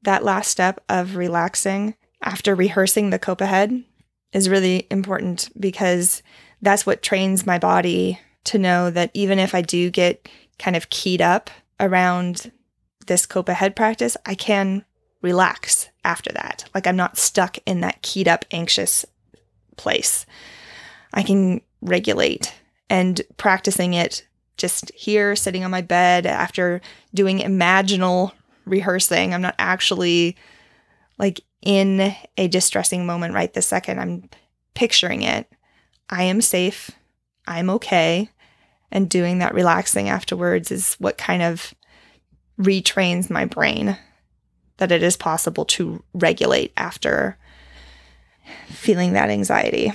That 0.01 0.25
last 0.25 0.49
step 0.49 0.83
of 0.89 1.15
relaxing 1.15 1.95
after 2.21 2.53
rehearsing 2.55 3.09
the 3.09 3.17
cope 3.17 3.39
ahead 3.39 3.85
is 4.33 4.49
really 4.49 4.85
important 4.91 5.49
because 5.57 6.21
that's 6.61 6.85
what 6.85 7.01
trains 7.01 7.45
my 7.45 7.57
body 7.57 8.19
to 8.43 8.57
know 8.57 8.89
that 8.89 9.11
even 9.13 9.39
if 9.39 9.55
I 9.55 9.61
do 9.61 9.89
get 9.89 10.27
kind 10.59 10.75
of 10.75 10.89
keyed 10.89 11.21
up 11.21 11.49
around 11.79 12.51
this 13.07 13.25
cope 13.25 13.49
ahead 13.49 13.75
practice, 13.75 14.15
I 14.25 14.35
can 14.35 14.85
relax 15.21 15.89
after 16.03 16.31
that. 16.33 16.65
Like 16.73 16.87
I'm 16.87 16.95
not 16.95 17.17
stuck 17.17 17.57
in 17.65 17.81
that 17.81 18.01
keyed 18.01 18.27
up, 18.27 18.45
anxious 18.51 19.05
place. 19.77 20.25
I 21.13 21.23
can 21.23 21.61
regulate 21.81 22.53
and 22.89 23.21
practicing 23.37 23.93
it 23.93 24.25
just 24.57 24.91
here, 24.93 25.35
sitting 25.35 25.63
on 25.63 25.71
my 25.71 25.81
bed 25.81 26.25
after 26.25 26.81
doing 27.13 27.39
imaginal 27.39 28.31
rehearsing. 28.65 29.33
I'm 29.33 29.41
not 29.41 29.55
actually 29.57 30.35
like 31.17 31.41
in 31.61 32.13
a 32.37 32.47
distressing 32.47 33.05
moment 33.05 33.33
right 33.33 33.53
this 33.53 33.67
second. 33.67 33.99
I'm 33.99 34.29
picturing 34.73 35.23
it. 35.23 35.51
I 36.09 36.23
am 36.23 36.41
safe. 36.41 36.91
I'm 37.47 37.69
okay. 37.71 38.29
And 38.93 39.09
doing 39.09 39.39
that 39.39 39.55
relaxing 39.55 40.07
afterwards 40.07 40.71
is 40.71 40.93
what 40.99 41.17
kind 41.17 41.41
of 41.41 41.73
retrains 42.59 43.29
my 43.29 43.43
brain 43.43 43.97
that 44.77 44.91
it 44.91 45.01
is 45.01 45.17
possible 45.17 45.65
to 45.65 46.03
regulate 46.13 46.71
after 46.77 47.37
feeling 48.67 49.13
that 49.13 49.31
anxiety. 49.31 49.91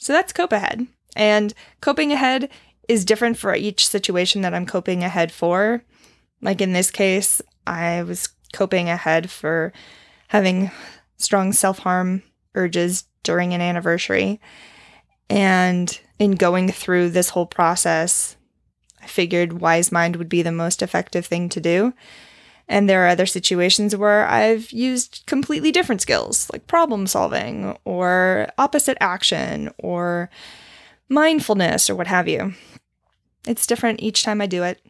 So 0.00 0.12
that's 0.12 0.32
cope 0.32 0.52
ahead. 0.52 0.86
And 1.14 1.54
coping 1.80 2.12
ahead 2.12 2.50
is 2.88 3.04
different 3.04 3.38
for 3.38 3.54
each 3.54 3.86
situation 3.88 4.42
that 4.42 4.52
I'm 4.52 4.66
coping 4.66 5.04
ahead 5.04 5.30
for. 5.30 5.84
Like 6.42 6.60
in 6.60 6.72
this 6.72 6.90
case, 6.90 7.40
I 7.66 8.02
was 8.02 8.28
coping 8.52 8.88
ahead 8.88 9.30
for 9.30 9.72
having 10.28 10.72
strong 11.18 11.52
self 11.52 11.78
harm 11.78 12.24
urges 12.56 13.04
during 13.22 13.54
an 13.54 13.60
anniversary. 13.60 14.40
And 15.30 15.98
in 16.18 16.32
going 16.32 16.70
through 16.70 17.10
this 17.10 17.30
whole 17.30 17.46
process, 17.46 18.36
I 19.02 19.06
figured 19.06 19.60
Wise 19.60 19.92
Mind 19.92 20.16
would 20.16 20.28
be 20.28 20.42
the 20.42 20.52
most 20.52 20.82
effective 20.82 21.26
thing 21.26 21.48
to 21.50 21.60
do. 21.60 21.94
And 22.66 22.88
there 22.88 23.04
are 23.04 23.08
other 23.08 23.26
situations 23.26 23.94
where 23.94 24.26
I've 24.26 24.70
used 24.72 25.22
completely 25.26 25.70
different 25.70 26.00
skills, 26.00 26.48
like 26.52 26.66
problem 26.66 27.06
solving 27.06 27.76
or 27.84 28.48
opposite 28.56 28.96
action 29.00 29.70
or 29.78 30.30
mindfulness 31.08 31.90
or 31.90 31.94
what 31.94 32.06
have 32.06 32.26
you. 32.26 32.54
It's 33.46 33.66
different 33.66 34.00
each 34.00 34.22
time 34.22 34.40
I 34.40 34.46
do 34.46 34.62
it. 34.62 34.80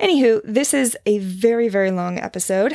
Anywho, 0.00 0.40
this 0.44 0.72
is 0.72 0.96
a 1.04 1.18
very, 1.18 1.68
very 1.68 1.90
long 1.90 2.18
episode, 2.18 2.72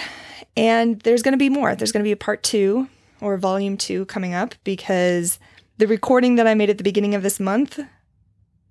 and 0.57 0.99
there's 1.02 1.23
going 1.23 1.31
to 1.31 1.38
be 1.38 1.49
more. 1.49 1.73
There's 1.73 1.91
going 1.91 2.03
to 2.03 2.07
be 2.07 2.11
a 2.11 2.18
part 2.18 2.44
two 2.44 2.90
or 3.22 3.38
volume 3.38 3.77
two 3.77 4.06
coming 4.06 4.34
up 4.34 4.53
because 4.64 5.40
the 5.78 5.88
recording 5.88 6.36
that 6.36 6.48
I 6.48 6.54
made 6.54 6.70
at 6.70 6.78
the 6.78 6.84
beginning 6.84 7.16
of 7.16 7.24
this 7.24 7.40
month 7.40 7.80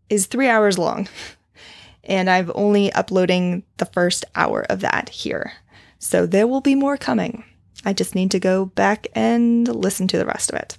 is 0.09 0.27
three 0.27 0.49
hours 0.49 0.79
long, 0.79 1.09
and 2.05 2.31
I'm 2.31 2.53
only 2.55 2.93
uploading 2.93 3.65
the 3.79 3.87
first 3.87 4.25
hour 4.35 4.63
of 4.69 4.81
that 4.81 5.09
here. 5.09 5.53
So 5.99 6.27
there 6.27 6.47
will 6.47 6.61
be 6.61 6.75
more 6.75 6.97
coming. 6.97 7.45
I 7.85 7.93
just 7.93 8.15
need 8.15 8.31
to 8.33 8.41
go 8.41 8.67
back 8.67 9.07
and 9.15 9.67
listen 9.67 10.07
to 10.09 10.19
the 10.19 10.27
rest 10.27 10.51
of 10.51 10.59
it. 10.59 10.79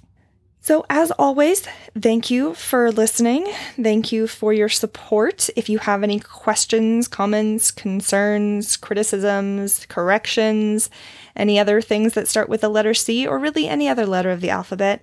So, 0.60 0.86
as 0.88 1.10
always, 1.10 1.68
thank 2.00 2.30
you 2.30 2.54
for 2.54 2.90
listening. 2.90 3.52
Thank 3.76 4.12
you 4.12 4.26
for 4.26 4.50
your 4.50 4.70
support. 4.70 5.50
If 5.56 5.68
you 5.68 5.76
have 5.76 6.02
any 6.02 6.20
questions, 6.20 7.06
comments, 7.06 7.70
concerns, 7.70 8.78
criticisms, 8.78 9.84
corrections, 9.90 10.88
any 11.36 11.58
other 11.58 11.82
things 11.82 12.14
that 12.14 12.28
start 12.28 12.48
with 12.48 12.62
the 12.62 12.70
letter 12.70 12.94
C, 12.94 13.26
or 13.26 13.38
really 13.38 13.68
any 13.68 13.90
other 13.90 14.06
letter 14.06 14.30
of 14.30 14.40
the 14.40 14.48
alphabet, 14.48 15.02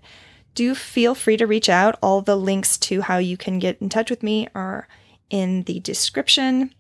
do 0.55 0.75
feel 0.75 1.15
free 1.15 1.37
to 1.37 1.47
reach 1.47 1.69
out. 1.69 1.97
All 2.01 2.21
the 2.21 2.35
links 2.35 2.77
to 2.79 3.01
how 3.01 3.17
you 3.17 3.37
can 3.37 3.59
get 3.59 3.81
in 3.81 3.89
touch 3.89 4.09
with 4.09 4.23
me 4.23 4.47
are 4.53 4.87
in 5.29 5.63
the 5.63 5.79
description. 5.79 6.73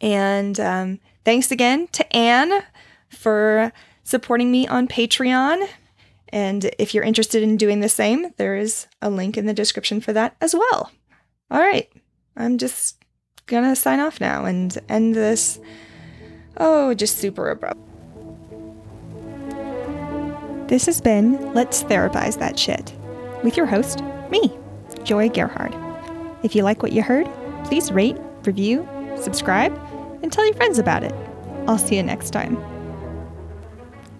And 0.00 0.58
um, 0.60 1.00
thanks 1.24 1.50
again 1.50 1.88
to 1.92 2.16
Anne 2.16 2.62
for 3.08 3.72
supporting 4.02 4.50
me 4.50 4.66
on 4.66 4.88
Patreon. 4.88 5.66
And 6.30 6.70
if 6.78 6.92
you're 6.92 7.04
interested 7.04 7.42
in 7.42 7.56
doing 7.56 7.80
the 7.80 7.88
same, 7.88 8.32
there 8.36 8.56
is 8.56 8.86
a 9.00 9.08
link 9.08 9.36
in 9.36 9.46
the 9.46 9.54
description 9.54 10.00
for 10.00 10.12
that 10.12 10.36
as 10.40 10.54
well. 10.54 10.90
All 11.50 11.60
right, 11.60 11.90
I'm 12.36 12.58
just 12.58 12.96
gonna 13.46 13.76
sign 13.76 14.00
off 14.00 14.20
now 14.20 14.44
and 14.44 14.76
end 14.88 15.14
this. 15.14 15.60
Oh, 16.56 16.94
just 16.94 17.18
super 17.18 17.50
abrupt. 17.50 17.80
This 20.68 20.86
has 20.86 21.00
been 21.00 21.54
Let's 21.54 21.84
Therapize 21.84 22.40
That 22.40 22.58
Shit 22.58 22.95
with 23.42 23.56
your 23.56 23.66
host, 23.66 24.02
me, 24.30 24.56
Joy 25.04 25.28
Gerhard. 25.28 25.74
If 26.42 26.54
you 26.54 26.62
like 26.62 26.82
what 26.82 26.92
you 26.92 27.02
heard, 27.02 27.28
please 27.64 27.92
rate, 27.92 28.16
review, 28.44 28.88
subscribe, 29.16 29.76
and 30.22 30.32
tell 30.32 30.44
your 30.44 30.54
friends 30.54 30.78
about 30.78 31.04
it. 31.04 31.14
I'll 31.66 31.78
see 31.78 31.96
you 31.96 32.02
next 32.02 32.30
time. 32.30 32.56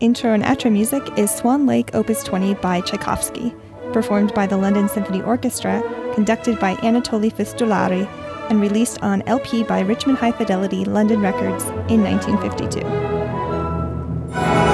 Intro 0.00 0.32
and 0.32 0.42
outro 0.42 0.70
music 0.70 1.02
is 1.16 1.30
Swan 1.30 1.66
Lake 1.66 1.94
Opus 1.94 2.22
20 2.22 2.54
by 2.54 2.80
Tchaikovsky, 2.82 3.54
performed 3.92 4.34
by 4.34 4.46
the 4.46 4.56
London 4.56 4.88
Symphony 4.88 5.22
Orchestra, 5.22 5.82
conducted 6.14 6.58
by 6.58 6.74
Anatoly 6.76 7.32
Fistoulari, 7.32 8.06
and 8.50 8.60
released 8.60 9.02
on 9.02 9.22
LP 9.22 9.64
by 9.64 9.80
Richmond 9.80 10.18
High 10.18 10.32
Fidelity 10.32 10.84
London 10.84 11.20
Records 11.20 11.64
in 11.90 12.02
1952. 12.02 14.65